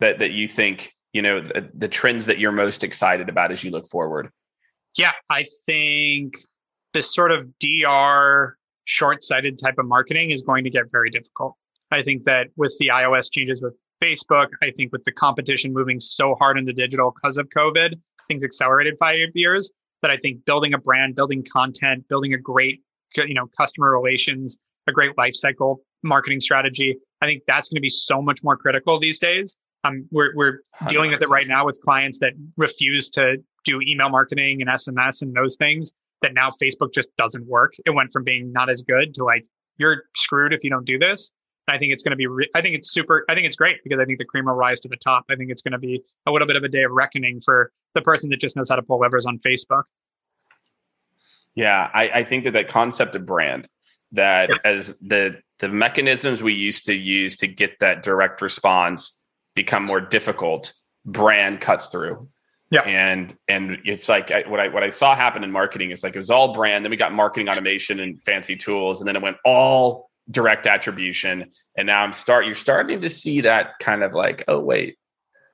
that 0.00 0.18
that 0.18 0.32
you 0.32 0.46
think 0.46 0.92
you 1.12 1.22
know 1.22 1.40
the, 1.40 1.70
the 1.74 1.88
trends 1.88 2.26
that 2.26 2.38
you're 2.38 2.52
most 2.52 2.84
excited 2.84 3.28
about 3.28 3.52
as 3.52 3.64
you 3.64 3.70
look 3.70 3.88
forward? 3.88 4.30
yeah, 4.98 5.12
I 5.30 5.46
think 5.66 6.34
this 6.92 7.14
sort 7.14 7.30
of 7.30 7.46
DR 7.60 8.56
short 8.84 9.22
sighted 9.22 9.58
type 9.58 9.78
of 9.78 9.86
marketing 9.86 10.30
is 10.30 10.42
going 10.42 10.64
to 10.64 10.70
get 10.70 10.90
very 10.90 11.08
difficult. 11.08 11.54
I 11.90 12.02
think 12.02 12.24
that 12.24 12.48
with 12.56 12.76
the 12.78 12.88
iOS 12.88 13.30
changes 13.32 13.62
with 13.62 13.74
Facebook, 14.02 14.48
I 14.62 14.70
think 14.76 14.92
with 14.92 15.04
the 15.04 15.12
competition 15.12 15.72
moving 15.72 16.00
so 16.00 16.34
hard 16.34 16.58
into 16.58 16.72
digital 16.72 17.12
because 17.12 17.38
of 17.38 17.48
COVID, 17.56 17.94
things 18.26 18.42
accelerated 18.42 18.94
five 18.98 19.28
years. 19.34 19.70
That 20.02 20.12
I 20.12 20.16
think 20.16 20.44
building 20.44 20.74
a 20.74 20.78
brand, 20.78 21.16
building 21.16 21.44
content, 21.52 22.06
building 22.08 22.32
a 22.32 22.38
great, 22.38 22.82
you 23.16 23.34
know, 23.34 23.48
customer 23.56 23.90
relations, 23.90 24.56
a 24.86 24.92
great 24.92 25.18
life 25.18 25.34
cycle 25.34 25.80
marketing 26.04 26.40
strategy. 26.40 26.96
I 27.20 27.26
think 27.26 27.42
that's 27.48 27.68
going 27.68 27.78
to 27.78 27.80
be 27.80 27.90
so 27.90 28.22
much 28.22 28.44
more 28.44 28.56
critical 28.56 29.00
these 29.00 29.18
days. 29.18 29.56
Um, 29.88 30.06
we're 30.10 30.34
we're 30.34 30.58
dealing 30.88 31.10
with 31.10 31.22
it 31.22 31.28
right 31.28 31.46
now 31.46 31.64
with 31.66 31.80
clients 31.82 32.18
that 32.18 32.32
refuse 32.56 33.08
to 33.10 33.36
do 33.64 33.80
email 33.80 34.08
marketing 34.08 34.60
and 34.60 34.70
SMS 34.70 35.22
and 35.22 35.34
those 35.34 35.56
things 35.56 35.92
that 36.22 36.34
now 36.34 36.50
Facebook 36.50 36.92
just 36.92 37.08
doesn't 37.16 37.46
work. 37.46 37.74
It 37.86 37.90
went 37.90 38.12
from 38.12 38.24
being 38.24 38.52
not 38.52 38.70
as 38.70 38.82
good 38.82 39.14
to 39.14 39.24
like, 39.24 39.44
you're 39.76 40.04
screwed 40.16 40.52
if 40.52 40.64
you 40.64 40.70
don't 40.70 40.84
do 40.84 40.98
this. 40.98 41.30
And 41.66 41.76
I 41.76 41.78
think 41.78 41.92
it's 41.92 42.02
going 42.02 42.10
to 42.10 42.16
be, 42.16 42.26
re- 42.26 42.50
I 42.54 42.60
think 42.60 42.74
it's 42.74 42.92
super, 42.92 43.24
I 43.28 43.34
think 43.34 43.46
it's 43.46 43.56
great 43.56 43.76
because 43.84 44.00
I 44.00 44.04
think 44.04 44.18
the 44.18 44.24
cream 44.24 44.46
will 44.46 44.54
rise 44.54 44.80
to 44.80 44.88
the 44.88 44.96
top. 44.96 45.24
I 45.30 45.36
think 45.36 45.50
it's 45.50 45.62
going 45.62 45.72
to 45.72 45.78
be 45.78 46.02
a 46.26 46.32
little 46.32 46.46
bit 46.46 46.56
of 46.56 46.64
a 46.64 46.68
day 46.68 46.82
of 46.82 46.90
reckoning 46.90 47.40
for 47.40 47.70
the 47.94 48.02
person 48.02 48.30
that 48.30 48.40
just 48.40 48.56
knows 48.56 48.70
how 48.70 48.76
to 48.76 48.82
pull 48.82 48.98
levers 48.98 49.26
on 49.26 49.38
Facebook. 49.38 49.84
Yeah, 51.54 51.90
I, 51.92 52.08
I 52.08 52.24
think 52.24 52.44
that 52.44 52.52
that 52.52 52.68
concept 52.68 53.14
of 53.14 53.26
brand, 53.26 53.68
that 54.12 54.50
as 54.64 54.96
the 55.00 55.40
the 55.58 55.68
mechanisms 55.68 56.40
we 56.40 56.54
used 56.54 56.86
to 56.86 56.94
use 56.94 57.36
to 57.36 57.48
get 57.48 57.80
that 57.80 58.04
direct 58.04 58.40
response 58.40 59.18
become 59.58 59.84
more 59.84 60.00
difficult, 60.00 60.72
brand 61.04 61.60
cuts 61.60 61.88
through 61.88 62.28
yeah. 62.70 62.82
And 62.82 63.34
and 63.48 63.78
it's 63.84 64.08
like 64.08 64.30
I, 64.30 64.42
what 64.46 64.60
I 64.60 64.68
what 64.68 64.82
I 64.82 64.90
saw 64.90 65.14
happen 65.14 65.42
in 65.42 65.50
marketing 65.50 65.90
is 65.90 66.02
like 66.02 66.14
it 66.14 66.18
was 66.18 66.30
all 66.30 66.52
brand. 66.52 66.84
Then 66.84 66.90
we 66.90 66.96
got 66.96 67.12
marketing 67.12 67.48
automation 67.48 68.00
and 68.00 68.22
fancy 68.22 68.56
tools, 68.56 69.00
and 69.00 69.08
then 69.08 69.16
it 69.16 69.22
went 69.22 69.38
all 69.44 70.10
direct 70.30 70.66
attribution. 70.66 71.50
And 71.76 71.86
now 71.86 72.02
I'm 72.02 72.12
start 72.12 72.44
you're 72.44 72.54
starting 72.54 73.00
to 73.00 73.10
see 73.10 73.42
that 73.42 73.72
kind 73.80 74.02
of 74.02 74.12
like 74.12 74.44
oh 74.48 74.60
wait, 74.60 74.98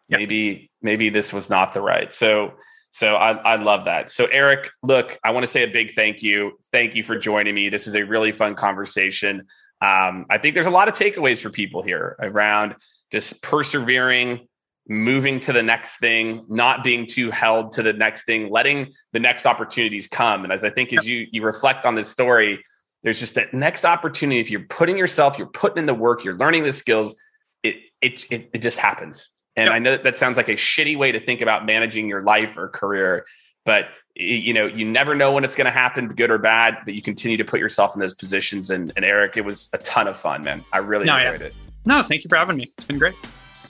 maybe 0.08 0.70
maybe 0.82 1.08
this 1.08 1.32
was 1.32 1.48
not 1.48 1.72
the 1.72 1.80
right. 1.80 2.12
So 2.12 2.54
so 2.90 3.14
I, 3.14 3.32
I 3.32 3.56
love 3.56 3.84
that. 3.86 4.10
So 4.10 4.26
Erik, 4.26 4.70
look, 4.82 5.18
I 5.24 5.30
want 5.30 5.44
to 5.44 5.50
say 5.50 5.62
a 5.62 5.68
big 5.68 5.94
thank 5.94 6.22
you. 6.22 6.58
Thank 6.72 6.96
you 6.96 7.04
for 7.04 7.16
joining 7.16 7.54
me. 7.54 7.68
This 7.68 7.86
is 7.86 7.94
a 7.94 8.02
really 8.02 8.32
fun 8.32 8.56
conversation. 8.56 9.46
Um, 9.80 10.26
I 10.30 10.38
think 10.38 10.54
there's 10.54 10.66
a 10.66 10.70
lot 10.70 10.88
of 10.88 10.94
takeaways 10.94 11.40
for 11.40 11.50
people 11.50 11.82
here 11.82 12.16
around 12.20 12.76
just 13.14 13.40
persevering 13.42 14.48
moving 14.88 15.38
to 15.38 15.52
the 15.52 15.62
next 15.62 15.98
thing, 15.98 16.44
not 16.48 16.82
being 16.82 17.06
too 17.06 17.30
held 17.30 17.70
to 17.70 17.80
the 17.80 17.92
next 17.92 18.24
thing, 18.24 18.50
letting 18.50 18.92
the 19.12 19.20
next 19.20 19.46
opportunities 19.46 20.08
come. 20.08 20.42
And 20.42 20.52
as 20.52 20.64
I 20.64 20.70
think 20.70 20.92
as 20.92 21.06
you 21.06 21.28
you 21.30 21.44
reflect 21.44 21.86
on 21.86 21.94
this 21.94 22.08
story, 22.08 22.64
there's 23.04 23.20
just 23.20 23.36
that 23.36 23.54
next 23.54 23.84
opportunity. 23.84 24.40
If 24.40 24.50
you're 24.50 24.66
putting 24.68 24.98
yourself, 24.98 25.38
you're 25.38 25.46
putting 25.46 25.78
in 25.78 25.86
the 25.86 25.94
work, 25.94 26.24
you're 26.24 26.36
learning 26.36 26.64
the 26.64 26.72
skills, 26.72 27.14
it 27.62 27.76
it 28.02 28.26
it, 28.32 28.50
it 28.52 28.58
just 28.58 28.78
happens. 28.78 29.30
And 29.54 29.66
yep. 29.66 29.74
I 29.74 29.78
know 29.78 29.92
that, 29.92 30.02
that 30.02 30.18
sounds 30.18 30.36
like 30.36 30.48
a 30.48 30.56
shitty 30.56 30.98
way 30.98 31.12
to 31.12 31.24
think 31.24 31.40
about 31.40 31.64
managing 31.64 32.08
your 32.08 32.22
life 32.22 32.56
or 32.56 32.68
career, 32.68 33.26
but 33.64 33.84
you 34.16 34.52
know 34.52 34.66
you 34.66 34.84
never 34.84 35.14
know 35.14 35.30
when 35.30 35.44
it's 35.44 35.54
going 35.54 35.66
to 35.66 35.70
happen, 35.70 36.08
good 36.08 36.32
or 36.32 36.38
bad. 36.38 36.78
But 36.84 36.94
you 36.94 37.02
continue 37.02 37.36
to 37.36 37.44
put 37.44 37.60
yourself 37.60 37.94
in 37.94 38.00
those 38.00 38.14
positions. 38.14 38.70
And, 38.70 38.92
and 38.96 39.04
Erik, 39.04 39.36
it 39.36 39.44
was 39.44 39.68
a 39.72 39.78
ton 39.78 40.08
of 40.08 40.16
fun, 40.16 40.42
man. 40.42 40.64
I 40.72 40.78
really 40.78 41.04
no, 41.04 41.16
enjoyed 41.16 41.40
yeah. 41.42 41.46
it. 41.46 41.54
No, 41.84 42.02
thank 42.02 42.24
you 42.24 42.28
for 42.28 42.36
having 42.36 42.56
me. 42.56 42.64
It's 42.76 42.84
been 42.84 42.98
great. 42.98 43.14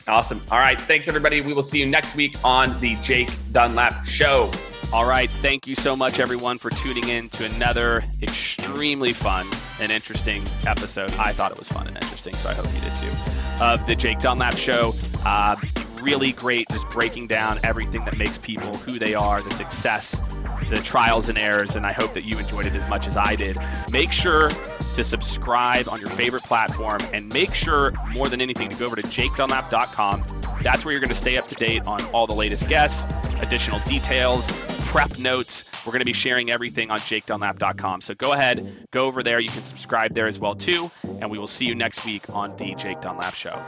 Awesome. 0.06 0.42
All 0.50 0.58
right. 0.58 0.80
Thanks, 0.80 1.08
everybody. 1.08 1.40
We 1.40 1.52
will 1.52 1.62
see 1.62 1.78
you 1.78 1.86
next 1.86 2.14
week 2.14 2.36
on 2.44 2.78
the 2.80 2.96
Jake 2.96 3.30
Dunlap 3.52 4.04
Show. 4.06 4.50
All 4.92 5.06
right. 5.06 5.30
Thank 5.40 5.66
you 5.66 5.74
so 5.74 5.96
much, 5.96 6.20
everyone, 6.20 6.58
for 6.58 6.70
tuning 6.70 7.08
in 7.08 7.28
to 7.30 7.46
another 7.56 8.04
extremely 8.22 9.12
fun 9.12 9.46
and 9.80 9.90
interesting 9.90 10.44
episode. 10.66 11.12
I 11.14 11.32
thought 11.32 11.52
it 11.52 11.58
was 11.58 11.68
fun 11.68 11.86
and 11.86 11.96
interesting, 11.96 12.34
so 12.34 12.50
I 12.50 12.54
hope 12.54 12.66
you 12.66 12.80
did 12.80 12.94
too. 12.96 13.64
Of 13.64 13.86
the 13.86 13.96
Jake 13.96 14.18
Dunlap 14.20 14.56
Show. 14.56 14.92
Uh, 15.24 15.56
really 16.04 16.32
great, 16.32 16.68
just 16.68 16.86
breaking 16.88 17.26
down 17.26 17.58
everything 17.64 18.04
that 18.04 18.18
makes 18.18 18.38
people 18.38 18.76
who 18.76 18.98
they 18.98 19.14
are, 19.14 19.42
the 19.42 19.50
success, 19.50 20.20
the 20.68 20.76
trials 20.84 21.28
and 21.28 21.38
errors, 21.38 21.76
and 21.76 21.86
I 21.86 21.92
hope 21.92 22.12
that 22.14 22.24
you 22.24 22.38
enjoyed 22.38 22.66
it 22.66 22.74
as 22.74 22.86
much 22.88 23.06
as 23.06 23.16
I 23.16 23.34
did. 23.34 23.56
Make 23.90 24.12
sure 24.12 24.50
to 24.50 25.02
subscribe 25.02 25.88
on 25.88 26.00
your 26.00 26.10
favorite 26.10 26.42
platform 26.44 27.00
and 27.12 27.32
make 27.32 27.54
sure 27.54 27.92
more 28.12 28.28
than 28.28 28.40
anything 28.40 28.70
to 28.70 28.78
go 28.78 28.86
over 28.86 28.96
to 28.96 29.02
jakedunlap.com. 29.02 30.22
That's 30.62 30.84
where 30.84 30.92
you're 30.92 31.00
going 31.00 31.08
to 31.08 31.14
stay 31.14 31.36
up 31.36 31.46
to 31.46 31.54
date 31.54 31.86
on 31.86 32.02
all 32.06 32.26
the 32.26 32.34
latest 32.34 32.68
guests, 32.68 33.10
additional 33.40 33.80
details, 33.80 34.46
prep 34.86 35.18
notes. 35.18 35.64
We're 35.84 35.92
going 35.92 36.00
to 36.00 36.06
be 36.06 36.12
sharing 36.12 36.50
everything 36.50 36.90
on 36.90 36.98
jakedunlap.com. 37.00 38.00
So 38.00 38.14
go 38.14 38.32
ahead, 38.32 38.86
go 38.90 39.06
over 39.06 39.22
there. 39.22 39.40
You 39.40 39.48
can 39.48 39.64
subscribe 39.64 40.14
there 40.14 40.26
as 40.26 40.38
well 40.38 40.54
too, 40.54 40.90
and 41.20 41.30
we 41.30 41.38
will 41.38 41.46
see 41.46 41.66
you 41.66 41.74
next 41.74 42.04
week 42.06 42.24
on 42.30 42.56
the 42.56 42.74
Jake 42.74 43.00
Dunlap 43.00 43.34
Show. 43.34 43.60